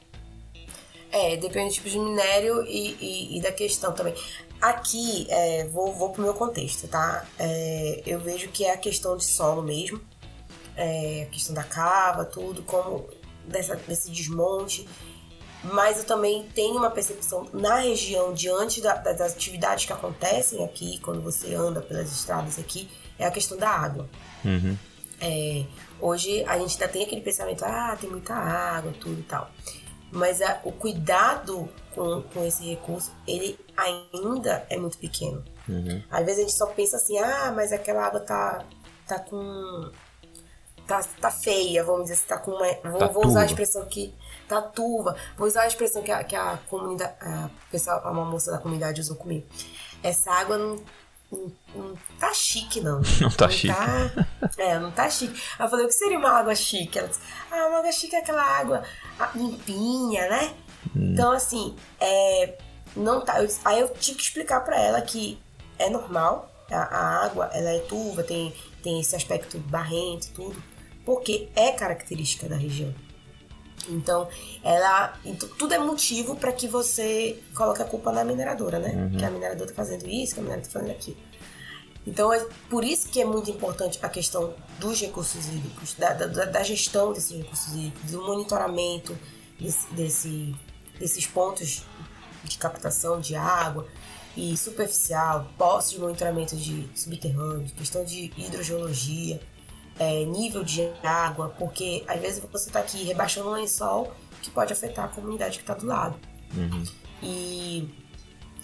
É, 1.11 1.37
depende 1.37 1.69
do 1.69 1.73
tipo 1.75 1.87
de 1.87 1.99
minério 1.99 2.65
e, 2.65 2.97
e, 2.99 3.37
e 3.37 3.41
da 3.43 3.51
questão 3.51 3.93
também. 3.93 4.15
Aqui, 4.59 5.27
é, 5.29 5.67
vou, 5.67 5.93
vou 5.93 6.09
pro 6.09 6.23
meu 6.23 6.33
contexto, 6.33 6.87
tá? 6.87 7.23
É, 7.37 8.01
eu 8.07 8.19
vejo 8.19 8.47
que 8.47 8.65
é 8.65 8.73
a 8.73 8.77
questão 8.77 9.15
de 9.15 9.25
solo 9.25 9.61
mesmo, 9.61 10.01
é, 10.75 11.27
a 11.29 11.31
questão 11.31 11.53
da 11.53 11.63
cava, 11.63 12.25
tudo, 12.25 12.63
como 12.63 13.20
dessa, 13.47 13.75
desse 13.75 14.09
desmonte. 14.11 14.87
mas 15.63 15.99
eu 15.99 16.03
também 16.05 16.47
tenho 16.55 16.77
uma 16.77 16.89
percepção 16.89 17.47
na 17.53 17.75
região, 17.75 18.33
diante 18.33 18.81
da, 18.81 18.95
da, 18.95 19.13
das 19.13 19.33
atividades 19.33 19.85
que 19.85 19.93
acontecem 19.93 20.63
aqui, 20.63 20.99
quando 20.99 21.21
você 21.21 21.53
anda 21.53 21.81
pelas 21.81 22.11
estradas 22.11 22.57
aqui, 22.57 22.89
é 23.19 23.25
a 23.25 23.31
questão 23.31 23.57
da 23.57 23.69
água. 23.69 24.09
Uhum. 24.43 24.77
É, 25.21 25.63
hoje 25.99 26.43
a 26.45 26.57
gente 26.57 26.73
ainda 26.73 26.87
tem 26.87 27.03
aquele 27.03 27.21
pensamento, 27.21 27.63
ah, 27.63 27.95
tem 27.99 28.09
muita 28.09 28.33
água, 28.33 28.91
tudo 28.99 29.19
e 29.19 29.23
tal. 29.23 29.51
Mas 30.11 30.41
a, 30.41 30.59
o 30.63 30.71
cuidado 30.71 31.69
com, 31.93 32.21
com 32.23 32.45
esse 32.45 32.65
recurso, 32.65 33.11
ele 33.27 33.57
ainda 33.77 34.65
é 34.69 34.77
muito 34.77 34.97
pequeno. 34.97 35.43
Uhum. 35.69 36.03
Às 36.09 36.25
vezes 36.25 36.39
a 36.39 36.41
gente 36.41 36.57
só 36.57 36.65
pensa 36.67 36.97
assim, 36.97 37.17
ah, 37.19 37.53
mas 37.55 37.71
aquela 37.71 38.05
água 38.05 38.19
tá, 38.19 38.65
tá 39.07 39.19
com. 39.19 39.91
Tá, 40.91 41.01
tá 41.21 41.31
feia, 41.31 41.83
vamos 41.85 42.09
dizer 42.09 42.19
tá 42.25 42.37
com 42.37 42.51
uma. 42.51 42.65
Vou, 42.89 42.99
Tá 42.99 43.07
vou 43.07 43.25
usar 43.25 43.41
a 43.41 43.45
expressão 43.45 43.85
que. 43.85 44.13
Tá 44.47 44.61
turva. 44.61 45.15
Vou 45.37 45.47
usar 45.47 45.61
a 45.61 45.67
expressão 45.67 46.03
que 46.03 46.11
a, 46.11 46.21
que 46.23 46.35
a 46.35 46.57
comunidade. 46.69 47.13
A 47.21 47.49
pessoa, 47.71 47.99
uma 48.11 48.25
moça 48.25 48.51
da 48.51 48.57
comunidade 48.57 48.99
usou 48.99 49.15
comigo. 49.15 49.47
Essa 50.03 50.31
água 50.31 50.57
não. 50.57 50.75
Não, 51.31 51.49
não 51.73 51.97
tá 52.19 52.33
chique, 52.33 52.81
não. 52.81 52.99
Não 53.21 53.29
tá 53.31 53.47
chique. 53.47 53.73
Tá, 53.73 54.11
é, 54.57 54.77
não 54.79 54.91
tá 54.91 55.09
chique. 55.09 55.41
Ela 55.57 55.69
falou, 55.69 55.85
o 55.85 55.87
que 55.87 55.93
seria 55.93 56.19
uma 56.19 56.29
água 56.31 56.53
chique? 56.53 56.99
Ela 56.99 57.07
disse, 57.07 57.21
ah, 57.49 57.67
uma 57.67 57.77
água 57.79 57.91
chique 57.93 58.13
é 58.13 58.19
aquela 58.19 58.43
água 58.43 58.83
ah, 59.17 59.31
limpinha, 59.33 60.27
né? 60.29 60.53
Então, 60.93 61.31
assim, 61.31 61.73
é, 62.01 62.57
não 62.97 63.21
tá. 63.23 63.41
eu- 63.41 63.49
aí 63.63 63.79
eu 63.79 63.87
tive 63.93 64.17
que 64.17 64.23
explicar 64.23 64.59
pra 64.65 64.77
ela 64.77 65.01
que 65.01 65.41
é 65.79 65.89
normal, 65.89 66.51
a, 66.69 66.75
a 66.81 67.25
água 67.25 67.49
ela 67.53 67.69
é 67.69 67.79
turva, 67.79 68.23
tem, 68.23 68.53
tem 68.83 68.99
esse 68.99 69.15
aspecto 69.15 69.57
barrento, 69.57 70.33
tudo, 70.33 70.61
porque 71.05 71.49
é 71.55 71.71
característica 71.71 72.47
da 72.47 72.55
região. 72.55 72.93
Então, 73.89 74.27
ela. 74.63 75.17
Então, 75.25 75.49
tudo 75.57 75.73
é 75.73 75.79
motivo 75.79 76.35
para 76.35 76.51
que 76.51 76.67
você 76.67 77.41
coloque 77.55 77.81
a 77.81 77.85
culpa 77.85 78.11
na 78.11 78.23
mineradora, 78.23 78.77
né? 78.79 79.09
Que 79.17 79.25
a 79.25 79.31
mineradora 79.31 79.69
tá 79.69 79.75
fazendo 79.75 80.07
isso, 80.07 80.35
que 80.35 80.39
a 80.39 80.43
mineradora 80.43 80.71
tá 80.71 80.79
fazendo 80.79 80.91
aquilo. 80.95 81.17
Então, 82.05 82.31
é 82.33 82.43
por 82.69 82.83
isso 82.83 83.09
que 83.09 83.21
é 83.21 83.25
muito 83.25 83.49
importante 83.51 83.99
a 84.01 84.09
questão 84.09 84.53
dos 84.79 84.99
recursos 85.01 85.47
hídricos, 85.47 85.93
da, 85.95 86.13
da, 86.13 86.45
da 86.45 86.63
gestão 86.63 87.11
desses 87.13 87.35
recursos 87.37 87.73
hídricos, 87.73 88.11
do 88.11 88.21
monitoramento 88.23 89.17
desse, 89.59 89.87
desse- 89.93 90.55
desses 90.99 91.25
pontos 91.27 91.83
de 92.43 92.57
captação 92.57 93.19
de 93.19 93.35
água 93.35 93.87
e 94.35 94.55
superficial, 94.57 95.47
postos 95.57 95.93
de 95.93 95.99
monitoramento 95.99 96.55
de 96.55 96.87
subterrâneo, 96.95 97.69
questão 97.77 98.03
de 98.03 98.31
hidrogeologia, 98.37 99.39
é, 100.01 100.25
nível 100.25 100.63
de 100.63 100.81
água, 101.03 101.53
porque 101.59 102.03
às 102.07 102.19
vezes 102.19 102.43
você 102.51 102.69
está 102.69 102.79
aqui 102.79 103.03
rebaixando 103.03 103.49
um 103.49 103.53
lençol 103.53 104.11
que 104.41 104.49
pode 104.49 104.73
afetar 104.73 105.05
a 105.05 105.07
comunidade 105.09 105.57
que 105.57 105.63
está 105.63 105.75
do 105.75 105.85
lado. 105.85 106.17
Uhum. 106.57 106.83
E 107.21 107.87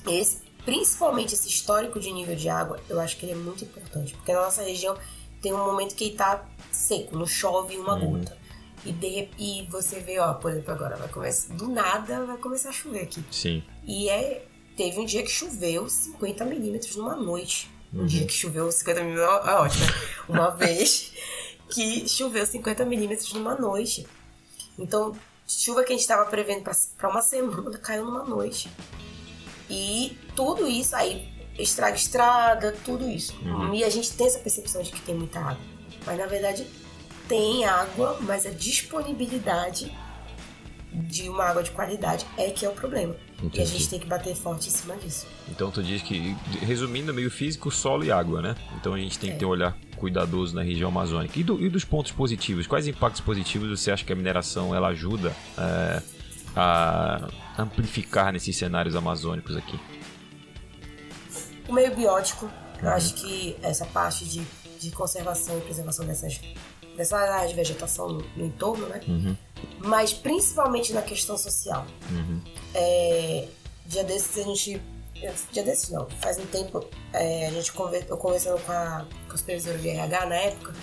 esse, 0.08 0.40
principalmente 0.66 1.36
esse 1.36 1.48
histórico 1.48 2.00
de 2.00 2.12
nível 2.12 2.36
de 2.36 2.50
água, 2.50 2.80
eu 2.90 3.00
acho 3.00 3.18
que 3.18 3.26
ele 3.28 3.34
é 3.34 3.36
muito 3.36 3.64
importante, 3.64 4.16
porque 4.16 4.34
na 4.34 4.42
nossa 4.42 4.64
região 4.64 4.98
tem 5.40 5.54
um 5.54 5.64
momento 5.64 5.94
que 5.94 6.06
está 6.06 6.44
seco, 6.72 7.16
não 7.16 7.28
chove 7.28 7.78
uma 7.78 7.94
Uhum. 7.94 8.18
gota. 8.18 8.36
E, 8.84 8.92
de, 8.92 9.30
e 9.38 9.68
você 9.70 10.00
vê, 10.00 10.18
ó, 10.18 10.34
por 10.34 10.50
exemplo, 10.50 10.72
agora 10.74 10.96
vai 10.96 11.08
começar, 11.10 11.54
do 11.54 11.68
nada 11.68 12.26
vai 12.26 12.38
começar 12.38 12.70
a 12.70 12.72
chover 12.72 13.04
aqui. 13.04 13.24
Sim. 13.30 13.62
E 13.86 14.10
é, 14.10 14.44
teve 14.76 15.00
um 15.00 15.06
dia 15.06 15.22
que 15.22 15.30
choveu 15.30 15.88
50 15.88 16.46
milímetros 16.46 16.96
numa 16.96 17.16
noite. 17.16 17.70
Um 17.98 18.02
Uhum. 18.02 18.06
dia 18.06 18.26
que 18.28 18.34
choveu 18.34 18.72
50 18.72 19.02
milímetros, 19.02 19.48
é 19.48 19.54
ótimo. 19.56 19.86
né? 19.86 19.94
Uma 20.30 20.50
vez 20.56 21.12
que 21.70 22.08
choveu 22.08 22.46
50 22.46 22.86
milímetros 22.86 23.34
numa 23.34 23.56
noite. 23.56 24.06
Então, 24.78 25.16
chuva 25.48 25.84
que 25.84 25.90
a 25.92 25.96
gente 25.96 26.02
estava 26.02 26.26
prevendo 26.30 26.64
para 26.98 27.10
uma 27.10 27.22
semana 27.22 27.78
caiu 27.80 28.06
numa 28.06 28.24
noite. 28.24 28.70
E 29.70 30.18
tudo 30.36 30.68
isso 30.68 30.96
aí 30.96 31.28
estraga 31.58 31.96
estrada, 31.96 32.72
tudo 32.86 33.10
isso. 33.10 33.34
Uhum. 33.44 33.74
E 33.74 33.84
a 33.84 33.90
gente 33.90 34.14
tem 34.14 34.28
essa 34.28 34.40
percepção 34.40 34.82
de 34.82 34.92
que 34.92 35.02
tem 35.02 35.16
muita 35.16 35.40
água. 35.40 35.64
Mas 36.06 36.18
na 36.18 36.28
verdade 36.28 36.68
tem 37.28 37.66
água, 37.66 38.18
mas 38.22 38.46
a 38.46 38.52
disponibilidade 38.52 39.92
de 40.94 41.28
uma 41.30 41.46
água 41.46 41.64
de 41.64 41.72
qualidade 41.72 42.26
é 42.38 42.50
que 42.52 42.66
é 42.66 42.70
o 42.70 42.74
problema. 42.74 43.16
E 43.40 43.44
a 43.44 43.46
Entendi. 43.46 43.66
gente 43.68 43.90
tem 43.90 44.00
que 44.00 44.08
bater 44.08 44.36
forte 44.36 44.68
em 44.68 44.72
cima 44.72 44.96
disso. 44.98 45.28
Então 45.50 45.70
tu 45.70 45.84
diz 45.84 46.02
que, 46.02 46.36
resumindo, 46.62 47.12
é 47.12 47.14
meio 47.14 47.30
físico, 47.30 47.70
solo 47.70 48.04
e 48.04 48.12
água, 48.12 48.42
né? 48.42 48.56
Então 48.80 48.94
a 48.96 48.98
gente 48.98 49.20
tem 49.20 49.30
que 49.30 49.36
É. 49.36 49.40
ter 49.40 49.46
um 49.46 49.50
olhar 49.50 49.78
cuidadoso 49.96 50.56
na 50.56 50.64
região 50.64 50.90
amazônica. 50.90 51.38
E, 51.40 51.44
do- 51.44 51.64
e 51.64 51.70
dos 51.70 51.86
pontos 51.86 52.12
positivos? 52.12 52.66
Quais 52.66 52.88
impactos 52.88 53.22
positivos 53.22 53.70
você 53.80 53.92
acha 53.92 54.04
que 54.04 54.12
a 54.12 54.16
mineração 54.16 54.74
ela 54.74 54.88
ajuda 54.88 55.36
é, 55.58 56.02
a 56.56 57.28
amplificar 57.60 58.34
nesses 58.34 58.58
cenários 58.58 58.96
amazônicos 58.96 59.56
aqui? 59.56 59.80
O 61.68 61.74
meio 61.74 61.94
biótico, 61.96 62.50
eu 62.82 62.88
Uhum. 62.88 62.96
acho 62.96 63.14
que 63.16 63.56
essa 63.62 63.86
parte 63.86 64.26
de, 64.26 64.42
de 64.80 64.90
conservação 64.92 65.58
e 65.58 65.62
preservação 65.62 66.06
dessas, 66.06 66.40
dessa 66.96 67.18
área 67.18 67.48
de 67.48 67.54
vegetação 67.54 68.08
no, 68.10 68.24
no 68.36 68.46
entorno, 68.46 68.88
né? 68.88 69.02
Uhum. 69.08 69.36
Mas 69.80 70.14
principalmente 70.14 70.94
na 70.94 71.02
questão 71.02 71.38
social. 71.38 71.86
Uhum. 72.10 72.42
É, 72.74 73.48
dia 73.86 74.04
desses 74.04 74.38
a 74.38 74.44
gente. 74.44 74.82
Dia 75.52 75.64
desses 75.64 75.90
não, 75.90 76.08
faz 76.22 76.38
um 76.38 76.46
tempo 76.46 76.86
é, 77.12 77.48
a 77.48 77.52
gente 77.52 77.72
conver, 77.74 78.06
eu 78.08 78.18
conversando 78.18 78.62
com 78.64 78.72
a, 78.72 79.08
com 79.28 79.34
a 79.34 79.38
supervisora 79.38 79.76
de 79.80 79.90
RH 79.90 80.26
na 80.28 80.36
época, 80.36 80.76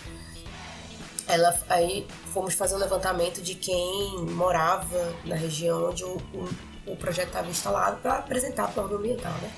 ela, 1.28 1.56
aí 1.68 2.04
fomos 2.32 2.54
fazer 2.54 2.74
um 2.74 2.78
levantamento 2.78 3.40
de 3.40 3.54
quem 3.54 4.24
morava 4.30 5.14
na 5.24 5.36
região 5.36 5.88
onde 5.88 6.04
o, 6.04 6.16
o, 6.16 6.92
o 6.92 6.96
projeto 6.96 7.28
estava 7.28 7.48
instalado 7.48 7.98
para 8.02 8.14
apresentar 8.18 8.72
para 8.72 8.80
o 8.80 8.84
órgão 8.84 8.98
ambiental, 8.98 9.32
né? 9.34 9.52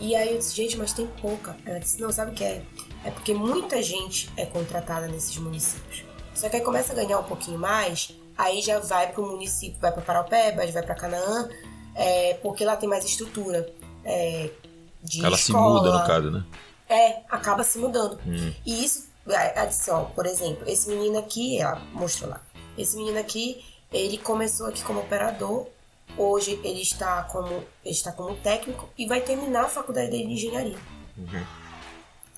E 0.00 0.16
aí 0.16 0.32
eu 0.32 0.38
disse, 0.38 0.56
gente, 0.56 0.78
mas 0.78 0.94
tem 0.94 1.06
pouca. 1.06 1.56
Ela 1.64 1.78
disse, 1.78 2.00
não, 2.00 2.10
sabe 2.10 2.32
o 2.32 2.34
que 2.34 2.42
é? 2.42 2.62
É 3.04 3.10
porque 3.10 3.34
muita 3.34 3.82
gente 3.82 4.30
é 4.36 4.46
contratada 4.46 5.06
nesses 5.06 5.36
municípios. 5.36 6.04
Só 6.34 6.48
que 6.48 6.56
aí 6.56 6.62
começa 6.62 6.92
a 6.92 6.96
ganhar 6.96 7.18
um 7.18 7.24
pouquinho 7.24 7.58
mais, 7.58 8.14
aí 8.36 8.62
já 8.62 8.78
vai 8.78 9.12
para 9.12 9.20
o 9.20 9.26
município, 9.26 9.78
vai 9.80 9.92
para 9.92 10.02
Paraupebas, 10.02 10.70
vai 10.70 10.82
para 10.82 10.94
Canaã, 10.94 11.48
é, 11.94 12.34
porque 12.34 12.64
lá 12.64 12.76
tem 12.76 12.88
mais 12.88 13.04
estrutura. 13.04 13.70
É, 14.04 14.50
de 15.02 15.24
Ela 15.24 15.36
se 15.36 15.50
escola. 15.50 15.82
muda, 15.82 15.98
no 15.98 16.06
caso, 16.06 16.30
né? 16.30 16.44
É, 16.88 17.22
acaba 17.30 17.64
se 17.64 17.78
mudando. 17.78 18.18
Hum. 18.26 18.52
E 18.66 18.84
isso, 18.84 19.08
adição, 19.56 20.10
por 20.14 20.26
exemplo, 20.26 20.64
esse 20.66 20.88
menino 20.90 21.18
aqui, 21.18 21.58
ela 21.58 21.76
mostrou 21.92 22.30
lá. 22.30 22.40
Esse 22.76 22.96
menino 22.96 23.18
aqui, 23.18 23.64
ele 23.92 24.18
começou 24.18 24.66
aqui 24.66 24.82
como 24.82 25.00
operador. 25.00 25.66
Hoje 26.16 26.60
ele 26.64 26.82
está 26.82 27.22
como, 27.24 27.48
ele 27.84 27.94
está 27.94 28.12
como 28.12 28.34
técnico 28.36 28.88
e 28.98 29.06
vai 29.06 29.20
terminar 29.20 29.64
a 29.66 29.68
faculdade 29.68 30.10
dele 30.10 30.26
de 30.26 30.32
engenharia. 30.32 30.78
Uhum. 31.16 31.44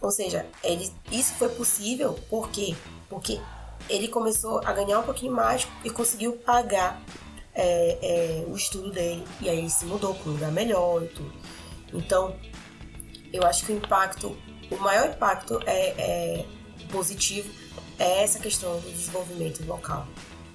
Ou 0.02 0.10
seja, 0.10 0.46
ele, 0.62 0.92
isso 1.10 1.32
foi 1.34 1.48
possível 1.48 2.18
por 2.28 2.50
quê? 2.50 2.76
Porque 3.08 3.40
ele 3.88 4.08
começou 4.08 4.60
a 4.64 4.72
ganhar 4.72 4.98
um 4.98 5.02
pouquinho 5.02 5.32
mais 5.32 5.66
e 5.84 5.90
conseguiu 5.90 6.34
pagar 6.34 7.00
é, 7.54 7.98
é, 8.02 8.44
o 8.46 8.56
estudo 8.56 8.90
dele. 8.90 9.24
E 9.40 9.48
aí 9.48 9.58
ele 9.58 9.70
se 9.70 9.84
mudou 9.84 10.14
para 10.14 10.30
um 10.30 10.32
lugar 10.34 10.52
melhor 10.52 11.02
e 11.02 11.08
tudo. 11.08 11.32
Então, 11.92 12.36
eu 13.32 13.42
acho 13.44 13.64
que 13.66 13.72
o 13.72 13.76
impacto, 13.76 14.36
o 14.70 14.76
maior 14.76 15.10
impacto 15.10 15.60
é, 15.66 15.88
é 15.98 16.46
positivo 16.90 17.50
é 17.98 18.22
essa 18.22 18.38
questão 18.38 18.78
do 18.80 18.90
desenvolvimento 18.90 19.64
local. 19.66 20.06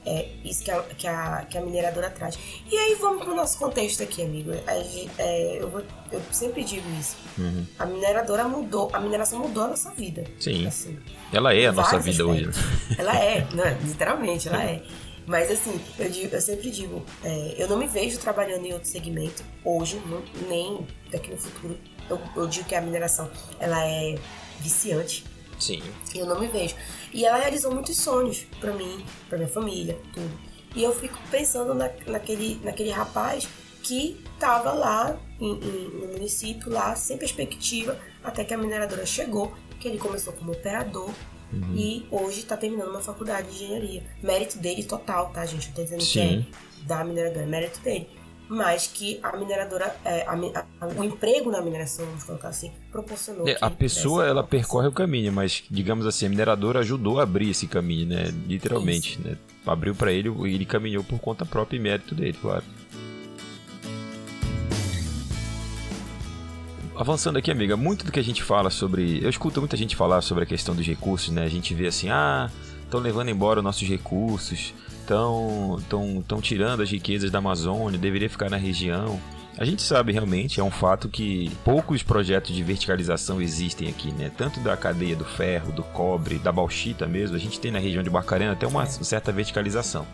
É 0.09 0.29
isso 0.45 0.63
que 0.63 0.71
a, 0.71 0.81
que 0.83 1.05
a, 1.07 1.45
que 1.49 1.57
a 1.57 1.61
mineradora 1.61 2.09
traz. 2.09 2.39
E 2.71 2.77
aí 2.77 2.95
vamos 2.95 3.23
para 3.23 3.33
o 3.33 3.35
nosso 3.35 3.57
contexto 3.59 4.01
aqui, 4.03 4.21
amigo. 4.23 4.51
A 4.65 4.73
é, 5.21 5.57
eu, 5.59 5.69
vou- 5.69 5.83
eu 6.11 6.21
sempre 6.31 6.63
digo 6.63 6.87
isso. 6.97 7.17
Uhum. 7.37 7.65
A 7.77 7.85
mineradora 7.85 8.45
mudou, 8.47 8.89
a 8.93 8.99
mineração 9.01 9.39
mudou 9.39 9.63
a 9.65 9.67
nossa 9.67 9.91
vida. 9.91 10.23
Sim. 10.39 10.65
Assim, 10.65 10.97
Ela 11.33 11.53
é 11.53 11.65
a 11.67 11.71
nossa 11.73 11.99
vida 11.99 12.25
hoje. 12.25 12.47
aspectos. 12.47 12.97
Ela 12.99 13.17
é, 13.19 13.41
né? 13.53 13.77
literalmente, 13.83 14.47
ela 14.47 14.63
é. 14.63 14.81
Mas 15.25 15.51
assim, 15.51 15.77
eu, 15.99 16.09
digo- 16.09 16.33
eu 16.33 16.39
sempre 16.41 16.71
digo, 16.71 17.05
é, 17.21 17.55
eu 17.57 17.67
não 17.67 17.77
me 17.77 17.85
vejo 17.85 18.17
trabalhando 18.17 18.65
em 18.65 18.71
outro 18.71 18.87
segmento 18.87 19.43
hoje, 19.65 20.01
não- 20.05 20.23
nem 20.47 20.87
daqui 21.11 21.31
no 21.31 21.37
futuro. 21.37 21.77
Eu, 22.09 22.17
eu 22.37 22.47
digo 22.47 22.65
que 22.65 22.75
a 22.75 22.81
mineração 22.81 23.29
ela 23.59 23.83
é 23.85 24.15
viciante. 24.61 25.25
Sim. 25.59 25.81
Eu 26.15 26.25
não 26.25 26.39
me 26.39 26.47
vejo. 26.47 26.75
E 27.13 27.25
ela 27.25 27.37
realizou 27.37 27.73
muitos 27.73 27.97
sonhos 27.97 28.45
pra 28.59 28.73
mim, 28.73 29.03
pra 29.29 29.37
minha 29.37 29.49
família, 29.49 29.97
tudo. 30.13 30.39
E 30.75 30.83
eu 30.83 30.93
fico 30.93 31.17
pensando 31.31 31.73
na, 31.73 31.89
naquele, 32.05 32.59
naquele 32.63 32.91
rapaz 32.91 33.47
que 33.83 34.21
tava 34.39 34.73
lá 34.73 35.17
em- 35.39 35.53
em- 35.59 35.89
no 36.01 36.07
município, 36.13 36.69
lá, 36.71 36.95
sem 36.95 37.17
perspectiva, 37.17 37.97
até 38.23 38.43
que 38.43 38.53
a 38.53 38.57
mineradora 38.57 39.05
chegou, 39.05 39.53
que 39.79 39.87
ele 39.87 39.97
começou 39.97 40.33
como 40.33 40.51
operador 40.51 41.09
Uhum. 41.53 41.73
e 41.75 42.05
hoje 42.11 42.43
tá 42.43 42.57
terminando 42.57 42.89
uma 42.89 42.99
faculdade 42.99 43.49
de 43.49 43.63
engenharia. 43.63 44.03
Mérito 44.21 44.57
dele 44.59 44.83
total, 44.83 45.29
tá, 45.29 45.45
gente? 45.45 45.69
Eu 45.69 45.75
tô 45.75 45.83
dizendo 45.83 45.99
que 45.99 46.05
Sim. 46.05 46.45
é 46.83 46.85
da 46.85 47.03
mineradora, 47.05 47.43
é 47.43 47.47
mérito 47.47 47.79
dele. 47.79 48.09
Mas 48.49 48.87
que 48.87 49.19
a 49.21 49.35
mineradora, 49.35 49.95
é, 50.05 50.23
a, 50.23 50.33
a, 50.81 50.87
o 50.87 51.03
emprego 51.03 51.51
na 51.51 51.61
mineração, 51.61 52.05
vamos 52.05 52.23
colocar 52.23 52.49
assim, 52.49 52.71
proporcionou. 52.91 53.47
É, 53.47 53.57
a 53.59 53.69
pessoa 53.69 54.25
ela 54.25 54.43
percorre 54.43 54.87
o 54.87 54.91
caminho, 54.91 55.31
mas 55.31 55.63
digamos 55.69 56.05
assim, 56.05 56.27
a 56.27 56.29
mineradora 56.29 56.79
ajudou 56.79 57.19
a 57.19 57.23
abrir 57.23 57.49
esse 57.49 57.67
caminho, 57.67 58.07
né? 58.07 58.33
Literalmente, 58.47 59.19
né? 59.21 59.37
Abriu 59.65 59.93
para 59.93 60.11
ele 60.11 60.29
e 60.29 60.55
ele 60.55 60.65
caminhou 60.65 61.03
por 61.03 61.19
conta 61.19 61.45
própria 61.45 61.77
e 61.77 61.79
mérito 61.79 62.15
dele, 62.15 62.37
claro. 62.41 62.63
Avançando 66.95 67.37
aqui, 67.37 67.51
amiga, 67.51 67.77
muito 67.77 68.03
do 68.05 68.11
que 68.11 68.19
a 68.19 68.23
gente 68.23 68.41
fala 68.41 68.71
sobre. 68.71 69.23
Eu 69.23 69.29
escuto 69.29 69.59
muita 69.59 69.77
gente 69.77 69.95
falar 69.95 70.21
sobre 70.21 70.45
a 70.45 70.47
questão 70.47 70.73
dos 70.73 70.85
recursos, 70.85 71.29
né? 71.29 71.43
A 71.43 71.49
gente 71.49 71.75
vê 71.75 71.87
assim, 71.87 72.09
ah, 72.09 72.49
estão 72.83 72.99
levando 72.99 73.29
embora 73.29 73.59
os 73.59 73.63
nossos 73.63 73.87
recursos, 73.87 74.73
estão 75.07 75.79
tão, 75.89 76.21
tão 76.27 76.41
tirando 76.41 76.83
as 76.83 76.91
riquezas 76.91 77.31
da 77.31 77.37
Amazônia, 77.37 77.97
deveria 77.97 78.29
ficar 78.29 78.49
na 78.49 78.57
região. 78.57 79.19
A 79.57 79.65
gente 79.65 79.81
sabe 79.81 80.11
realmente, 80.11 80.59
é 80.59 80.63
um 80.63 80.69
fato 80.69 81.09
que 81.09 81.49
poucos 81.63 82.03
projetos 82.03 82.53
de 82.53 82.61
verticalização 82.61 83.41
existem 83.41 83.87
aqui, 83.87 84.11
né? 84.11 84.29
Tanto 84.37 84.59
da 84.59 84.77
cadeia 84.77 85.15
do 85.15 85.25
ferro, 85.25 85.71
do 85.71 85.81
cobre, 85.81 86.37
da 86.37 86.51
bauxita 86.51 87.07
mesmo, 87.07 87.35
a 87.35 87.39
gente 87.39 87.59
tem 87.59 87.71
na 87.71 87.79
região 87.79 88.03
de 88.03 88.09
Barcarena 88.09 88.51
até 88.51 88.67
uma 88.67 88.85
certa 88.85 89.31
verticalização 89.31 90.05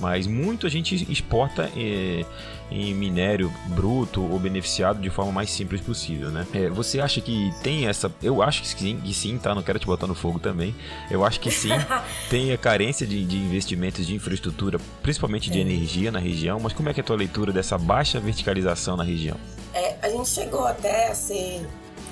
mas 0.00 0.26
muito 0.26 0.66
a 0.66 0.70
gente 0.70 1.10
exporta 1.10 1.70
é, 1.76 2.24
em 2.70 2.94
minério 2.94 3.52
bruto 3.68 4.22
ou 4.22 4.38
beneficiado 4.38 5.00
de 5.00 5.08
forma 5.08 5.32
mais 5.32 5.50
simples 5.50 5.80
possível, 5.80 6.30
né? 6.30 6.46
É, 6.52 6.68
você 6.68 7.00
acha 7.00 7.20
que 7.20 7.52
tem 7.62 7.86
essa? 7.86 8.12
Eu 8.22 8.42
acho 8.42 8.62
que 8.62 8.68
sim, 8.68 9.00
que 9.00 9.14
sim, 9.14 9.38
tá? 9.38 9.54
Não 9.54 9.62
quero 9.62 9.78
te 9.78 9.86
botar 9.86 10.06
no 10.06 10.14
fogo 10.14 10.38
também. 10.38 10.74
Eu 11.10 11.24
acho 11.24 11.38
que 11.38 11.50
sim, 11.50 11.70
tem 12.28 12.52
a 12.52 12.58
carência 12.58 13.06
de, 13.06 13.24
de, 13.24 13.36
investimentos 13.36 14.06
de 14.06 14.14
infraestrutura, 14.14 14.78
principalmente 15.02 15.50
de 15.50 15.58
é. 15.58 15.62
energia 15.62 16.10
na 16.10 16.18
região. 16.18 16.58
Mas 16.58 16.72
como 16.72 16.88
é 16.88 16.94
que 16.94 17.00
é 17.00 17.02
a 17.02 17.06
tua 17.06 17.16
leitura 17.16 17.52
dessa 17.52 17.78
baixa 17.78 18.18
verticalização 18.18 18.96
na 18.96 19.04
região? 19.04 19.36
É, 19.72 19.96
a 20.02 20.08
gente 20.08 20.28
chegou 20.28 20.66
até 20.66 21.08
a 21.10 21.14
ser 21.14 21.66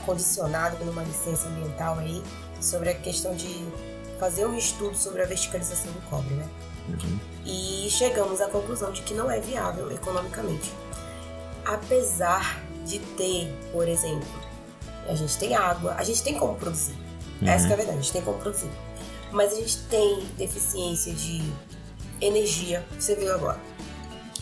condicionado 0.06 0.84
numa 0.84 1.02
licença 1.02 1.48
ambiental 1.48 1.98
aí 1.98 2.22
sobre 2.60 2.90
a 2.90 2.94
questão 2.94 3.34
de 3.34 3.64
fazer 4.20 4.46
um 4.46 4.56
estudo 4.56 4.96
sobre 4.96 5.22
a 5.22 5.26
verticalização 5.26 5.92
do 5.92 6.00
cobre, 6.08 6.34
né? 6.34 6.46
Uhum. 6.88 7.18
E 7.44 7.88
chegamos 7.90 8.40
à 8.40 8.48
conclusão 8.48 8.92
de 8.92 9.02
que 9.02 9.14
não 9.14 9.30
é 9.30 9.40
viável 9.40 9.90
economicamente. 9.90 10.72
Apesar 11.64 12.62
de 12.84 12.98
ter, 12.98 13.54
por 13.72 13.88
exemplo, 13.88 14.28
a 15.08 15.14
gente 15.14 15.36
tem 15.38 15.54
água, 15.54 15.94
a 15.94 16.04
gente 16.04 16.22
tem 16.22 16.38
como 16.38 16.54
produzir. 16.56 16.94
Uhum. 17.40 17.48
Essa 17.48 17.68
é 17.68 17.72
a 17.72 17.76
verdade, 17.76 17.98
a 17.98 18.02
gente 18.02 18.12
tem 18.12 18.22
como 18.22 18.38
produzir. 18.38 18.70
Mas 19.30 19.52
a 19.52 19.56
gente 19.56 19.78
tem 19.84 20.24
deficiência 20.36 21.12
de 21.12 21.42
energia, 22.20 22.84
você 22.98 23.14
viu 23.14 23.34
agora. 23.34 23.58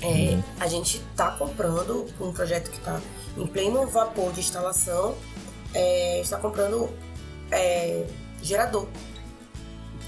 É, 0.00 0.06
uhum. 0.06 0.42
A 0.58 0.66
gente 0.66 0.98
está 0.98 1.30
comprando 1.32 2.06
um 2.20 2.32
projeto 2.32 2.70
que 2.70 2.78
está 2.78 3.00
em 3.36 3.46
pleno 3.46 3.86
vapor 3.86 4.32
de 4.32 4.40
instalação, 4.40 5.14
é, 5.72 6.20
está 6.20 6.36
comprando 6.38 6.90
é, 7.50 8.04
gerador 8.42 8.88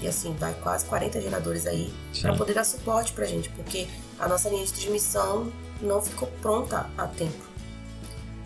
e 0.05 0.07
assim, 0.07 0.33
vai 0.35 0.53
quase 0.61 0.85
40 0.85 1.19
geradores 1.19 1.65
aí 1.65 1.91
para 2.21 2.35
poder 2.35 2.53
dar 2.53 2.63
suporte 2.63 3.11
pra 3.11 3.25
gente, 3.25 3.49
porque 3.49 3.87
a 4.19 4.27
nossa 4.27 4.49
linha 4.49 4.63
de 4.63 4.71
transmissão 4.71 5.51
não 5.81 5.99
ficou 5.99 6.27
pronta 6.41 6.87
a 6.95 7.07
tempo. 7.07 7.43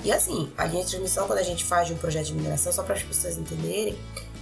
E 0.05 0.11
assim, 0.11 0.49
a 0.57 0.65
linha 0.65 0.85
de 0.85 0.91
transmissão, 0.91 1.27
quando 1.27 1.39
a 1.39 1.43
gente 1.43 1.65
faz 1.65 1.91
um 1.91 1.97
projeto 1.97 2.27
de 2.27 2.33
mineração, 2.33 2.71
só 2.71 2.81
para 2.81 2.95
as 2.95 3.03
pessoas 3.03 3.37
entenderem, 3.37 3.99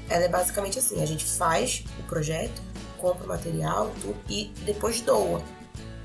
ela 0.08 0.26
é 0.26 0.28
basicamente 0.28 0.78
assim: 0.78 1.02
a 1.02 1.06
gente 1.08 1.26
faz 1.26 1.84
o 2.00 2.04
projeto, 2.04 2.62
compra 3.00 3.26
o 3.26 3.28
material 3.28 3.92
tudo, 4.00 4.16
e 4.30 4.52
depois 4.64 5.02
doa. 5.02 5.42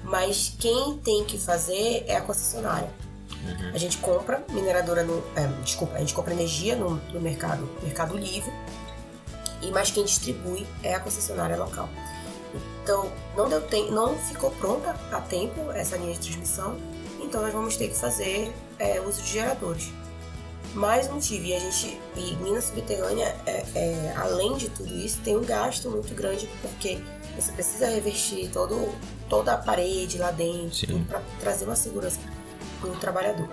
Mas 0.02 0.56
quem 0.58 0.96
tem 1.04 1.24
que 1.26 1.38
fazer 1.38 2.04
é 2.06 2.16
a 2.16 2.22
concessionária. 2.22 2.88
Uhum. 3.44 3.70
A 3.74 3.78
gente 3.78 3.98
compra 3.98 4.42
mineradora 4.50 5.04
no. 5.04 5.22
É, 5.36 5.46
desculpa, 5.62 5.96
a 5.96 5.98
gente 5.98 6.14
compra 6.14 6.32
energia 6.32 6.74
no, 6.74 6.94
no 7.12 7.20
mercado, 7.20 7.68
mercado 7.82 8.16
livre 8.16 8.50
e 9.62 9.70
mas 9.70 9.90
quem 9.90 10.04
distribui 10.04 10.66
é 10.82 10.94
a 10.94 11.00
concessionária 11.00 11.56
local. 11.56 11.88
Então, 12.82 13.10
não 13.36 13.48
deu 13.48 13.60
tempo, 13.62 13.92
não 13.92 14.18
ficou 14.18 14.50
pronta 14.50 14.94
a 15.10 15.20
tempo 15.20 15.70
essa 15.72 15.96
linha 15.96 16.12
de 16.14 16.20
transmissão, 16.20 16.76
então 17.20 17.40
nós 17.40 17.52
vamos 17.52 17.76
ter 17.76 17.88
que 17.88 17.94
fazer 17.94 18.52
é, 18.78 19.00
uso 19.00 19.22
de 19.22 19.28
geradores. 19.30 19.90
Mais 20.74 21.08
um 21.08 21.14
motivo, 21.14 21.44
e 21.44 21.54
a 21.54 21.60
gente, 21.60 22.00
e 22.16 22.34
Minas 22.36 22.64
Subterrânea, 22.64 23.36
é, 23.46 23.64
é, 23.74 24.14
além 24.16 24.56
de 24.56 24.70
tudo 24.70 24.92
isso, 24.92 25.20
tem 25.20 25.36
um 25.36 25.44
gasto 25.44 25.90
muito 25.90 26.14
grande, 26.14 26.48
porque 26.62 26.98
você 27.36 27.52
precisa 27.52 27.86
revestir 27.86 28.50
todo, 28.50 28.90
toda 29.28 29.52
a 29.52 29.56
parede 29.56 30.18
lá 30.18 30.30
dentro 30.30 30.98
para 31.04 31.22
trazer 31.40 31.66
uma 31.66 31.76
segurança 31.76 32.18
para 32.80 32.90
o 32.90 32.96
trabalhador. 32.96 33.48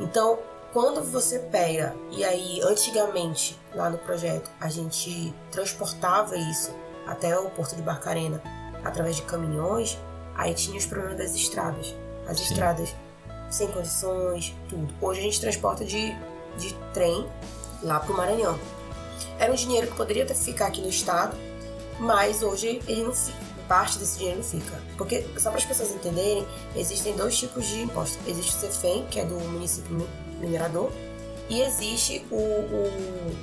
Então, 0.00 0.38
quando 0.72 1.02
você 1.02 1.38
pega, 1.38 1.94
e 2.10 2.24
aí 2.24 2.60
antigamente 2.62 3.58
lá 3.74 3.88
no 3.88 3.98
projeto 3.98 4.50
a 4.60 4.68
gente 4.68 5.34
transportava 5.50 6.36
isso 6.36 6.74
até 7.06 7.38
o 7.38 7.48
porto 7.50 7.74
de 7.74 7.82
Barcarena 7.82 8.42
através 8.84 9.16
de 9.16 9.22
caminhões, 9.22 9.98
aí 10.34 10.54
tinha 10.54 10.76
os 10.76 10.86
problemas 10.86 11.18
das 11.18 11.34
estradas. 11.34 11.94
As 12.26 12.38
Sim. 12.38 12.52
estradas 12.52 12.94
sem 13.50 13.68
condições, 13.68 14.54
tudo. 14.68 14.92
Hoje 15.00 15.20
a 15.20 15.22
gente 15.22 15.40
transporta 15.40 15.84
de, 15.84 16.14
de 16.58 16.74
trem 16.92 17.26
lá 17.82 17.98
para 17.98 18.12
o 18.12 18.16
Maranhão. 18.16 18.58
Era 19.38 19.50
um 19.52 19.56
dinheiro 19.56 19.86
que 19.86 19.96
poderia 19.96 20.26
ficar 20.34 20.66
aqui 20.66 20.82
no 20.82 20.88
estado, 20.88 21.36
mas 21.98 22.42
hoje 22.42 22.82
ele 22.86 23.04
não 23.04 23.14
fica. 23.14 23.48
Parte 23.66 23.98
desse 23.98 24.18
dinheiro 24.18 24.38
não 24.38 24.44
fica. 24.44 24.80
Porque, 24.96 25.26
só 25.36 25.50
para 25.50 25.58
as 25.58 25.64
pessoas 25.64 25.90
entenderem, 25.90 26.46
existem 26.74 27.14
dois 27.14 27.36
tipos 27.36 27.66
de 27.66 27.82
impostos. 27.82 28.18
Existe 28.26 28.56
o 28.56 28.60
CEFEM, 28.60 29.06
que 29.10 29.20
é 29.20 29.26
do 29.26 29.34
município 29.34 30.08
minerador, 30.38 30.90
e 31.48 31.60
existe 31.62 32.24
o, 32.30 32.36
o, 32.36 33.36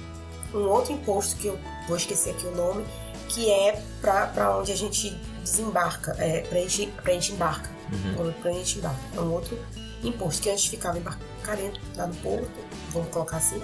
um 0.54 0.70
outro 0.70 0.93
imposto 0.93 1.36
que 1.38 1.48
eu 1.48 1.60
vou 1.88 1.98
esquecer 1.98 2.32
aqui 2.32 2.46
o 2.46 2.56
nome, 2.56 2.86
que 3.30 3.50
é 3.50 3.82
para 4.02 4.58
onde 4.58 4.72
a 4.72 4.78
gente 4.78 5.10
desembarca, 5.41 6.16
é, 6.20 6.41
para 6.41 6.60
a 6.60 6.62
gente, 6.62 6.88
pra 7.02 7.14
gente 7.14 7.34
embarca. 7.34 7.70
Uhum. 7.91 8.32
Pra 8.41 8.52
gente 8.52 8.80
embarca. 8.80 9.00
É 9.16 9.20
um 9.20 9.34
outro 9.34 9.60
imposto 10.04 10.41
que 10.41 10.50
antes 10.50 10.66
ficava 10.66 10.98
embarcamento 10.98 11.80
lá 11.96 12.08
no 12.08 12.16
porto, 12.16 12.52
vamos 12.91 13.10
colocar 13.10 13.38
assim, 13.38 13.62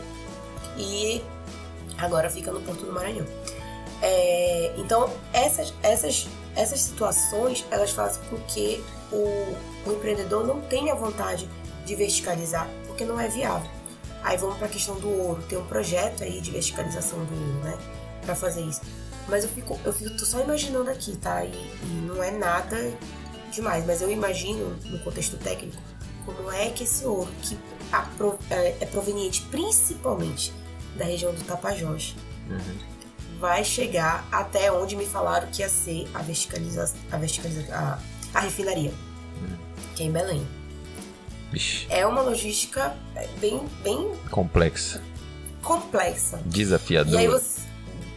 e 0.78 1.24
agora 1.98 2.30
fica 2.30 2.52
no 2.52 2.62
Porto 2.62 2.86
do 2.86 2.92
Maranhão. 2.92 3.26
É, 4.02 4.74
então, 4.78 5.14
essas, 5.32 5.74
essas, 5.84 6.28
essas 6.56 6.80
situações, 6.82 7.66
elas 7.70 7.92
fazem 7.92 8.22
com 8.30 8.38
que 8.48 8.84
o, 9.12 9.56
o 9.86 9.94
empreendedor 9.94 10.46
não 10.46 10.62
tenha 10.62 10.96
vontade 10.96 11.48
de 11.86 11.96
verticalizar 11.96 12.68
porque 13.02 13.06
não 13.06 13.20
é 13.20 13.28
viável. 13.28 13.70
Aí 14.24 14.38
vamos 14.38 14.58
para 14.58 14.68
a 14.68 14.70
questão 14.70 15.00
do 15.00 15.10
ouro. 15.10 15.42
Tem 15.44 15.58
um 15.58 15.66
projeto 15.66 16.24
aí 16.24 16.40
de 16.40 16.52
verticalização 16.52 17.24
do 17.26 17.34
ouro, 17.34 17.64
né? 17.64 17.78
Para 18.24 18.36
fazer 18.36 18.62
isso. 18.62 18.82
Mas 19.28 19.44
eu 19.44 19.50
fico, 19.50 19.80
eu 19.84 19.94
fico 19.94 20.16
tô 20.18 20.26
só 20.26 20.40
imaginando 20.40 20.90
aqui, 20.90 21.16
tá? 21.18 21.44
E, 21.44 21.50
e, 21.50 22.06
não 22.06 22.22
é 22.22 22.32
nada 22.32 22.94
demais, 23.52 23.86
mas 23.86 24.02
eu 24.02 24.12
imagino, 24.12 24.76
no 24.86 25.00
contexto 25.00 25.38
técnico, 25.38 25.82
como 26.26 26.52
é 26.52 26.70
que 26.70 26.84
esse 26.84 27.06
ouro, 27.06 27.32
que 27.42 27.58
é, 28.50 28.78
é 28.80 28.86
proveniente 28.86 29.42
principalmente 29.50 30.54
da 30.98 31.06
região 31.06 31.34
do 31.34 31.44
Tapajós, 31.44 32.16
uhum. 32.50 33.40
vai 33.40 33.64
chegar 33.64 34.26
até 34.32 34.72
onde 34.72 34.96
me 34.96 35.06
falaram 35.06 35.48
que 35.48 35.62
ia 35.62 35.70
ser 35.70 36.08
a 36.14 36.22
verticalização, 36.22 36.98
a, 37.12 37.18
verticaliza, 37.18 37.66
a, 37.74 38.00
a 38.34 38.40
refinaria, 38.42 38.92
uhum. 39.42 39.58
que 39.96 40.04
é 40.04 40.06
em 40.06 40.12
Belém. 40.12 40.61
É 41.90 42.06
uma 42.06 42.22
logística 42.22 42.96
bem, 43.40 43.68
bem 43.84 44.12
complexa. 44.30 45.02
Complexa. 45.62 46.42
Desafiadora. 46.46 47.16
E 47.16 47.20
aí 47.20 47.28
você, 47.28 47.62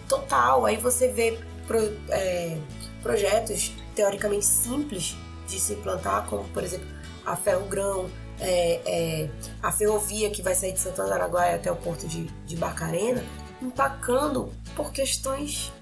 total, 0.09 0.65
aí 0.67 0.77
você 0.77 1.09
vê 1.09 1.39
pro, 1.67 1.79
é, 2.09 2.57
projetos 3.03 3.73
teoricamente 3.95 4.45
simples 4.45 5.17
de 5.49 5.59
se 5.59 5.75
implantar, 5.75 6.27
como 6.27 6.45
por 6.49 6.63
exemplo 6.63 6.87
a 7.25 7.37
Ferro 7.37 7.67
Grão, 7.67 8.11
é, 8.41 8.81
é, 8.85 9.31
a 9.63 9.71
ferrovia 9.73 10.31
que 10.31 10.43
vai 10.43 10.55
sair 10.55 10.73
de 10.73 10.81
Santo 10.81 11.01
André 11.03 11.15
Araguaia 11.15 11.57
até 11.57 11.71
o 11.71 11.77
porto 11.77 12.07
de, 12.07 12.25
de 12.47 12.57
Barcarena, 12.57 13.25
empacando 13.63 14.53
por 14.75 14.93
questões 14.93 15.73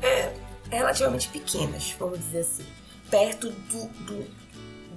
é, 0.00 0.32
relativamente 0.70 1.28
pequenas, 1.28 1.94
vamos 1.98 2.18
dizer 2.18 2.40
assim, 2.40 2.64
perto 3.10 3.50
do, 3.50 3.88
do, 4.04 4.41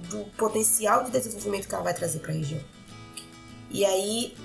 do 0.08 0.24
potencial 0.36 1.04
de 1.04 1.10
desenvolvimento 1.10 1.68
que 1.68 1.74
ela 1.74 1.84
vai 1.84 1.94
trazer 1.94 2.20
para 2.20 2.32
a 2.32 2.34
região. 2.34 2.60
E 3.70 3.84
aí, 3.84 4.36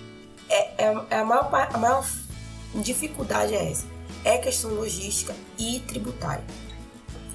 é, 0.49 0.85
é, 0.85 1.05
é 1.09 1.19
a, 1.19 1.25
maior, 1.25 1.49
a 1.73 1.77
maior 1.77 2.05
dificuldade 2.75 3.53
é 3.53 3.71
essa. 3.71 3.85
É 4.23 4.37
questão 4.37 4.71
logística 4.71 5.35
e 5.57 5.79
tributária. 5.87 6.43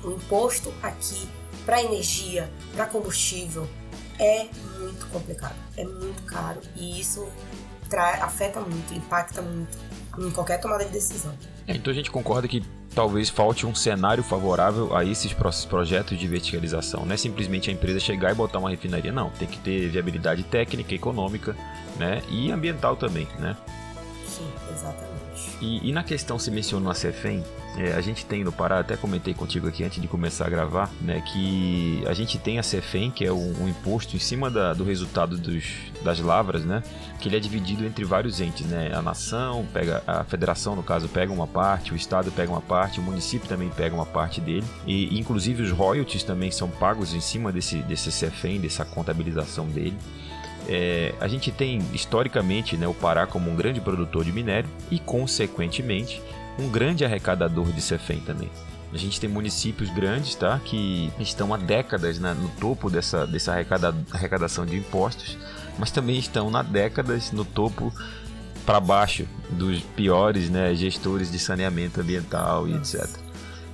O 0.04 0.12
imposto 0.12 0.72
aqui 0.82 1.28
para 1.64 1.82
energia, 1.82 2.50
para 2.74 2.86
combustível, 2.86 3.68
é 4.18 4.48
muito 4.78 5.06
complicado, 5.08 5.56
é 5.76 5.84
muito 5.84 6.22
caro 6.22 6.60
e 6.76 7.00
isso 7.00 7.28
afeta 8.20 8.60
muito, 8.60 8.94
impacta 8.94 9.42
muito 9.42 9.76
em 10.18 10.30
qualquer 10.30 10.58
tomada 10.60 10.84
de 10.84 10.90
decisão. 10.90 11.36
Então 11.68 11.92
a 11.92 11.94
gente 11.94 12.10
concorda 12.10 12.48
que 12.48 12.62
talvez 12.96 13.28
falte 13.28 13.66
um 13.66 13.74
cenário 13.74 14.24
favorável 14.24 14.96
a 14.96 15.04
esses 15.04 15.30
projetos 15.68 16.18
de 16.18 16.26
verticalização. 16.26 17.04
Não 17.04 17.12
é 17.12 17.16
simplesmente 17.18 17.68
a 17.68 17.72
empresa 17.72 18.00
chegar 18.00 18.32
e 18.32 18.34
botar 18.34 18.58
uma 18.58 18.70
refinaria, 18.70 19.12
não. 19.12 19.28
Tem 19.28 19.46
que 19.46 19.58
ter 19.58 19.90
viabilidade 19.90 20.42
técnica, 20.42 20.94
econômica 20.94 21.54
né? 21.98 22.22
e 22.30 22.50
ambiental 22.50 22.96
também. 22.96 23.28
Né? 23.38 23.54
Sim, 24.26 24.50
exatamente. 24.72 25.15
E, 25.60 25.88
e, 25.88 25.92
na 25.92 26.02
questão, 26.02 26.38
se 26.38 26.50
mencionou 26.50 26.90
a 26.90 26.94
CEFEM, 26.94 27.42
é, 27.76 27.92
a 27.92 28.00
gente 28.00 28.24
tem 28.24 28.42
no 28.42 28.52
Pará, 28.52 28.80
até 28.80 28.96
comentei 28.96 29.34
contigo 29.34 29.68
aqui 29.68 29.84
antes 29.84 30.00
de 30.00 30.08
começar 30.08 30.46
a 30.46 30.50
gravar, 30.50 30.90
né, 31.00 31.22
que 31.32 32.02
a 32.06 32.14
gente 32.14 32.38
tem 32.38 32.58
a 32.58 32.62
CEFEM, 32.62 33.10
que 33.10 33.24
é 33.24 33.32
um, 33.32 33.62
um 33.62 33.68
imposto 33.68 34.16
em 34.16 34.18
cima 34.18 34.50
da, 34.50 34.72
do 34.72 34.82
resultado 34.82 35.36
dos, 35.36 35.64
das 36.02 36.18
lavras, 36.20 36.64
né, 36.64 36.82
que 37.20 37.28
ele 37.28 37.36
é 37.36 37.40
dividido 37.40 37.84
entre 37.84 38.04
vários 38.04 38.40
entes, 38.40 38.66
né, 38.66 38.90
a 38.94 39.02
nação, 39.02 39.66
pega 39.72 40.02
a 40.06 40.24
federação, 40.24 40.74
no 40.74 40.82
caso, 40.82 41.08
pega 41.08 41.32
uma 41.32 41.46
parte, 41.46 41.92
o 41.92 41.96
estado 41.96 42.32
pega 42.32 42.50
uma 42.50 42.62
parte, 42.62 42.98
o 42.98 43.02
município 43.02 43.48
também 43.48 43.68
pega 43.68 43.94
uma 43.94 44.06
parte 44.06 44.40
dele, 44.40 44.66
e 44.86 45.18
inclusive 45.18 45.62
os 45.62 45.70
royalties 45.70 46.22
também 46.22 46.50
são 46.50 46.68
pagos 46.68 47.12
em 47.12 47.20
cima 47.20 47.52
desse, 47.52 47.76
desse 47.82 48.10
CEFEM, 48.10 48.60
dessa 48.60 48.84
contabilização 48.84 49.66
dele. 49.66 49.96
É, 50.68 51.14
a 51.20 51.28
gente 51.28 51.52
tem 51.52 51.78
historicamente 51.92 52.76
né, 52.76 52.88
o 52.88 52.94
Pará 52.94 53.26
como 53.26 53.50
um 53.50 53.54
grande 53.54 53.80
produtor 53.80 54.24
de 54.24 54.32
minério 54.32 54.68
e, 54.90 54.98
consequentemente, 54.98 56.20
um 56.58 56.68
grande 56.68 57.04
arrecadador 57.04 57.66
de 57.72 57.80
CEFEM 57.80 58.20
também. 58.20 58.50
A 58.92 58.96
gente 58.96 59.20
tem 59.20 59.28
municípios 59.28 59.90
grandes, 59.90 60.34
tá? 60.34 60.60
Que 60.64 61.12
estão 61.18 61.52
há 61.52 61.56
décadas 61.56 62.18
né, 62.18 62.34
no 62.34 62.48
topo 62.60 62.88
dessa, 62.88 63.26
dessa 63.26 63.52
arrecada, 63.52 63.94
arrecadação 64.12 64.64
de 64.64 64.76
impostos, 64.76 65.36
mas 65.78 65.90
também 65.90 66.18
estão 66.18 66.54
há 66.56 66.62
décadas 66.62 67.32
no 67.32 67.44
topo 67.44 67.92
para 68.64 68.80
baixo 68.80 69.26
dos 69.50 69.80
piores 69.80 70.48
né, 70.50 70.74
gestores 70.74 71.30
de 71.30 71.38
saneamento 71.38 72.00
ambiental 72.00 72.66
e 72.66 72.74
etc. 72.74 73.06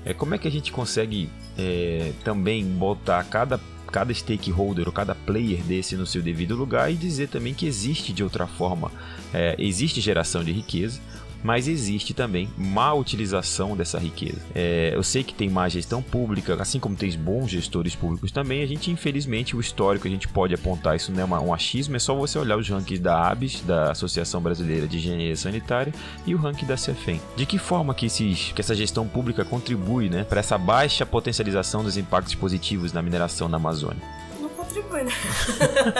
É, 0.04 0.12
como 0.12 0.34
é 0.34 0.38
que 0.38 0.48
a 0.48 0.50
gente 0.50 0.72
consegue 0.72 1.30
é, 1.56 2.12
também 2.24 2.64
botar 2.64 3.22
cada 3.24 3.60
cada 3.92 4.12
stakeholder 4.12 4.86
ou 4.86 4.92
cada 4.92 5.14
player 5.14 5.62
desse 5.62 5.96
no 5.96 6.06
seu 6.06 6.22
devido 6.22 6.56
lugar 6.56 6.90
e 6.90 6.96
dizer 6.96 7.28
também 7.28 7.52
que 7.52 7.66
existe 7.66 8.12
de 8.12 8.24
outra 8.24 8.46
forma, 8.46 8.90
é, 9.34 9.54
existe 9.58 10.00
geração 10.00 10.42
de 10.42 10.50
riqueza, 10.50 10.98
mas 11.42 11.68
existe 11.68 12.14
também 12.14 12.48
má 12.56 12.92
utilização 12.92 13.76
dessa 13.76 13.98
riqueza. 13.98 14.40
É, 14.54 14.92
eu 14.94 15.02
sei 15.02 15.22
que 15.22 15.34
tem 15.34 15.48
má 15.48 15.68
gestão 15.68 16.02
pública, 16.02 16.56
assim 16.60 16.78
como 16.78 16.96
tem 16.96 17.10
bons 17.18 17.50
gestores 17.50 17.94
públicos 17.94 18.30
também, 18.30 18.62
a 18.62 18.66
gente, 18.66 18.90
infelizmente, 18.90 19.56
o 19.56 19.60
histórico 19.60 20.06
a 20.06 20.10
gente 20.10 20.28
pode 20.28 20.54
apontar, 20.54 20.96
isso 20.96 21.12
não 21.12 21.20
é 21.20 21.24
uma, 21.24 21.40
um 21.40 21.52
achismo, 21.52 21.96
é 21.96 21.98
só 21.98 22.14
você 22.14 22.38
olhar 22.38 22.56
os 22.56 22.68
rankings 22.68 23.02
da 23.02 23.28
ABS, 23.28 23.62
da 23.62 23.90
Associação 23.90 24.40
Brasileira 24.40 24.86
de 24.86 24.98
Engenharia 24.98 25.36
Sanitária, 25.36 25.92
e 26.26 26.34
o 26.34 26.38
ranking 26.38 26.66
da 26.66 26.76
CEFEM. 26.76 27.20
De 27.36 27.46
que 27.46 27.58
forma 27.58 27.94
que, 27.94 28.06
esses, 28.06 28.52
que 28.52 28.60
essa 28.60 28.74
gestão 28.74 29.06
pública 29.06 29.44
contribui 29.44 30.08
né, 30.08 30.24
para 30.24 30.40
essa 30.40 30.56
baixa 30.56 31.04
potencialização 31.04 31.82
dos 31.82 31.96
impactos 31.96 32.34
positivos 32.34 32.92
na 32.92 33.02
mineração 33.02 33.48
na 33.48 33.56
Amazônia? 33.56 34.02
Não 34.40 34.48
contribui, 34.50 35.04
né? 35.04 35.12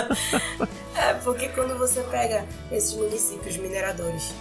é, 0.96 1.14
porque 1.14 1.48
quando 1.48 1.76
você 1.78 2.00
pega 2.02 2.46
esses 2.70 2.94
municípios 2.94 3.56
mineradores 3.56 4.32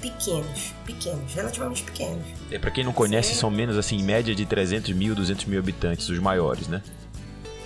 pequenos, 0.00 0.72
pequenos, 0.84 1.34
relativamente 1.34 1.82
pequenos. 1.82 2.24
É, 2.50 2.58
para 2.58 2.70
quem 2.70 2.84
não 2.84 2.92
conhece, 2.92 3.34
Você... 3.34 3.40
são 3.40 3.50
menos 3.50 3.76
assim, 3.76 3.96
em 3.96 4.02
média 4.02 4.34
de 4.34 4.46
300 4.46 4.92
mil, 4.92 5.14
200 5.14 5.44
mil 5.46 5.58
habitantes, 5.58 6.08
os 6.08 6.18
maiores, 6.18 6.68
né? 6.68 6.82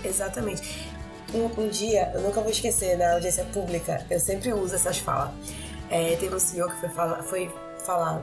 Exatamente. 0.03 0.87
Um, 1.33 1.45
um 1.61 1.67
dia, 1.67 2.11
eu 2.13 2.21
nunca 2.21 2.41
vou 2.41 2.51
esquecer, 2.51 2.97
na 2.97 3.13
audiência 3.13 3.45
pública, 3.45 4.05
eu 4.09 4.19
sempre 4.19 4.53
uso 4.53 4.75
essas 4.75 4.97
falas. 4.97 5.31
É, 5.89 6.15
teve 6.15 6.35
um 6.35 6.39
senhor 6.39 6.71
que 6.71 6.79
foi 6.79 6.89
falar, 6.89 7.23
foi 7.23 7.51
falar 7.85 8.21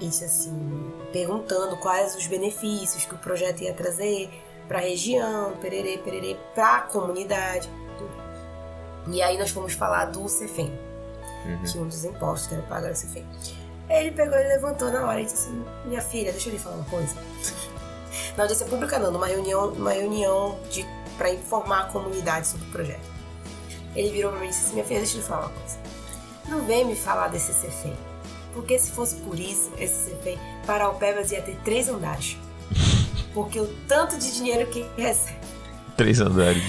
isso 0.00 0.24
assim, 0.24 0.92
perguntando 1.12 1.76
quais 1.78 2.14
os 2.16 2.26
benefícios 2.26 3.04
que 3.04 3.14
o 3.14 3.18
projeto 3.18 3.62
ia 3.62 3.72
trazer 3.72 4.30
para 4.66 4.78
a 4.78 4.82
região, 4.82 5.56
pererê, 5.60 5.98
pererê, 5.98 6.36
para 6.54 6.76
a 6.76 6.80
comunidade. 6.82 7.68
Tudo. 7.96 9.14
E 9.14 9.22
aí 9.22 9.38
nós 9.38 9.50
fomos 9.50 9.72
falar 9.72 10.06
do 10.06 10.28
CEFEM, 10.28 10.72
uhum. 11.46 11.64
tinha 11.64 11.82
um 11.82 11.88
dos 11.88 12.04
impostos 12.04 12.48
que 12.48 12.54
era 12.54 12.62
pagar 12.64 12.90
esse 12.90 13.06
fim. 13.08 13.24
Ele 13.88 14.10
pegou 14.10 14.38
e 14.38 14.48
levantou 14.48 14.90
na 14.90 15.06
hora 15.06 15.20
e 15.20 15.24
disse 15.24 15.48
assim: 15.48 15.64
Minha 15.86 16.02
filha, 16.02 16.30
deixa 16.30 16.48
eu 16.48 16.52
lhe 16.52 16.58
falar 16.58 16.76
uma 16.76 16.84
coisa. 16.84 17.14
Na 18.36 18.44
audiência 18.44 18.66
pública, 18.66 18.98
não, 18.98 19.10
numa 19.10 19.26
reunião, 19.26 19.70
numa 19.70 19.92
reunião 19.92 20.58
de, 20.70 20.86
para 21.16 21.32
informar 21.32 21.82
a 21.82 21.84
comunidade 21.84 22.46
sobre 22.46 22.66
o 22.66 22.70
projeto. 22.70 23.06
Ele 23.94 24.10
virou 24.10 24.30
para 24.30 24.40
mim 24.40 24.46
e 24.46 24.50
disse 24.50 24.66
assim: 24.66 24.74
Minha 24.74 24.84
filha, 24.84 25.00
deixa 25.00 25.16
eu 25.16 25.20
lhe 25.20 25.26
falar 25.26 25.46
uma 25.46 25.54
coisa. 25.54 25.78
Não 26.48 26.64
vem 26.64 26.84
me 26.84 26.94
falar 26.94 27.28
desse 27.28 27.52
CFEM. 27.52 27.96
Porque 28.54 28.78
se 28.78 28.90
fosse 28.90 29.16
por 29.16 29.38
isso, 29.38 29.70
esse 29.78 30.10
CFEM, 30.10 30.38
Paraupebas 30.66 31.30
ia 31.32 31.42
ter 31.42 31.56
três 31.64 31.88
andares. 31.88 32.36
Porque 33.34 33.60
o 33.60 33.66
tanto 33.86 34.18
de 34.18 34.32
dinheiro 34.32 34.68
que 34.70 34.84
recebe. 34.96 35.38
Três 35.96 36.20
andares. 36.20 36.62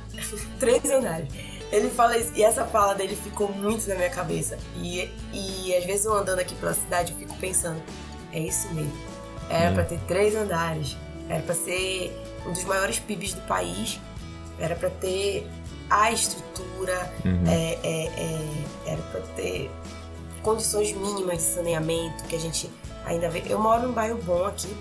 três 0.58 0.84
andares. 0.90 1.28
Ele 1.72 1.90
fala 1.90 2.16
isso, 2.16 2.32
e 2.34 2.42
essa 2.42 2.64
fala 2.64 2.94
dele 2.94 3.16
ficou 3.16 3.52
muito 3.52 3.88
na 3.88 3.94
minha 3.96 4.10
cabeça. 4.10 4.56
E, 4.76 5.10
e 5.32 5.74
às 5.74 5.84
vezes 5.84 6.04
eu 6.04 6.14
andando 6.14 6.38
aqui 6.38 6.54
pela 6.54 6.74
cidade, 6.74 7.12
eu 7.12 7.18
fico 7.18 7.34
pensando, 7.38 7.82
é 8.32 8.40
isso 8.40 8.72
mesmo. 8.72 8.96
Era 9.48 9.70
é. 9.70 9.74
para 9.74 9.84
ter 9.84 9.98
três 10.06 10.34
andares, 10.34 10.96
era 11.28 11.42
para 11.42 11.54
ser 11.54 12.16
um 12.46 12.52
dos 12.52 12.64
maiores 12.64 12.98
PIBs 12.98 13.34
do 13.34 13.40
país, 13.42 14.00
era 14.58 14.74
para 14.74 14.90
ter 14.90 15.46
a 15.90 16.10
estrutura, 16.10 17.12
uhum. 17.24 17.44
é, 17.46 17.78
é, 17.82 18.06
é, 18.06 18.64
era 18.86 19.02
para 19.02 19.20
ter 19.34 19.70
condições 20.42 20.92
mínimas 20.92 21.38
de 21.38 21.42
saneamento 21.42 22.24
que 22.24 22.36
a 22.36 22.40
gente 22.40 22.70
ainda 23.04 23.28
vê. 23.28 23.42
Eu 23.48 23.58
moro 23.58 23.82
num 23.82 23.92
bairro 23.92 24.18
bom 24.22 24.44
aqui, 24.44 24.74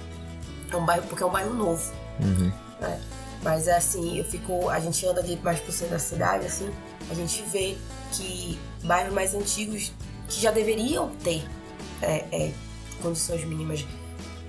é 0.72 0.76
um 0.76 0.86
bairro 0.86 1.04
porque 1.08 1.24
é 1.24 1.26
um 1.26 1.32
bairro 1.32 1.54
novo. 1.54 1.92
Uhum. 2.20 2.52
Né? 2.80 3.02
Mas 3.46 3.68
assim, 3.68 4.18
eu 4.18 4.26
fico. 4.26 4.70
A 4.72 4.80
gente 4.80 5.06
anda 5.06 5.22
ali 5.22 5.40
mais 5.44 5.60
pro 5.60 5.72
centro 5.72 5.94
da 5.94 6.00
cidade, 6.00 6.48
assim, 6.48 6.68
a 7.12 7.14
gente 7.14 7.44
vê 7.44 7.78
que 8.12 8.58
bairros 8.84 9.14
mais 9.14 9.36
antigos 9.36 9.94
que 10.28 10.42
já 10.42 10.50
deveriam 10.50 11.10
ter 11.24 11.46
é, 12.02 12.26
é, 12.32 12.52
condições 13.04 13.46
mínimas 13.46 13.86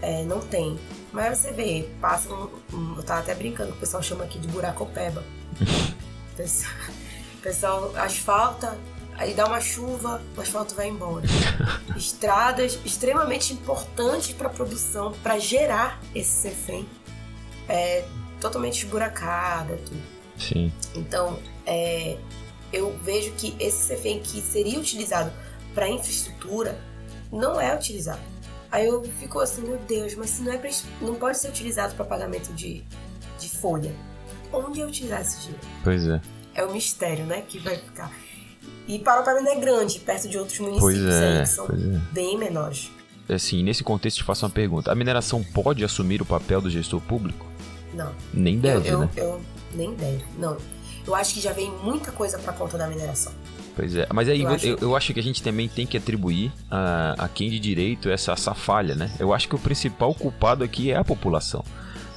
é, 0.01 0.24
não 0.24 0.40
tem. 0.40 0.81
Mas 1.12 1.39
você 1.39 1.52
vê, 1.52 1.86
passa 2.01 2.32
um, 2.32 2.48
um, 2.73 2.97
Eu 2.97 3.02
tava 3.02 3.20
até 3.20 3.35
brincando, 3.35 3.73
o 3.73 3.77
pessoal 3.77 4.02
chama 4.02 4.24
aqui 4.24 4.39
de 4.39 4.48
buraco 4.48 4.86
peba. 4.86 5.23
o 5.60 6.36
pessoal, 6.36 6.73
pessoal 7.43 7.93
asfalta, 7.97 8.78
aí 9.18 9.35
dá 9.35 9.44
uma 9.44 9.60
chuva, 9.60 10.23
o 10.35 10.40
asfalto 10.40 10.74
vai 10.74 10.89
embora. 10.89 11.27
Estradas 11.94 12.78
extremamente 12.82 13.52
importantes 13.52 14.32
para 14.32 14.47
a 14.47 14.51
produção, 14.51 15.12
para 15.23 15.39
gerar 15.39 16.01
esse 16.14 16.48
CFEM. 16.48 16.89
É, 17.68 18.06
totalmente 18.40 18.84
esburacada, 18.84 19.76
tudo. 19.84 20.02
Sim. 20.38 20.72
Então, 20.94 21.38
é, 21.66 22.16
eu 22.72 22.96
vejo 23.02 23.32
que 23.32 23.54
esse 23.58 23.94
CFEM 23.94 24.20
que 24.20 24.40
seria 24.40 24.78
utilizado 24.78 25.32
para 25.74 25.88
infraestrutura 25.88 26.78
não 27.32 27.60
é 27.60 27.74
utilizado. 27.74 28.20
Aí 28.70 28.86
eu 28.86 29.02
fico 29.18 29.40
assim, 29.40 29.62
meu 29.62 29.78
Deus, 29.78 30.14
mas 30.14 30.30
se 30.30 30.42
não 30.42 30.52
é 30.52 30.58
pra, 30.58 30.70
não 31.00 31.14
pode 31.14 31.38
ser 31.38 31.48
utilizado 31.48 31.94
para 31.94 32.04
pagamento 32.04 32.52
de, 32.52 32.82
de 33.38 33.48
folha. 33.48 33.94
Onde 34.52 34.80
é 34.80 34.86
utilizar 34.86 35.20
esse 35.20 35.40
dinheiro? 35.40 35.66
Pois 35.82 36.06
é. 36.06 36.20
É 36.54 36.64
o 36.64 36.72
mistério, 36.72 37.24
né, 37.26 37.42
que 37.46 37.58
vai 37.58 37.76
ficar. 37.76 38.10
E 38.86 38.98
Parauapebas 38.98 39.44
é 39.44 39.56
grande, 39.56 39.98
perto 39.98 40.28
de 40.28 40.38
outros 40.38 40.58
municípios 40.58 41.02
pois 41.02 41.14
é, 41.14 41.38
aí, 41.38 41.42
que 41.42 41.48
são 41.48 41.66
é. 41.66 42.12
bem 42.12 42.38
menores. 42.38 42.90
Assim, 43.28 43.62
nesse 43.62 43.82
contexto, 43.82 44.18
te 44.18 44.24
faço 44.24 44.46
uma 44.46 44.50
pergunta. 44.50 44.90
A 44.90 44.94
mineração 44.94 45.42
pode 45.42 45.84
assumir 45.84 46.22
o 46.22 46.26
papel 46.26 46.60
do 46.60 46.70
gestor 46.70 47.00
público? 47.00 47.45
Não. 47.97 48.12
Nem 48.32 48.59
deve, 48.59 48.89
eu, 48.89 49.01
né? 49.01 49.09
Eu, 49.16 49.24
eu, 49.24 49.40
nem 49.74 49.94
deve, 49.94 50.24
não. 50.39 50.56
Eu 51.06 51.14
acho 51.14 51.35
que 51.35 51.40
já 51.40 51.52
vem 51.52 51.70
muita 51.82 52.12
coisa 52.12 52.39
para 52.39 52.52
conta 52.52 52.77
da 52.77 52.86
mineração. 52.86 53.32
Pois 53.74 53.94
é, 53.94 54.06
mas 54.12 54.28
aí 54.28 54.43
eu, 54.43 54.48
acho... 54.48 54.66
Eu, 54.66 54.78
eu, 54.81 54.97
acho 54.97 55.12
que 55.14 55.20
a 55.20 55.23
gente 55.23 55.43
também 55.43 55.68
tem 55.68 55.86
que 55.86 55.97
atribuir 55.97 56.52
a, 56.70 57.14
a 57.18 57.28
quem 57.28 57.51
de 57.51 57.59
direito 57.59 58.09
essa, 58.09 58.32
essa 58.32 58.55
falha, 58.55 58.94
né? 58.94 59.10
Eu 59.18 59.32
acho 59.32 59.48
que 59.48 59.55
o 59.55 59.59
principal 59.59 60.14
culpado 60.14 60.64
aqui 60.64 60.90
é 60.90 60.97
a 60.97 61.05
população. 61.05 61.64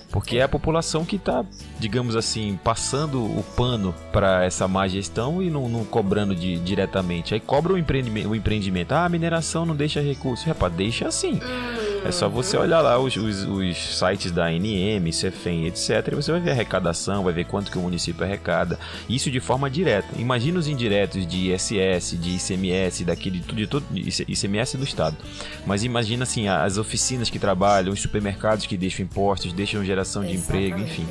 Porque 0.09 0.37
é 0.37 0.41
a 0.41 0.47
população 0.47 1.05
que 1.05 1.17
está, 1.17 1.45
digamos 1.77 2.15
assim, 2.15 2.59
passando 2.63 3.23
o 3.23 3.43
pano 3.55 3.93
para 4.11 4.43
essa 4.43 4.67
má 4.67 4.87
gestão 4.87 5.43
e 5.43 5.51
não, 5.51 5.69
não 5.69 5.85
cobrando 5.85 6.33
de, 6.33 6.57
diretamente. 6.59 7.35
Aí 7.35 7.39
cobra 7.39 7.73
o 7.73 7.77
empreendimento, 7.77 8.29
o 8.29 8.35
empreendimento. 8.35 8.93
Ah, 8.93 9.05
a 9.05 9.09
mineração 9.09 9.67
não 9.67 9.75
deixa 9.75 10.01
recursos. 10.01 10.45
Rapaz, 10.47 10.73
deixa 10.73 11.07
assim. 11.07 11.35
Hum 11.35 11.88
é 12.05 12.11
só 12.11 12.29
você 12.29 12.57
olhar 12.57 12.81
lá 12.81 12.97
os, 12.97 13.15
os, 13.15 13.43
os 13.43 13.97
sites 13.97 14.31
da 14.31 14.45
ANM, 14.45 15.11
Cefem, 15.11 15.65
etc. 15.65 16.09
E 16.11 16.15
você 16.15 16.31
vai 16.31 16.41
ver 16.41 16.51
a 16.51 16.53
arrecadação, 16.53 17.23
vai 17.23 17.33
ver 17.33 17.45
quanto 17.45 17.71
que 17.71 17.77
o 17.77 17.81
município 17.81 18.23
arrecada. 18.23 18.79
Isso 19.07 19.29
de 19.29 19.39
forma 19.39 19.69
direta. 19.69 20.07
Imagina 20.17 20.59
os 20.59 20.67
indiretos 20.67 21.25
de 21.27 21.51
ISS, 21.51 22.17
de 22.19 22.35
ICMS, 22.35 23.03
daquele 23.05 23.39
de 23.39 23.67
tudo, 23.67 23.85
ICMS 23.93 24.77
do 24.77 24.83
Estado. 24.83 25.17
Mas 25.65 25.83
imagina 25.83 26.23
assim, 26.23 26.47
as 26.47 26.77
oficinas 26.77 27.29
que 27.29 27.39
trabalham, 27.39 27.93
os 27.93 28.01
supermercados 28.01 28.65
que 28.65 28.77
deixam 28.77 29.05
impostos, 29.05 29.53
deixam 29.53 29.83
geração 29.83 30.23
de 30.23 30.33
Exatamente. 30.33 30.71
emprego, 30.71 30.87
enfim. 30.87 31.07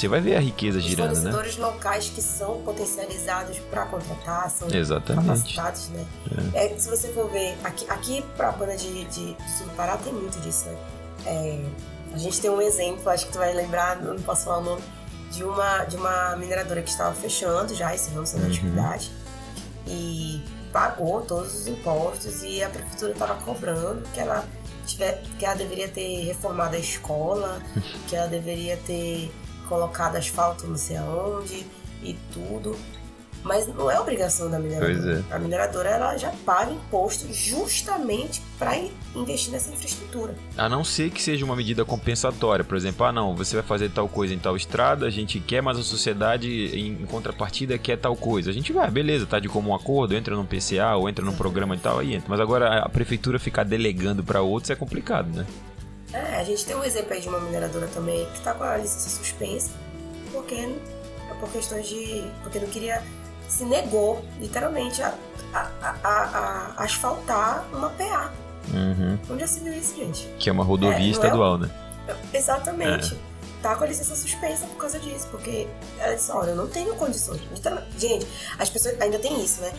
Você 0.00 0.08
vai 0.08 0.22
ver 0.22 0.34
a 0.34 0.40
riqueza 0.40 0.80
girando, 0.80 1.14
né? 1.20 1.30
Os 1.30 1.58
locais 1.58 2.08
que 2.08 2.22
são 2.22 2.62
potencializados 2.62 3.58
para 3.70 3.84
contratar, 3.84 4.48
são 4.48 4.66
Exatamente. 4.70 5.26
capacitados, 5.26 5.88
né? 5.90 6.06
É. 6.54 6.72
É, 6.72 6.78
se 6.78 6.88
você 6.88 7.08
for 7.08 7.30
ver, 7.30 7.54
aqui, 7.62 7.84
aqui 7.86 8.24
para 8.34 8.48
a 8.48 8.52
banda 8.52 8.74
de, 8.78 9.04
de, 9.04 9.34
de 9.34 9.58
Sul 9.58 9.66
do 9.66 9.76
Pará 9.76 9.98
tem 9.98 10.10
muito 10.10 10.40
disso, 10.40 10.70
né? 10.70 10.78
É, 11.26 11.64
a 12.14 12.16
gente 12.16 12.40
tem 12.40 12.50
um 12.50 12.62
exemplo, 12.62 13.10
acho 13.10 13.26
que 13.26 13.32
tu 13.32 13.38
vai 13.38 13.52
lembrar, 13.52 14.00
não 14.00 14.16
posso 14.22 14.46
falar 14.46 14.60
o 14.60 14.64
nome, 14.64 14.82
de 15.32 15.44
uma, 15.44 15.84
de 15.84 15.96
uma 15.96 16.34
mineradora 16.36 16.80
que 16.80 16.88
estava 16.88 17.14
fechando 17.14 17.74
já, 17.74 17.94
encerrando 17.94 18.26
sua 18.26 18.40
uhum. 18.40 18.46
atividade. 18.46 19.12
E 19.86 20.42
pagou 20.72 21.20
todos 21.20 21.54
os 21.54 21.66
impostos 21.66 22.42
e 22.42 22.62
a 22.62 22.70
prefeitura 22.70 23.12
estava 23.12 23.34
cobrando 23.42 24.02
que 24.14 24.20
ela 24.20 24.48
tiver, 24.86 25.22
que 25.38 25.44
ela 25.44 25.56
deveria 25.56 25.88
ter 25.88 26.24
reformado 26.24 26.74
a 26.74 26.78
escola, 26.78 27.60
que 28.08 28.16
ela 28.16 28.28
deveria 28.28 28.78
ter 28.78 29.30
colocado 29.70 30.16
asfalto 30.16 30.66
não 30.66 30.76
sei 30.76 30.96
aonde 30.96 31.64
e 32.02 32.14
tudo. 32.32 32.76
Mas 33.42 33.66
não 33.66 33.90
é 33.90 33.98
obrigação 33.98 34.50
da 34.50 34.58
mineradora. 34.58 35.24
É. 35.30 35.34
A 35.34 35.38
mineradora 35.38 35.88
ela 35.88 36.16
já 36.18 36.30
paga 36.44 36.72
imposto 36.72 37.32
justamente 37.32 38.42
para 38.58 38.76
investir 39.16 39.50
nessa 39.50 39.72
infraestrutura. 39.72 40.34
A 40.58 40.68
não 40.68 40.84
ser 40.84 41.10
que 41.10 41.22
seja 41.22 41.42
uma 41.42 41.56
medida 41.56 41.82
compensatória. 41.82 42.62
Por 42.62 42.76
exemplo, 42.76 43.06
ah, 43.06 43.12
não, 43.12 43.34
você 43.34 43.56
vai 43.56 43.64
fazer 43.64 43.88
tal 43.90 44.06
coisa 44.08 44.34
em 44.34 44.38
tal 44.38 44.56
estrada, 44.56 45.06
a 45.06 45.10
gente 45.10 45.40
quer, 45.40 45.62
mas 45.62 45.78
a 45.78 45.82
sociedade 45.82 46.50
em 46.78 47.06
contrapartida 47.06 47.78
quer 47.78 47.96
tal 47.96 48.14
coisa. 48.14 48.50
A 48.50 48.52
gente 48.52 48.74
vai, 48.74 48.90
beleza, 48.90 49.24
tá 49.24 49.38
de 49.38 49.48
comum 49.48 49.74
acordo, 49.74 50.14
entra 50.14 50.36
num 50.36 50.44
PCA 50.44 50.96
ou 50.96 51.08
entra 51.08 51.24
num 51.24 51.34
programa 51.34 51.74
e 51.74 51.78
tal, 51.78 51.98
aí 51.98 52.14
entra. 52.14 52.28
Mas 52.28 52.40
agora 52.40 52.80
a 52.80 52.88
prefeitura 52.90 53.38
ficar 53.38 53.64
delegando 53.64 54.22
para 54.22 54.42
outros 54.42 54.68
é 54.68 54.74
complicado, 54.74 55.34
né? 55.34 55.46
É, 56.12 56.36
a 56.36 56.44
gente 56.44 56.64
tem 56.64 56.74
um 56.76 56.84
exemplo 56.84 57.12
aí 57.12 57.20
de 57.20 57.28
uma 57.28 57.40
mineradora 57.40 57.86
também 57.88 58.26
que 58.34 58.40
tá 58.40 58.52
com 58.52 58.64
a 58.64 58.76
licença 58.76 59.08
suspensa, 59.10 59.70
porque 60.32 60.68
por 61.38 61.50
questões 61.50 61.88
de. 61.88 62.24
porque 62.42 62.58
não 62.58 62.68
queria 62.68 63.02
se 63.48 63.64
negou, 63.64 64.24
literalmente, 64.38 65.02
a, 65.02 65.12
a, 65.52 65.96
a, 66.04 66.74
a 66.76 66.84
asfaltar 66.84 67.66
uma 67.72 67.90
PA. 67.90 68.32
Uhum. 68.72 69.18
Onde 69.28 69.40
já 69.40 69.46
se 69.48 69.60
viu 69.60 69.72
isso, 69.72 69.96
gente? 69.96 70.28
Que 70.38 70.48
é 70.48 70.52
uma 70.52 70.62
rodovia 70.62 71.08
é, 71.08 71.10
estadual, 71.10 71.56
é... 71.56 71.58
né? 71.58 71.70
Exatamente. 72.32 73.14
É. 73.14 73.30
Tá 73.60 73.74
com 73.74 73.84
a 73.84 73.86
licença 73.88 74.14
suspensa 74.14 74.66
por 74.66 74.76
causa 74.76 74.98
disso, 75.00 75.26
porque 75.30 75.66
ela 75.98 76.14
disse, 76.14 76.30
olha, 76.30 76.50
eu 76.50 76.56
não 76.56 76.68
tenho 76.68 76.94
condições. 76.94 77.42
Gente, 77.98 78.26
as 78.58 78.70
pessoas 78.70 78.98
ainda 79.00 79.18
tem 79.18 79.44
isso, 79.44 79.60
né? 79.60 79.72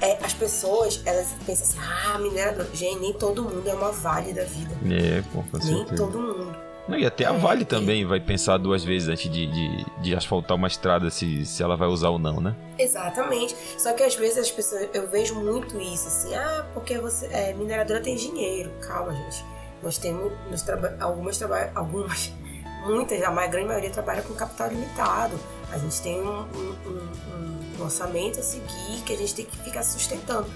É, 0.00 0.18
as 0.24 0.32
pessoas, 0.32 1.02
elas 1.04 1.28
pensam 1.44 1.66
assim, 1.66 1.78
ah, 1.78 2.18
minerador. 2.18 2.66
Gente, 2.72 3.00
nem 3.00 3.12
todo 3.12 3.42
mundo 3.42 3.68
é 3.68 3.74
uma 3.74 3.92
vale 3.92 4.32
da 4.32 4.44
vida. 4.44 4.74
É, 4.90 5.22
pô, 5.32 5.42
com 5.42 5.58
Nem 5.58 5.84
todo 5.84 6.18
mundo. 6.18 6.70
Não, 6.90 6.98
e 6.98 7.06
até 7.06 7.24
a 7.24 7.32
Vale 7.32 7.64
também 7.64 8.04
vai 8.04 8.18
pensar 8.18 8.58
duas 8.58 8.82
vezes 8.82 9.08
antes 9.08 9.30
de, 9.30 9.46
de, 9.46 9.86
de, 10.02 10.14
asfaltar 10.14 10.56
uma 10.56 10.66
estrada 10.66 11.08
se, 11.08 11.46
se 11.46 11.62
ela 11.62 11.76
vai 11.76 11.86
usar 11.86 12.08
ou 12.08 12.18
não, 12.18 12.40
né? 12.40 12.56
Exatamente. 12.76 13.54
Só 13.78 13.92
que 13.92 14.02
às 14.02 14.16
vezes 14.16 14.38
as 14.38 14.50
pessoas, 14.50 14.88
eu 14.92 15.08
vejo 15.08 15.36
muito 15.36 15.80
isso, 15.80 16.08
assim, 16.08 16.34
ah, 16.34 16.66
porque 16.74 16.98
você 16.98 17.26
é, 17.26 17.54
mineradora 17.54 18.00
tem 18.00 18.16
dinheiro. 18.16 18.72
Calma, 18.80 19.12
gente. 19.12 19.44
Nós 19.80 19.98
temos 19.98 20.32
nós 20.50 20.62
traba 20.62 20.96
algumas 20.98 21.38
trabalham, 21.38 21.70
algumas, 21.76 22.32
muitas, 22.84 23.22
a 23.22 23.46
grande 23.46 23.68
maioria 23.68 23.90
trabalha 23.90 24.22
com 24.22 24.34
capital 24.34 24.68
limitado. 24.68 25.38
A 25.70 25.78
gente 25.78 26.02
tem 26.02 26.20
um, 26.20 26.40
um, 26.40 26.76
um, 26.86 27.08
um 27.36 27.59
orçamento 27.84 28.40
a 28.40 28.42
seguir 28.42 29.02
que 29.04 29.12
a 29.12 29.16
gente 29.16 29.34
tem 29.34 29.44
que 29.44 29.56
ficar 29.58 29.82
sustentando 29.82 30.50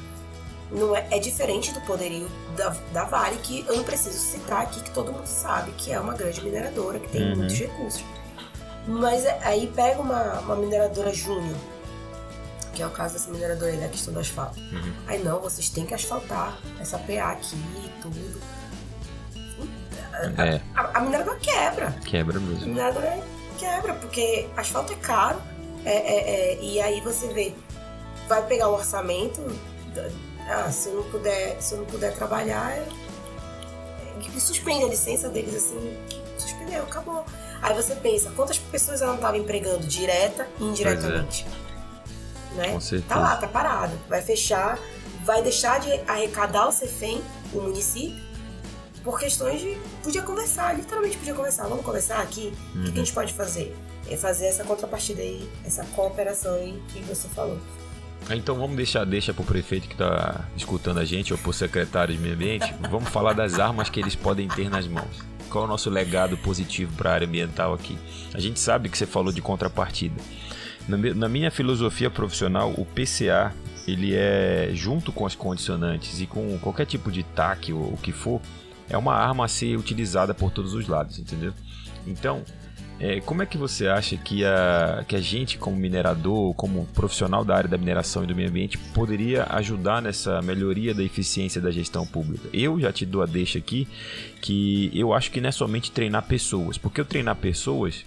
não 0.71 0.95
é, 0.97 1.07
é 1.11 1.19
diferente 1.19 1.73
do 1.73 1.81
poderio 1.83 2.29
da, 2.57 2.71
da 2.93 3.05
Vale, 3.05 3.37
que 3.37 3.65
eu 3.67 3.77
não 3.77 3.85
preciso 3.85 4.19
citar 4.19 4.63
aqui, 4.63 4.81
que 4.81 4.91
todo 4.91 5.13
mundo 5.13 5.27
sabe 5.27 5.71
que 5.73 5.93
é 5.93 6.01
uma 6.01 6.15
grande 6.15 6.43
mineradora, 6.43 6.99
que 6.99 7.09
tem 7.09 7.31
uhum. 7.31 7.37
muitos 7.37 7.59
recursos. 7.59 8.05
Mas 8.87 9.25
é, 9.25 9.39
aí 9.43 9.71
pega 9.75 10.01
uma, 10.01 10.41
uma 10.41 10.57
mineradora 10.57 11.13
júnior, 11.13 11.57
que 12.73 12.83
é 12.83 12.87
o 12.87 12.91
caso 12.91 13.15
dessa 13.15 13.31
mineradora 13.31 13.73
aí, 13.73 13.79
da 13.79 13.89
questão 13.89 14.13
do 14.13 14.21
asfalto. 14.21 14.59
Uhum. 14.59 14.93
Aí 15.07 15.23
não, 15.23 15.41
vocês 15.41 15.69
têm 15.69 15.87
que 15.87 15.95
asfaltar 15.95 16.59
essa 16.81 16.99
PA 16.99 17.33
aqui 17.33 17.57
e 17.57 18.03
tudo. 18.03 18.41
É. 20.39 20.61
A, 20.75 20.99
a, 20.99 21.01
mineradora 21.01 21.39
quebra. 21.39 21.93
Quebra 22.05 22.39
mesmo. 22.41 22.65
A 22.65 22.67
mineradora 22.67 23.25
quebra, 23.59 23.95
porque 23.95 24.49
asfalto 24.57 24.93
é 24.93 24.97
caro. 24.97 25.41
É, 25.85 25.91
é, 25.91 26.31
é, 26.55 26.63
e 26.63 26.81
aí 26.81 27.01
você 27.01 27.29
vê, 27.29 27.53
vai 28.27 28.47
pegar 28.47 28.69
o 28.69 28.75
orçamento 28.75 29.41
ah, 30.49 30.71
se 30.71 30.89
eu 30.89 30.97
não 30.97 31.03
puder, 31.05 31.61
se 31.61 31.75
eu 31.75 31.79
não 31.79 31.87
puder 31.87 32.15
trabalhar, 32.15 32.85
que 34.21 34.41
suspende 34.41 34.85
a 34.85 34.89
licença 34.89 35.29
deles 35.29 35.55
assim, 35.55 35.97
suspendeu, 36.39 36.83
acabou. 36.83 37.25
Aí 37.63 37.75
você 37.75 37.95
pensa, 37.95 38.31
quantas 38.37 38.59
pessoas 38.59 39.01
ela 39.01 39.13
não 39.13 39.19
estava 39.19 39.39
empregando 39.39 39.87
direta 39.87 40.47
e 40.59 40.65
indiretamente? 40.65 41.47
É. 42.53 42.57
Né? 42.57 42.73
Com 42.73 42.81
certeza. 42.81 43.09
Tá 43.09 43.19
lá, 43.19 43.37
tá 43.37 43.49
parado. 43.49 43.99
Vai 44.09 44.23
fechar, 44.23 44.79
vai 45.25 45.43
deixar 45.43 45.81
de 45.81 45.93
arrecadar 46.07 46.69
o 46.69 46.73
CEFEM, 46.73 47.23
o 47.53 47.61
município, 47.61 48.23
por 49.03 49.19
questões 49.19 49.61
de. 49.61 49.79
Podia 50.03 50.23
conversar, 50.23 50.77
literalmente 50.77 51.17
podia 51.17 51.35
conversar. 51.35 51.67
Vamos 51.69 51.85
conversar 51.85 52.21
aqui? 52.21 52.53
Uhum. 52.75 52.83
O 52.83 52.85
que 52.85 52.93
a 52.93 53.05
gente 53.05 53.13
pode 53.13 53.33
fazer? 53.33 53.75
É 54.09 54.17
fazer 54.17 54.47
essa 54.47 54.65
contrapartida 54.65 55.23
aí, 55.23 55.49
essa 55.65 55.85
cooperação 55.87 56.55
aí 56.55 56.81
que 56.93 57.01
você 57.01 57.29
falou. 57.29 57.59
Então 58.31 58.55
vamos 58.55 58.77
deixar 58.77 59.05
deixa 59.05 59.35
pro 59.35 59.45
prefeito 59.45 59.87
que 59.87 59.95
está 59.95 60.49
escutando 60.57 60.99
a 60.99 61.05
gente 61.05 61.33
ou 61.33 61.39
pro 61.39 61.53
secretário 61.53 62.15
de 62.15 62.21
meio 62.21 62.35
ambiente. 62.35 62.75
Vamos 62.91 63.11
falar 63.11 63.35
das 63.35 63.59
armas 63.59 63.89
que 63.89 64.01
eles 64.01 64.15
podem 64.15 64.49
ter 64.49 64.71
nas 64.71 64.87
mãos. 64.87 65.23
Qual 65.51 65.65
é 65.65 65.67
o 65.67 65.71
nosso 65.71 65.91
legado 65.91 66.37
positivo 66.39 66.95
para 66.97 67.11
a 67.11 67.15
área 67.15 67.27
ambiental 67.27 67.75
aqui? 67.75 67.99
A 68.33 68.41
gente 68.41 68.59
sabe 68.59 68.89
que 68.89 68.97
você 68.97 69.07
falou 69.07 69.33
de 69.33 69.43
contrapartida. 69.43 70.21
Na 70.89 71.29
minha 71.29 71.51
filosofia 71.51 72.11
profissional, 72.11 72.73
o 72.77 72.85
PCA 72.85 73.55
ele 73.87 74.15
é 74.15 74.71
junto 74.73 75.13
com 75.13 75.27
as 75.27 75.35
condicionantes 75.35 76.21
e 76.21 76.27
com 76.27 76.59
qualquer 76.59 76.87
tipo 76.87 77.13
de 77.13 77.23
TAC 77.23 77.73
ou 77.73 77.93
o 77.93 77.99
que 77.99 78.13
for, 78.13 78.41
é 78.89 78.97
uma 78.97 79.15
arma 79.15 79.45
a 79.45 79.49
ser 79.49 79.77
utilizada 79.77 80.35
por 80.35 80.51
todos 80.51 80.75
os 80.75 80.89
lados, 80.89 81.19
entendeu? 81.19 81.53
Então, 82.07 82.43
é, 83.01 83.21
como 83.21 83.43
é 83.43 83.47
que 83.47 83.59
você 83.59 83.89
acha 83.89 84.17
que 84.17 84.45
a, 84.45 85.05
que 85.07 85.17
a 85.17 85.21
gente, 85.21 85.59
como 85.59 85.77
minerador, 85.77 86.55
como 86.55 86.87
profissional 86.95 87.45
da 87.45 87.57
área 87.57 87.69
da 87.69 87.77
mineração 87.77 88.25
e 88.25 88.27
do 88.27 88.35
meio 88.35 88.49
ambiente, 88.49 88.79
poderia 88.79 89.45
ajudar 89.51 90.01
nessa 90.01 90.41
melhoria 90.41 90.95
da 90.95 91.03
eficiência 91.03 91.61
da 91.61 91.71
gestão 91.71 92.07
pública? 92.07 92.49
Eu 92.53 92.81
já 92.81 92.93
te 92.93 93.05
dou 93.05 93.23
a 93.23 93.27
deixa 93.27 93.59
aqui 93.59 93.89
que 94.41 94.91
eu 94.95 95.13
acho 95.13 95.31
que 95.31 95.41
não 95.41 95.49
é 95.49 95.53
somente 95.53 95.91
treinar 95.91 96.23
pessoas, 96.23 96.79
porque 96.79 97.01
eu 97.01 97.05
treinar 97.05 97.37
pessoas 97.37 98.05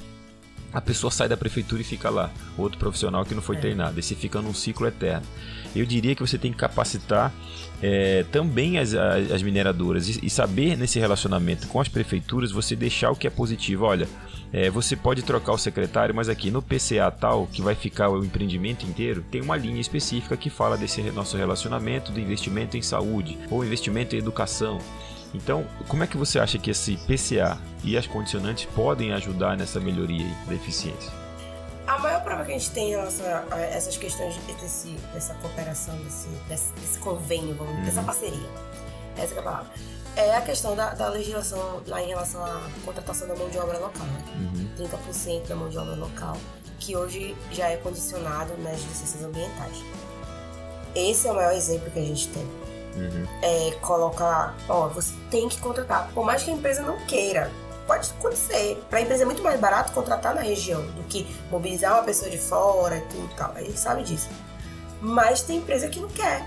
a 0.73 0.81
pessoa 0.81 1.09
sai 1.09 1.29
da 1.29 1.37
prefeitura 1.37 1.81
e 1.81 1.85
fica 1.85 2.09
lá. 2.09 2.29
Outro 2.57 2.77
profissional 2.77 3.25
que 3.25 3.33
não 3.33 3.41
foi 3.41 3.55
é. 3.55 3.59
treinado. 3.59 3.99
E 3.99 4.03
você 4.03 4.13
fica 4.15 4.41
num 4.41 4.53
ciclo 4.53 4.85
eterno. 4.85 5.25
Eu 5.75 5.85
diria 5.85 6.13
que 6.13 6.21
você 6.21 6.37
tem 6.37 6.51
que 6.51 6.57
capacitar 6.57 7.33
é, 7.81 8.25
também 8.31 8.79
as, 8.79 8.93
as 8.93 9.41
mineradoras 9.43 10.07
e, 10.07 10.25
e, 10.25 10.29
saber 10.29 10.77
nesse 10.77 10.99
relacionamento 10.99 11.67
com 11.67 11.79
as 11.79 11.87
prefeituras 11.87 12.51
você 12.51 12.75
deixar 12.75 13.11
o 13.11 13.15
que 13.15 13.27
é 13.27 13.29
positivo. 13.29 13.85
Olha, 13.85 14.07
é, 14.51 14.69
você 14.69 14.95
pode 14.95 15.21
trocar 15.21 15.53
o 15.53 15.57
secretário, 15.57 16.15
mas 16.15 16.29
aqui 16.29 16.49
no 16.49 16.61
PCA 16.61 17.11
tal, 17.11 17.47
que 17.47 17.61
vai 17.61 17.75
ficar 17.75 18.09
o 18.09 18.23
empreendimento 18.23 18.85
inteiro, 18.85 19.23
tem 19.29 19.41
uma 19.41 19.57
linha 19.57 19.79
específica 19.79 20.37
que 20.37 20.49
fala 20.49 20.77
desse 20.77 21.01
nosso 21.11 21.37
relacionamento 21.37 22.11
do 22.11 22.19
investimento 22.19 22.77
em 22.77 22.81
saúde 22.81 23.37
ou 23.49 23.63
investimento 23.63 24.15
em 24.15 24.19
educação. 24.19 24.79
Então, 25.33 25.65
como 25.87 26.03
é 26.03 26.07
que 26.07 26.17
você 26.17 26.39
acha 26.39 26.57
que 26.57 26.71
esse 26.71 26.97
PCA 26.97 27.59
e 27.83 27.97
as 27.97 28.07
condicionantes 28.07 28.65
podem 28.65 29.11
ajudar 29.11 29.57
nessa 29.57 29.79
melhoria 29.79 30.25
da 30.47 30.55
eficiência? 30.55 31.26
A 31.87 31.97
maior 31.99 32.21
prova 32.21 32.43
que 32.43 32.51
a 32.51 32.57
gente 32.57 32.69
tem 32.71 32.89
em 32.89 32.91
relação 32.91 33.25
a 33.49 33.59
essas 33.61 33.95
questões 33.95 34.35
desse, 34.61 34.89
dessa 35.13 35.33
cooperação, 35.35 35.97
desse, 36.03 36.27
desse, 36.49 36.73
desse 36.73 36.99
convênio, 36.99 37.55
vamos, 37.55 37.85
dessa 37.85 38.01
uhum. 38.01 38.05
parceria, 38.05 38.49
essa 39.17 39.33
é 39.33 39.39
a 39.39 39.41
palavra, 39.41 39.71
é 40.17 40.35
a 40.35 40.41
questão 40.41 40.75
da, 40.75 40.93
da, 40.93 41.07
legislação 41.07 41.81
lá 41.87 42.01
em 42.01 42.07
relação 42.07 42.43
à 42.43 42.61
contratação 42.83 43.27
da 43.27 43.35
mão 43.35 43.49
de 43.49 43.57
obra 43.57 43.77
local. 43.77 44.05
Né? 44.05 44.69
Uhum. 44.77 44.85
30% 44.85 45.47
da 45.47 45.55
mão 45.55 45.69
de 45.69 45.77
obra 45.77 45.95
local, 45.95 46.35
que 46.79 46.95
hoje 46.97 47.37
já 47.51 47.69
é 47.69 47.77
condicionado 47.77 48.57
nas 48.57 48.81
licenças 48.81 49.23
ambientais. 49.23 49.77
Esse 50.93 51.27
é 51.27 51.31
o 51.31 51.35
maior 51.35 51.53
exemplo 51.53 51.89
que 51.89 51.99
a 51.99 52.03
gente 52.03 52.27
tem. 52.29 52.43
Uhum. 52.43 53.27
É, 53.43 53.71
colocar, 53.79 54.55
ó, 54.67 54.87
você 54.87 55.13
tem 55.29 55.47
que 55.47 55.59
contratar, 55.61 56.09
por 56.13 56.25
mais 56.25 56.43
que 56.43 56.49
a 56.49 56.53
empresa 56.53 56.81
não 56.81 56.97
queira. 57.05 57.49
Pode 57.87 58.11
acontecer. 58.11 58.83
Para 58.89 58.99
a 58.99 59.01
empresa 59.01 59.23
é 59.23 59.25
muito 59.25 59.41
mais 59.41 59.59
barato 59.59 59.93
contratar 59.93 60.35
na 60.35 60.41
região 60.41 60.81
do 60.91 61.03
que 61.03 61.25
mobilizar 61.49 61.93
uma 61.93 62.03
pessoa 62.03 62.29
de 62.29 62.37
fora 62.37 62.97
e 62.97 63.01
tudo 63.01 63.33
tal. 63.35 63.53
A 63.55 63.61
gente 63.63 63.79
sabe 63.79 64.03
disso. 64.03 64.27
Mas 65.01 65.41
tem 65.41 65.57
empresa 65.57 65.87
que 65.87 65.99
não 65.99 66.09
quer. 66.09 66.45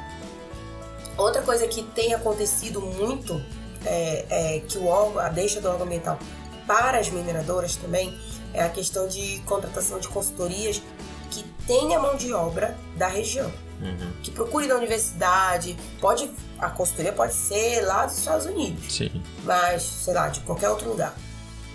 Outra 1.17 1.43
coisa 1.43 1.67
que 1.67 1.83
tem 1.83 2.15
acontecido 2.15 2.81
muito 2.81 3.43
é, 3.85 4.27
é, 4.29 4.61
que 4.61 4.79
o 4.79 4.87
órgão, 4.87 5.23
a 5.23 5.29
deixa 5.29 5.61
do 5.61 5.69
órgão 5.69 5.87
ambiental 5.87 6.19
para 6.67 6.99
as 6.99 7.09
mineradoras 7.09 7.77
também 7.77 8.17
é 8.53 8.63
a 8.63 8.69
questão 8.69 9.09
de 9.09 9.41
contratação 9.47 9.99
de 9.99 10.09
consultorias 10.09 10.83
que 11.31 11.43
tenha 11.67 11.99
mão 11.99 12.17
de 12.17 12.33
obra 12.33 12.77
da 12.97 13.07
região. 13.07 13.51
Uhum. 13.81 14.13
Que 14.23 14.31
procure 14.31 14.67
na 14.67 14.75
universidade, 14.75 15.77
pode 16.01 16.31
a 16.59 16.69
consultoria 16.69 17.13
pode 17.13 17.33
ser 17.33 17.81
lá 17.81 18.05
dos 18.05 18.19
Estados 18.19 18.45
Unidos, 18.45 18.95
Sim. 18.95 19.23
mas 19.45 19.83
sei 19.83 20.13
lá 20.13 20.29
de 20.29 20.41
qualquer 20.41 20.69
outro 20.69 20.91
lugar, 20.91 21.15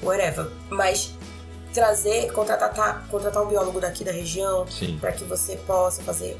whatever. 0.04 0.50
Mas 0.70 1.14
trazer, 1.74 2.32
contratar, 2.32 3.06
contratar 3.10 3.44
um 3.44 3.48
biólogo 3.48 3.82
daqui 3.82 4.04
da 4.04 4.12
região 4.12 4.66
para 5.00 5.12
que 5.12 5.26
você 5.26 5.58
possa 5.58 6.02
fazer 6.04 6.40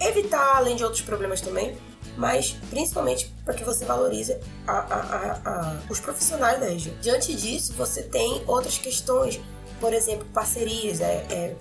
evitar, 0.00 0.56
além 0.56 0.76
de 0.76 0.84
outros 0.84 1.02
problemas 1.02 1.40
também, 1.40 1.76
mas 2.16 2.52
principalmente 2.70 3.34
para 3.44 3.54
que 3.54 3.64
você 3.64 3.84
valorize 3.84 4.36
a, 4.66 4.72
a, 4.72 5.40
a, 5.44 5.76
os 5.90 5.98
profissionais 5.98 6.60
da 6.60 6.66
região. 6.66 6.94
Diante 7.00 7.34
disso, 7.34 7.72
você 7.74 8.02
tem 8.02 8.42
outras 8.46 8.78
questões, 8.78 9.40
por 9.80 9.92
exemplo, 9.92 10.26
parcerias 10.32 11.00
é, 11.00 11.26
é, 11.30 11.56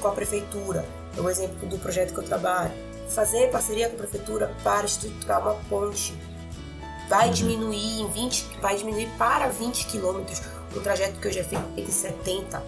com 0.00 0.08
a 0.08 0.12
prefeitura, 0.12 0.84
é 1.16 1.20
o 1.20 1.28
exemplo 1.28 1.66
do 1.68 1.78
projeto 1.78 2.12
que 2.12 2.18
eu 2.18 2.24
trabalho. 2.24 2.72
Fazer 3.08 3.50
parceria 3.50 3.88
com 3.88 3.96
a 3.96 3.98
prefeitura 3.98 4.54
para 4.62 4.86
estruturar 4.86 5.40
uma 5.42 5.54
ponte 5.68 6.14
vai 7.08 7.28
uhum. 7.28 7.32
diminuir 7.34 8.00
em 8.00 8.10
20, 8.10 8.58
vai 8.60 8.76
diminuir 8.76 9.08
para 9.18 9.48
20 9.48 9.86
quilômetros 9.86 10.40
um 10.78 10.82
trajeto 10.82 11.18
que 11.20 11.28
eu 11.28 11.32
já 11.32 11.44
fiz 11.44 11.58
em 11.76 11.90
70 11.90 12.62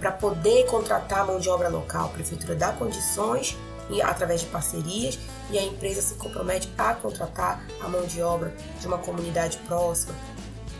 para 0.00 0.12
poder 0.12 0.66
contratar 0.66 1.20
a 1.20 1.24
mão 1.24 1.38
de 1.38 1.48
obra 1.48 1.68
local. 1.68 2.06
A 2.06 2.08
prefeitura 2.08 2.54
dá 2.54 2.72
condições 2.72 3.56
e, 3.90 4.00
através 4.02 4.40
de 4.40 4.46
parcerias 4.46 5.18
e 5.50 5.58
a 5.58 5.62
empresa 5.62 6.00
se 6.02 6.14
compromete 6.14 6.72
a 6.78 6.94
contratar 6.94 7.64
a 7.80 7.88
mão 7.88 8.04
de 8.06 8.22
obra 8.22 8.54
de 8.80 8.86
uma 8.86 8.98
comunidade 8.98 9.58
próxima. 9.58 10.14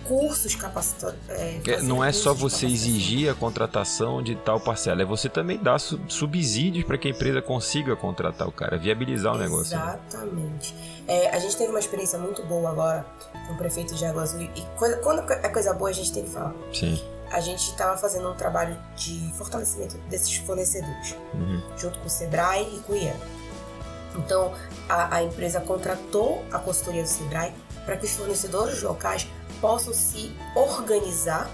Cursos 0.05 0.55
capacitados. 0.55 1.19
É, 1.29 1.61
é 1.67 1.83
não 1.83 2.05
é 2.05 2.13
só 2.13 2.35
você 2.35 2.67
exigir 2.67 3.31
a 3.31 3.35
contratação 3.35 4.23
de 4.23 4.35
tal 4.35 4.61
parcela, 4.61 5.03
é 5.03 5.05
você 5.05 5.29
também 5.29 5.59
dar 5.59 5.79
subsídios 5.79 6.85
para 6.85 6.99
que 6.99 7.09
a 7.09 7.11
empresa 7.11 7.41
consiga 7.41 7.97
contratar 7.97 8.49
o 8.49 8.53
cara, 8.53 8.79
viabilizar 8.79 9.35
o 9.35 9.39
negócio. 9.39 9.77
Né? 9.77 9.83
Exatamente. 10.09 10.75
Né? 10.75 10.81
É, 11.07 11.31
a 11.35 11.39
gente 11.39 11.57
teve 11.57 11.71
uma 11.71 11.81
experiência 11.81 12.19
muito 12.19 12.43
boa 12.45 12.71
agora 12.71 13.07
com 13.47 13.55
o 13.55 13.57
prefeito 13.57 13.95
de 13.95 14.05
Água 14.05 14.23
Azul 14.23 14.43
e 14.43 14.63
coisa, 14.77 14.97
quando 14.99 15.31
é 15.31 15.49
coisa 15.49 15.73
boa 15.75 15.91
a 15.91 15.93
gente 15.93 16.13
tem 16.13 16.25
que 16.25 16.31
falar. 16.31 16.55
Sim 16.73 17.01
a 17.33 17.41
gente 17.41 17.71
estava 17.71 17.97
fazendo 17.97 18.31
um 18.31 18.35
trabalho 18.35 18.77
de 18.95 19.33
fortalecimento 19.39 19.97
desses 20.11 20.37
fornecedores, 20.37 21.17
uhum. 21.33 21.63
junto 21.79 21.99
com 21.99 22.07
o 22.07 22.11
Sebrae 22.11 22.77
e 22.77 22.81
com 22.81 22.93
o 22.93 22.97
IEM. 22.97 23.17
Então, 24.17 24.53
a, 24.87 25.17
a 25.17 25.23
empresa 25.23 25.59
contratou 25.61 26.45
a 26.53 26.59
consultoria 26.59 27.03
do 27.03 27.09
Sebrae 27.09 27.53
para 27.87 27.97
que 27.97 28.05
os 28.05 28.13
fornecedores 28.13 28.83
locais 28.83 29.27
possam 29.63 29.95
se 29.95 30.31
organizar 30.55 31.49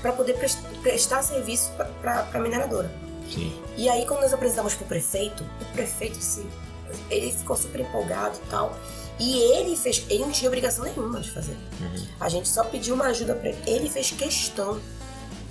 para 0.00 0.12
poder 0.12 0.38
prestar 0.82 1.22
serviço 1.22 1.72
para 2.00 2.28
a 2.32 2.38
mineradora. 2.38 2.88
Sim. 3.28 3.60
E 3.76 3.88
aí, 3.88 4.06
quando 4.06 4.20
nós 4.20 4.32
apresentamos 4.32 4.74
para 4.74 4.84
o 4.84 4.88
prefeito, 4.88 5.44
o 5.60 5.64
prefeito, 5.72 6.18
assim, 6.18 6.48
ele 7.10 7.32
ficou 7.32 7.56
super 7.56 7.80
empolgado 7.80 8.36
e 8.36 8.50
tal. 8.50 8.76
E 9.18 9.38
ele 9.38 9.76
fez, 9.76 10.04
ele 10.08 10.20
não 10.20 10.30
tinha 10.30 10.48
obrigação 10.48 10.84
nenhuma 10.84 11.20
de 11.20 11.30
fazer. 11.30 11.56
Uhum. 11.80 12.06
A 12.20 12.28
gente 12.28 12.48
só 12.48 12.62
pediu 12.62 12.94
uma 12.94 13.06
ajuda 13.06 13.34
para 13.34 13.48
ele. 13.48 13.58
Ele 13.66 13.90
fez 13.90 14.12
questão 14.12 14.80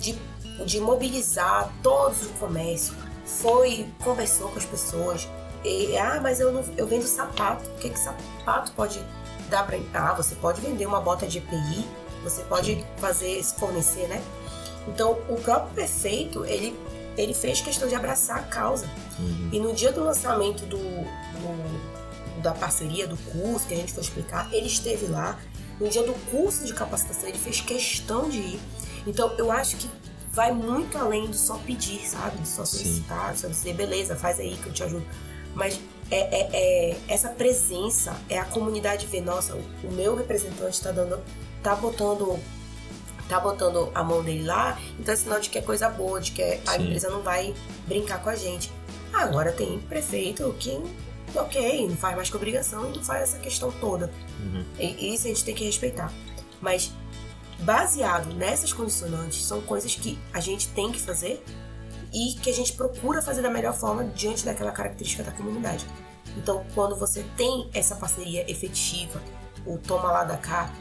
de, 0.00 0.18
de 0.64 0.80
mobilizar 0.80 1.70
todos 1.82 2.24
o 2.26 2.30
comércio, 2.30 2.94
foi, 3.26 3.86
conversou 4.02 4.48
com 4.48 4.58
as 4.58 4.64
pessoas. 4.64 5.28
E, 5.62 5.96
ah, 5.98 6.18
mas 6.22 6.40
eu, 6.40 6.50
não, 6.52 6.64
eu 6.76 6.86
vendo 6.86 7.04
sapato. 7.04 7.68
O 7.68 7.74
que, 7.74 7.90
que 7.90 7.98
sapato 7.98 8.72
pode 8.72 8.98
dar 9.48 9.66
para 9.66 9.78
Ah, 9.94 10.14
você 10.14 10.34
pode 10.34 10.60
vender 10.60 10.86
uma 10.86 11.00
bota 11.00 11.26
de 11.26 11.38
EPI, 11.38 11.84
você 12.22 12.42
pode 12.42 12.84
fazer, 12.98 13.42
fornecer, 13.42 14.06
né? 14.08 14.22
Então, 14.86 15.18
o 15.28 15.36
próprio 15.36 15.74
prefeito, 15.74 16.44
ele, 16.44 16.78
ele 17.16 17.34
fez 17.34 17.60
questão 17.60 17.88
de 17.88 17.94
abraçar 17.94 18.38
a 18.38 18.42
causa. 18.42 18.88
Uhum. 19.18 19.50
E 19.52 19.60
no 19.60 19.74
dia 19.74 19.92
do 19.92 20.02
lançamento 20.02 20.64
do, 20.64 20.78
do, 20.78 22.42
da 22.42 22.52
parceria, 22.52 23.06
do 23.06 23.16
curso 23.16 23.66
que 23.66 23.74
a 23.74 23.76
gente 23.76 23.92
foi 23.92 24.02
explicar, 24.02 24.48
ele 24.52 24.66
esteve 24.66 25.06
lá. 25.06 25.38
No 25.78 25.88
dia 25.88 26.02
do 26.02 26.14
curso 26.30 26.64
de 26.64 26.74
capacitação, 26.74 27.28
ele 27.28 27.38
fez 27.38 27.60
questão 27.60 28.28
de 28.28 28.38
ir. 28.38 28.60
Então, 29.06 29.32
eu 29.38 29.52
acho 29.52 29.76
que 29.76 29.88
vai 30.32 30.52
muito 30.52 30.96
além 30.98 31.26
do 31.26 31.36
só 31.36 31.56
pedir, 31.58 32.06
sabe? 32.08 32.38
De 32.38 32.48
só 32.48 32.64
solicitar, 32.64 33.34
Sim. 33.34 33.42
só 33.42 33.48
dizer, 33.48 33.74
beleza, 33.74 34.16
faz 34.16 34.40
aí 34.40 34.56
que 34.56 34.68
eu 34.68 34.72
te 34.72 34.82
ajudo. 34.82 35.06
Mas 35.54 35.80
é, 36.10 36.16
é, 36.16 36.50
é, 36.52 36.96
essa 37.08 37.28
presença, 37.28 38.16
é 38.28 38.38
a 38.38 38.44
comunidade 38.44 39.06
ver, 39.06 39.20
nossa, 39.20 39.54
o, 39.54 39.64
o 39.84 39.92
meu 39.92 40.16
representante 40.16 40.74
está 40.74 40.90
dando, 40.90 41.20
tá 41.62 41.74
botando 41.74 42.38
tá 43.28 43.38
botando 43.38 43.90
a 43.94 44.02
mão 44.02 44.22
dele 44.22 44.44
lá, 44.44 44.80
então 44.98 45.12
é 45.12 45.16
sinal 45.16 45.38
de 45.38 45.50
que 45.50 45.58
é 45.58 45.60
coisa 45.60 45.90
boa, 45.90 46.18
de 46.18 46.32
que 46.32 46.42
a 46.42 46.72
Sim. 46.72 46.84
empresa 46.84 47.10
não 47.10 47.20
vai 47.20 47.54
brincar 47.86 48.22
com 48.22 48.30
a 48.30 48.34
gente. 48.34 48.72
Agora 49.12 49.52
tem 49.52 49.78
prefeito 49.80 50.54
que, 50.58 50.80
ok, 51.34 51.88
não 51.88 51.96
faz 51.96 52.16
mais 52.16 52.30
que 52.30 52.36
obrigação 52.36 52.90
e 52.90 52.96
não 52.96 53.04
faz 53.04 53.24
essa 53.24 53.38
questão 53.38 53.70
toda. 53.70 54.10
Uhum. 54.40 54.64
E, 54.78 55.14
isso 55.14 55.26
a 55.26 55.28
gente 55.28 55.44
tem 55.44 55.54
que 55.54 55.64
respeitar. 55.64 56.10
Mas 56.60 56.90
baseado 57.60 58.32
nessas 58.34 58.72
condicionantes, 58.72 59.44
são 59.44 59.60
coisas 59.60 59.94
que 59.94 60.18
a 60.32 60.40
gente 60.40 60.68
tem 60.68 60.90
que 60.90 61.00
fazer 61.00 61.44
e 62.12 62.34
que 62.34 62.50
a 62.50 62.52
gente 62.52 62.72
procura 62.72 63.20
fazer 63.22 63.42
da 63.42 63.50
melhor 63.50 63.74
forma 63.74 64.04
diante 64.04 64.44
daquela 64.44 64.72
característica 64.72 65.22
da 65.22 65.32
comunidade. 65.32 65.86
Então, 66.36 66.64
quando 66.74 66.96
você 66.96 67.24
tem 67.36 67.68
essa 67.74 67.96
parceria 67.96 68.50
efetiva, 68.50 69.20
o 69.66 69.78
toma 69.78 70.10
lá 70.10 70.24
da 70.24 70.36
cá, 70.36 70.72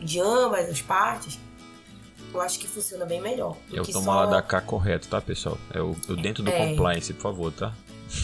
de 0.00 0.20
ambas 0.20 0.68
as 0.68 0.80
partes, 0.80 1.38
eu 2.32 2.40
acho 2.40 2.58
que 2.58 2.66
funciona 2.66 3.04
bem 3.04 3.20
melhor. 3.20 3.56
É 3.72 3.80
o 3.80 3.84
toma 3.84 4.14
lá 4.14 4.26
da 4.26 4.42
cá 4.42 4.60
correto, 4.60 5.08
tá, 5.08 5.20
pessoal? 5.20 5.58
É 5.72 5.80
o, 5.80 5.90
o 5.90 6.16
dentro 6.16 6.42
do 6.42 6.50
é, 6.50 6.68
compliance, 6.68 7.12
por 7.12 7.22
favor, 7.22 7.52
tá? 7.52 7.72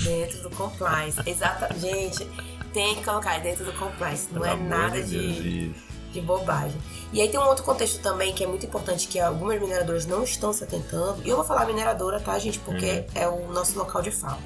Dentro 0.02 0.43
do 0.43 0.51
compliance, 0.51 1.18
exatamente. 1.26 1.80
Gente, 1.80 2.28
tem 2.72 2.94
que 2.94 3.05
colocar 3.05 3.39
dentro 3.39 3.64
do 3.64 3.72
compliance, 3.72 4.28
não 4.32 4.43
Pelo 4.43 4.55
é 4.55 4.56
nada 4.56 5.02
de, 5.02 5.72
de 6.12 6.20
bobagem. 6.20 6.80
E 7.12 7.20
aí 7.20 7.28
tem 7.28 7.39
um 7.40 7.47
outro 7.47 7.64
contexto 7.64 8.01
também 8.01 8.32
que 8.32 8.44
é 8.44 8.47
muito 8.47 8.66
importante, 8.66 9.09
que 9.09 9.18
algumas 9.18 9.60
mineradoras 9.60 10.06
não 10.06 10.22
estão 10.24 10.52
se 10.52 10.64
atentando. 10.64 11.22
E 11.24 11.28
eu 11.28 11.36
vou 11.36 11.44
falar 11.44 11.66
mineradora, 11.66 12.20
tá, 12.20 12.39
gente? 12.39 12.59
Porque 12.59 12.86
uhum. 12.86 13.05
é 13.14 13.28
o 13.28 13.52
nosso 13.52 13.78
local 13.78 14.02
de 14.02 14.10
fala. 14.10 14.39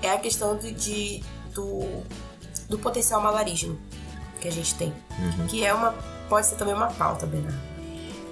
É 0.00 0.10
a 0.10 0.18
questão 0.18 0.56
de, 0.56 0.72
de 0.72 1.22
do, 1.54 2.02
do 2.68 2.78
potencial 2.78 3.20
malarígeno 3.20 3.78
que 4.40 4.48
a 4.48 4.52
gente 4.52 4.74
tem. 4.74 4.92
Uhum. 5.18 5.46
Que 5.46 5.64
é 5.64 5.72
uma. 5.72 5.94
pode 6.28 6.46
ser 6.46 6.56
também 6.56 6.74
uma 6.74 6.88
pauta, 6.88 7.26
Bernardo. 7.26 7.72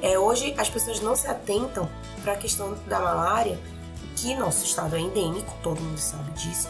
É, 0.02 0.18
hoje 0.18 0.54
as 0.56 0.68
pessoas 0.68 1.00
não 1.00 1.14
se 1.14 1.26
atentam 1.26 1.88
para 2.22 2.32
a 2.32 2.36
questão 2.36 2.74
da 2.86 2.98
malária, 2.98 3.58
que 4.16 4.34
nosso 4.34 4.64
estado 4.64 4.96
é 4.96 5.00
endêmico, 5.00 5.52
todo 5.62 5.80
mundo 5.80 5.98
sabe 5.98 6.30
disso. 6.32 6.68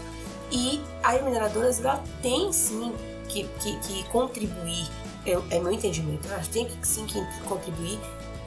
E 0.51 0.83
as 1.03 1.23
mineradoras 1.23 1.79
ela 1.79 2.03
tem 2.21 2.53
sim 2.53 2.93
que, 3.29 3.45
que, 3.61 3.79
que 3.79 4.05
contribuir 4.09 4.89
eu, 5.27 5.45
é 5.51 5.59
meu 5.59 5.73
entendimento, 5.73 6.29
elas 6.29 6.49
têm 6.49 6.67
que 6.67 6.87
sim 6.87 7.07
que 7.07 7.21
contribuir 7.43 7.99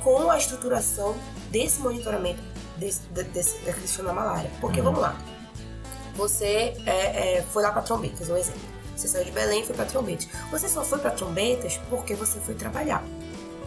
com 0.04 0.30
a 0.30 0.38
estruturação 0.38 1.16
desse 1.50 1.80
monitoramento 1.80 2.42
desse, 2.78 3.02
desse, 3.08 3.60
da 3.66 3.74
questão 3.74 4.06
da 4.06 4.14
malária. 4.14 4.50
Porque 4.60 4.80
uhum. 4.80 4.86
vamos 4.86 5.02
lá, 5.02 5.18
você 6.16 6.74
é, 6.86 7.38
é, 7.38 7.46
foi 7.52 7.64
lá 7.64 7.72
para 7.72 7.82
Trombetas, 7.82 8.30
um 8.30 8.38
exemplo. 8.38 8.62
Você 8.96 9.08
saiu 9.08 9.26
de 9.26 9.32
Belém 9.32 9.62
e 9.62 9.66
foi 9.66 9.76
para 9.76 9.86
Trombetas. 9.86 10.28
Você 10.52 10.70
só 10.70 10.84
foi 10.84 11.00
para 11.00 11.12
Trombetas 11.12 11.80
porque 11.90 12.14
você 12.14 12.40
foi 12.40 12.54
trabalhar, 12.54 13.04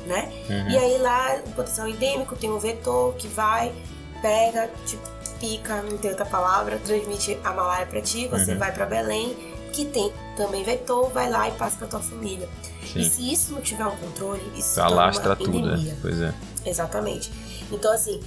né? 0.07 0.31
Uhum. 0.49 0.71
E 0.71 0.79
aí 0.79 0.99
lá, 0.99 1.41
o 1.45 1.53
potencial 1.53 1.89
endêmico 1.89 2.37
tem 2.37 2.51
um 2.51 2.59
vetor 2.59 3.15
que 3.15 3.27
vai, 3.27 3.75
pega, 4.23 4.71
te 4.87 4.97
pica, 5.41 5.83
não 5.83 5.99
tem 5.99 6.11
outra 6.11 6.25
palavra, 6.25 6.79
transmite 6.79 7.37
a 7.45 7.53
malária 7.53 7.87
para 7.87 8.01
ti, 8.01 8.29
você 8.29 8.53
uhum. 8.53 8.59
vai 8.59 8.73
para 8.73 8.87
Belém, 8.87 9.37
que 9.73 9.85
tem 9.85 10.13
também 10.37 10.63
vetor, 10.63 11.11
vai 11.11 11.29
lá 11.29 11.49
e 11.49 11.53
passa 11.53 11.77
para 11.77 11.89
tua 11.89 12.01
família. 12.01 12.49
Sim. 12.97 13.07
E 13.07 13.11
se 13.11 13.33
isso 13.33 13.53
não 13.53 13.61
tiver 13.61 13.87
um 13.87 13.97
controle, 13.97 14.43
isso 14.57 14.81
alastra 14.81 15.37
tudo, 15.37 15.61
né? 15.61 15.97
Pois 16.01 16.21
é. 16.21 16.35
Exatamente. 16.65 17.31
Então, 17.71 17.93
assim, 17.93 18.21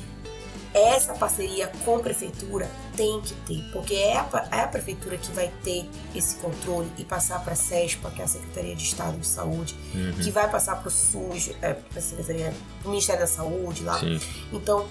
essa 0.73 1.13
parceria 1.13 1.67
com 1.83 1.95
a 1.95 1.99
prefeitura 1.99 2.69
tem 2.95 3.19
que 3.21 3.33
ter, 3.33 3.71
porque 3.71 3.95
é 3.95 4.17
a, 4.17 4.47
é 4.51 4.61
a 4.61 4.67
prefeitura 4.67 5.17
que 5.17 5.31
vai 5.31 5.51
ter 5.63 5.89
esse 6.13 6.35
controle 6.35 6.89
e 6.97 7.03
passar 7.03 7.43
para 7.43 7.53
a 7.53 7.55
SESPA, 7.55 8.11
que 8.11 8.21
é 8.21 8.25
a 8.25 8.27
Secretaria 8.27 8.75
de 8.75 8.83
Estado 8.83 9.17
de 9.17 9.25
Saúde, 9.25 9.75
uhum. 9.93 10.13
que 10.13 10.29
vai 10.29 10.49
passar 10.49 10.75
para 10.75 10.87
o 10.87 10.91
SUS, 10.91 11.51
é, 11.61 11.73
para 11.73 11.99
a 11.99 12.01
Secretaria, 12.01 12.53
o 12.85 12.89
Ministério 12.89 13.21
da 13.21 13.27
Saúde 13.27 13.83
lá. 13.83 13.99
Sim. 13.99 14.19
Então, 14.53 14.85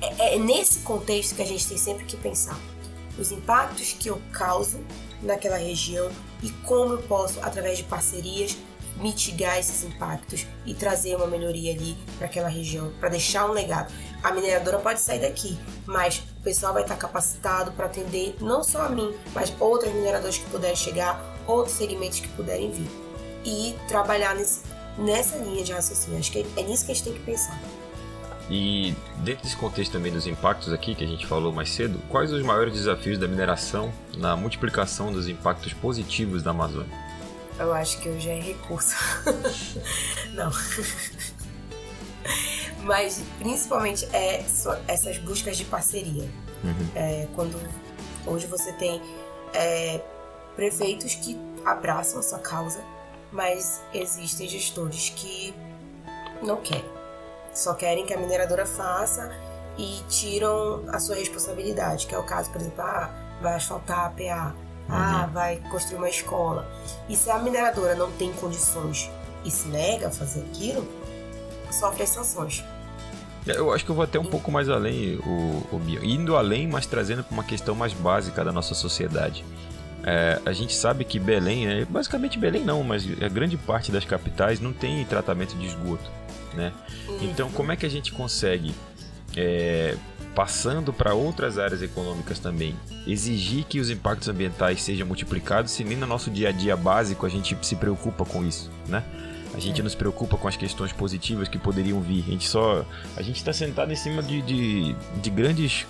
é, 0.00 0.36
é 0.36 0.38
nesse 0.38 0.80
contexto 0.80 1.34
que 1.34 1.42
a 1.42 1.46
gente 1.46 1.66
tem 1.66 1.76
sempre 1.76 2.04
que 2.04 2.16
pensar 2.16 2.58
os 3.18 3.32
impactos 3.32 3.92
que 3.98 4.08
eu 4.08 4.20
causo 4.32 4.78
naquela 5.22 5.56
região 5.56 6.10
e 6.42 6.50
como 6.50 6.94
eu 6.94 7.02
posso, 7.02 7.38
através 7.40 7.78
de 7.78 7.84
parcerias, 7.84 8.56
mitigar 8.96 9.58
esses 9.58 9.82
impactos 9.84 10.46
e 10.66 10.74
trazer 10.74 11.16
uma 11.16 11.26
melhoria 11.26 11.72
ali 11.72 11.96
para 12.18 12.26
aquela 12.26 12.48
região, 12.48 12.92
para 13.00 13.08
deixar 13.08 13.48
um 13.48 13.52
legado. 13.52 13.92
A 14.22 14.32
mineradora 14.32 14.78
pode 14.78 15.00
sair 15.00 15.20
daqui, 15.20 15.58
mas 15.86 16.18
o 16.38 16.42
pessoal 16.42 16.74
vai 16.74 16.82
estar 16.82 16.96
capacitado 16.96 17.72
para 17.72 17.86
atender 17.86 18.36
não 18.40 18.62
só 18.62 18.82
a 18.82 18.88
mim, 18.88 19.14
mas 19.34 19.52
outras 19.58 19.92
mineradoras 19.92 20.36
que 20.36 20.48
puderem 20.50 20.76
chegar, 20.76 21.22
outros 21.46 21.76
segmentos 21.76 22.20
que 22.20 22.28
puderem 22.28 22.70
vir. 22.70 22.90
E 23.42 23.74
trabalhar 23.88 24.34
nesse, 24.34 24.60
nessa 24.98 25.36
linha 25.38 25.64
de 25.64 25.72
raciocínio. 25.72 26.18
Acho 26.18 26.30
que 26.30 26.46
é 26.56 26.62
nisso 26.62 26.84
que 26.84 26.92
a 26.92 26.94
gente 26.94 27.04
tem 27.04 27.14
que 27.14 27.20
pensar. 27.20 27.58
E 28.50 28.96
dentro 29.18 29.44
desse 29.44 29.56
contexto 29.56 29.92
também 29.92 30.10
dos 30.10 30.26
impactos 30.26 30.72
aqui 30.72 30.96
que 30.96 31.04
a 31.04 31.06
gente 31.06 31.24
falou 31.24 31.52
mais 31.52 31.70
cedo, 31.70 32.00
quais 32.08 32.32
os 32.32 32.42
maiores 32.42 32.74
desafios 32.74 33.16
da 33.16 33.28
mineração 33.28 33.92
na 34.16 34.36
multiplicação 34.36 35.12
dos 35.12 35.28
impactos 35.28 35.72
positivos 35.72 36.42
da 36.42 36.50
Amazônia? 36.50 36.90
Eu 37.56 37.72
acho 37.72 38.00
que 38.00 38.08
hoje 38.08 38.28
é 38.28 38.40
recurso. 38.40 38.96
Não. 40.34 40.50
Mas 42.82 43.22
principalmente 43.38 44.04
é 44.12 44.44
essas 44.88 45.18
buscas 45.18 45.56
de 45.56 45.64
parceria. 45.64 46.28
Uhum. 46.64 46.88
É, 46.96 47.28
quando 47.36 47.56
hoje 48.26 48.48
você 48.48 48.72
tem 48.72 49.00
é, 49.54 50.00
prefeitos 50.56 51.14
que 51.14 51.38
abraçam 51.64 52.18
essa 52.18 52.38
causa, 52.38 52.82
mas 53.30 53.80
existem 53.94 54.48
gestores 54.48 55.10
que 55.10 55.54
não 56.42 56.56
querem. 56.56 56.99
Só 57.52 57.74
querem 57.74 58.06
que 58.06 58.14
a 58.14 58.18
mineradora 58.18 58.64
faça 58.64 59.30
e 59.76 60.02
tiram 60.08 60.84
a 60.88 60.98
sua 60.98 61.16
responsabilidade, 61.16 62.06
que 62.06 62.14
é 62.14 62.18
o 62.18 62.22
caso, 62.22 62.50
por 62.50 62.60
exemplo, 62.60 62.82
ah, 62.82 63.10
vai 63.40 63.54
asfaltar 63.54 64.06
a 64.06 64.10
PA, 64.10 64.54
ah, 64.88 65.24
uhum. 65.26 65.32
vai 65.32 65.56
construir 65.70 65.98
uma 65.98 66.08
escola. 66.08 66.66
E 67.08 67.16
se 67.16 67.30
a 67.30 67.38
mineradora 67.38 67.94
não 67.94 68.10
tem 68.12 68.32
condições 68.34 69.10
e 69.44 69.50
se 69.50 69.68
nega 69.68 70.08
a 70.08 70.10
fazer 70.10 70.40
aquilo, 70.40 70.86
sofre 71.70 72.02
as 72.02 72.10
sanções. 72.10 72.64
É, 73.46 73.52
eu 73.52 73.72
acho 73.72 73.84
que 73.84 73.90
eu 73.90 73.94
vou 73.94 74.04
até 74.04 74.18
um 74.18 74.24
pouco 74.24 74.50
mais 74.50 74.68
além, 74.68 75.16
o, 75.24 75.76
o 75.76 75.82
indo 76.02 76.36
além, 76.36 76.68
mas 76.68 76.86
trazendo 76.86 77.24
para 77.24 77.32
uma 77.32 77.44
questão 77.44 77.74
mais 77.74 77.92
básica 77.92 78.44
da 78.44 78.52
nossa 78.52 78.74
sociedade. 78.74 79.44
É, 80.02 80.40
a 80.46 80.52
gente 80.52 80.74
sabe 80.74 81.04
que 81.04 81.18
Belém, 81.18 81.68
é, 81.68 81.84
basicamente 81.84 82.38
Belém 82.38 82.64
não, 82.64 82.82
mas 82.82 83.04
a 83.22 83.28
grande 83.28 83.56
parte 83.56 83.92
das 83.92 84.04
capitais 84.04 84.60
não 84.60 84.72
tem 84.72 85.04
tratamento 85.04 85.54
de 85.56 85.66
esgoto, 85.66 86.10
né? 86.54 86.72
Então, 87.20 87.50
como 87.50 87.72
é 87.72 87.76
que 87.76 87.86
a 87.86 87.88
gente 87.88 88.12
consegue, 88.12 88.74
é, 89.36 89.96
passando 90.34 90.92
para 90.92 91.14
outras 91.14 91.58
áreas 91.58 91.82
econômicas 91.82 92.38
também, 92.38 92.74
exigir 93.06 93.64
que 93.64 93.80
os 93.80 93.90
impactos 93.90 94.28
ambientais 94.28 94.82
sejam 94.82 95.06
multiplicados 95.06 95.72
se 95.72 95.84
nem 95.84 95.96
no 95.96 96.06
nosso 96.06 96.30
dia 96.30 96.50
a 96.50 96.52
dia 96.52 96.76
básico 96.76 97.26
a 97.26 97.28
gente 97.28 97.56
se 97.62 97.76
preocupa 97.76 98.24
com 98.24 98.44
isso, 98.44 98.70
né? 98.88 99.04
A 99.52 99.58
gente 99.58 99.80
é. 99.80 99.84
nos 99.84 99.94
preocupa 99.94 100.36
com 100.36 100.46
as 100.46 100.56
questões 100.56 100.92
positivas 100.92 101.48
que 101.48 101.58
poderiam 101.58 102.00
vir. 102.00 102.24
A 102.26 102.30
gente 102.30 102.48
só. 102.48 102.84
A 103.16 103.22
gente 103.22 103.36
está 103.36 103.52
sentado 103.52 103.92
em 103.92 103.96
cima 103.96 104.22
de, 104.22 104.40
de, 104.42 104.94
de 105.20 105.30
grandes 105.30 105.86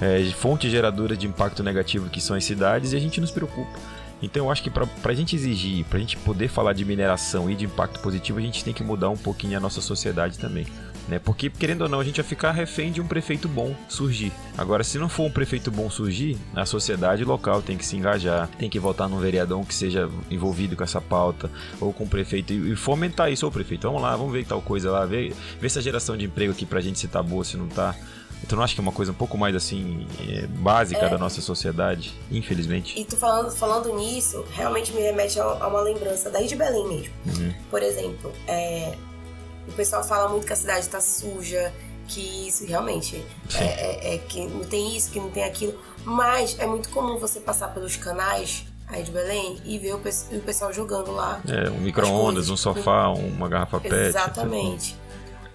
é, 0.00 0.24
fontes 0.32 0.70
geradoras 0.70 1.18
de 1.18 1.26
impacto 1.26 1.62
negativo 1.62 2.08
que 2.08 2.20
são 2.20 2.34
as 2.34 2.44
cidades 2.44 2.92
e 2.92 2.96
a 2.96 3.00
gente 3.00 3.20
nos 3.20 3.30
preocupa. 3.30 3.78
Então 4.22 4.46
eu 4.46 4.50
acho 4.50 4.62
que 4.62 4.70
para 4.70 4.86
a 5.04 5.14
gente 5.14 5.36
exigir, 5.36 5.84
para 5.84 5.98
a 5.98 6.00
gente 6.00 6.16
poder 6.18 6.48
falar 6.48 6.72
de 6.72 6.84
mineração 6.84 7.50
e 7.50 7.54
de 7.54 7.66
impacto 7.66 8.00
positivo, 8.00 8.38
a 8.38 8.42
gente 8.42 8.64
tem 8.64 8.72
que 8.72 8.82
mudar 8.82 9.10
um 9.10 9.16
pouquinho 9.16 9.56
a 9.56 9.60
nossa 9.60 9.80
sociedade 9.80 10.38
também. 10.38 10.66
Né? 11.08 11.18
Porque, 11.18 11.50
querendo 11.50 11.82
ou 11.82 11.88
não, 11.88 12.00
a 12.00 12.04
gente 12.04 12.16
vai 12.16 12.24
ficar 12.24 12.52
refém 12.52 12.90
de 12.90 13.00
um 13.00 13.06
prefeito 13.06 13.48
bom 13.48 13.74
surgir. 13.88 14.32
Agora, 14.56 14.82
se 14.82 14.98
não 14.98 15.08
for 15.08 15.24
um 15.24 15.30
prefeito 15.30 15.70
bom 15.70 15.90
surgir, 15.90 16.38
a 16.54 16.64
sociedade 16.64 17.24
local 17.24 17.60
tem 17.60 17.76
que 17.76 17.84
se 17.84 17.96
engajar, 17.96 18.48
tem 18.58 18.70
que 18.70 18.78
votar 18.78 19.08
num 19.08 19.18
vereador 19.18 19.64
que 19.66 19.74
seja 19.74 20.08
envolvido 20.30 20.76
com 20.76 20.82
essa 20.82 21.00
pauta, 21.00 21.50
ou 21.80 21.92
com 21.92 22.04
o 22.04 22.08
prefeito, 22.08 22.52
e 22.52 22.74
fomentar 22.74 23.30
isso. 23.30 23.46
Ô 23.46 23.50
prefeito, 23.50 23.86
vamos 23.86 24.00
lá, 24.00 24.16
vamos 24.16 24.32
ver 24.32 24.46
tal 24.46 24.62
coisa 24.62 24.90
lá, 24.90 25.04
ver, 25.04 25.34
ver 25.60 25.68
se 25.68 25.78
a 25.78 25.82
geração 25.82 26.16
de 26.16 26.24
emprego 26.24 26.52
aqui 26.52 26.64
pra 26.64 26.80
gente 26.80 26.98
se 26.98 27.08
tá 27.08 27.22
boa, 27.22 27.44
se 27.44 27.56
não 27.56 27.68
tá. 27.68 27.94
Então 28.44 28.56
não 28.56 28.64
acho 28.64 28.74
que 28.74 28.80
é 28.80 28.82
uma 28.82 28.92
coisa 28.92 29.10
um 29.10 29.14
pouco 29.14 29.38
mais 29.38 29.56
assim 29.56 30.06
é, 30.28 30.46
básica 30.46 31.06
é. 31.06 31.08
da 31.08 31.16
nossa 31.16 31.40
sociedade, 31.40 32.14
infelizmente. 32.30 32.98
E 33.00 33.04
tu 33.04 33.16
falando, 33.16 33.50
falando 33.50 33.96
nisso, 33.96 34.44
realmente 34.52 34.92
me 34.92 35.00
remete 35.00 35.40
a, 35.40 35.66
uma 35.66 35.80
lembrança 35.80 36.28
daí 36.28 36.46
de 36.46 36.54
Belém 36.54 36.86
mesmo. 36.86 37.14
Uhum. 37.26 37.54
Por 37.70 37.82
exemplo, 37.82 38.30
é, 38.46 38.96
o 39.66 39.72
pessoal 39.72 40.04
fala 40.04 40.28
muito 40.28 40.46
que 40.46 40.52
a 40.52 40.56
cidade 40.56 40.80
está 40.80 41.00
suja, 41.00 41.72
que 42.06 42.46
isso 42.46 42.66
realmente 42.66 43.24
é, 43.54 43.64
é, 43.64 44.14
é, 44.14 44.18
que 44.18 44.46
não 44.46 44.62
tem 44.62 44.94
isso, 44.94 45.10
que 45.10 45.18
não 45.18 45.30
tem 45.30 45.44
aquilo. 45.44 45.74
Mas 46.04 46.58
é 46.58 46.66
muito 46.66 46.90
comum 46.90 47.18
você 47.18 47.40
passar 47.40 47.68
pelos 47.68 47.96
canais 47.96 48.66
aí 48.88 49.02
de 49.02 49.10
Belém 49.10 49.58
e 49.64 49.78
ver 49.78 49.94
o, 49.94 49.96
o 49.96 50.40
pessoal 50.42 50.70
jogando 50.70 51.12
lá. 51.12 51.40
É, 51.48 51.70
um 51.70 51.80
micro-ondas, 51.80 52.50
um 52.50 52.58
sofá, 52.58 53.08
uma 53.08 53.48
garrafa 53.48 53.80
pet. 53.80 53.94
Exatamente. 53.94 54.98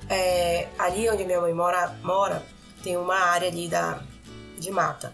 É, 0.10 0.68
ali 0.80 1.08
onde 1.08 1.24
minha 1.24 1.40
mãe 1.40 1.54
mora, 1.54 1.96
mora 2.02 2.44
tem 2.84 2.98
uma 2.98 3.16
área 3.16 3.48
ali 3.48 3.68
da, 3.68 4.02
de 4.58 4.72
mata. 4.72 5.14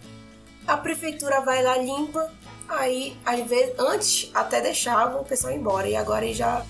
A 0.67 0.77
prefeitura 0.77 1.41
vai 1.41 1.63
lá, 1.63 1.77
limpa, 1.77 2.31
aí 2.67 3.15
às 3.25 3.47
vezes, 3.47 3.73
antes 3.77 4.31
até 4.33 4.61
deixava 4.61 5.19
o 5.19 5.23
pessoal 5.23 5.53
ir 5.53 5.57
embora, 5.57 5.87
e 5.87 5.95
agora 5.95 6.31
já, 6.33 6.65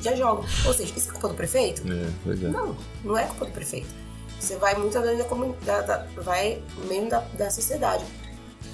já 0.00 0.14
jogam. 0.14 0.44
Ou 0.66 0.74
seja, 0.74 0.92
isso 0.96 1.08
é 1.08 1.12
culpa 1.12 1.28
do 1.28 1.34
prefeito? 1.34 1.82
É, 1.86 2.30
é. 2.30 2.48
Não, 2.48 2.76
não 3.02 3.16
é 3.16 3.24
culpa 3.26 3.46
do 3.46 3.52
prefeito. 3.52 3.88
Você 4.38 4.56
vai 4.56 4.74
muito 4.74 4.96
além 4.96 5.18
da 5.18 5.24
comunidade, 5.24 6.06
vai 6.16 6.62
mesmo 6.86 7.10
da, 7.10 7.20
da 7.34 7.50
sociedade. 7.50 8.04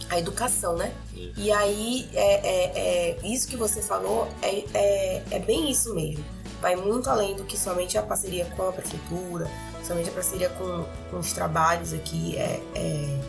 A 0.09 0.19
educação, 0.19 0.77
né? 0.77 0.95
E 1.37 1.51
aí, 1.51 2.09
é, 2.15 2.35
é, 2.35 2.79
é, 2.79 3.27
isso 3.27 3.49
que 3.49 3.57
você 3.57 3.83
falou 3.83 4.29
é, 4.41 4.65
é, 4.73 5.23
é 5.33 5.39
bem 5.41 5.69
isso 5.71 5.93
mesmo. 5.95 6.25
Vai 6.61 6.77
muito 6.77 7.11
além 7.11 7.35
do 7.35 7.45
que 7.45 7.59
somente 7.59 7.99
a 7.99 8.03
parceria 8.03 8.45
com 8.57 8.69
a 8.69 8.73
prefeitura, 8.73 9.51
somente 9.87 10.09
a 10.11 10.13
parceria 10.13 10.49
com, 10.51 10.85
com 11.11 11.19
os 11.19 11.33
trabalhos 11.33 11.93
aqui 11.93 12.37
é, 12.37 12.61
é, 12.75 13.21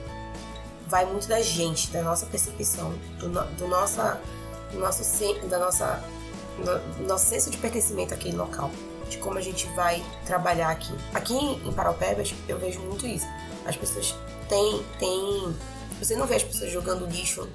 vai 0.88 1.06
muito 1.06 1.28
da 1.28 1.42
gente, 1.42 1.92
da 1.92 2.02
nossa 2.02 2.26
percepção, 2.26 2.94
do, 3.20 3.30
do 3.30 3.68
nossa, 3.68 4.20
do 4.72 4.80
nosso, 4.80 5.04
da 5.48 5.60
nossa, 5.60 6.04
do 6.58 7.04
nosso 7.08 7.26
senso 7.28 7.50
de 7.50 7.58
pertencimento 7.58 8.14
àquele 8.14 8.36
local, 8.36 8.72
de 9.10 9.18
como 9.20 9.38
a 9.38 9.42
gente 9.42 9.68
vai 9.76 10.04
trabalhar 10.26 10.70
aqui. 10.70 10.94
Aqui 11.14 11.36
em 11.36 11.72
Paraupebas 11.72 12.34
eu 12.48 12.58
vejo 12.58 12.80
muito 12.80 13.06
isso. 13.06 13.28
As 13.66 13.76
pessoas 13.76 14.16
têm, 14.50 14.84
têm, 14.98 15.56
você 16.00 16.16
não 16.16 16.26
vê 16.26 16.36
as 16.36 16.44
pessoas 16.44 16.72
jogando 16.72 17.06
lixo 17.06 17.48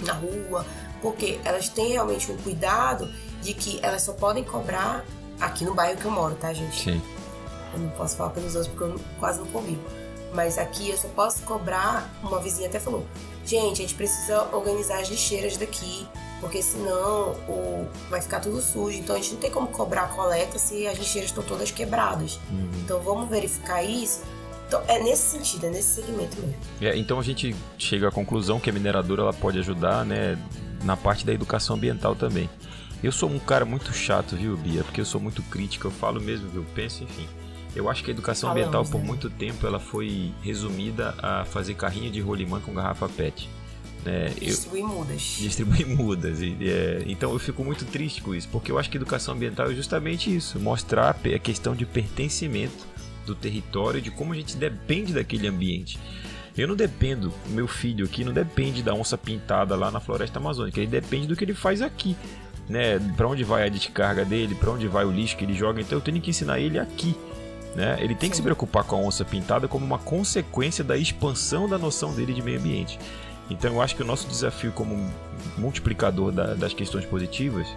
na 0.00 0.14
rua, 0.14 0.66
porque 1.00 1.38
elas 1.44 1.68
têm 1.68 1.92
realmente 1.92 2.30
um 2.32 2.36
cuidado 2.38 3.08
de 3.40 3.54
que 3.54 3.78
elas 3.82 4.02
só 4.02 4.12
podem 4.12 4.42
cobrar 4.42 5.04
aqui 5.40 5.64
no 5.64 5.74
bairro 5.74 5.98
que 5.98 6.06
eu 6.06 6.10
moro, 6.10 6.34
tá, 6.34 6.52
gente? 6.52 6.82
Sim. 6.82 7.02
Eu 7.76 7.82
não 7.82 7.90
posso 7.90 8.16
falar 8.16 8.30
pelos 8.30 8.54
outros 8.54 8.72
porque 8.74 8.84
eu 8.84 9.00
quase 9.20 9.38
não 9.38 9.46
convivo. 9.46 9.82
Mas 10.32 10.58
aqui 10.58 10.90
eu 10.90 10.96
só 10.96 11.08
posso 11.08 11.42
cobrar. 11.42 12.10
Uma 12.22 12.40
vizinha 12.40 12.68
até 12.68 12.80
falou: 12.80 13.06
gente, 13.44 13.74
a 13.74 13.86
gente 13.86 13.94
precisa 13.94 14.48
organizar 14.52 15.00
as 15.00 15.08
lixeiras 15.08 15.56
daqui, 15.56 16.06
porque 16.40 16.62
senão 16.62 17.32
o, 17.48 17.86
vai 18.10 18.20
ficar 18.20 18.40
tudo 18.40 18.60
sujo. 18.60 18.98
Então 18.98 19.14
a 19.14 19.18
gente 19.18 19.34
não 19.34 19.40
tem 19.40 19.50
como 19.50 19.68
cobrar 19.68 20.04
a 20.04 20.08
coleta 20.08 20.58
se 20.58 20.86
as 20.86 20.98
lixeiras 20.98 21.30
estão 21.30 21.44
todas 21.44 21.70
quebradas. 21.70 22.40
Uhum. 22.50 22.70
Então 22.82 23.00
vamos 23.00 23.28
verificar 23.28 23.82
isso. 23.82 24.22
Então, 24.66 24.82
é 24.88 25.00
nesse 25.00 25.38
sentido, 25.38 25.66
é 25.66 25.70
nesse 25.70 26.02
segmento 26.02 26.36
mesmo. 26.40 26.56
É, 26.80 26.96
então 26.98 27.20
a 27.20 27.22
gente 27.22 27.54
chega 27.78 28.08
à 28.08 28.10
conclusão 28.10 28.58
que 28.58 28.68
a 28.68 28.72
mineradora 28.72 29.22
ela 29.22 29.32
pode 29.32 29.60
ajudar 29.60 30.04
né, 30.04 30.36
na 30.82 30.96
parte 30.96 31.24
da 31.24 31.32
educação 31.32 31.76
ambiental 31.76 32.16
também. 32.16 32.50
Eu 33.00 33.12
sou 33.12 33.30
um 33.30 33.38
cara 33.38 33.64
muito 33.64 33.92
chato, 33.92 34.34
viu, 34.34 34.56
Bia? 34.56 34.82
Porque 34.82 35.00
eu 35.00 35.04
sou 35.04 35.20
muito 35.20 35.40
crítico, 35.44 35.86
eu 35.86 35.90
falo 35.92 36.20
mesmo 36.20 36.50
eu 36.52 36.66
penso, 36.74 37.04
enfim. 37.04 37.28
Eu 37.76 37.90
acho 37.90 38.02
que 38.02 38.10
a 38.10 38.14
educação 38.14 38.48
Falamos, 38.48 38.68
ambiental 38.68 38.90
por 38.90 39.00
né? 39.00 39.06
muito 39.06 39.28
tempo 39.28 39.66
ela 39.66 39.78
foi 39.78 40.32
resumida 40.42 41.14
a 41.18 41.44
fazer 41.44 41.74
carrinho 41.74 42.10
de 42.10 42.20
rolimã 42.20 42.58
com 42.58 42.72
garrafa 42.72 43.06
PET. 43.06 43.50
É, 44.06 44.28
distribuir 44.40 44.82
eu, 44.82 44.88
mudas. 44.88 45.36
Distribuir 45.38 45.86
mudas. 45.94 46.40
E, 46.40 46.56
é, 46.62 47.02
então 47.06 47.32
eu 47.32 47.38
fico 47.38 47.62
muito 47.62 47.84
triste 47.84 48.22
com 48.22 48.34
isso, 48.34 48.48
porque 48.48 48.72
eu 48.72 48.78
acho 48.78 48.88
que 48.88 48.96
educação 48.96 49.34
ambiental 49.34 49.70
é 49.70 49.74
justamente 49.74 50.34
isso: 50.34 50.58
mostrar 50.58 51.10
a 51.10 51.38
questão 51.38 51.74
de 51.74 51.84
pertencimento 51.84 52.86
do 53.26 53.34
território, 53.34 54.00
de 54.00 54.10
como 54.10 54.32
a 54.32 54.36
gente 54.36 54.56
depende 54.56 55.12
daquele 55.12 55.46
ambiente. 55.46 55.98
Eu 56.56 56.66
não 56.66 56.74
dependo, 56.74 57.30
meu 57.48 57.68
filho 57.68 58.06
aqui 58.06 58.24
não 58.24 58.32
depende 58.32 58.82
da 58.82 58.94
onça 58.94 59.18
pintada 59.18 59.76
lá 59.76 59.90
na 59.90 60.00
floresta 60.00 60.38
amazônica, 60.38 60.80
ele 60.80 60.86
depende 60.86 61.26
do 61.26 61.36
que 61.36 61.44
ele 61.44 61.54
faz 61.54 61.82
aqui. 61.82 62.16
Né, 62.68 62.98
para 63.16 63.28
onde 63.28 63.44
vai 63.44 63.64
a 63.64 63.68
descarga 63.68 64.24
dele, 64.24 64.56
para 64.56 64.72
onde 64.72 64.88
vai 64.88 65.04
o 65.04 65.12
lixo 65.12 65.36
que 65.36 65.44
ele 65.44 65.54
joga, 65.54 65.80
então 65.80 65.98
eu 65.98 66.02
tenho 66.02 66.20
que 66.20 66.30
ensinar 66.30 66.58
ele 66.58 66.80
aqui. 66.80 67.14
Né? 67.76 67.98
Ele 68.00 68.14
tem 68.14 68.30
que 68.30 68.36
se 68.36 68.42
preocupar 68.42 68.84
com 68.84 68.96
a 68.96 68.98
onça 68.98 69.22
pintada 69.22 69.68
como 69.68 69.84
uma 69.84 69.98
consequência 69.98 70.82
da 70.82 70.96
expansão 70.96 71.68
da 71.68 71.76
noção 71.76 72.14
dele 72.14 72.32
de 72.32 72.40
meio 72.40 72.58
ambiente. 72.58 72.98
Então 73.50 73.74
eu 73.74 73.82
acho 73.82 73.94
que 73.94 74.02
o 74.02 74.06
nosso 74.06 74.26
desafio 74.26 74.72
como 74.72 75.12
multiplicador 75.58 76.32
da, 76.32 76.54
das 76.54 76.72
questões 76.72 77.04
positivas, 77.04 77.68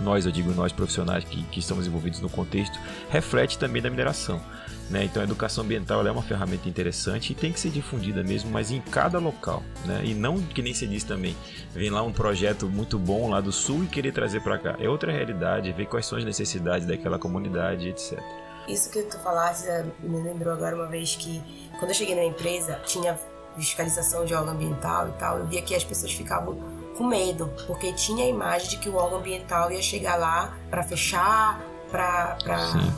nós, 0.00 0.26
eu 0.26 0.32
digo 0.32 0.52
nós 0.52 0.72
profissionais 0.72 1.24
que, 1.24 1.42
que 1.42 1.58
estamos 1.58 1.88
envolvidos 1.88 2.20
no 2.20 2.30
contexto, 2.30 2.78
reflete 3.10 3.58
também 3.58 3.82
da 3.82 3.90
mineração. 3.90 4.40
Né? 4.88 5.02
Então 5.02 5.20
a 5.20 5.24
educação 5.24 5.64
ambiental 5.64 6.06
é 6.06 6.10
uma 6.12 6.22
ferramenta 6.22 6.68
interessante 6.68 7.32
e 7.32 7.34
tem 7.34 7.52
que 7.52 7.58
ser 7.58 7.70
difundida 7.70 8.22
mesmo, 8.22 8.48
mas 8.52 8.70
em 8.70 8.80
cada 8.80 9.18
local. 9.18 9.60
Né? 9.84 10.02
E 10.04 10.14
não 10.14 10.40
que 10.40 10.62
nem 10.62 10.72
se 10.72 10.86
diz 10.86 11.02
também, 11.02 11.34
vem 11.74 11.90
lá 11.90 12.00
um 12.04 12.12
projeto 12.12 12.68
muito 12.68 12.96
bom 12.96 13.28
lá 13.28 13.40
do 13.40 13.50
sul 13.50 13.82
e 13.82 13.88
querer 13.88 14.12
trazer 14.12 14.40
para 14.40 14.56
cá. 14.56 14.76
É 14.78 14.88
outra 14.88 15.10
realidade, 15.10 15.72
ver 15.72 15.86
quais 15.86 16.06
são 16.06 16.16
as 16.16 16.24
necessidades 16.24 16.86
daquela 16.86 17.18
comunidade, 17.18 17.88
etc. 17.88 18.22
Isso 18.68 18.90
que 18.90 19.02
tu 19.02 19.18
falaste 19.18 19.66
eh, 19.66 19.84
me 20.00 20.20
lembrou 20.20 20.52
agora 20.52 20.74
uma 20.74 20.86
vez 20.86 21.14
que 21.16 21.42
quando 21.78 21.90
eu 21.90 21.94
cheguei 21.94 22.14
na 22.14 22.24
empresa 22.24 22.80
tinha 22.84 23.18
fiscalização 23.56 24.24
de 24.24 24.34
órgão 24.34 24.54
ambiental 24.54 25.08
e 25.08 25.12
tal, 25.12 25.38
eu 25.38 25.46
via 25.46 25.62
que 25.62 25.74
as 25.74 25.84
pessoas 25.84 26.12
ficavam 26.12 26.58
com 26.96 27.04
medo, 27.04 27.50
porque 27.66 27.92
tinha 27.92 28.24
a 28.24 28.28
imagem 28.28 28.70
de 28.70 28.78
que 28.78 28.88
o 28.88 28.96
órgão 28.96 29.18
ambiental 29.18 29.70
ia 29.70 29.82
chegar 29.82 30.16
lá 30.16 30.56
para 30.70 30.82
fechar, 30.82 31.60
para 31.90 32.36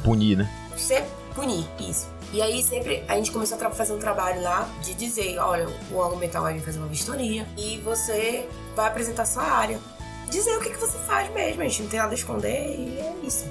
punir, 0.03 0.39
né? 0.39 0.51
Ser 0.77 1.05
punir, 1.35 1.66
isso. 1.78 2.09
E 2.32 2.43
aí 2.43 2.62
sempre 2.62 3.05
a 3.09 3.15
gente 3.15 3.31
começou 3.31 3.59
a 3.59 3.70
fazer 3.70 3.93
um 3.93 3.99
trabalho 3.99 4.43
lá 4.43 4.69
de 4.82 4.95
dizer, 4.95 5.39
olha, 5.39 5.69
o 5.90 5.97
órgão 5.97 6.16
ambiental 6.16 6.43
vai 6.43 6.55
vir 6.55 6.61
fazer 6.61 6.78
uma 6.78 6.89
vistoria 6.89 7.47
e 7.57 7.78
você 7.78 8.49
vai 8.77 8.86
apresentar 8.86 9.24
sua 9.24 9.45
área. 9.45 9.78
Dizer 10.28 10.57
o 10.57 10.61
que, 10.61 10.70
que 10.70 10.77
você 10.77 10.99
faz 10.99 11.32
mesmo, 11.32 11.62
a 11.62 11.65
gente 11.65 11.82
não 11.82 11.89
tem 11.89 11.99
nada 11.99 12.12
a 12.12 12.15
esconder 12.15 12.77
e 12.77 12.99
é 12.99 13.15
isso. 13.27 13.47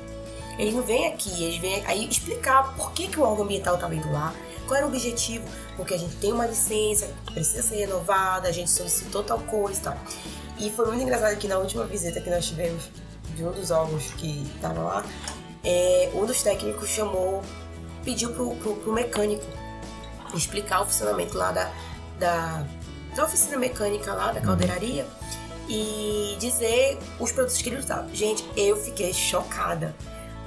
Eles 0.58 0.74
não 0.74 0.82
vêm 0.82 1.08
aqui, 1.08 1.44
eles 1.44 1.58
vêm 1.58 1.86
aí 1.86 2.08
explicar 2.08 2.76
por 2.76 2.92
que, 2.92 3.08
que 3.08 3.20
o 3.20 3.24
órgão 3.24 3.46
ambiental 3.46 3.76
estava 3.76 3.94
indo 3.94 4.12
lá, 4.12 4.34
qual 4.66 4.78
era 4.78 4.86
o 4.86 4.90
objetivo, 4.90 5.46
porque 5.76 5.94
a 5.94 5.98
gente 5.98 6.16
tem 6.16 6.34
uma 6.34 6.46
licença, 6.46 7.08
precisa 7.34 7.62
ser 7.62 7.78
renovada, 7.78 8.50
a 8.50 8.52
gente 8.52 8.70
solicitou 8.70 9.24
tal 9.24 9.40
coisa 9.40 9.80
e 9.80 9.84
tal. 9.84 9.98
E 10.60 10.72
foi 10.72 10.88
muito 10.88 11.04
engraçado 11.04 11.38
que 11.38 11.48
na 11.48 11.58
última 11.58 11.86
visita 11.86 12.20
que 12.20 12.30
nós 12.30 12.46
tivemos 12.46 12.90
de 13.36 13.44
um 13.46 13.52
dos 13.52 13.70
órgãos 13.70 14.12
que 14.18 14.44
estava 14.56 14.82
lá, 14.82 15.06
é, 15.64 16.10
um 16.16 16.26
dos 16.26 16.42
técnicos 16.42 16.90
chamou, 16.90 17.44
pediu 18.04 18.32
pro, 18.32 18.56
pro, 18.56 18.76
pro 18.78 18.94
mecânico 18.94 19.46
explicar 20.34 20.82
o 20.82 20.86
funcionamento 20.86 21.38
lá 21.38 21.52
da, 21.52 21.72
da, 22.20 22.66
da 23.16 23.24
oficina 23.24 23.58
mecânica 23.58 24.14
lá, 24.14 24.32
da 24.32 24.42
caldeiraria, 24.42 25.06
e 25.70 26.36
dizer 26.40 26.98
os 27.20 27.32
produtos 27.32 27.62
que 27.62 27.70
ele 27.70 27.78
usava. 27.78 28.08
Gente, 28.14 28.46
eu 28.56 28.78
fiquei 28.78 29.14
chocada. 29.14 29.96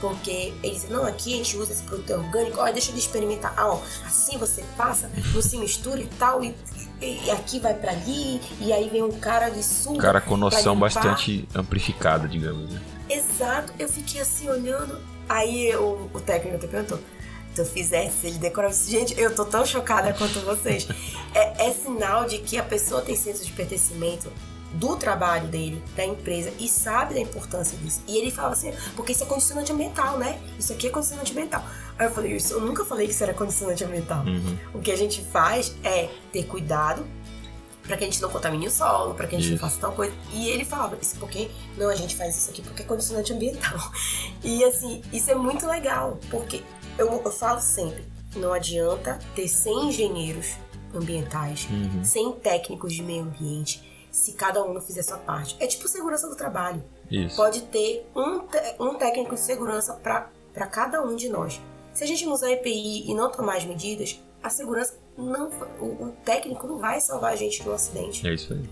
Porque 0.00 0.54
eles 0.62 0.88
não, 0.88 1.04
aqui 1.04 1.34
a 1.34 1.36
gente 1.36 1.56
usa 1.56 1.72
esse 1.72 1.82
produto 1.82 2.10
orgânico, 2.14 2.58
olha, 2.58 2.72
deixa 2.72 2.90
eu 2.90 2.96
experimentar. 2.96 3.52
Ah, 3.56 3.74
ó, 3.74 3.80
assim 4.06 4.38
você 4.38 4.64
passa, 4.76 5.10
não 5.34 5.42
se 5.42 5.58
mistura 5.58 6.00
e 6.00 6.06
tal, 6.18 6.42
e, 6.42 6.54
e 7.02 7.30
aqui 7.30 7.60
vai 7.60 7.74
para 7.74 7.92
ali, 7.92 8.40
e 8.60 8.72
aí 8.72 8.88
vem 8.88 9.02
um 9.02 9.12
cara 9.12 9.50
de 9.50 9.62
sul. 9.62 9.98
Cara 9.98 10.20
com 10.20 10.36
noção 10.36 10.78
bastante 10.78 11.46
amplificada, 11.54 12.26
digamos, 12.26 12.70
né? 12.70 12.80
Exato, 13.10 13.72
eu 13.78 13.88
fiquei 13.88 14.20
assim 14.20 14.48
olhando. 14.48 14.98
Aí 15.28 15.74
o, 15.76 16.10
o 16.14 16.20
técnico 16.20 16.56
até 16.56 16.66
perguntou: 16.66 16.98
tu 17.54 17.64
fizesse, 17.64 18.26
ele 18.26 18.38
decorava 18.38 18.72
gente, 18.72 19.18
eu 19.20 19.34
tô 19.34 19.44
tão 19.44 19.66
chocada 19.66 20.12
quanto 20.12 20.40
vocês. 20.40 20.88
É, 21.32 21.68
é 21.68 21.72
sinal 21.72 22.24
de 22.24 22.38
que 22.38 22.58
a 22.58 22.62
pessoa 22.62 23.02
tem 23.02 23.14
senso 23.14 23.44
de 23.44 23.52
pertencimento 23.52 24.32
do 24.72 24.96
trabalho 24.96 25.48
dele, 25.48 25.82
da 25.96 26.04
empresa, 26.04 26.52
e 26.58 26.68
sabe 26.68 27.14
da 27.14 27.20
importância 27.20 27.76
disso. 27.78 28.02
E 28.06 28.16
ele 28.16 28.30
fala 28.30 28.52
assim, 28.52 28.72
porque 28.94 29.12
isso 29.12 29.22
é 29.22 29.26
condicionante 29.26 29.72
ambiental, 29.72 30.18
né? 30.18 30.40
Isso 30.58 30.72
aqui 30.72 30.86
é 30.86 30.90
condicionante 30.90 31.32
ambiental. 31.32 31.64
Aí 31.98 32.06
eu 32.06 32.10
falei, 32.12 32.36
isso, 32.36 32.54
eu 32.54 32.60
nunca 32.60 32.84
falei 32.84 33.06
que 33.06 33.12
isso 33.12 33.22
era 33.22 33.34
condicionante 33.34 33.84
ambiental. 33.84 34.24
Uhum. 34.24 34.58
O 34.74 34.78
que 34.80 34.90
a 34.90 34.96
gente 34.96 35.22
faz 35.32 35.74
é 35.84 36.08
ter 36.32 36.44
cuidado 36.44 37.04
para 37.82 37.96
que 37.96 38.04
a 38.04 38.06
gente 38.06 38.22
não 38.22 38.30
contamine 38.30 38.68
o 38.68 38.70
solo, 38.70 39.14
para 39.14 39.26
que 39.26 39.34
a 39.34 39.38
gente 39.38 39.52
isso. 39.52 39.60
não 39.60 39.68
faça 39.68 39.80
tal 39.80 39.92
coisa. 39.92 40.14
E 40.32 40.48
ele 40.48 40.64
falava, 40.64 40.96
isso 41.02 41.16
porque 41.16 41.50
não, 41.76 41.88
a 41.88 41.96
gente 41.96 42.14
faz 42.14 42.36
isso 42.36 42.50
aqui 42.50 42.62
porque 42.62 42.82
é 42.82 42.84
condicionante 42.84 43.32
ambiental. 43.32 43.78
E 44.42 44.64
assim, 44.64 45.02
isso 45.12 45.30
é 45.30 45.34
muito 45.34 45.66
legal, 45.66 46.18
porque 46.30 46.62
eu, 46.96 47.20
eu 47.22 47.30
falo 47.30 47.60
sempre, 47.60 48.02
não 48.36 48.54
adianta 48.54 49.18
ter 49.34 49.46
100 49.46 49.88
engenheiros 49.88 50.54
ambientais, 50.94 51.68
uhum. 51.70 52.02
100 52.02 52.32
técnicos 52.40 52.94
de 52.94 53.02
meio 53.02 53.24
ambiente, 53.24 53.89
se 54.10 54.32
cada 54.32 54.62
um 54.64 54.72
não 54.72 54.80
fizer 54.80 55.02
sua 55.02 55.18
parte. 55.18 55.56
É 55.60 55.66
tipo 55.66 55.88
segurança 55.88 56.28
do 56.28 56.36
trabalho. 56.36 56.82
Isso. 57.10 57.36
Pode 57.36 57.62
ter 57.62 58.06
um, 58.14 58.42
um 58.78 58.94
técnico 58.94 59.34
de 59.34 59.40
segurança 59.40 59.94
para 59.94 60.66
cada 60.66 61.02
um 61.02 61.16
de 61.16 61.28
nós. 61.28 61.60
Se 61.92 62.04
a 62.04 62.06
gente 62.06 62.24
não 62.24 62.32
usar 62.32 62.50
EPI 62.50 63.10
e 63.10 63.14
não 63.14 63.30
tomar 63.30 63.56
as 63.56 63.64
medidas, 63.64 64.20
a 64.42 64.48
segurança 64.48 64.96
não. 65.16 65.50
O, 65.80 66.04
o 66.04 66.16
técnico 66.24 66.66
não 66.66 66.78
vai 66.78 67.00
salvar 67.00 67.32
a 67.32 67.36
gente 67.36 67.62
de 67.62 67.68
um 67.68 67.72
acidente. 67.72 68.26
É 68.26 68.34
isso 68.34 68.52
aí. 68.52 68.68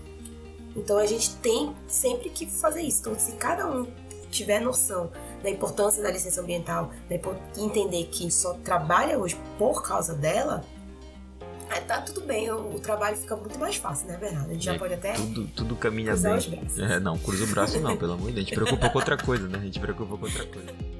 Então 0.75 0.97
a 0.97 1.05
gente 1.05 1.35
tem 1.37 1.75
sempre 1.87 2.29
que 2.29 2.45
fazer 2.45 2.81
isso. 2.81 3.01
Então, 3.01 3.19
se 3.19 3.33
cada 3.33 3.67
um 3.67 3.87
tiver 4.29 4.59
noção 4.59 5.11
da 5.41 5.49
importância 5.49 6.01
da 6.01 6.11
licença 6.11 6.41
ambiental, 6.41 6.91
da 7.09 7.15
entender 7.61 8.05
que 8.05 8.29
só 8.31 8.53
trabalha 8.63 9.17
hoje 9.17 9.37
por 9.57 9.81
causa 9.83 10.13
dela, 10.13 10.63
Aí 11.69 11.81
tá 11.81 12.01
tudo 12.01 12.21
bem, 12.21 12.49
o, 12.49 12.75
o, 12.75 12.79
trabalho 12.79 13.15
fica 13.15 13.35
muito 13.35 13.59
mais 13.59 13.75
fácil, 13.75 14.07
né, 14.07 14.17
Bernardo? 14.17 14.49
A 14.49 14.53
gente 14.53 14.67
é, 14.67 14.73
já 14.73 14.79
pode 14.79 14.93
até. 14.93 15.13
Tudo, 15.13 15.47
tudo 15.55 15.75
caminha 15.75 16.15
bem. 16.15 16.35
Os 16.35 16.47
braços. 16.47 16.79
É, 16.79 16.99
não, 16.99 17.17
cruza 17.17 17.43
o 17.43 17.47
braço 17.47 17.79
não, 17.79 17.95
pelo 17.95 18.13
amor 18.13 18.27
de 18.27 18.33
Deus. 18.33 18.47
A 18.47 18.49
gente 18.49 18.55
preocupa 18.55 18.89
com 18.89 18.97
outra 18.97 19.17
coisa, 19.17 19.47
né? 19.47 19.59
A 19.59 19.65
gente 19.65 19.79
preocupa 19.79 20.17
com 20.17 20.25
outra 20.25 20.45
coisa. 20.45 20.98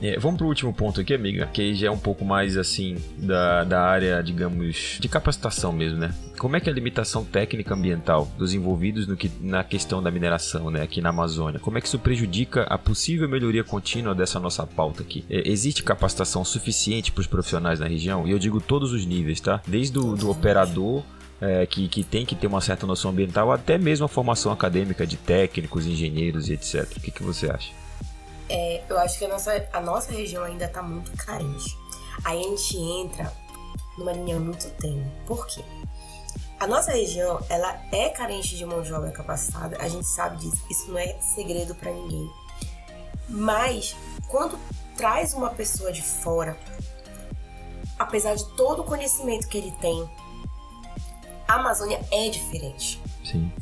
É, 0.00 0.18
vamos 0.18 0.38
pro 0.38 0.46
último 0.46 0.72
ponto 0.72 1.00
aqui, 1.00 1.14
amiga, 1.14 1.46
que 1.46 1.74
já 1.74 1.88
é 1.88 1.90
um 1.90 1.98
pouco 1.98 2.24
mais 2.24 2.56
assim 2.56 2.96
da, 3.16 3.64
da 3.64 3.82
área, 3.82 4.22
digamos, 4.22 4.98
de 5.00 5.08
capacitação 5.08 5.72
mesmo, 5.72 5.98
né? 5.98 6.14
Como 6.38 6.54
é 6.54 6.60
que 6.60 6.68
é 6.68 6.72
a 6.72 6.74
limitação 6.74 7.24
técnica 7.24 7.74
ambiental 7.74 8.30
dos 8.36 8.52
envolvidos 8.52 9.06
no 9.06 9.16
que, 9.16 9.30
na 9.40 9.64
questão 9.64 10.02
da 10.02 10.10
mineração, 10.10 10.70
né, 10.70 10.82
aqui 10.82 11.00
na 11.00 11.08
Amazônia, 11.08 11.58
como 11.58 11.78
é 11.78 11.80
que 11.80 11.86
isso 11.86 11.98
prejudica 11.98 12.64
a 12.64 12.76
possível 12.76 13.26
melhoria 13.26 13.64
contínua 13.64 14.14
dessa 14.14 14.38
nossa 14.38 14.66
pauta 14.66 15.02
aqui? 15.02 15.24
É, 15.30 15.48
existe 15.48 15.82
capacitação 15.82 16.44
suficiente 16.44 17.10
para 17.10 17.22
os 17.22 17.26
profissionais 17.26 17.80
na 17.80 17.86
região? 17.86 18.28
E 18.28 18.32
eu 18.32 18.38
digo 18.38 18.60
todos 18.60 18.92
os 18.92 19.06
níveis, 19.06 19.40
tá? 19.40 19.62
Desde 19.66 19.98
o 19.98 20.14
do 20.14 20.30
operador 20.30 21.02
é, 21.40 21.64
que, 21.66 21.88
que, 21.88 22.02
tem 22.02 22.26
que 22.26 22.34
ter 22.34 22.46
uma 22.46 22.60
certa 22.60 22.86
noção 22.86 23.10
ambiental, 23.10 23.50
até 23.50 23.78
mesmo 23.78 24.04
a 24.04 24.08
formação 24.08 24.52
acadêmica 24.52 25.06
de 25.06 25.16
técnicos, 25.16 25.86
engenheiros 25.86 26.48
e 26.48 26.52
etc. 26.52 26.86
O 26.96 27.00
que, 27.00 27.10
que 27.10 27.22
você 27.22 27.50
acha? 27.50 27.85
É, 28.48 28.82
eu 28.88 28.98
acho 28.98 29.18
que 29.18 29.24
a 29.24 29.28
nossa, 29.28 29.68
a 29.72 29.80
nossa 29.80 30.12
região 30.12 30.44
ainda 30.44 30.66
está 30.66 30.82
muito 30.82 31.12
carente. 31.16 31.76
Aí 32.24 32.40
a 32.40 32.48
gente 32.48 32.76
entra 32.76 33.32
numa 33.98 34.12
linha 34.12 34.38
muito 34.38 34.68
tênue. 34.76 35.06
Por 35.26 35.46
quê? 35.46 35.64
A 36.58 36.66
nossa 36.66 36.92
região, 36.92 37.38
ela 37.50 37.78
é 37.92 38.08
carente 38.08 38.56
de 38.56 38.64
mão 38.64 38.80
de 38.80 38.92
obra 38.92 39.10
capacitada, 39.10 39.76
a 39.78 39.88
gente 39.88 40.06
sabe 40.06 40.38
disso, 40.38 40.64
isso 40.70 40.90
não 40.90 40.98
é 40.98 41.18
segredo 41.20 41.74
para 41.74 41.92
ninguém. 41.92 42.30
Mas 43.28 43.94
quando 44.28 44.58
traz 44.96 45.34
uma 45.34 45.50
pessoa 45.50 45.92
de 45.92 46.00
fora, 46.00 46.56
apesar 47.98 48.34
de 48.34 48.44
todo 48.56 48.80
o 48.80 48.84
conhecimento 48.84 49.48
que 49.48 49.58
ele 49.58 49.70
tem, 49.72 50.08
a 51.46 51.54
Amazônia 51.54 52.00
é 52.10 52.28
diferente. 52.30 53.02
Sim. 53.22 53.52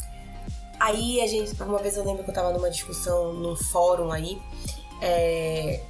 Aí 0.78 1.20
a 1.20 1.26
gente, 1.26 1.60
uma 1.62 1.78
vez 1.78 1.96
eu 1.96 2.04
lembro 2.04 2.22
que 2.24 2.30
eu 2.30 2.34
tava 2.34 2.52
numa 2.52 2.70
discussão 2.70 3.32
num 3.32 3.56
fórum 3.56 4.12
aí, 4.12 4.40
é, 5.00 5.80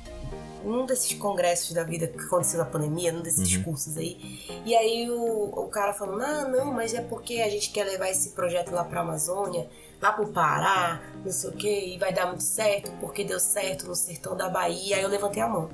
num 0.65 0.87
desses 0.87 1.13
congressos 1.15 1.73
da 1.73 1.85
vida 1.85 2.07
que 2.07 2.19
aconteceu 2.19 2.59
na 2.59 2.65
pandemia, 2.65 3.13
num 3.13 3.21
desses 3.21 3.57
uhum. 3.57 3.63
cursos 3.65 3.97
aí. 3.97 4.41
E 4.65 4.75
aí 4.75 5.11
o, 5.11 5.45
o 5.45 5.69
cara 5.69 5.93
falou: 5.93 6.21
ah, 6.21 6.45
não, 6.49 6.73
mas 6.73 6.95
é 6.95 7.03
porque 7.03 7.41
a 7.41 7.51
gente 7.51 7.71
quer 7.71 7.85
levar 7.85 8.09
esse 8.09 8.31
projeto 8.31 8.73
lá 8.73 8.85
pra 8.85 9.01
Amazônia, 9.01 9.69
lá 10.01 10.13
pro 10.13 10.29
Pará, 10.29 11.03
não 11.25 11.31
sei 11.31 11.51
o 11.51 11.53
que, 11.53 11.95
e 11.95 11.99
vai 11.99 12.13
dar 12.13 12.27
muito 12.27 12.43
certo, 12.43 12.91
porque 13.01 13.25
deu 13.25 13.39
certo 13.39 13.87
no 13.87 13.95
sertão 13.95 14.37
da 14.37 14.49
Bahia. 14.49 14.97
Aí 14.97 15.03
eu 15.03 15.09
levantei 15.09 15.43
a 15.43 15.49
mão. 15.49 15.71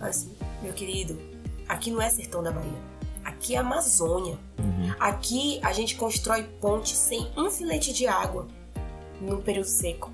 Assim, 0.00 0.34
meu 0.62 0.72
querido, 0.72 1.18
aqui 1.68 1.90
não 1.90 2.02
é 2.02 2.10
sertão 2.10 2.42
da 2.42 2.50
Bahia. 2.50 2.94
Aqui 3.24 3.54
é 3.54 3.58
Amazônia. 3.58 4.38
Uhum. 4.58 4.94
Aqui 5.00 5.58
a 5.62 5.72
gente 5.72 5.96
constrói 5.96 6.44
ponte 6.60 6.94
sem 6.94 7.30
um 7.36 7.50
filete 7.50 7.92
de 7.92 8.06
água 8.06 8.46
no 9.20 9.40
período 9.40 9.66
seco. 9.66 10.12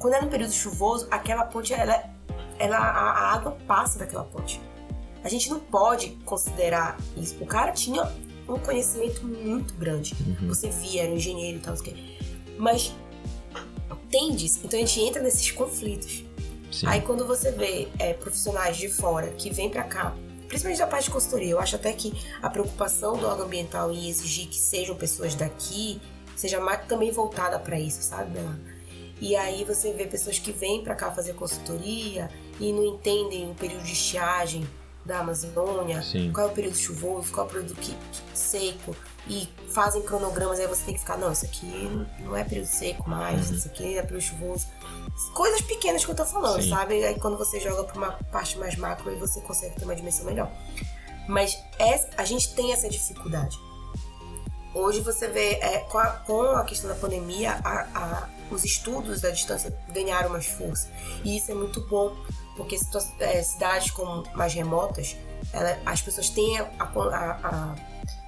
Quando 0.00 0.14
é 0.14 0.20
no 0.20 0.28
período 0.28 0.52
chuvoso, 0.52 1.06
aquela 1.10 1.44
ponte, 1.44 1.74
ela, 1.74 2.02
ela, 2.58 2.78
a, 2.78 3.34
água 3.34 3.52
passa 3.66 3.98
daquela 3.98 4.24
ponte. 4.24 4.60
A 5.22 5.28
gente 5.28 5.50
não 5.50 5.60
pode 5.60 6.10
considerar 6.24 6.98
isso. 7.16 7.36
O 7.38 7.46
cara 7.46 7.70
tinha 7.72 8.10
um 8.48 8.58
conhecimento 8.58 9.24
muito 9.26 9.74
grande. 9.74 10.16
Uhum. 10.26 10.48
Você 10.48 10.70
via, 10.70 11.02
era 11.02 11.12
um 11.12 11.16
engenheiro 11.16 11.58
e 11.58 11.60
tal, 11.60 11.74
mas 12.58 12.94
tem 14.10 14.34
disso. 14.34 14.60
Então 14.64 14.78
a 14.78 14.82
gente 14.82 15.00
entra 15.00 15.22
nesses 15.22 15.50
conflitos. 15.50 16.24
Sim. 16.72 16.86
Aí 16.86 17.02
quando 17.02 17.26
você 17.26 17.52
vê 17.52 17.88
é, 17.98 18.14
profissionais 18.14 18.78
de 18.78 18.88
fora 18.88 19.28
que 19.28 19.50
vêm 19.50 19.68
para 19.68 19.84
cá, 19.84 20.16
principalmente 20.48 20.78
da 20.78 20.86
parte 20.86 21.04
de 21.04 21.10
consultoria, 21.10 21.50
eu 21.50 21.60
acho 21.60 21.76
até 21.76 21.92
que 21.92 22.12
a 22.40 22.48
preocupação 22.48 23.18
do 23.18 23.26
órgão 23.26 23.44
ambiental 23.44 23.92
em 23.92 24.08
exigir 24.08 24.48
que 24.48 24.58
sejam 24.58 24.96
pessoas 24.96 25.34
daqui 25.34 26.00
seja 26.36 26.58
mais 26.58 26.86
também 26.86 27.10
voltada 27.10 27.58
para 27.58 27.78
isso, 27.78 28.02
sabe, 28.02 28.30
Bela? 28.30 28.58
E 29.20 29.36
aí 29.36 29.64
você 29.64 29.92
vê 29.92 30.06
pessoas 30.06 30.38
que 30.38 30.50
vêm 30.50 30.82
para 30.82 30.94
cá 30.94 31.10
fazer 31.10 31.34
consultoria 31.34 32.30
e 32.58 32.72
não 32.72 32.84
entendem 32.84 33.50
o 33.50 33.54
período 33.54 33.84
de 33.84 33.92
estiagem 33.92 34.66
da 35.04 35.20
Amazônia, 35.20 36.02
Sim. 36.02 36.30
qual 36.32 36.48
é 36.48 36.50
o 36.50 36.54
período 36.54 36.76
chuvoso, 36.76 37.32
qual 37.32 37.46
é 37.46 37.48
o 37.48 37.52
período 37.52 37.74
que, 37.74 37.92
que, 37.92 38.38
seco, 38.38 38.94
e 39.26 39.48
fazem 39.70 40.02
cronogramas, 40.02 40.60
aí 40.60 40.66
você 40.66 40.84
tem 40.84 40.94
que 40.94 41.00
ficar, 41.00 41.16
não, 41.16 41.32
isso 41.32 41.44
aqui 41.44 42.06
não 42.20 42.36
é 42.36 42.44
período 42.44 42.66
seco 42.66 43.08
mais, 43.08 43.48
uhum. 43.48 43.56
isso 43.56 43.68
aqui 43.68 43.96
é 43.96 44.02
período 44.02 44.22
chuvoso. 44.22 44.66
Coisas 45.34 45.60
pequenas 45.62 46.04
que 46.04 46.10
eu 46.10 46.14
tô 46.14 46.24
falando, 46.24 46.62
Sim. 46.62 46.70
sabe? 46.70 47.04
Aí 47.04 47.18
quando 47.18 47.36
você 47.36 47.60
joga 47.60 47.84
pra 47.84 47.96
uma 47.96 48.12
parte 48.30 48.58
mais 48.58 48.76
macro, 48.76 49.10
aí 49.10 49.16
você 49.16 49.40
consegue 49.40 49.74
ter 49.76 49.84
uma 49.84 49.96
dimensão 49.96 50.24
melhor. 50.24 50.50
Mas 51.28 51.56
essa, 51.78 52.08
a 52.16 52.24
gente 52.24 52.54
tem 52.54 52.72
essa 52.72 52.88
dificuldade. 52.88 53.58
Hoje 54.72 55.00
você 55.00 55.26
vê, 55.26 55.54
é, 55.54 55.78
com, 55.80 55.98
a, 55.98 56.06
com, 56.10 56.42
a, 56.42 56.64
questão 56.64 56.88
da 56.88 56.96
pandemia, 56.96 57.60
a, 57.64 57.88
a, 57.92 58.28
os 58.52 58.64
estudos 58.64 59.20
da 59.20 59.30
distância 59.30 59.76
ganharam 59.88 60.30
mais 60.30 60.46
força. 60.46 60.88
E 61.24 61.36
isso 61.36 61.50
é 61.50 61.54
muito 61.54 61.80
bom, 61.88 62.16
porque 62.56 62.76
é, 63.18 63.42
cidades 63.42 63.90
como 63.90 64.24
mais 64.34 64.54
remotas, 64.54 65.16
ela, 65.52 65.76
as 65.84 66.00
pessoas 66.00 66.30
têm, 66.30 66.60
a, 66.60 67.74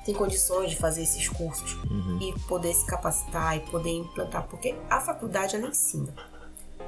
têm 0.04 0.14
condições 0.14 0.70
de 0.70 0.76
fazer 0.76 1.02
esses 1.02 1.28
cursos 1.28 1.74
uhum. 1.84 2.18
e 2.20 2.38
poder 2.48 2.74
se 2.74 2.86
capacitar 2.86 3.56
e 3.56 3.60
poder 3.60 3.90
implantar. 3.90 4.46
Porque 4.48 4.74
a 4.90 5.00
faculdade, 5.00 5.54
ela 5.54 5.68
ensina. 5.68 6.12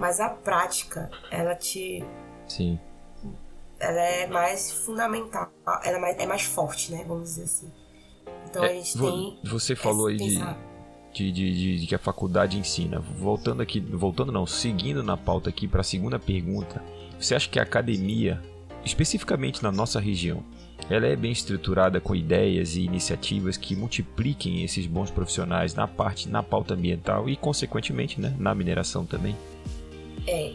Mas 0.01 0.18
a 0.18 0.31
prática, 0.31 1.09
ela 1.31 1.55
te... 1.55 2.05
Sim. 2.48 2.81
Ela 3.78 4.01
é 4.01 4.26
mais 4.26 4.72
fundamental, 4.72 5.51
ela 5.82 5.98
é 5.98 6.01
mais, 6.01 6.18
é 6.18 6.26
mais 6.26 6.43
forte, 6.43 6.93
né? 6.93 7.05
Vamos 7.06 7.35
dizer 7.35 7.44
assim. 7.44 7.84
Então 8.55 8.64
é, 8.64 8.70
a 8.70 8.74
gente 8.74 8.97
tem. 8.97 9.39
Você 9.44 9.74
falou 9.74 10.06
aí 10.06 10.16
de, 10.16 10.39
de, 11.12 11.32
de, 11.32 11.78
de, 11.81 11.86
que 11.86 11.94
a 11.94 11.98
faculdade 11.98 12.56
ensina. 12.56 13.01
Voltando 13.01 13.60
aqui, 13.62 13.81
voltando 13.81 14.31
não, 14.31 14.47
seguindo 14.47 15.02
na 15.02 15.16
pauta 15.16 15.51
aqui 15.51 15.66
para 15.66 15.81
a 15.81 15.85
segunda 15.85 16.18
pergunta, 16.18 16.82
você 17.18 17.35
acha 17.35 17.48
que 17.48 17.59
a 17.59 17.62
academia, 17.62 18.40
especificamente 18.85 19.62
na 19.62 19.72
nossa 19.72 19.98
região, 19.98 20.44
ela 20.89 21.06
é 21.06 21.16
bem 21.16 21.32
estruturada 21.32 22.01
com 22.01 22.14
ideias 22.14 22.76
e 22.76 22.82
iniciativas 22.82 23.56
que 23.56 23.74
multipliquem 23.74 24.62
esses 24.62 24.86
bons 24.86 25.10
profissionais 25.10 25.74
na 25.74 25.89
parte, 25.89 26.28
na 26.28 26.43
pauta 26.43 26.74
ambiental 26.74 27.28
e, 27.28 27.36
consequentemente, 27.36 28.20
né, 28.20 28.35
na 28.39 28.55
mineração 28.55 29.05
também? 29.05 29.35
É, 30.26 30.52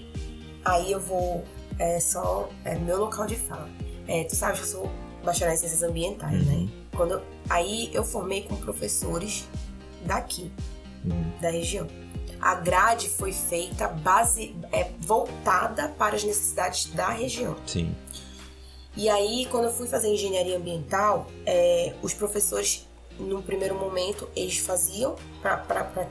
aí 0.64 0.92
eu 0.92 1.00
vou, 1.00 1.44
é 1.78 2.00
só, 2.00 2.50
é 2.64 2.78
meu 2.78 3.00
local 3.00 3.26
de 3.26 3.36
fala. 3.36 3.70
É, 4.08 4.24
tu 4.24 4.36
sabes 4.36 4.60
que 4.60 4.66
eu 4.66 4.70
sou 4.70 4.92
bacharel 5.24 5.54
em 5.54 5.58
ciências 5.58 5.84
ambientais, 5.84 6.46
né? 6.46 6.54
uhum. 6.54 6.66
né? 6.66 6.79
Quando, 6.96 7.22
aí 7.50 7.90
eu 7.94 8.04
formei 8.04 8.44
com 8.44 8.56
professores 8.56 9.48
daqui, 10.06 10.52
uhum. 11.06 11.32
da 11.42 11.50
região. 11.50 11.88
A 12.42 12.56
grade 12.56 13.10
foi 13.10 13.34
feita 13.34 13.88
base, 13.88 14.56
é, 14.72 14.92
voltada 15.00 15.90
para 15.90 16.16
as 16.16 16.24
necessidades 16.24 16.86
da 16.94 17.10
região. 17.10 17.56
Sim. 17.66 17.94
E 18.96 19.10
aí, 19.10 19.46
quando 19.52 19.66
eu 19.66 19.74
fui 19.74 19.88
fazer 19.88 20.14
engenharia 20.14 20.58
ambiental, 20.58 21.28
é, 21.46 21.94
os 22.02 22.14
professores, 22.14 22.88
no 23.20 23.42
primeiro 23.42 23.76
momento, 23.76 24.28
eles 24.36 24.58
faziam 24.58 25.16
pra, 25.42 25.58
pra, 25.58 25.84
pra 25.84 26.08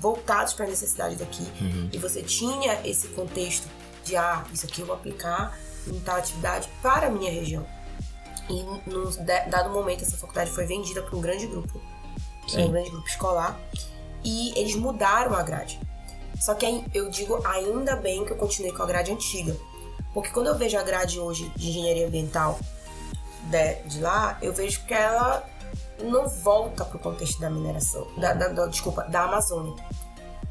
voltados 0.00 0.54
para 0.54 0.66
a 0.66 0.68
necessidade 0.68 1.16
daqui. 1.16 1.42
Uhum. 1.60 1.90
E 1.92 1.98
você 1.98 2.22
tinha 2.22 2.80
esse 2.84 3.08
contexto 3.08 3.68
de, 4.04 4.16
ah, 4.16 4.44
isso 4.52 4.66
aqui 4.66 4.80
eu 4.80 4.86
vou 4.86 4.94
aplicar 4.94 5.58
em 5.86 5.98
tal 6.00 6.16
atividade 6.16 6.68
para 6.82 7.06
a 7.06 7.10
minha 7.10 7.30
região. 7.30 7.66
E 8.50 8.90
num 8.90 9.08
dado 9.48 9.70
momento, 9.70 10.02
essa 10.02 10.16
faculdade 10.16 10.50
foi 10.50 10.66
vendida 10.66 11.02
para 11.02 11.16
um 11.16 11.20
grande 11.20 11.46
grupo 11.46 11.80
Sim. 12.50 12.64
um 12.64 12.70
grande 12.72 12.90
grupo 12.90 13.06
escolar, 13.06 13.60
e 14.24 14.58
eles 14.58 14.74
mudaram 14.74 15.34
a 15.34 15.42
grade. 15.42 15.80
Só 16.40 16.54
que 16.54 16.84
eu 16.92 17.08
digo 17.10 17.40
ainda 17.46 17.96
bem 17.96 18.24
que 18.24 18.32
eu 18.32 18.36
continuei 18.36 18.72
com 18.72 18.82
a 18.82 18.86
grade 18.86 19.12
antiga. 19.12 19.56
Porque 20.12 20.30
quando 20.30 20.48
eu 20.48 20.56
vejo 20.56 20.76
a 20.76 20.82
grade 20.82 21.20
hoje 21.20 21.50
de 21.54 21.68
engenharia 21.68 22.06
ambiental 22.06 22.58
de, 23.44 23.74
de 23.88 24.00
lá, 24.00 24.38
eu 24.42 24.52
vejo 24.52 24.84
que 24.84 24.94
ela 24.94 25.48
não 26.02 26.28
volta 26.28 26.84
para 26.84 26.96
o 26.96 27.00
contexto 27.00 27.40
da 27.40 27.50
mineração, 27.50 28.06
da, 28.16 28.32
da, 28.32 28.48
da, 28.48 28.66
desculpa, 28.66 29.02
da 29.02 29.24
Amazônia. 29.24 29.74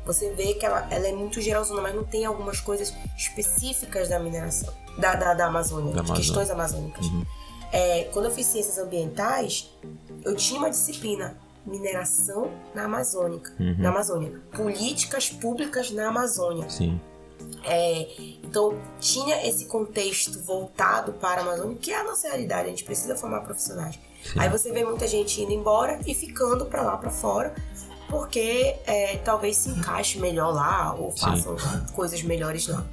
Você 0.05 0.31
vê 0.34 0.53
que 0.53 0.65
ela, 0.65 0.88
ela 0.89 1.07
é 1.07 1.11
muito 1.11 1.41
geralzona, 1.41 1.81
mas 1.81 1.93
não 1.93 2.03
tem 2.03 2.26
algumas 2.26 2.59
coisas 2.61 2.93
específicas 3.17 4.07
da 4.07 4.19
mineração, 4.19 4.73
da, 4.97 5.15
da, 5.15 5.34
da 5.34 5.47
Amazônia, 5.47 5.93
da 5.93 6.01
de 6.01 6.13
questões 6.13 6.49
amazônicas. 6.49 7.05
Uhum. 7.05 7.26
É, 7.72 8.06
quando 8.14 8.26
eu 8.26 8.32
fiz 8.32 8.48
ciências 8.48 8.78
ambientais, 8.78 9.70
eu 10.24 10.36
tinha 10.36 10.60
uma 10.60 10.70
disciplina 10.70 11.38
mineração 11.66 12.52
na 12.74 12.86
Amazônica, 12.86 13.54
uhum. 13.60 13.76
na 13.78 13.90
Amazônia, 13.90 14.41
políticas 14.52 15.30
públicas 15.30 15.91
na 15.91 16.08
Amazônia. 16.08 16.70
Sim. 16.70 17.00
É, 17.64 18.08
então 18.44 18.78
tinha 19.00 19.48
esse 19.48 19.66
contexto 19.66 20.40
voltado 20.41 21.14
para 21.14 21.41
a 21.41 21.44
Amazônia, 21.44 21.78
que 21.78 21.91
é 21.91 22.00
a 22.00 22.04
nossa 22.04 22.28
realidade. 22.28 22.68
A 22.68 22.70
gente 22.70 22.84
precisa 22.84 23.16
formar 23.16 23.41
profissionais. 23.41 24.00
Sim. 24.24 24.40
Aí 24.40 24.50
você 24.50 24.72
vê 24.72 24.84
muita 24.84 25.08
gente 25.08 25.41
indo 25.41 25.52
embora 25.52 26.00
e 26.06 26.14
ficando 26.14 26.66
para 26.66 26.82
lá 26.82 26.98
para 26.98 27.10
fora, 27.10 27.54
porque 28.10 28.76
é, 28.86 29.18
talvez 29.18 29.58
se 29.58 29.70
encaixe 29.70 30.20
melhor 30.20 30.54
lá 30.54 30.94
ou 30.96 31.12
façam 31.12 31.58
Sim. 31.58 31.86
coisas 31.94 32.22
melhores 32.24 32.68
lá. 32.68 32.86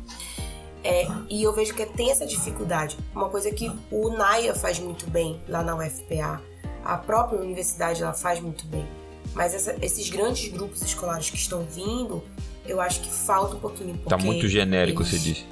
É, 0.85 1.07
e 1.29 1.43
eu 1.43 1.53
vejo 1.53 1.75
que 1.75 1.85
tem 1.85 2.11
essa 2.11 2.27
dificuldade. 2.27 2.97
Uma 3.15 3.29
coisa 3.29 3.51
que 3.51 3.71
o 3.91 4.11
NAIA 4.11 4.55
faz 4.55 4.79
muito 4.79 5.09
bem 5.11 5.41
lá 5.49 5.63
na 5.63 5.75
UFPA 5.77 6.41
a 6.87 6.97
própria 6.97 7.41
universidade 7.41 8.03
ela 8.03 8.15
faz 8.15 8.41
muito 8.41 8.65
bem. 8.67 8.87
Mas 9.35 9.53
essa, 9.53 9.77
esses 9.83 10.09
grandes 10.09 10.51
grupos 10.51 10.81
escolares 10.83 11.29
que 11.29 11.37
estão 11.37 11.65
vindo, 11.65 12.23
eu 12.65 12.81
acho 12.81 13.01
que 13.01 13.11
falta 13.11 13.57
um 13.57 13.61
pouquinho. 13.61 13.99
Tá 14.09 14.17
muito 14.17 14.49
genérico, 14.49 15.03
eles... 15.03 15.11
você 15.11 15.19
disse. 15.19 15.45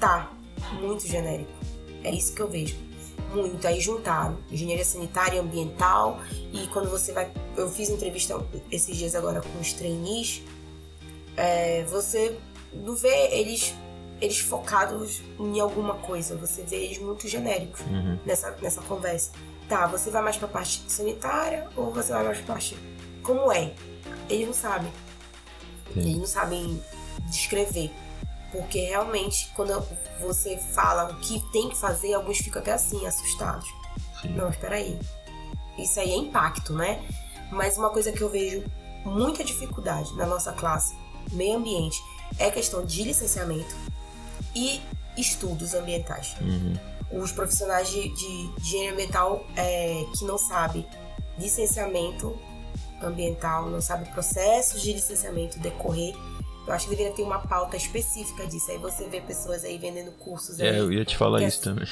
Tá, 0.00 0.32
muito 0.80 1.06
genérico. 1.06 1.52
É 2.02 2.10
isso 2.10 2.32
que 2.34 2.40
eu 2.40 2.48
vejo. 2.48 2.76
Muito. 3.34 3.64
Aí 3.66 3.80
juntaram 3.80 4.38
engenharia 4.50 4.84
sanitária 4.84 5.36
e 5.36 5.38
ambiental. 5.38 6.20
E 6.52 6.66
quando 6.68 6.88
você 6.88 7.12
vai. 7.12 7.30
Eu 7.56 7.68
fiz 7.68 7.90
entrevista 7.90 8.42
esses 8.72 8.96
dias 8.96 9.14
agora 9.14 9.42
com 9.42 9.60
os 9.60 9.72
trainees. 9.74 10.42
É, 11.36 11.84
você 11.84 12.36
não 12.72 12.96
vê 12.96 13.28
eles 13.32 13.74
eles 14.20 14.38
focados 14.38 15.22
em 15.38 15.60
alguma 15.60 15.94
coisa. 15.94 16.36
Você 16.36 16.62
vê 16.62 16.76
eles 16.76 16.98
muito 16.98 17.28
genéricos 17.28 17.80
uhum. 17.82 18.18
nessa, 18.24 18.50
nessa 18.60 18.80
conversa 18.82 19.30
tá, 19.68 19.86
você 19.86 20.10
vai 20.10 20.22
mais 20.22 20.36
pra 20.36 20.48
parte 20.48 20.82
sanitária 20.88 21.68
ou 21.76 21.92
você 21.92 22.12
vai 22.12 22.24
mais 22.24 22.38
pra 22.38 22.54
parte. 22.54 22.76
Como 23.22 23.52
é? 23.52 23.74
Eles 24.28 24.46
não 24.46 24.54
sabem. 24.54 24.90
Sim. 25.92 26.00
Eles 26.00 26.16
não 26.16 26.26
sabem 26.26 26.82
descrever. 27.28 27.92
Porque 28.50 28.80
realmente, 28.80 29.52
quando 29.54 29.86
você 30.20 30.56
fala 30.56 31.12
o 31.12 31.20
que 31.20 31.40
tem 31.52 31.68
que 31.68 31.76
fazer, 31.76 32.14
alguns 32.14 32.38
ficam 32.38 32.62
até 32.62 32.72
assim, 32.72 33.06
assustados. 33.06 33.68
Sim. 34.22 34.30
Não, 34.30 34.48
espera 34.48 34.76
aí. 34.76 34.98
Isso 35.78 36.00
aí 36.00 36.10
é 36.10 36.16
impacto, 36.16 36.72
né? 36.72 37.06
Mas 37.52 37.76
uma 37.76 37.90
coisa 37.90 38.10
que 38.10 38.22
eu 38.22 38.30
vejo 38.30 38.64
muita 39.04 39.44
dificuldade 39.44 40.14
na 40.16 40.26
nossa 40.26 40.52
classe, 40.52 40.96
meio 41.32 41.58
ambiente, 41.58 42.00
é 42.38 42.50
questão 42.50 42.84
de 42.84 43.04
licenciamento 43.04 43.74
e 44.58 44.80
estudos 45.16 45.74
ambientais. 45.74 46.36
Uhum 46.40 46.76
os 47.10 47.32
profissionais 47.32 47.88
de, 47.88 48.08
de, 48.08 48.16
de 48.16 48.60
engenharia 48.60 48.92
ambiental 48.92 49.46
é, 49.56 50.04
que 50.16 50.24
não 50.24 50.36
sabem 50.36 50.86
licenciamento 51.38 52.38
ambiental, 53.02 53.70
não 53.70 53.80
sabem 53.80 54.10
processos 54.12 54.82
de 54.82 54.92
licenciamento 54.92 55.58
decorrer. 55.60 56.14
Eu 56.66 56.72
acho 56.74 56.84
que 56.86 56.90
deveria 56.90 57.14
ter 57.14 57.22
uma 57.22 57.38
pauta 57.38 57.76
específica 57.76 58.46
disso. 58.46 58.70
Aí 58.70 58.78
você 58.78 59.08
vê 59.08 59.20
pessoas 59.20 59.64
aí 59.64 59.78
vendendo 59.78 60.12
cursos. 60.18 60.60
É, 60.60 60.70
aí, 60.70 60.78
eu 60.78 60.92
ia 60.92 61.04
te 61.04 61.16
falar 61.16 61.42
isso 61.42 61.60
é, 61.60 61.64
também. 61.64 61.88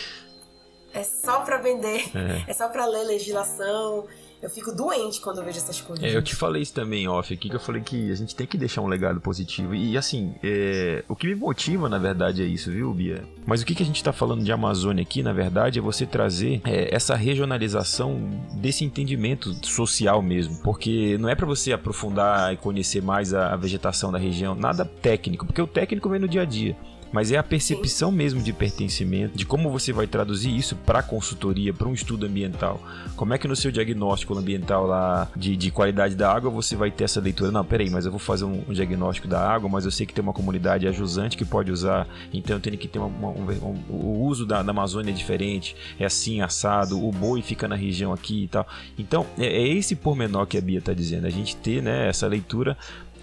É 0.93 1.03
só 1.03 1.41
para 1.41 1.59
vender, 1.59 2.11
é. 2.15 2.51
é 2.51 2.55
só 2.55 2.69
para 2.69 2.85
ler 2.87 3.05
legislação, 3.05 4.07
eu 4.47 4.51
fico 4.51 4.73
doente 4.73 5.21
quando 5.21 5.39
eu 5.39 5.45
vejo 5.45 5.59
essas 5.59 5.81
coisas. 5.81 6.05
É, 6.05 6.17
eu 6.17 6.23
te 6.23 6.35
falei 6.35 6.63
isso 6.63 6.73
também 6.73 7.09
off 7.09 7.35
aqui, 7.35 7.51
que 7.51 7.57
eu 7.57 7.61
falei 7.61 7.83
que 7.83 8.13
a 8.13 8.15
gente 8.15 8.35
tem 8.35 8.47
que 8.47 8.57
deixar 8.57 8.81
um 8.81 8.87
legado 8.87 9.21
positivo. 9.21 9.75
E 9.75 9.99
assim, 9.99 10.37
é, 10.41 11.03
o 11.09 11.17
que 11.17 11.27
me 11.27 11.35
motiva, 11.35 11.89
na 11.89 11.99
verdade, 11.99 12.43
é 12.43 12.47
isso, 12.47 12.71
viu, 12.71 12.95
Bia? 12.95 13.25
Mas 13.45 13.61
o 13.61 13.67
que, 13.67 13.75
que 13.75 13.83
a 13.83 13.87
gente 13.87 14.03
tá 14.03 14.13
falando 14.13 14.45
de 14.45 14.53
Amazônia 14.53 15.03
aqui, 15.03 15.21
na 15.21 15.33
verdade, 15.33 15.81
é 15.81 15.83
você 15.83 16.07
trazer 16.07 16.61
é, 16.65 16.95
essa 16.95 17.17
regionalização 17.17 18.21
desse 18.55 18.85
entendimento 18.85 19.53
social 19.67 20.23
mesmo. 20.23 20.63
Porque 20.63 21.19
não 21.19 21.29
é 21.29 21.35
para 21.35 21.47
você 21.47 21.73
aprofundar 21.73 22.55
e 22.55 22.57
conhecer 22.57 23.03
mais 23.03 23.35
a, 23.35 23.53
a 23.53 23.57
vegetação 23.57 24.13
da 24.13 24.19
região, 24.19 24.55
nada 24.55 24.85
técnico, 24.85 25.45
porque 25.45 25.61
o 25.61 25.67
técnico 25.67 26.09
vem 26.09 26.21
no 26.21 26.29
dia 26.29 26.43
a 26.43 26.45
dia 26.45 26.77
mas 27.13 27.33
é 27.33 27.37
a 27.37 27.43
percepção 27.43 28.11
mesmo 28.11 28.43
de 28.43 28.53
pertencimento, 28.53 29.37
de 29.37 29.47
como 29.47 29.71
você 29.71 29.93
vai 29.93 30.07
traduzir 30.07 30.55
isso 30.55 30.77
para 30.77 31.03
consultoria, 31.03 31.73
para 31.73 31.89
um 31.89 31.93
estudo 31.93 32.27
ambiental. 32.27 32.81
Como 33.15 33.33
é 33.33 33.39
que 33.39 33.49
no 33.49 33.57
seu 33.57 33.71
diagnóstico 33.71 34.37
ambiental 34.37 34.87
lá 34.87 35.29
de, 35.37 35.57
de 35.57 35.71
qualidade 35.71 36.15
da 36.15 36.33
água 36.33 36.51
você 36.51 36.77
vai 36.77 36.91
ter 36.91 37.05
essa 37.05 37.21
leitura? 37.21 37.51
Não, 37.51 37.65
peraí, 37.65 37.91
mas 37.91 38.05
eu 38.05 38.11
vou 38.11 38.21
fazer 38.21 38.45
um, 38.45 38.63
um 38.69 38.73
diagnóstico 38.73 39.29
da 39.29 39.41
água, 39.41 39.69
mas 39.69 39.85
eu 39.85 39.91
sei 39.91 40.07
que 40.07 40.13
tem 40.13 40.23
uma 40.23 40.33
comunidade 40.33 40.87
ajusante 40.87 41.37
que 41.37 41.45
pode 41.45 41.71
usar, 41.71 42.07
então 42.33 42.57
eu 42.57 42.61
tenho 42.61 42.77
que 42.77 42.89
ter 42.89 42.99
uma, 42.99 43.07
uma, 43.07 43.31
um, 43.31 43.83
um, 43.91 43.95
o 43.95 44.27
uso 44.27 44.45
da, 44.45 44.63
da, 44.63 44.71
Amazônia 44.71 45.11
é 45.11 45.15
diferente, 45.15 45.75
é 45.99 46.05
assim, 46.05 46.41
assado, 46.41 47.03
o 47.03 47.11
boi 47.11 47.41
fica 47.41 47.67
na 47.67 47.77
região 47.77 48.13
aqui 48.13 48.45
e 48.45 48.49
tal. 48.49 48.67
Então, 48.99 49.27
é, 49.39 49.47
é 49.47 49.69
esse 49.69 49.97
pormenor 49.97 50.47
que 50.47 50.59
a 50.59 50.61
Bia 50.61 50.79
está 50.79 50.93
dizendo, 50.93 51.27
a 51.27 51.31
gente 51.31 51.57
ter 51.57 51.83
né, 51.83 52.09
essa 52.09 52.27
leitura 52.27 52.77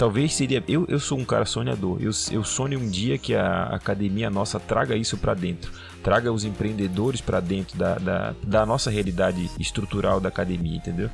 Talvez 0.04 0.34
seria. 0.34 0.62
Eu, 0.68 0.86
eu 0.90 1.00
sou 1.00 1.18
um 1.18 1.24
cara 1.24 1.46
sonhador. 1.46 1.98
Eu, 2.02 2.12
eu 2.30 2.44
sonho 2.44 2.78
um 2.78 2.90
dia 2.90 3.18
que 3.18 3.34
a 3.34 3.68
academia 3.68 4.30
nossa 4.30 4.60
traga 4.60 4.98
isso 4.98 5.18
para 5.18 5.34
dentro. 5.34 5.72
Traga 6.04 6.30
os 6.30 6.44
empreendedores 6.44 7.22
para 7.22 7.40
dentro 7.40 7.78
da, 7.78 7.96
da, 7.96 8.36
da 8.44 8.66
nossa 8.66 8.92
realidade 8.92 9.50
estrutural 9.58 10.20
da 10.20 10.28
academia, 10.28 10.76
entendeu? 10.76 11.10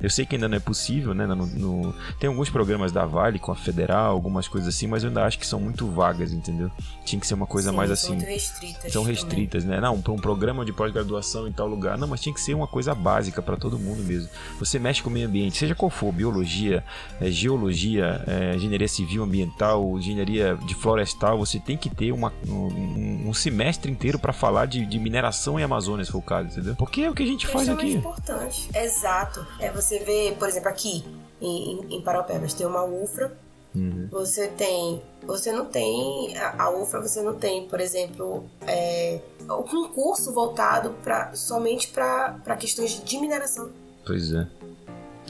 Eu 0.00 0.10
sei 0.10 0.24
que 0.24 0.36
ainda 0.36 0.48
não 0.48 0.56
é 0.56 0.60
possível, 0.60 1.14
né? 1.14 1.26
No, 1.26 1.46
no... 1.46 1.94
Tem 2.18 2.28
alguns 2.28 2.50
programas 2.50 2.92
da 2.92 3.04
Vale 3.04 3.38
com 3.38 3.52
a 3.52 3.56
Federal, 3.56 4.12
algumas 4.12 4.48
coisas 4.48 4.74
assim, 4.74 4.86
mas 4.86 5.02
eu 5.02 5.08
ainda 5.08 5.24
acho 5.24 5.38
que 5.38 5.46
são 5.46 5.60
muito 5.60 5.86
vagas, 5.88 6.32
entendeu? 6.32 6.70
Tinha 7.04 7.18
que 7.20 7.26
ser 7.26 7.34
uma 7.34 7.46
coisa 7.46 7.70
Sim, 7.70 7.76
mais 7.76 7.90
assim. 7.90 8.14
Muito 8.14 8.26
restritas. 8.26 8.92
São 8.92 9.02
restritas, 9.02 9.64
também. 9.64 9.80
né? 9.80 9.86
Não, 9.86 10.00
para 10.00 10.12
um 10.12 10.18
programa 10.18 10.64
de 10.64 10.72
pós-graduação 10.72 11.48
em 11.48 11.52
tal 11.52 11.66
lugar. 11.66 11.98
Não, 11.98 12.06
mas 12.06 12.20
tinha 12.20 12.34
que 12.34 12.40
ser 12.40 12.54
uma 12.54 12.66
coisa 12.66 12.94
básica 12.94 13.42
para 13.42 13.56
todo 13.56 13.78
mundo 13.78 14.02
mesmo. 14.02 14.28
Você 14.58 14.78
mexe 14.78 15.02
com 15.02 15.10
o 15.10 15.12
meio 15.12 15.26
ambiente, 15.26 15.56
seja 15.58 15.74
qual 15.74 15.90
for, 15.90 16.12
biologia, 16.12 16.84
é, 17.20 17.30
geologia, 17.30 18.22
é, 18.26 18.56
engenharia 18.56 18.88
civil, 18.88 19.22
ambiental, 19.22 19.98
engenharia 19.98 20.56
de 20.64 20.74
florestal, 20.74 21.38
você 21.38 21.58
tem 21.58 21.76
que 21.76 21.88
ter 21.88 22.12
uma, 22.12 22.32
um, 22.46 23.28
um 23.28 23.34
semestre 23.34 23.90
inteiro 23.90 24.18
para 24.18 24.32
falar 24.32 24.66
de, 24.66 24.84
de, 24.84 24.98
mineração 24.98 25.58
em 25.58 25.62
Amazônia, 25.62 26.04
se 26.04 26.12
for 26.12 26.18
o 26.18 26.22
caso, 26.22 26.48
entendeu? 26.48 26.74
Porque 26.76 27.02
é 27.02 27.10
o 27.10 27.14
que 27.14 27.22
a 27.22 27.26
gente 27.26 27.46
é 27.46 27.48
faz 27.50 27.68
aqui. 27.68 27.94
É 27.94 27.98
importante. 27.98 28.68
Exato. 28.74 29.46
É 29.58 29.70
você 29.70 29.87
você 29.88 29.98
vê, 30.00 30.36
por 30.38 30.46
exemplo, 30.46 30.68
aqui 30.68 31.02
em, 31.40 31.96
em 31.96 32.02
Paraupebas 32.02 32.52
tem 32.52 32.66
uma 32.66 32.84
UFRA, 32.84 33.32
uhum. 33.74 34.08
você 34.10 34.48
tem. 34.48 35.02
Você 35.26 35.50
não 35.50 35.64
tem. 35.64 36.36
A, 36.36 36.64
a 36.64 36.70
UFRA 36.70 37.00
você 37.00 37.22
não 37.22 37.34
tem, 37.34 37.66
por 37.66 37.80
exemplo, 37.80 38.44
é, 38.66 39.18
um 39.44 39.62
concurso 39.62 40.32
voltado 40.32 40.90
pra, 41.02 41.34
somente 41.34 41.88
para 41.88 42.56
questões 42.58 43.02
de 43.02 43.18
mineração. 43.18 43.70
Pois 44.06 44.32
é. 44.34 44.46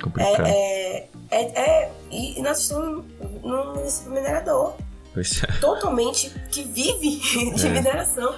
Complicado. 0.02 0.46
É, 0.46 0.50
é, 0.50 1.08
é, 1.30 1.60
é, 1.60 1.92
e 2.10 2.40
nós 2.42 2.60
estamos 2.60 3.04
num 3.42 3.74
município 3.74 4.10
minerador. 4.10 4.74
É. 5.16 5.60
Totalmente 5.60 6.30
que 6.50 6.62
vive 6.62 7.16
de 7.54 7.66
É. 7.66 7.70
mineração. 7.70 8.34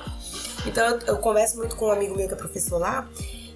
Então 0.66 0.86
eu, 0.86 0.98
eu 1.00 1.18
converso 1.18 1.56
muito 1.56 1.76
com 1.76 1.86
um 1.86 1.90
amigo 1.90 2.14
meu 2.14 2.26
que 2.26 2.34
é 2.34 2.36
professor 2.36 2.78
lá 2.78 3.08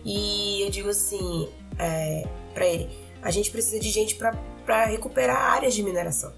e 0.05 0.63
eu 0.63 0.71
digo 0.71 0.89
assim 0.89 1.49
é, 1.79 2.27
para 2.55 2.67
ele: 2.67 2.89
a 3.23 3.31
gente 3.31 3.51
precisa 3.51 3.79
de 3.81 3.91
gente 3.91 4.15
para 4.15 4.87
recuperar 4.87 5.37
áreas 5.37 5.75
de 5.75 5.83
mineração, 5.83 6.33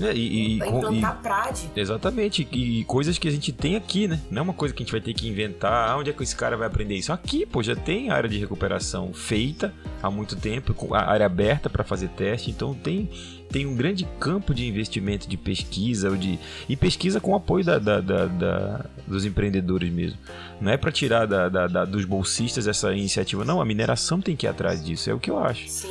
É, 0.00 0.12
e, 0.12 0.18
e- 0.18 0.54
implantar 0.56 1.22
PRAD. 1.22 1.70
Exatamente, 1.76 2.46
e 2.52 2.84
coisas 2.84 3.16
que 3.16 3.28
a 3.28 3.30
gente 3.30 3.52
tem 3.52 3.76
aqui, 3.76 4.08
né? 4.08 4.20
Não 4.30 4.40
é 4.40 4.42
uma 4.42 4.52
coisa 4.52 4.74
que 4.74 4.82
a 4.82 4.84
gente 4.84 4.92
vai 4.92 5.00
ter 5.00 5.14
que 5.14 5.28
inventar. 5.28 5.90
Ah, 5.90 5.96
onde 5.96 6.10
é 6.10 6.12
que 6.12 6.22
esse 6.22 6.34
cara 6.34 6.56
vai 6.56 6.66
aprender 6.66 6.96
isso? 6.96 7.12
Aqui, 7.12 7.46
pô, 7.46 7.62
já 7.62 7.76
tem 7.76 8.10
área 8.10 8.28
de 8.28 8.36
recuperação 8.38 9.12
feita 9.14 9.72
há 10.02 10.10
muito 10.10 10.34
tempo, 10.36 10.74
com 10.74 10.92
a 10.94 11.00
área 11.02 11.24
aberta 11.26 11.70
para 11.70 11.84
fazer 11.84 12.08
teste, 12.08 12.50
então 12.50 12.74
tem, 12.74 13.08
tem 13.54 13.66
um 13.66 13.76
grande 13.76 14.04
campo 14.18 14.52
de 14.52 14.66
investimento 14.66 15.28
de 15.28 15.36
pesquisa 15.36 16.10
ou 16.10 16.16
de, 16.16 16.40
e 16.68 16.74
pesquisa 16.74 17.20
com 17.20 17.36
apoio 17.36 17.64
da, 17.64 17.78
da- 17.78 18.00
da- 18.00 18.26
da- 18.26 18.84
dos 19.06 19.24
empreendedores 19.24 19.92
mesmo. 19.92 20.18
Não 20.60 20.72
é 20.72 20.76
para 20.76 20.90
tirar 20.90 21.24
da- 21.24 21.48
da- 21.48 21.68
da- 21.68 21.84
dos 21.84 22.04
bolsistas 22.04 22.66
essa 22.66 22.92
iniciativa, 22.92 23.44
não. 23.44 23.60
A 23.60 23.64
mineração 23.64 24.20
tem 24.20 24.34
que 24.34 24.44
ir 24.44 24.48
atrás 24.48 24.84
disso, 24.84 25.08
é 25.08 25.14
o 25.14 25.20
que 25.20 25.30
eu 25.30 25.38
acho. 25.38 25.68
Sim. 25.68 25.88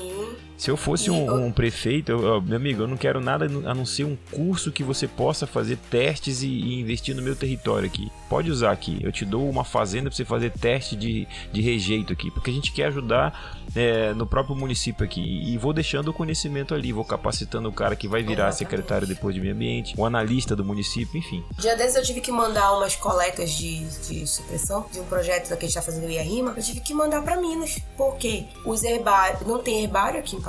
Se 0.63 0.71
eu 0.71 0.77
fosse 0.77 1.11
um, 1.11 1.47
um 1.47 1.51
prefeito, 1.51 2.09
eu- 2.09 2.23
eu- 2.23 2.41
meu 2.41 2.55
amigo, 2.55 2.83
eu 2.83 2.87
não 2.87 2.95
quero 2.95 3.19
nada 3.19 3.47
a 3.65 3.73
não 3.75 3.85
ser 3.85 4.05
um 4.05 4.15
curso 4.31 4.71
que 4.71 4.81
você 4.81 5.09
possa 5.09 5.45
fazer 5.45 5.75
testes 5.91 6.41
e, 6.41 6.47
e 6.47 6.79
investir 6.79 7.13
no 7.13 7.21
meu 7.21 7.35
território 7.35 7.85
aqui. 7.85 8.09
Pode 8.29 8.49
usar 8.49 8.71
aqui. 8.71 8.97
Eu 9.03 9.11
te 9.11 9.25
dou 9.25 9.49
uma 9.49 9.65
fazenda 9.65 10.09
para 10.09 10.15
você 10.15 10.23
fazer 10.23 10.51
teste 10.51 10.95
de, 10.95 11.27
de 11.51 11.59
rejeito 11.61 12.13
aqui, 12.13 12.31
porque 12.31 12.49
a 12.49 12.53
gente 12.53 12.71
quer 12.71 12.85
ajudar 12.85 13.59
é, 13.75 14.13
no 14.13 14.25
próprio 14.25 14.55
município 14.55 15.03
aqui. 15.03 15.19
E 15.21 15.57
vou 15.57 15.73
deixando 15.73 16.07
o 16.07 16.13
conhecimento 16.13 16.73
ali, 16.73 16.93
vou 16.93 17.03
capacitando 17.03 17.67
o 17.67 17.73
cara 17.73 17.93
que 17.93 18.07
vai 18.07 18.23
virar 18.23 18.49
secretário 18.53 19.05
depois 19.05 19.35
de 19.35 19.41
meio 19.41 19.53
ambiente, 19.53 19.93
o 19.97 20.05
analista 20.05 20.55
do 20.55 20.63
município, 20.63 21.19
enfim. 21.19 21.43
Dia 21.59 21.75
desses 21.75 21.97
eu 21.97 22.03
tive 22.03 22.21
que 22.21 22.31
mandar 22.31 22.71
umas 22.77 22.95
coletas 22.95 23.51
de, 23.51 23.83
de 24.07 24.25
supressão 24.25 24.85
de 24.93 25.01
um 25.01 25.03
projeto 25.03 25.47
que 25.57 25.65
a 25.65 25.67
gente 25.67 25.73
tá 25.73 25.81
fazendo 25.81 26.09
em 26.09 26.17
Rima. 26.23 26.53
Eu 26.55 26.63
tive 26.63 26.79
que 26.79 26.93
mandar 26.93 27.21
pra 27.21 27.35
Minas, 27.35 27.79
porque 27.97 28.45
os 28.65 28.81
herbários. 28.81 29.45
Não 29.45 29.59
tem 29.59 29.83
herbário 29.83 30.21
aqui 30.21 30.37
em 30.37 30.41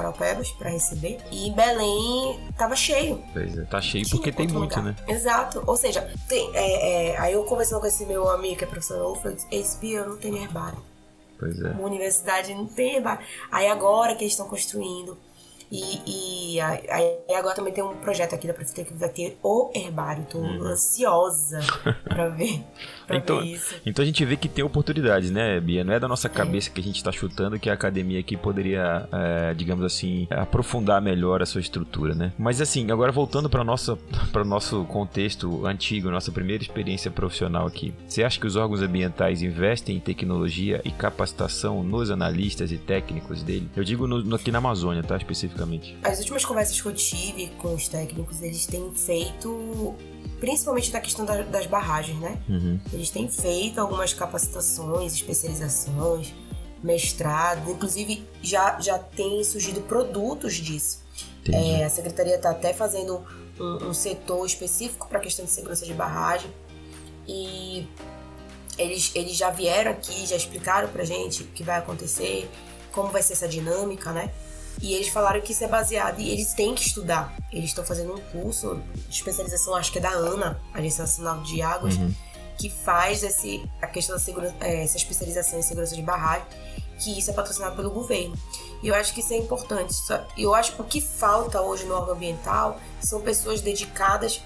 Pra 0.52 0.70
receber. 0.70 1.18
E 1.31 1.51
Belém 1.51 2.40
tava 2.56 2.76
cheio. 2.76 3.22
Pois 3.32 3.56
é, 3.59 3.62
tá 3.64 3.81
cheio 3.81 4.05
Tinha 4.05 4.16
porque 4.16 4.32
tem 4.32 4.47
muito, 4.48 4.76
lugar. 4.78 4.85
né? 4.85 4.97
Exato. 5.09 5.62
Ou 5.66 5.76
seja, 5.76 6.09
tem, 6.28 6.51
é, 6.55 7.12
é, 7.12 7.18
aí 7.18 7.32
eu 7.35 7.44
conversando 7.44 7.81
com 7.81 7.86
esse 7.86 8.05
meu 8.06 8.28
amigo 8.28 8.56
que 8.56 8.64
é 8.64 8.66
professor, 8.66 8.97
eu 8.97 9.14
falei, 9.16 9.36
esse 9.51 9.97
não 9.97 10.16
tenho 10.16 10.36
herbário. 10.36 10.82
Pois 11.39 11.60
é. 11.60 11.70
Uma 11.70 11.86
universidade 11.86 12.55
não 12.55 12.66
tem 12.66 12.97
herbário. 12.97 13.24
Aí 13.51 13.66
agora 13.66 14.14
que 14.14 14.22
eles 14.24 14.32
estão 14.32 14.48
construindo. 14.48 15.16
E, 15.70 16.55
e 16.55 16.60
aí 16.60 17.18
agora 17.35 17.55
também 17.56 17.72
tem 17.72 17.82
um 17.82 17.97
projeto 17.97 18.35
aqui 18.35 18.47
da 18.47 18.55
prefeitura 18.55 18.86
que 18.86 18.94
vai 18.94 19.09
ter 19.09 19.39
o 19.43 19.70
herbário. 19.74 20.24
Tô 20.31 20.39
ansiosa 20.39 21.60
pra 22.05 22.28
ver, 22.28 22.62
Então, 23.10 23.43
isso. 23.43 23.74
então 23.85 24.02
a 24.02 24.06
gente 24.06 24.24
vê 24.24 24.36
que 24.36 24.48
tem 24.48 24.64
oportunidades, 24.64 25.31
né, 25.31 25.60
Bia? 25.60 25.85
Não 25.85 25.93
é 25.93 26.01
da 26.01 26.09
nossa 26.09 26.28
cabeça 26.28 26.70
que 26.70 26.81
a 26.81 26.85
gente 26.85 26.97
está 26.97 27.12
chutando 27.12 27.59
que 27.59 27.68
a 27.68 27.72
academia 27.74 28.20
aqui 28.20 28.36
poderia, 28.36 29.09
é, 29.12 29.55
digamos 29.55 29.85
assim, 29.85 30.26
aprofundar 30.31 31.01
melhor 31.02 31.43
a 31.43 31.47
sua 31.47 31.60
estrutura, 31.60 32.14
né? 32.14 32.32
Mas 32.39 32.60
assim, 32.60 32.90
agora 32.90 33.12
voltando 33.12 33.48
para 33.51 33.62
nossa 33.64 33.97
para 34.32 34.44
nosso 34.44 34.85
contexto 34.85 35.66
antigo, 35.66 36.10
nossa 36.10 36.32
primeira 36.32 36.62
experiência 36.62 37.10
profissional 37.10 37.66
aqui. 37.66 37.93
Você 38.09 38.22
acha 38.24 38.39
que 38.40 38.47
os 38.47 38.56
órgãos 38.56 38.81
ambientais 38.82 39.43
investem 39.43 39.97
em 39.97 40.01
tecnologia 40.01 40.81
e 40.85 40.90
capacitação 40.90 41.82
nos 41.82 42.10
analistas 42.10 42.72
e 42.72 42.78
técnicos 42.78 43.43
dele? 43.43 43.68
Eu 43.76 43.85
digo 43.85 44.06
no- 44.06 44.22
no- 44.22 44.36
aqui 44.36 44.51
na 44.51 44.59
Amazônia, 44.59 45.02
tá? 45.02 45.16
Especificamente. 45.16 45.97
As 46.02 46.18
últimas 46.20 46.44
conversas 46.44 46.81
que 46.81 46.86
eu 46.89 46.94
tive 46.94 47.48
com 47.59 47.74
os 47.74 47.89
técnicos, 47.89 48.43
eles 48.43 48.66
têm 48.66 48.90
feito, 48.94 49.94
principalmente 50.40 50.93
na 50.93 51.01
questão 51.01 51.24
da- 51.24 51.43
das 51.43 51.66
barragens, 51.66 52.19
né? 52.20 52.39
Uhum. 52.48 52.78
Eles 52.93 53.11
têm 53.11 53.28
feito 53.28 53.81
algumas 53.81 54.12
capacitações, 54.12 55.15
especializações, 55.15 56.32
mestrado, 56.82 57.70
inclusive 57.70 58.27
já, 58.43 58.78
já 58.81 58.98
tem 58.98 59.43
surgido 59.44 59.81
produtos 59.82 60.55
disso. 60.55 61.02
É, 61.52 61.85
a 61.85 61.90
secretaria 61.90 62.36
está 62.36 62.51
até 62.51 62.73
fazendo 62.74 63.23
um, 63.59 63.89
um 63.89 63.94
setor 63.94 64.44
específico 64.47 65.06
para 65.09 65.19
a 65.19 65.20
questão 65.23 65.44
de 65.44 65.51
segurança 65.51 65.85
de 65.86 65.94
barragem 65.94 66.51
e 67.27 67.86
eles, 68.77 69.12
eles 69.15 69.36
já 69.36 69.51
vieram 69.51 69.93
aqui, 69.93 70.27
já 70.27 70.36
explicaram 70.36 70.89
pra 70.89 71.05
gente 71.05 71.43
o 71.43 71.47
que 71.47 71.62
vai 71.62 71.78
acontecer, 71.78 72.51
como 72.93 73.09
vai 73.11 73.23
ser 73.23 73.35
essa 73.35 73.48
dinâmica, 73.48 74.12
né? 74.12 74.31
E 74.80 74.94
eles 74.94 75.09
falaram 75.09 75.40
que 75.40 75.52
isso 75.52 75.64
é 75.64 75.68
baseado 75.68 76.20
e 76.20 76.30
eles 76.30 76.52
têm 76.52 76.74
que 76.74 76.86
estudar. 76.86 77.32
Eles 77.52 77.70
estão 77.70 77.84
fazendo 77.84 78.14
um 78.14 78.20
curso 78.32 78.80
de 79.09 79.14
especialização, 79.14 79.74
acho 79.74 79.92
que 79.92 79.98
é 79.98 80.01
da 80.01 80.10
ANA, 80.10 80.60
Agência 80.72 81.02
Nacional 81.02 81.42
de 81.42 81.62
Águas, 81.62 81.96
Uhum. 81.96 82.12
que 82.59 82.68
faz 82.68 83.22
esse, 83.22 83.68
a 83.80 83.86
questão 83.86 84.14
da 84.16 84.20
segurança, 84.20 84.55
é, 84.60 84.84
essa 84.84 84.96
especialização 84.96 85.59
em 85.59 85.62
segurança 85.62 85.94
de 85.94 86.02
barragem, 86.02 86.46
que 86.98 87.18
isso 87.18 87.30
é 87.30 87.34
patrocinado 87.34 87.76
pelo 87.76 87.90
governo. 87.90 88.36
E 88.82 88.88
eu 88.88 88.94
acho 88.94 89.14
que 89.14 89.20
isso 89.20 89.32
é 89.32 89.36
importante. 89.38 89.94
Eu 90.36 90.55
acho 90.55 90.72
que 90.74 90.80
o 90.80 90.84
que 90.84 91.01
falta 91.01 91.60
hoje 91.60 91.84
no 91.84 91.94
órgão 91.94 92.14
ambiental 92.14 92.78
são 93.01 93.20
pessoas 93.20 93.60
dedicadas 93.60 94.42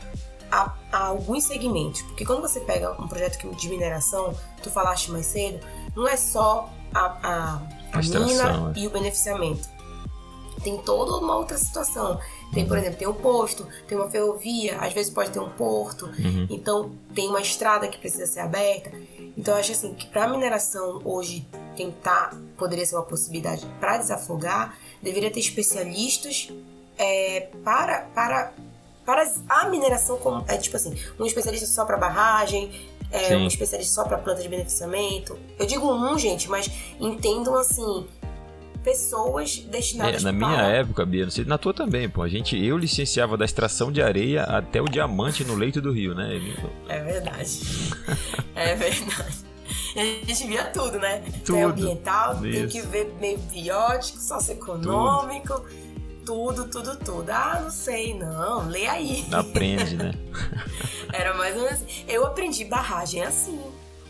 a, 0.50 0.74
a 0.92 1.06
alguns 1.06 1.44
segmentos. 1.44 2.02
Porque 2.02 2.24
quando 2.24 2.40
você 2.40 2.60
pega 2.60 2.92
um 3.00 3.08
projeto 3.08 3.54
de 3.54 3.68
mineração, 3.68 4.34
tu 4.62 4.70
falaste 4.70 5.10
mais 5.10 5.26
cedo, 5.26 5.60
não 5.94 6.06
é 6.08 6.16
só 6.16 6.70
a, 6.94 7.00
a, 7.00 7.62
a 7.92 7.98
mina 7.98 8.72
é. 8.74 8.78
e 8.78 8.86
o 8.86 8.90
beneficiamento. 8.90 9.68
Tem 10.62 10.76
toda 10.78 11.16
uma 11.16 11.36
outra 11.36 11.56
situação. 11.56 12.20
Tem, 12.52 12.66
por 12.66 12.78
exemplo, 12.78 12.98
tem 12.98 13.06
um 13.08 13.14
posto, 13.14 13.66
tem 13.86 13.96
uma 13.98 14.08
ferrovia, 14.08 14.78
às 14.78 14.92
vezes 14.92 15.12
pode 15.12 15.30
ter 15.30 15.38
um 15.38 15.50
porto, 15.50 16.06
Uhum. 16.06 16.46
então 16.48 16.90
tem 17.14 17.28
uma 17.28 17.40
estrada 17.40 17.86
que 17.88 17.98
precisa 17.98 18.26
ser 18.26 18.40
aberta. 18.40 18.90
Então 19.36 19.54
eu 19.54 19.60
acho 19.60 19.72
assim 19.72 19.92
que 19.94 20.06
para 20.06 20.26
mineração 20.28 21.00
hoje 21.04 21.46
tentar 21.76 22.34
poderia 22.56 22.84
ser 22.86 22.96
uma 22.96 23.04
possibilidade 23.04 23.66
para 23.78 23.98
desafogar, 23.98 24.76
deveria 25.02 25.30
ter 25.30 25.40
especialistas 25.40 26.48
é, 26.96 27.48
para 27.62 28.02
para 28.14 28.52
para 29.04 29.30
a 29.48 29.68
mineração 29.68 30.18
como 30.18 30.44
é 30.48 30.56
tipo 30.58 30.76
assim, 30.76 30.94
um 31.18 31.24
especialista 31.24 31.66
só 31.66 31.84
para 31.84 31.96
barragem, 31.96 32.70
é, 33.10 33.34
um 33.36 33.46
especialista 33.46 33.94
só 33.94 34.04
para 34.04 34.18
planta 34.18 34.42
de 34.42 34.48
beneficiamento. 34.48 35.38
Eu 35.58 35.64
digo 35.66 35.90
um, 35.90 36.18
gente, 36.18 36.48
mas 36.50 36.70
entendam 37.00 37.54
assim 37.56 38.06
pessoas 38.88 39.62
É, 39.66 39.70
destinadas 39.70 40.22
na 40.22 40.32
minha 40.32 40.48
para 40.48 40.68
época, 40.68 41.04
Bia, 41.04 41.24
não 41.24 41.30
sei, 41.30 41.44
na 41.44 41.58
tua 41.58 41.74
também, 41.74 42.08
pô. 42.08 42.22
A 42.22 42.28
gente, 42.28 42.56
eu 42.56 42.78
licenciava 42.78 43.36
da 43.36 43.44
extração 43.44 43.92
de 43.92 44.00
areia 44.00 44.44
até 44.44 44.80
o 44.80 44.86
diamante 44.86 45.44
no 45.44 45.54
leito 45.54 45.80
do 45.80 45.92
rio, 45.92 46.14
né? 46.14 46.40
É 46.88 47.02
verdade. 47.02 47.60
é 48.54 48.74
verdade. 48.74 49.48
E 49.94 50.00
a 50.00 50.26
gente 50.26 50.46
via 50.46 50.64
tudo, 50.64 50.98
né? 50.98 51.22
Tudo. 51.44 51.54
Tem 51.54 51.62
ambiental, 51.64 52.40
tem 52.40 52.64
Isso. 52.64 52.68
que 52.68 52.80
ver 52.82 53.12
meio 53.20 53.38
biótico, 53.38 54.18
socioeconômico, 54.18 55.64
tudo, 56.24 56.66
tudo, 56.68 56.96
tudo. 56.96 57.30
Ah, 57.30 57.60
não 57.62 57.70
sei, 57.70 58.14
não, 58.14 58.68
lê 58.68 58.86
aí. 58.86 59.26
Aprende, 59.32 59.96
né? 59.96 60.12
Era 61.12 61.34
mais 61.34 61.54
ou 61.56 61.62
menos 61.62 61.82
assim. 61.82 62.04
Eu 62.08 62.26
aprendi 62.26 62.64
barragem 62.64 63.22
assim. 63.22 63.60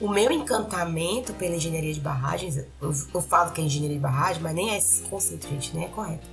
O 0.00 0.08
meu 0.08 0.30
encantamento 0.30 1.34
pela 1.34 1.56
engenharia 1.56 1.92
de 1.92 2.00
barragens, 2.00 2.56
eu, 2.56 2.66
eu 3.14 3.20
falo 3.20 3.50
que 3.50 3.60
é 3.60 3.64
engenharia 3.64 3.96
de 3.96 4.02
barragem, 4.02 4.42
mas 4.42 4.54
nem 4.54 4.70
é 4.70 4.78
esse 4.78 5.02
conceito, 5.02 5.48
gente, 5.48 5.74
nem 5.74 5.86
é 5.86 5.88
correto. 5.88 6.26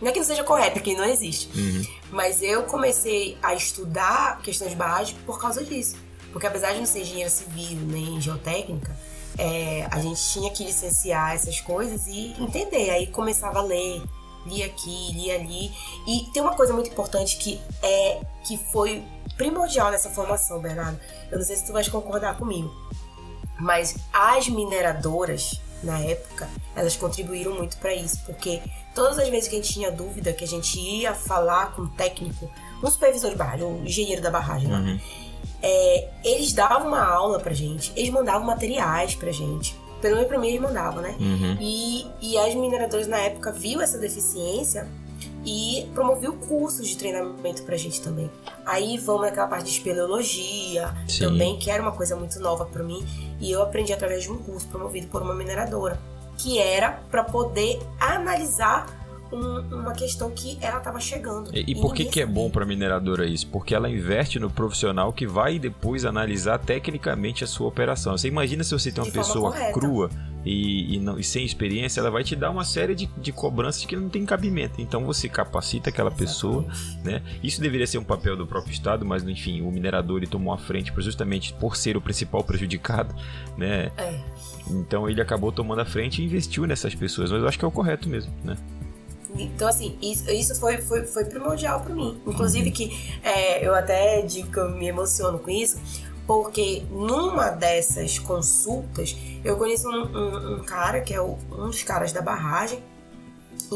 Não 0.00 0.08
é 0.08 0.12
que 0.12 0.18
não 0.18 0.26
seja 0.26 0.44
correto, 0.44 0.74
porque 0.74 0.94
não 0.94 1.04
existe. 1.04 1.48
Uhum. 1.58 1.86
Mas 2.10 2.42
eu 2.42 2.64
comecei 2.64 3.38
a 3.42 3.54
estudar 3.54 4.40
questões 4.42 4.70
de 4.70 4.76
barragem 4.76 5.16
por 5.24 5.40
causa 5.40 5.64
disso. 5.64 5.96
Porque 6.32 6.46
apesar 6.46 6.72
de 6.72 6.80
não 6.80 6.86
ser 6.86 7.02
engenheira 7.02 7.30
civil 7.30 7.78
nem 7.86 8.20
geotécnica, 8.20 8.96
é, 9.38 9.86
a 9.90 10.00
gente 10.00 10.20
tinha 10.32 10.50
que 10.50 10.64
licenciar 10.64 11.34
essas 11.34 11.60
coisas 11.60 12.06
e 12.06 12.34
entender. 12.40 12.90
Aí 12.90 13.06
começava 13.06 13.60
a 13.60 13.62
ler, 13.62 14.02
lia 14.46 14.66
aqui, 14.66 15.12
lia 15.12 15.36
ali. 15.36 15.72
E 16.06 16.28
tem 16.32 16.42
uma 16.42 16.54
coisa 16.54 16.72
muito 16.72 16.90
importante 16.90 17.36
que 17.38 17.60
é 17.82 18.20
que 18.46 18.58
foi 18.72 19.02
primordial 19.36 19.90
nessa 19.90 20.10
formação, 20.10 20.60
Bernardo. 20.60 20.98
Eu 21.30 21.38
não 21.38 21.44
sei 21.44 21.56
se 21.56 21.66
tu 21.66 21.72
vais 21.72 21.88
concordar 21.88 22.36
comigo. 22.36 22.72
Mas 23.64 23.96
as 24.12 24.46
mineradoras, 24.46 25.58
na 25.82 25.98
época, 25.98 26.48
elas 26.76 26.94
contribuíram 26.96 27.54
muito 27.54 27.78
para 27.78 27.94
isso, 27.94 28.20
porque 28.26 28.60
todas 28.94 29.18
as 29.18 29.28
vezes 29.30 29.48
que 29.48 29.56
a 29.56 29.58
gente 29.58 29.72
tinha 29.72 29.90
dúvida, 29.90 30.34
que 30.34 30.44
a 30.44 30.46
gente 30.46 30.78
ia 30.78 31.14
falar 31.14 31.72
com 31.74 31.82
o 31.82 31.88
técnico, 31.88 32.50
um 32.82 32.90
supervisor 32.90 33.30
de 33.30 33.36
barragem, 33.36 33.64
um 33.64 33.82
engenheiro 33.84 34.20
da 34.20 34.30
barragem 34.30 34.70
lá, 34.70 34.78
Uhum. 34.80 35.00
é, 35.62 36.08
eles 36.22 36.52
davam 36.52 36.88
uma 36.88 37.02
aula 37.06 37.40
pra 37.40 37.54
gente, 37.54 37.90
eles 37.96 38.10
mandavam 38.10 38.46
materiais 38.46 39.14
pra 39.14 39.32
gente. 39.32 39.74
Pelo 40.02 40.16
menos 40.16 40.28
pra 40.28 40.38
mim 40.38 40.48
eles 40.48 40.60
mandavam, 40.60 41.00
né? 41.00 41.16
Uhum. 41.18 41.56
E, 41.58 42.06
e 42.20 42.36
as 42.36 42.54
mineradoras 42.54 43.06
na 43.06 43.16
época 43.16 43.50
viu 43.50 43.80
essa 43.80 43.96
deficiência 43.96 44.86
e 45.44 45.88
promoviu 45.94 46.32
cursos 46.34 46.88
de 46.88 46.96
treinamento 46.96 47.62
pra 47.64 47.76
gente 47.76 48.00
também. 48.00 48.30
Aí 48.64 48.96
vamos 48.98 49.22
naquela 49.22 49.46
parte 49.46 49.64
de 49.64 49.70
espeleologia 49.70 50.94
Sim. 51.06 51.24
também, 51.24 51.58
que 51.58 51.70
era 51.70 51.82
uma 51.82 51.92
coisa 51.92 52.16
muito 52.16 52.38
nova 52.40 52.64
pra 52.64 52.82
mim. 52.82 53.04
E 53.40 53.50
eu 53.50 53.62
aprendi 53.62 53.92
através 53.92 54.22
de 54.24 54.30
um 54.32 54.38
curso 54.38 54.66
promovido 54.68 55.06
por 55.08 55.22
uma 55.22 55.34
mineradora. 55.34 55.98
que 56.36 56.58
era 56.58 57.00
para 57.10 57.22
poder 57.22 57.80
analisar 58.00 59.03
um, 59.34 59.80
uma 59.80 59.92
questão 59.92 60.30
que 60.30 60.58
ela 60.60 60.78
estava 60.78 61.00
chegando. 61.00 61.50
E, 61.54 61.72
e 61.72 61.74
por 61.74 61.94
que, 61.94 62.04
que 62.04 62.20
é 62.20 62.26
bom 62.26 62.50
para 62.50 62.64
a 62.64 62.66
mineradora 62.66 63.26
isso? 63.26 63.46
Porque 63.48 63.74
ela 63.74 63.90
investe 63.90 64.38
no 64.38 64.50
profissional 64.50 65.12
que 65.12 65.26
vai 65.26 65.58
depois 65.58 66.04
analisar 66.04 66.58
tecnicamente 66.58 67.44
a 67.44 67.46
sua 67.46 67.68
operação. 67.68 68.16
Você 68.16 68.28
imagina 68.28 68.62
se 68.64 68.72
você 68.72 68.90
tem 68.92 69.02
uma 69.02 69.12
pessoa 69.12 69.52
crua 69.72 70.10
e, 70.44 70.96
e, 70.96 71.00
não, 71.00 71.18
e, 71.18 71.24
sem 71.24 71.44
experiência, 71.44 72.00
ela 72.00 72.10
vai 72.10 72.22
te 72.22 72.36
dar 72.36 72.50
uma 72.50 72.64
série 72.64 72.94
de, 72.94 73.06
de 73.16 73.32
cobranças 73.32 73.84
que 73.84 73.96
não 73.96 74.08
tem 74.08 74.26
cabimento. 74.26 74.80
Então 74.80 75.04
você 75.04 75.28
capacita 75.28 75.88
aquela 75.88 76.10
pessoa, 76.10 76.66
né? 77.02 77.22
Isso 77.42 77.60
deveria 77.60 77.86
ser 77.86 77.98
um 77.98 78.04
papel 78.04 78.36
do 78.36 78.46
próprio 78.46 78.72
Estado, 78.72 79.06
mas 79.06 79.24
enfim, 79.24 79.62
o 79.62 79.70
minerador 79.70 80.18
ele 80.18 80.26
tomou 80.26 80.52
a 80.52 80.58
frente 80.58 80.92
justamente 80.98 81.52
por 81.54 81.76
ser 81.76 81.96
o 81.96 82.00
principal 82.00 82.44
prejudicado, 82.44 83.14
né? 83.56 83.90
É. 83.96 84.20
Então 84.68 85.08
ele 85.08 85.20
acabou 85.20 85.50
tomando 85.50 85.80
a 85.80 85.84
frente 85.84 86.20
e 86.20 86.24
investiu 86.24 86.66
nessas 86.66 86.94
pessoas, 86.94 87.30
mas 87.30 87.40
eu 87.40 87.48
acho 87.48 87.58
que 87.58 87.64
é 87.64 87.68
o 87.68 87.70
correto 87.70 88.08
mesmo, 88.08 88.32
né? 88.44 88.56
Então, 89.36 89.68
assim, 89.68 89.98
isso, 90.00 90.58
foi, 90.60 90.78
foi, 90.78 91.04
foi 91.04 91.24
primordial 91.24 91.80
para 91.80 91.94
mim. 91.94 92.20
Inclusive, 92.26 92.70
que 92.70 93.18
é, 93.22 93.66
eu 93.66 93.74
até 93.74 94.22
digo 94.22 94.50
que 94.50 94.58
eu 94.58 94.70
me 94.70 94.86
emociono 94.86 95.38
com 95.38 95.50
isso, 95.50 95.78
porque 96.26 96.84
numa 96.90 97.50
dessas 97.50 98.18
consultas, 98.18 99.16
eu 99.44 99.56
conheço 99.56 99.88
um, 99.88 100.16
um, 100.16 100.54
um 100.56 100.64
cara 100.64 101.00
que 101.00 101.12
é 101.12 101.20
o, 101.20 101.36
um 101.52 101.66
dos 101.66 101.82
caras 101.82 102.12
da 102.12 102.22
barragem, 102.22 102.82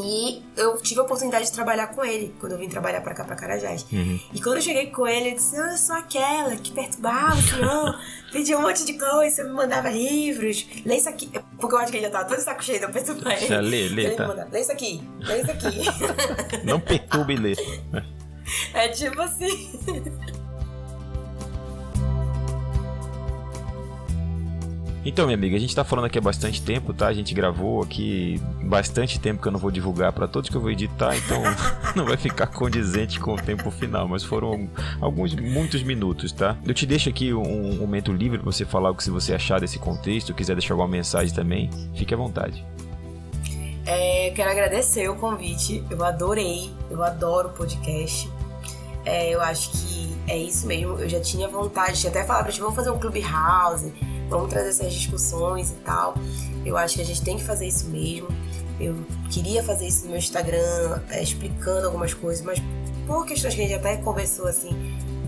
e 0.03 0.43
eu 0.55 0.77
tive 0.81 0.99
a 0.99 1.03
oportunidade 1.03 1.45
de 1.45 1.51
trabalhar 1.51 1.87
com 1.87 2.03
ele 2.03 2.33
quando 2.39 2.53
eu 2.53 2.57
vim 2.57 2.69
trabalhar 2.69 3.01
para 3.01 3.13
cá, 3.13 3.23
para 3.23 3.35
Carajás. 3.35 3.85
Uhum. 3.91 4.19
E 4.33 4.41
quando 4.41 4.57
eu 4.57 4.61
cheguei 4.61 4.87
com 4.87 5.07
ele, 5.07 5.27
ele 5.29 5.35
disse: 5.35 5.55
ah, 5.57 5.71
Eu 5.71 5.77
sou 5.77 5.95
aquela 5.95 6.55
que 6.55 6.71
perturbava 6.71 7.35
o 7.35 7.41
senhor, 7.41 7.99
pedia 8.31 8.57
um 8.57 8.61
monte 8.61 8.85
de 8.85 8.93
coisa, 8.93 9.43
me 9.43 9.51
mandava 9.51 9.89
livros. 9.89 10.65
Lê 10.85 10.97
isso 10.97 11.09
aqui. 11.09 11.29
Porque 11.59 11.75
eu 11.75 11.79
acho 11.79 11.91
que 11.91 11.97
ele 11.97 12.05
já 12.05 12.11
tava 12.11 12.25
todo 12.25 12.39
saco 12.39 12.63
cheio 12.63 12.81
eu 12.81 12.89
perturbar 12.89 13.37
ele. 13.37 13.47
Já 13.47 13.59
lê, 13.59 13.89
lê, 13.89 14.11
tá. 14.11 14.27
Manda, 14.27 14.47
lê 14.51 14.61
isso 14.61 14.71
aqui, 14.71 15.01
lê 15.19 15.41
isso 15.41 15.51
aqui. 15.51 16.65
Não 16.65 16.79
perturbe 16.79 17.33
e 17.33 17.37
lê. 17.37 17.55
É 18.73 18.87
tipo 18.87 19.21
assim. 19.21 19.79
Então, 25.05 25.25
minha 25.25 25.37
amiga, 25.37 25.55
a 25.55 25.59
gente 25.59 25.73
tá 25.73 25.83
falando 25.83 26.05
aqui 26.05 26.17
há 26.17 26.21
bastante 26.21 26.61
tempo, 26.61 26.93
tá? 26.93 27.07
A 27.07 27.13
gente 27.13 27.33
gravou 27.33 27.81
aqui 27.81 28.41
bastante 28.63 29.17
tempo 29.19 29.41
que 29.41 29.47
eu 29.47 29.51
não 29.51 29.59
vou 29.59 29.71
divulgar 29.71 30.11
para 30.11 30.27
todos 30.27 30.49
que 30.49 30.57
eu 30.57 30.61
vou 30.61 30.69
editar, 30.69 31.15
então 31.15 31.41
não 31.95 32.05
vai 32.05 32.17
ficar 32.17 32.47
condizente 32.47 33.19
com 33.19 33.33
o 33.33 33.37
tempo 33.37 33.71
final, 33.71 34.07
mas 34.07 34.23
foram 34.23 34.69
alguns, 34.99 35.33
muitos 35.35 35.81
minutos, 35.83 36.31
tá? 36.31 36.57
Eu 36.65 36.73
te 36.73 36.85
deixo 36.85 37.09
aqui 37.09 37.33
um, 37.33 37.71
um 37.71 37.75
momento 37.77 38.11
livre 38.11 38.37
pra 38.37 38.45
você 38.45 38.65
falar 38.65 38.91
o 38.91 38.95
que 38.95 39.09
você 39.09 39.33
achar 39.33 39.61
desse 39.61 39.79
contexto, 39.79 40.33
quiser 40.33 40.55
deixar 40.55 40.73
alguma 40.73 40.89
mensagem 40.89 41.33
também, 41.33 41.69
fique 41.95 42.13
à 42.13 42.17
vontade. 42.17 42.65
É, 43.85 44.31
quero 44.35 44.51
agradecer 44.51 45.09
o 45.09 45.15
convite, 45.15 45.83
eu 45.89 46.03
adorei, 46.03 46.69
eu 46.91 47.01
adoro 47.03 47.49
o 47.49 47.51
podcast. 47.53 48.29
É, 49.05 49.33
eu 49.33 49.41
acho 49.41 49.71
que 49.71 50.15
é 50.27 50.37
isso 50.37 50.67
mesmo, 50.67 50.99
eu 50.99 51.07
já 51.07 51.21
tinha 51.21 51.47
vontade, 51.47 51.99
tinha 51.99 52.11
até 52.11 52.23
falado 52.23 52.43
pra 52.43 52.51
gente, 52.51 52.61
vamos 52.61 52.75
fazer 52.75 52.91
um 52.91 52.99
clubhouse, 52.99 53.91
vamos 54.29 54.49
trazer 54.49 54.69
essas 54.69 54.93
discussões 54.93 55.71
e 55.71 55.75
tal. 55.75 56.15
Eu 56.65 56.77
acho 56.77 56.95
que 56.95 57.01
a 57.01 57.05
gente 57.05 57.21
tem 57.21 57.37
que 57.37 57.43
fazer 57.43 57.67
isso 57.67 57.87
mesmo. 57.87 58.27
Eu 58.79 58.95
queria 59.29 59.61
fazer 59.61 59.87
isso 59.87 60.03
no 60.03 60.11
meu 60.11 60.19
Instagram, 60.19 61.01
é, 61.09 61.21
explicando 61.21 61.87
algumas 61.87 62.13
coisas, 62.13 62.43
mas 62.45 62.59
por 63.05 63.25
questões 63.25 63.55
que 63.55 63.61
a 63.61 63.67
gente 63.67 63.77
até 63.77 63.97
conversou 63.97 64.47
assim, 64.47 64.69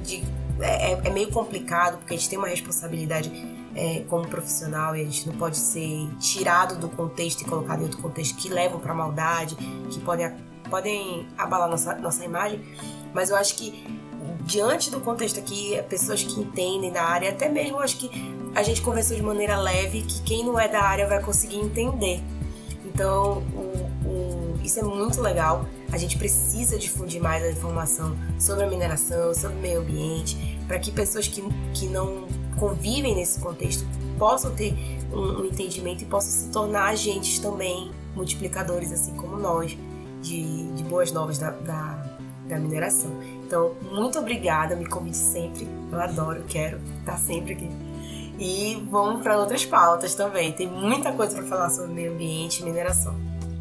de, 0.04 0.24
é, 0.62 0.94
é, 0.94 1.02
é 1.04 1.10
meio 1.10 1.30
complicado, 1.32 1.98
porque 1.98 2.14
a 2.14 2.18
gente 2.18 2.30
tem 2.30 2.38
uma 2.38 2.48
responsabilidade 2.48 3.32
é, 3.76 4.04
como 4.08 4.28
profissional 4.28 4.96
e 4.96 5.02
a 5.02 5.04
gente 5.04 5.28
não 5.28 5.36
pode 5.36 5.58
ser 5.58 6.08
tirado 6.20 6.78
do 6.78 6.88
contexto 6.90 7.42
e 7.42 7.46
colocado 7.46 7.80
em 7.80 7.84
outro 7.84 8.00
contexto 8.02 8.36
que 8.36 8.50
levam 8.50 8.80
para 8.80 8.94
maldade, 8.94 9.56
que 9.90 10.00
podem, 10.00 10.32
podem 10.70 11.28
abalar 11.38 11.70
nossa, 11.70 11.96
nossa 11.96 12.24
imagem. 12.24 12.62
Mas 13.14 13.30
eu 13.30 13.36
acho 13.36 13.56
que 13.56 14.01
diante 14.46 14.90
do 14.90 15.00
contexto 15.00 15.40
aqui, 15.40 15.82
pessoas 15.90 16.24
que 16.24 16.40
entendem 16.40 16.92
da 16.92 17.04
área, 17.04 17.30
até 17.30 17.50
mesmo 17.50 17.80
acho 17.80 17.98
que 17.98 18.10
a 18.54 18.64
gente 18.64 18.82
conversou 18.82 19.16
de 19.16 19.24
maneira 19.24 19.58
leve 19.58 20.02
que 20.02 20.22
quem 20.24 20.46
não 20.46 20.60
é 20.60 20.68
da 20.68 20.82
área 20.82 21.08
vai 21.08 21.22
conseguir 21.22 21.58
entender. 21.58 22.22
Então, 22.86 23.44
o, 23.54 24.08
o, 24.08 24.60
isso 24.64 24.80
é 24.80 24.84
muito 24.84 25.22
legal. 25.22 25.66
A 25.92 25.98
gente 25.98 26.18
precisa 26.18 26.78
difundir 26.78 27.22
mais 27.22 27.44
a 27.44 27.50
informação 27.50 28.16
sobre 28.40 28.66
a 28.66 28.68
mineração, 28.68 29.34
sobre 29.34 29.58
o 29.58 29.62
meio 29.62 29.80
ambiente, 29.80 30.60
para 30.68 30.80
que 30.80 30.92
pessoas 30.92 31.28
que, 31.28 31.42
que 31.74 31.88
não 31.88 32.28
convivem 32.60 33.16
nesse 33.16 33.40
contexto 33.40 33.86
possam 34.20 34.54
ter 34.54 34.74
um, 35.12 35.42
um 35.42 35.46
entendimento 35.46 36.04
e 36.04 36.06
possam 36.06 36.32
se 36.32 36.52
tornar 36.52 36.90
agentes 36.90 37.40
também, 37.40 37.92
multiplicadores, 38.16 38.92
assim 38.92 39.16
como 39.16 39.38
nós, 39.38 39.78
de, 40.22 40.72
de 40.74 40.84
boas 40.84 41.12
novas 41.12 41.38
da, 41.38 41.52
da, 41.52 42.18
da 42.48 42.60
mineração. 42.60 43.12
Então, 43.52 43.76
muito 43.92 44.18
obrigada, 44.18 44.78
me 44.78 44.86
convide 44.86 45.18
sempre. 45.18 45.68
Eu 45.92 46.00
adoro, 46.00 46.42
quero 46.48 46.80
estar 47.00 47.18
sempre 47.18 47.52
aqui. 47.52 47.70
E 48.40 48.82
vamos 48.90 49.22
para 49.22 49.38
outras 49.38 49.66
pautas 49.66 50.16
também. 50.16 50.54
Tem 50.54 50.68
muita 50.68 51.12
coisa 51.12 51.36
para 51.36 51.44
falar 51.44 51.70
sobre 51.70 51.94
meio 51.94 52.14
ambiente 52.14 52.62
e 52.62 52.64
mineração. 52.64 53.14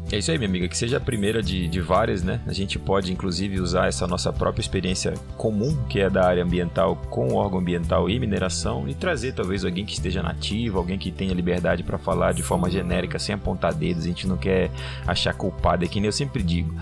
É 0.09 0.17
isso 0.17 0.31
aí, 0.31 0.37
minha 0.37 0.49
amiga, 0.49 0.67
que 0.67 0.77
seja 0.77 0.95
a 0.95 0.99
primeira 0.99 1.43
de, 1.43 1.67
de 1.67 1.79
várias, 1.81 2.23
né? 2.23 2.41
A 2.47 2.53
gente 2.53 2.79
pode, 2.79 3.11
inclusive, 3.11 3.59
usar 3.59 3.87
essa 3.87 4.07
nossa 4.07 4.31
própria 4.31 4.61
experiência 4.61 5.13
comum, 5.37 5.77
que 5.89 5.99
é 5.99 6.09
da 6.09 6.25
área 6.25 6.43
ambiental, 6.43 6.95
com 7.09 7.33
órgão 7.33 7.59
ambiental 7.59 8.09
e 8.09 8.19
mineração, 8.19 8.87
e 8.87 8.93
trazer 8.93 9.33
talvez 9.33 9.63
alguém 9.65 9.85
que 9.85 9.93
esteja 9.93 10.23
nativo, 10.23 10.77
alguém 10.77 10.97
que 10.97 11.11
tenha 11.11 11.33
liberdade 11.33 11.83
para 11.83 11.97
falar 11.97 12.33
de 12.33 12.43
forma 12.43 12.69
genérica, 12.69 13.19
sem 13.19 13.35
apontar 13.35 13.73
dedos. 13.73 14.03
A 14.03 14.07
gente 14.07 14.27
não 14.27 14.35
quer 14.35 14.69
achar 15.07 15.33
culpado, 15.33 15.83
é 15.85 15.87
que 15.87 15.99
nem 15.99 16.07
eu 16.07 16.13
sempre 16.13 16.43
digo. 16.43 16.73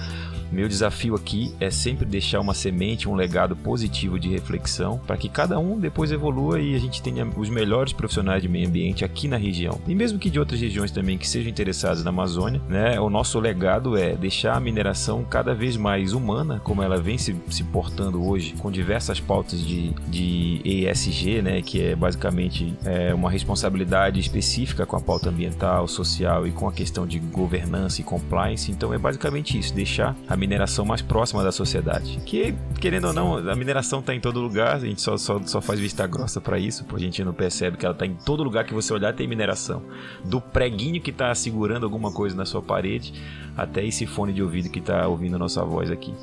Meu 0.52 0.68
desafio 0.68 1.16
aqui 1.16 1.54
é 1.60 1.70
sempre 1.70 2.06
deixar 2.06 2.40
uma 2.40 2.54
semente, 2.54 3.08
um 3.08 3.16
legado 3.16 3.56
positivo 3.56 4.20
de 4.20 4.30
reflexão 4.30 5.00
para 5.06 5.18
que 5.18 5.30
cada 5.30 5.60
um 5.60 5.80
depois 5.80 6.12
evolua 6.12 6.60
e 6.60 6.76
a 6.76 6.80
gente 6.80 7.02
tenha 7.02 7.26
os 7.38 7.50
melhores 7.50 7.94
profissionais 7.94 8.42
de 8.42 8.50
meio 8.50 8.68
ambiente 8.68 9.06
aqui 9.06 9.28
na 9.28 9.38
região. 9.38 9.80
E 9.88 9.94
mesmo 9.94 10.18
que 10.18 10.30
de 10.30 10.40
outras 10.40 10.60
regiões 10.60 10.92
também 10.92 11.18
que 11.18 11.28
sejam 11.28 11.50
interessadas 11.50 12.04
na 12.04 12.10
Amazônia, 12.10 12.62
né? 12.68 13.00
O 13.00 13.10
nosso 13.10 13.40
legado 13.40 13.96
é 13.96 14.16
deixar 14.16 14.56
a 14.56 14.60
mineração 14.60 15.24
cada 15.24 15.54
vez 15.54 15.78
mais 15.78 16.14
humana, 16.14 16.60
como 16.64 16.82
ela 16.82 16.98
vem 16.98 17.18
se, 17.18 17.36
se 17.50 17.64
portando 17.64 18.26
hoje, 18.28 18.54
com 18.54 18.72
diversas 18.72 19.20
pautas 19.20 19.66
de, 19.66 19.92
de 20.08 20.62
ESG, 20.64 21.42
né? 21.42 21.62
Que 21.62 21.82
é 21.84 21.96
basicamente 21.96 22.74
é, 22.84 23.14
uma 23.14 23.30
responsabilidade 23.30 24.20
específica 24.20 24.86
com 24.86 24.96
a 24.96 25.02
pauta 25.02 25.30
ambiental, 25.30 25.88
social 25.88 26.48
e 26.48 26.52
com 26.52 26.68
a 26.68 26.72
questão 26.72 27.06
de 27.06 27.20
governança 27.20 28.02
e 28.02 28.04
compliance. 28.04 28.72
Então 28.72 28.94
é 28.94 28.98
basicamente 28.98 29.58
isso, 29.58 29.74
deixar 29.74 30.16
a 30.28 30.36
mineração 30.40 30.86
mais 30.86 31.02
próxima 31.02 31.44
da 31.44 31.52
sociedade. 31.52 32.20
Que, 32.26 32.56
querendo 32.80 33.07
ou 33.07 33.14
não, 33.14 33.38
a 33.49 33.56
mineração 33.56 33.99
está 33.99 34.16
em 34.16 34.20
todo 34.20 34.40
lugar, 34.40 34.76
a 34.76 34.80
gente 34.80 35.02
só, 35.02 35.18
só, 35.18 35.40
só 35.45 35.61
faz 35.61 35.80
vista 35.80 36.07
grossa 36.07 36.40
para 36.41 36.57
isso, 36.57 36.84
porque 36.86 37.03
a 37.03 37.06
gente 37.06 37.24
não 37.24 37.34
percebe 37.34 37.78
que 37.78 37.86
ela 37.86 37.94
está 37.94 38.06
em 38.06 38.16
todo 38.16 38.41
lugar 38.44 38.64
que 38.64 38.74
você 38.74 38.94
olhar 38.94 39.14
tem 39.14 39.28
mineração. 39.28 39.84
Do 40.24 40.40
preguinho 40.41 41.02
que 41.02 41.11
está 41.11 41.34
segurando 41.36 41.84
alguma 41.84 42.11
coisa 42.11 42.36
na 42.36 42.45
sua 42.45 42.61
parede, 42.61 43.14
até 43.56 43.86
esse 43.86 44.06
fone 44.07 44.34
de 44.34 44.41
ouvido 44.41 44.70
que 44.70 44.80
está 44.80 45.07
ouvindo 45.07 45.36
a 45.36 45.40
nossa 45.40 45.64
voz 45.64 45.91
aqui. 45.91 46.14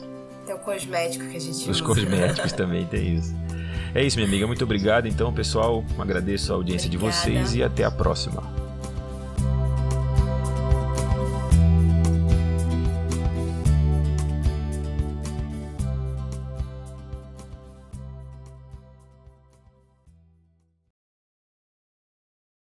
Tem 0.47 0.55
o 0.55 0.59
cosmético 0.59 1.24
que 1.26 1.36
a 1.36 1.40
gente 1.40 1.70
Os 1.70 1.80
usa. 1.80 1.84
cosméticos 1.84 2.52
também 2.55 2.86
tem 2.86 3.16
isso. 3.16 3.34
É 3.94 4.02
isso, 4.02 4.16
minha 4.16 4.28
amiga. 4.28 4.47
Muito 4.47 4.62
obrigado. 4.64 5.06
Então, 5.06 5.32
pessoal, 5.32 5.84
agradeço 5.98 6.52
a 6.52 6.56
audiência 6.56 6.86
Obrigada. 6.88 7.12
de 7.12 7.18
vocês 7.20 7.55
e 7.55 7.62
até 7.62 7.84
a 7.84 7.90
próxima. 7.90 8.43